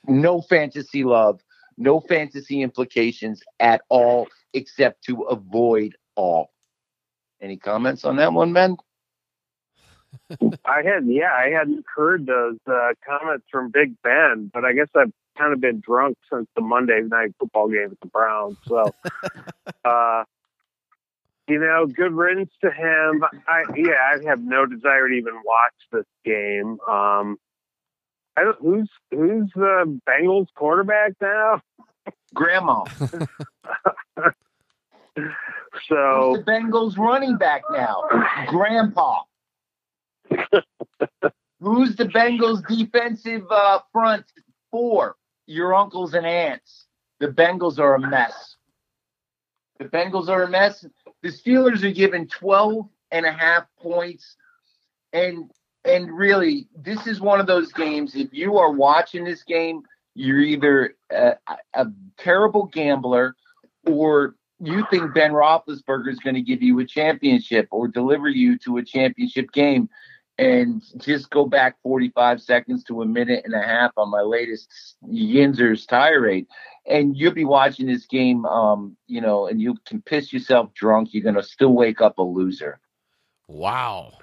No 0.08 0.42
fantasy 0.42 1.03
love, 1.03 1.42
no 1.78 2.00
fantasy 2.00 2.61
implications 2.61 3.42
at 3.60 3.82
all, 3.90 4.28
except 4.53 5.03
to 5.06 5.22
avoid 5.24 5.95
all. 6.16 6.52
Any 7.42 7.58
comments 7.58 8.06
on 8.06 8.18
that 8.18 8.34
one, 8.34 8.53
Ben? 8.53 8.78
I 10.66 10.84
had, 10.84 11.06
yeah, 11.08 11.32
I 11.34 11.50
hadn't 11.50 11.86
heard 11.95 12.26
those 12.26 12.58
uh, 12.68 12.94
comments 13.06 13.45
from 13.52 13.72
Big 13.72 13.95
Ben, 14.03 14.52
but 14.53 14.64
I 14.64 14.74
guess 14.74 14.88
I've 14.95 15.11
kind 15.38 15.53
of 15.53 15.61
been 15.61 15.80
drunk 15.80 16.18
since 16.32 16.48
the 16.56 16.61
Monday 16.61 17.02
night 17.02 17.34
football 17.40 17.70
game 17.70 17.90
with 17.90 18.00
the 18.00 18.08
Browns. 18.08 18.58
So, 18.68 18.94
uh, 19.86 20.24
you 21.48 21.60
know, 21.60 21.88
good 21.88 22.11
riddance 22.14 22.52
to 22.61 22.70
him. 22.72 23.24
I, 23.48 23.64
yeah, 23.76 24.14
I 24.14 24.24
have 24.30 24.42
no 24.42 24.66
desire 24.66 25.08
to 25.08 25.14
even 25.14 25.34
watch 25.44 25.74
this 25.92 26.06
game. 26.24 26.80
Um, 26.88 27.38
I 28.38 28.44
don't, 28.44 28.58
who's 28.60 28.90
who's 29.10 29.52
the 29.56 30.00
Bengals 30.08 30.48
quarterback 30.56 31.14
now? 31.22 31.61
Grandma. 32.34 32.86
So 35.88 36.35
Who's 36.35 36.45
the 36.45 36.51
Bengals 36.51 36.98
running 36.98 37.38
back 37.38 37.64
now? 37.72 38.03
Grandpa. 38.48 39.22
Who's 41.60 41.95
the 41.95 42.06
Bengals 42.06 42.66
defensive 42.68 43.43
uh, 43.50 43.80
front 43.92 44.26
four? 44.72 45.16
Your 45.45 45.76
uncles 45.76 46.14
and 46.14 46.26
aunts. 46.26 46.85
The 47.19 47.27
Bengals 47.27 47.77
are 47.77 47.95
a 47.95 48.00
mess. 48.00 48.56
The 49.80 49.85
Bengals 49.85 50.30
are 50.30 50.43
a 50.43 50.50
mess. 50.50 50.85
The 51.22 51.30
Steelers 51.30 51.84
are 51.84 51.92
given 51.92 52.27
12 52.27 52.88
and 53.11 53.26
a 53.26 53.32
half 53.32 53.66
points. 53.80 54.38
And 55.14 55.51
and 55.84 56.16
really, 56.16 56.68
this 56.76 57.08
is 57.08 57.19
one 57.19 57.40
of 57.40 57.48
those 57.48 57.72
games. 57.74 58.16
If 58.16 58.30
you 58.32 58.58
are 58.58 58.72
watching 58.72 59.24
this 59.24 59.43
game, 59.43 59.82
you're 60.14 60.40
either 60.40 60.95
a, 61.10 61.34
a 61.74 61.88
terrible 62.18 62.66
gambler 62.68 63.35
or 63.88 64.35
you 64.61 64.85
think 64.91 65.14
Ben 65.14 65.31
Roethlisberger 65.31 66.09
is 66.09 66.19
going 66.19 66.35
to 66.35 66.41
give 66.41 66.61
you 66.61 66.80
a 66.80 66.85
championship 66.85 67.67
or 67.72 67.88
deliver 67.88 68.30
you 68.30 68.57
to 68.59 68.77
a 68.77 68.83
championship 68.83 69.51
game, 69.51 69.90
and 70.38 70.81
just 70.98 71.30
go 71.30 71.45
back 71.45 71.77
45 71.83 72.41
seconds 72.41 72.83
to 72.85 73.01
a 73.01 73.06
minute 73.06 73.43
and 73.43 73.53
a 73.53 73.61
half 73.61 73.91
on 73.98 74.09
my 74.09 74.22
latest 74.22 74.95
Yinzer's 75.07 75.85
tirade, 75.85 76.48
and 76.85 77.17
you'll 77.17 77.33
be 77.33 77.45
watching 77.45 77.88
this 77.88 78.06
game, 78.06 78.45
um, 78.45 78.95
you 79.07 79.22
know, 79.22 79.48
and 79.48 79.61
you 79.61 79.77
can 79.85 80.01
piss 80.01 80.31
yourself 80.31 80.73
drunk. 80.73 81.09
You're 81.11 81.23
going 81.23 81.35
to 81.35 81.43
still 81.43 81.73
wake 81.73 82.01
up 82.01 82.17
a 82.17 82.23
loser. 82.23 82.80
Wow. 83.48 84.14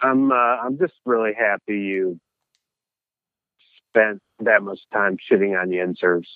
I'm 0.00 0.32
uh, 0.32 0.34
I'm 0.34 0.78
just 0.78 0.94
really 1.04 1.32
happy 1.34 1.78
you 1.78 2.20
spent 3.88 4.20
that 4.40 4.62
much 4.62 4.80
time 4.92 5.16
shitting 5.16 5.60
on 5.60 5.68
Yinzers. 5.68 6.26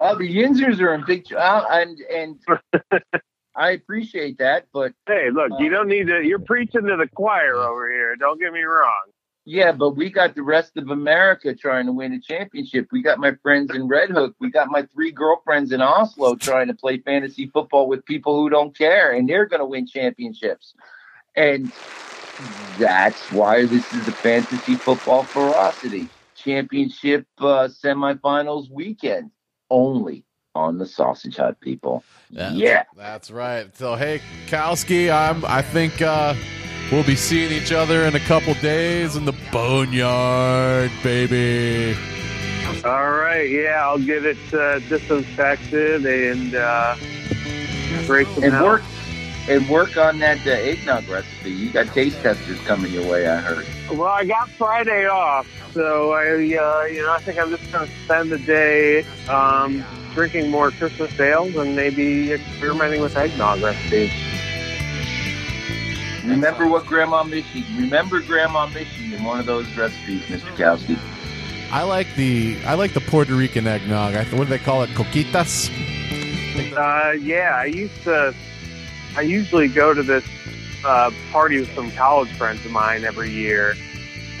Uh, 0.00 0.14
the 0.16 0.36
Yinzers 0.36 0.80
are 0.80 0.94
in 0.94 1.04
big, 1.04 1.32
uh, 1.32 1.64
and 1.70 1.98
and 2.00 2.38
I 3.56 3.70
appreciate 3.70 4.38
that, 4.38 4.66
but 4.72 4.92
Hey, 5.06 5.30
look, 5.32 5.50
you 5.58 5.70
don't 5.70 5.88
need 5.88 6.06
to. 6.08 6.22
You're 6.22 6.38
preaching 6.38 6.86
to 6.86 6.96
the 6.96 7.08
choir 7.14 7.56
over 7.56 7.90
here. 7.90 8.16
Don't 8.16 8.40
get 8.40 8.52
me 8.52 8.62
wrong. 8.62 9.04
Yeah, 9.46 9.72
but 9.72 9.90
we 9.90 10.08
got 10.08 10.34
the 10.34 10.42
rest 10.42 10.72
of 10.78 10.88
America 10.88 11.54
trying 11.54 11.84
to 11.86 11.92
win 11.92 12.14
a 12.14 12.20
championship. 12.20 12.88
We 12.90 13.02
got 13.02 13.18
my 13.18 13.32
friends 13.42 13.74
in 13.74 13.88
Red 13.88 14.10
Hook. 14.10 14.34
We 14.40 14.50
got 14.50 14.68
my 14.70 14.86
three 14.94 15.10
girlfriends 15.10 15.70
in 15.70 15.82
Oslo 15.82 16.34
trying 16.34 16.68
to 16.68 16.74
play 16.74 16.98
fantasy 16.98 17.50
football 17.52 17.86
with 17.86 18.06
people 18.06 18.36
who 18.36 18.48
don't 18.48 18.76
care, 18.76 19.12
and 19.12 19.28
they're 19.28 19.44
going 19.44 19.60
to 19.60 19.66
win 19.66 19.86
championships. 19.86 20.72
And 21.36 21.70
that's 22.78 23.30
why 23.32 23.64
this 23.66 23.92
is 23.92 24.06
a 24.08 24.12
fantasy 24.12 24.74
football 24.74 25.22
ferocity 25.22 26.08
championship 26.36 27.26
uh, 27.38 27.68
semifinals 27.68 28.70
weekend 28.70 29.30
only 29.70 30.24
on 30.54 30.78
the 30.78 30.86
Sausage 30.86 31.36
Hut, 31.36 31.58
people. 31.60 32.04
That's- 32.30 32.54
Yeah. 32.56 32.84
That's 32.96 33.30
right. 33.30 33.74
So 33.76 33.94
hey, 33.96 34.20
Kowski, 34.46 35.12
I'm 35.12 35.44
I 35.44 35.62
think 35.62 36.00
uh 36.02 36.34
we'll 36.92 37.02
be 37.04 37.16
seeing 37.16 37.50
each 37.52 37.72
other 37.72 38.04
in 38.04 38.14
a 38.14 38.20
couple 38.20 38.54
days 38.54 39.16
in 39.16 39.24
the 39.24 39.34
boneyard, 39.50 40.90
baby. 41.02 41.96
All 42.84 43.10
right, 43.12 43.48
yeah, 43.48 43.80
I'll 43.82 43.98
get 43.98 44.24
it 44.26 44.36
uh, 44.52 44.78
disinfected 44.80 46.04
and 46.04 46.54
uh, 46.54 46.96
break 48.06 48.32
them 48.34 48.44
And 48.44 48.54
out. 48.54 48.64
work 48.64 48.82
and 49.48 49.68
work 49.68 49.96
on 49.96 50.18
that 50.20 50.46
uh, 50.46 50.50
eggnog 50.50 51.08
recipe. 51.08 51.50
You 51.50 51.70
got 51.70 51.86
taste 51.88 52.20
testers 52.22 52.58
coming 52.60 52.92
your 52.92 53.10
way, 53.10 53.28
I 53.28 53.36
heard. 53.36 53.66
Well, 53.90 54.08
I 54.08 54.24
got 54.24 54.48
Friday 54.50 55.06
off, 55.06 55.46
so 55.72 56.12
I, 56.12 56.30
uh, 56.30 56.84
you 56.84 57.02
know, 57.02 57.12
I 57.12 57.20
think 57.20 57.38
I'm 57.38 57.50
just 57.50 57.70
going 57.70 57.86
to 57.86 57.94
spend 58.04 58.30
the 58.30 58.38
day 58.38 59.04
um, 59.28 59.84
drinking 60.14 60.50
more 60.50 60.70
Christmas 60.70 61.18
ales 61.20 61.54
and 61.56 61.76
maybe 61.76 62.32
experimenting 62.32 63.00
with 63.02 63.16
eggnog 63.16 63.60
recipes. 63.60 64.12
Remember 66.24 66.66
what 66.66 66.86
Grandma 66.86 67.22
Mishy. 67.22 67.64
Remember 67.78 68.20
Grandma 68.20 68.66
Mishy 68.68 69.12
in 69.12 69.22
one 69.24 69.40
of 69.40 69.46
those 69.46 69.66
recipes, 69.76 70.22
Mr. 70.22 70.56
Kowski. 70.56 70.98
I 71.70 71.82
like 71.82 72.14
the 72.14 72.56
I 72.64 72.74
like 72.74 72.94
the 72.94 73.00
Puerto 73.00 73.34
Rican 73.34 73.66
eggnog. 73.66 74.14
I, 74.14 74.24
what 74.26 74.44
do 74.44 74.50
they 74.50 74.58
call 74.58 74.82
it? 74.84 74.90
Coquitas. 74.90 75.68
Uh, 76.72 77.12
yeah, 77.12 77.56
I 77.56 77.66
used 77.66 78.02
to. 78.04 78.34
I 79.16 79.22
usually 79.22 79.68
go 79.68 79.94
to 79.94 80.02
this 80.02 80.24
uh, 80.84 81.10
party 81.32 81.60
with 81.60 81.72
some 81.74 81.90
college 81.92 82.30
friends 82.36 82.64
of 82.64 82.70
mine 82.72 83.04
every 83.04 83.30
year, 83.30 83.74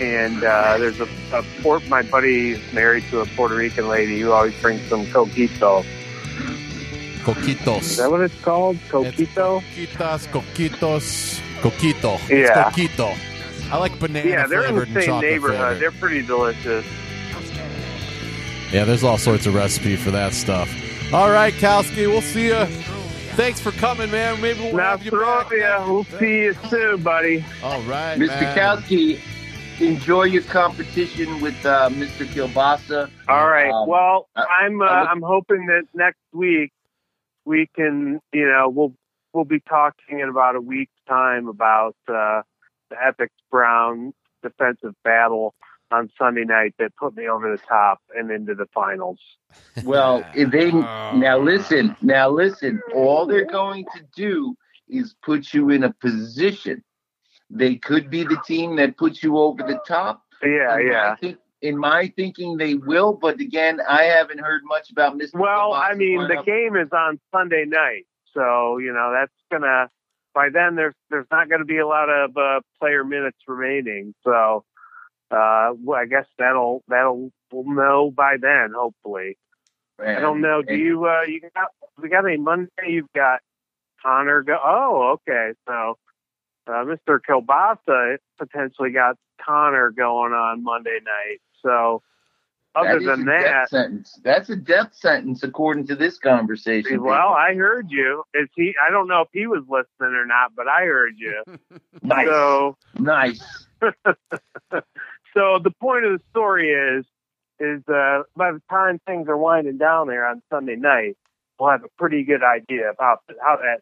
and 0.00 0.42
uh, 0.42 0.76
there's 0.78 1.00
a, 1.00 1.08
a 1.32 1.42
port. 1.62 1.86
My 1.88 2.02
buddy 2.02 2.52
is 2.52 2.72
married 2.72 3.04
to 3.10 3.20
a 3.20 3.26
Puerto 3.26 3.54
Rican 3.54 3.88
lady 3.88 4.20
who 4.20 4.32
always 4.32 4.54
brings 4.60 4.82
some 4.88 5.06
coquito. 5.06 5.84
Coquitos. 7.22 7.80
Is 7.82 7.96
that 7.98 8.10
what 8.10 8.20
it's 8.20 8.38
called? 8.42 8.76
Coquito. 8.90 9.62
Coquitas, 9.62 10.26
coquitos, 10.28 11.40
coquito. 11.62 12.14
It's 12.28 12.50
Yeah. 12.50 12.70
coquito. 12.70 13.16
I 13.72 13.78
like 13.78 13.98
banana 13.98 14.28
Yeah, 14.28 14.46
they're 14.46 14.66
in 14.66 14.74
the 14.76 14.84
same 15.00 15.20
neighborhood. 15.20 15.56
flavored. 15.58 15.80
They're 15.80 15.90
pretty 15.92 16.22
delicious. 16.22 16.84
Yeah, 18.72 18.84
there's 18.84 19.04
all 19.04 19.18
sorts 19.18 19.46
of 19.46 19.54
recipe 19.54 19.96
for 19.96 20.10
that 20.10 20.34
stuff. 20.34 20.68
All 21.14 21.30
right, 21.30 21.54
Kowski, 21.54 22.06
we'll 22.08 22.20
see 22.22 22.46
you. 22.48 22.66
Thanks 23.36 23.58
for 23.60 23.72
coming, 23.72 24.10
man. 24.12 24.40
Maybe 24.40 24.60
we'll 24.60 24.76
Now, 24.76 24.90
have 24.96 25.04
you 25.04 25.10
back. 25.10 25.46
Throvia, 25.48 25.86
we'll 25.88 26.04
see 26.20 26.44
you 26.44 26.54
soon, 26.70 27.02
buddy. 27.02 27.44
All 27.64 27.82
right, 27.82 28.16
Mr. 28.16 28.28
man. 28.28 28.56
Kowski, 28.56 29.18
enjoy 29.80 30.22
your 30.24 30.42
competition 30.42 31.40
with 31.40 31.54
uh, 31.66 31.88
Mr. 31.90 32.24
Kielbasa. 32.26 33.10
All 33.28 33.48
right. 33.48 33.72
Um, 33.72 33.88
well, 33.88 34.28
I- 34.36 34.44
I'm 34.62 34.80
uh, 34.80 34.84
I 34.84 35.00
look- 35.00 35.08
I'm 35.10 35.22
hoping 35.22 35.66
that 35.66 35.82
next 35.94 36.20
week 36.32 36.72
we 37.44 37.68
can, 37.74 38.20
you 38.32 38.46
know, 38.46 38.68
we'll 38.68 38.94
we'll 39.32 39.44
be 39.44 39.60
talking 39.68 40.20
in 40.20 40.28
about 40.28 40.54
a 40.54 40.60
week's 40.60 40.92
time 41.08 41.48
about 41.48 41.96
uh, 42.08 42.42
the 42.90 42.96
Epic 43.04 43.32
Brown 43.50 44.14
defensive 44.44 44.94
battle 45.02 45.54
on 45.90 46.10
Sunday 46.18 46.44
night 46.44 46.74
that 46.78 46.94
put 46.96 47.16
me 47.16 47.28
over 47.28 47.50
the 47.50 47.62
top 47.68 48.00
and 48.14 48.30
into 48.30 48.54
the 48.54 48.66
finals. 48.74 49.18
Well, 49.84 50.24
if 50.34 50.50
they 50.50 50.70
now 50.72 51.38
listen, 51.38 51.96
now 52.02 52.28
listen. 52.30 52.80
All 52.94 53.26
they're 53.26 53.44
going 53.46 53.84
to 53.94 54.02
do 54.16 54.56
is 54.88 55.14
put 55.22 55.52
you 55.52 55.70
in 55.70 55.84
a 55.84 55.92
position. 55.92 56.82
They 57.50 57.76
could 57.76 58.10
be 58.10 58.24
the 58.24 58.40
team 58.46 58.76
that 58.76 58.96
puts 58.96 59.22
you 59.22 59.38
over 59.38 59.62
the 59.62 59.78
top. 59.86 60.22
Yeah, 60.42 60.78
In 60.78 60.86
my 60.88 60.92
yeah. 60.92 61.16
think- 61.16 61.38
in 61.62 61.78
my 61.78 62.12
thinking, 62.14 62.56
they 62.58 62.74
will. 62.74 63.14
But 63.14 63.40
again, 63.40 63.80
I 63.88 64.02
haven't 64.04 64.38
heard 64.40 64.60
much 64.64 64.90
about 64.90 65.16
Mr. 65.16 65.34
Well, 65.38 65.72
I 65.72 65.94
mean, 65.94 66.20
the 66.28 66.34
lineup. 66.34 66.44
game 66.46 66.76
is 66.76 66.88
on 66.92 67.18
Sunday 67.32 67.64
night, 67.66 68.06
so 68.34 68.78
you 68.78 68.92
know 68.92 69.12
that's 69.18 69.32
gonna. 69.50 69.88
By 70.34 70.48
then, 70.52 70.74
there's 70.74 70.94
there's 71.10 71.26
not 71.30 71.48
going 71.48 71.60
to 71.60 71.64
be 71.64 71.78
a 71.78 71.86
lot 71.86 72.10
of 72.10 72.36
uh, 72.36 72.60
player 72.80 73.02
minutes 73.04 73.38
remaining. 73.48 74.14
So, 74.24 74.64
uh, 75.34 75.72
well, 75.82 76.00
I 76.00 76.06
guess 76.06 76.26
that'll 76.38 76.82
that'll 76.88 77.30
we'll 77.52 77.74
know 77.74 78.10
by 78.10 78.36
then. 78.40 78.72
Hopefully, 78.76 79.36
I 79.98 80.20
don't 80.20 80.40
know. 80.40 80.62
Do 80.62 80.74
you 80.74 81.06
uh, 81.06 81.22
you 81.22 81.40
got 81.54 81.68
we 82.00 82.08
got 82.08 82.26
any 82.26 82.36
Monday? 82.36 82.70
You've 82.88 83.12
got 83.14 83.40
Connor. 84.02 84.42
Go. 84.42 84.58
Oh, 84.62 85.16
okay. 85.28 85.52
So, 85.66 85.98
uh, 86.66 86.84
Mr. 86.84 87.18
Kielbasa 87.20 88.18
potentially 88.38 88.90
got 88.90 89.16
Connor 89.44 89.90
going 89.90 90.32
on 90.32 90.62
Monday 90.62 90.98
night. 91.04 91.40
So, 91.62 92.02
other 92.74 92.98
is 92.98 93.06
than 93.06 93.24
that, 93.26 93.70
sentence. 93.70 94.18
That's 94.24 94.50
a 94.50 94.56
death 94.56 94.90
sentence 94.92 95.42
according 95.42 95.86
to 95.88 95.96
this 95.96 96.18
conversation. 96.18 97.02
Well, 97.02 97.28
I 97.28 97.54
heard 97.54 97.90
you. 97.90 98.24
Is 98.34 98.48
he? 98.56 98.74
I 98.84 98.90
don't 98.90 99.08
know 99.08 99.22
if 99.22 99.28
he 99.32 99.46
was 99.46 99.62
listening 99.68 100.14
or 100.14 100.26
not, 100.26 100.52
but 100.56 100.66
I 100.68 100.84
heard 100.84 101.14
you. 101.16 101.42
nice, 102.02 102.26
So, 102.26 102.76
nice. 102.98 103.66
so 105.34 105.58
the 105.62 105.72
point 105.80 106.04
of 106.04 106.12
the 106.12 106.24
story 106.30 106.70
is, 106.70 107.04
is 107.60 107.82
uh, 107.88 108.22
by 108.36 108.52
the 108.52 108.62
time 108.70 109.00
things 109.06 109.28
are 109.28 109.36
winding 109.36 109.78
down 109.78 110.08
there 110.08 110.26
on 110.26 110.42
Sunday 110.50 110.76
night, 110.76 111.16
we'll 111.58 111.70
have 111.70 111.84
a 111.84 111.88
pretty 111.98 112.24
good 112.24 112.42
idea 112.42 112.90
about 112.90 113.20
how 113.40 113.56
that 113.56 113.80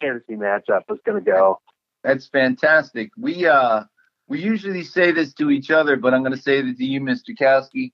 fantasy 0.00 0.34
matchup 0.34 0.82
is 0.90 0.98
going 1.04 1.22
to 1.22 1.30
go. 1.30 1.60
That's 2.04 2.26
fantastic. 2.26 3.10
We 3.18 3.46
uh 3.46 3.84
we 4.28 4.40
usually 4.40 4.84
say 4.84 5.12
this 5.12 5.32
to 5.34 5.50
each 5.50 5.70
other, 5.70 5.96
but 5.96 6.14
I'm 6.14 6.22
going 6.22 6.34
to 6.34 6.42
say 6.42 6.58
it 6.58 6.76
to 6.76 6.84
you, 6.84 7.00
Mr. 7.00 7.36
Kowski. 7.38 7.92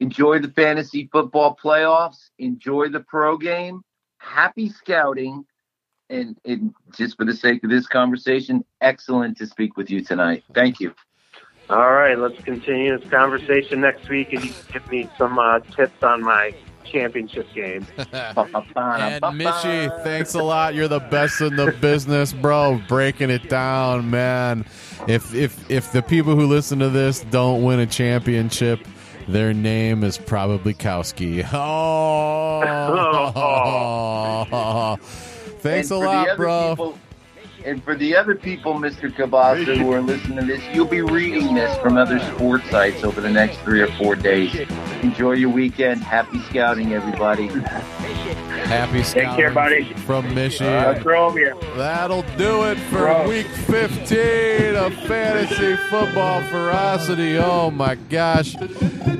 Enjoy 0.00 0.38
the 0.38 0.48
fantasy 0.48 1.08
football 1.10 1.56
playoffs. 1.60 2.30
Enjoy 2.38 2.88
the 2.88 3.00
pro 3.00 3.36
game. 3.36 3.82
Happy 4.18 4.68
scouting. 4.68 5.44
And, 6.10 6.38
and 6.44 6.72
just 6.96 7.16
for 7.16 7.24
the 7.24 7.34
sake 7.34 7.64
of 7.64 7.70
this 7.70 7.86
conversation, 7.86 8.64
excellent 8.80 9.36
to 9.38 9.46
speak 9.46 9.76
with 9.76 9.90
you 9.90 10.02
tonight. 10.02 10.44
Thank 10.54 10.80
you. 10.80 10.94
All 11.70 11.92
right, 11.92 12.18
let's 12.18 12.42
continue 12.44 12.98
this 12.98 13.08
conversation 13.10 13.80
next 13.82 14.08
week, 14.08 14.32
and 14.32 14.42
you 14.44 14.50
can 14.52 14.72
give 14.72 14.90
me 14.90 15.08
some 15.18 15.38
uh, 15.38 15.60
tips 15.60 16.02
on 16.02 16.22
my 16.22 16.54
championship 16.84 17.46
game. 17.54 17.86
And 17.96 19.22
Mishy, 19.22 20.02
thanks 20.04 20.34
a 20.34 20.42
lot. 20.42 20.74
You're 20.74 20.88
the 20.88 21.00
best 21.00 21.40
in 21.42 21.56
the 21.56 21.72
business, 21.72 22.32
bro. 22.32 22.80
Breaking 22.88 23.28
it 23.30 23.48
down, 23.50 24.10
man. 24.10 24.64
If 25.06 25.34
if 25.34 25.70
if 25.70 25.92
the 25.92 26.00
people 26.02 26.34
who 26.34 26.46
listen 26.46 26.78
to 26.78 26.88
this 26.88 27.20
don't 27.30 27.62
win 27.62 27.78
a 27.80 27.86
championship, 27.86 28.80
their 29.28 29.52
name 29.52 30.02
is 30.04 30.16
probably 30.16 30.72
Kowski. 30.74 31.44
Oh. 32.60 34.96
Thanks 35.60 35.90
And 35.90 36.02
a 36.02 36.06
lot, 36.06 36.36
bro. 36.36 36.70
people- 36.70 36.98
and 37.64 37.82
for 37.82 37.94
the 37.94 38.16
other 38.16 38.34
people, 38.34 38.74
Mr. 38.74 39.10
Kielbasa, 39.10 39.76
who 39.76 39.92
are 39.92 40.00
listening 40.00 40.38
to 40.38 40.44
this, 40.44 40.62
you'll 40.72 40.86
be 40.86 41.02
reading 41.02 41.54
this 41.54 41.76
from 41.78 41.96
other 41.96 42.18
sports 42.20 42.68
sites 42.70 43.04
over 43.04 43.20
the 43.20 43.30
next 43.30 43.58
three 43.58 43.80
or 43.80 43.88
four 43.98 44.14
days. 44.14 44.54
Enjoy 45.02 45.32
your 45.32 45.50
weekend. 45.50 46.02
Happy 46.02 46.40
scouting, 46.42 46.92
everybody. 46.92 47.48
Happy 48.68 49.02
Take 49.02 49.24
care, 49.34 49.50
buddy. 49.50 49.94
from 49.94 50.34
Michigan. 50.34 50.66
Uh, 50.74 50.92
That'll 51.76 52.22
do 52.36 52.64
it 52.64 52.76
for 52.90 52.98
Bro. 52.98 53.28
week 53.28 53.46
15 53.46 54.74
of 54.76 54.92
fantasy 55.06 55.76
football 55.88 56.42
ferocity. 56.44 57.38
Oh 57.38 57.70
my 57.70 57.94
gosh. 57.94 58.54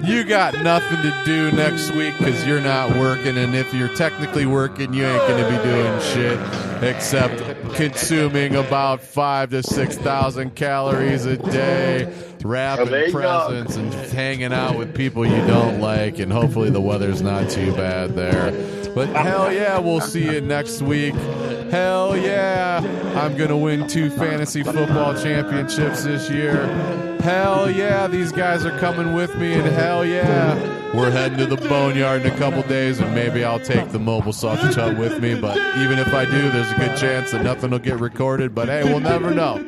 You 0.05 0.25
got 0.25 0.53
nothing 0.63 1.01
to 1.03 1.23
do 1.25 1.51
next 1.53 1.93
week 1.93 2.17
because 2.19 2.47
you're 2.47 2.61
not 2.61 2.95
working. 2.99 3.39
And 3.39 3.55
if 3.55 3.73
you're 3.73 3.95
technically 3.95 4.45
working, 4.45 4.93
you 4.93 5.05
ain't 5.07 5.27
going 5.27 5.43
to 5.43 5.51
be 5.51 5.63
doing 5.67 6.01
shit 6.03 6.83
except 6.83 7.39
consuming 7.75 8.55
about 8.55 9.01
five 9.01 9.51
to 9.51 9.63
6,000 9.63 10.55
calories 10.57 11.25
a 11.25 11.37
day, 11.39 12.13
wrapping 12.45 12.91
there 12.91 13.07
you 13.07 13.13
go. 13.13 13.47
presents 13.49 13.77
and 13.77 13.93
hanging 14.13 14.53
out 14.53 14.77
with 14.79 14.95
people 14.95 15.25
you 15.27 15.47
don't 15.47 15.81
like. 15.81 16.19
And 16.19 16.31
hopefully 16.33 16.69
the 16.71 16.81
weather's 16.83 17.23
not 17.23 17.49
too 17.51 17.73
bad 17.73 18.15
there. 18.15 18.51
But 18.99 19.11
hell 19.11 19.53
yeah, 19.53 19.79
we'll 19.79 20.01
see 20.01 20.25
you 20.25 20.41
next 20.41 20.83
week. 20.83 21.15
Hell 21.71 22.17
yeah, 22.17 22.81
I'm 23.15 23.37
going 23.37 23.49
to 23.51 23.57
win 23.57 23.87
two 23.87 24.11
fantasy 24.11 24.65
football 24.65 25.15
championships 25.15 26.03
this 26.03 26.29
year. 26.29 26.67
Hell 27.21 27.71
yeah, 27.71 28.09
these 28.09 28.33
guys 28.33 28.67
are 28.67 28.77
coming 28.81 29.15
with 29.15 29.37
me, 29.37 29.53
and 29.53 29.65
hell 29.69 30.05
yeah, 30.05 30.57
we're 30.97 31.13
heading 31.13 31.39
to 31.39 31.47
the 31.47 31.69
boneyard 31.69 32.23
in 32.23 32.33
a 32.33 32.37
couple 32.39 32.61
days, 32.63 32.99
and 32.99 33.15
maybe 33.15 33.45
I'll 33.45 33.61
take 33.61 33.89
the 33.91 34.01
mobile 34.01 34.33
sausage 34.33 34.75
hut 34.75 34.99
with 34.99 35.23
me. 35.23 35.41
But 35.41 35.59
even 35.79 36.01
if 36.01 36.13
I 36.13 36.25
do, 36.25 36.51
there's 36.51 36.73
a 36.73 36.75
good 36.75 36.97
chance 36.97 37.31
that 37.31 37.45
nothing 37.45 37.71
will 37.71 37.79
get 37.79 38.01
recorded. 38.01 38.53
But 38.53 38.67
hey, 38.67 38.83
we'll 38.83 38.99
never 38.99 39.33
know. 39.33 39.65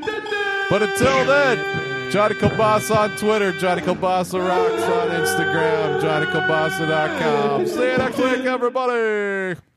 But 0.69 0.83
until 0.83 1.25
then, 1.25 1.90
Johnny 2.11 2.35
Kielbasa 2.35 2.97
on 2.97 3.17
Twitter, 3.17 3.53
Johnny 3.53 3.83
Kielbasa 3.83 4.41
Rocks 4.45 4.83
on 4.83 5.11
Instagram, 5.11 6.01
JohnnyKielbasa.com. 6.01 7.67
See 7.69 7.91
you 7.93 7.99
next 7.99 8.19
week, 8.19 8.45
everybody. 8.47 9.70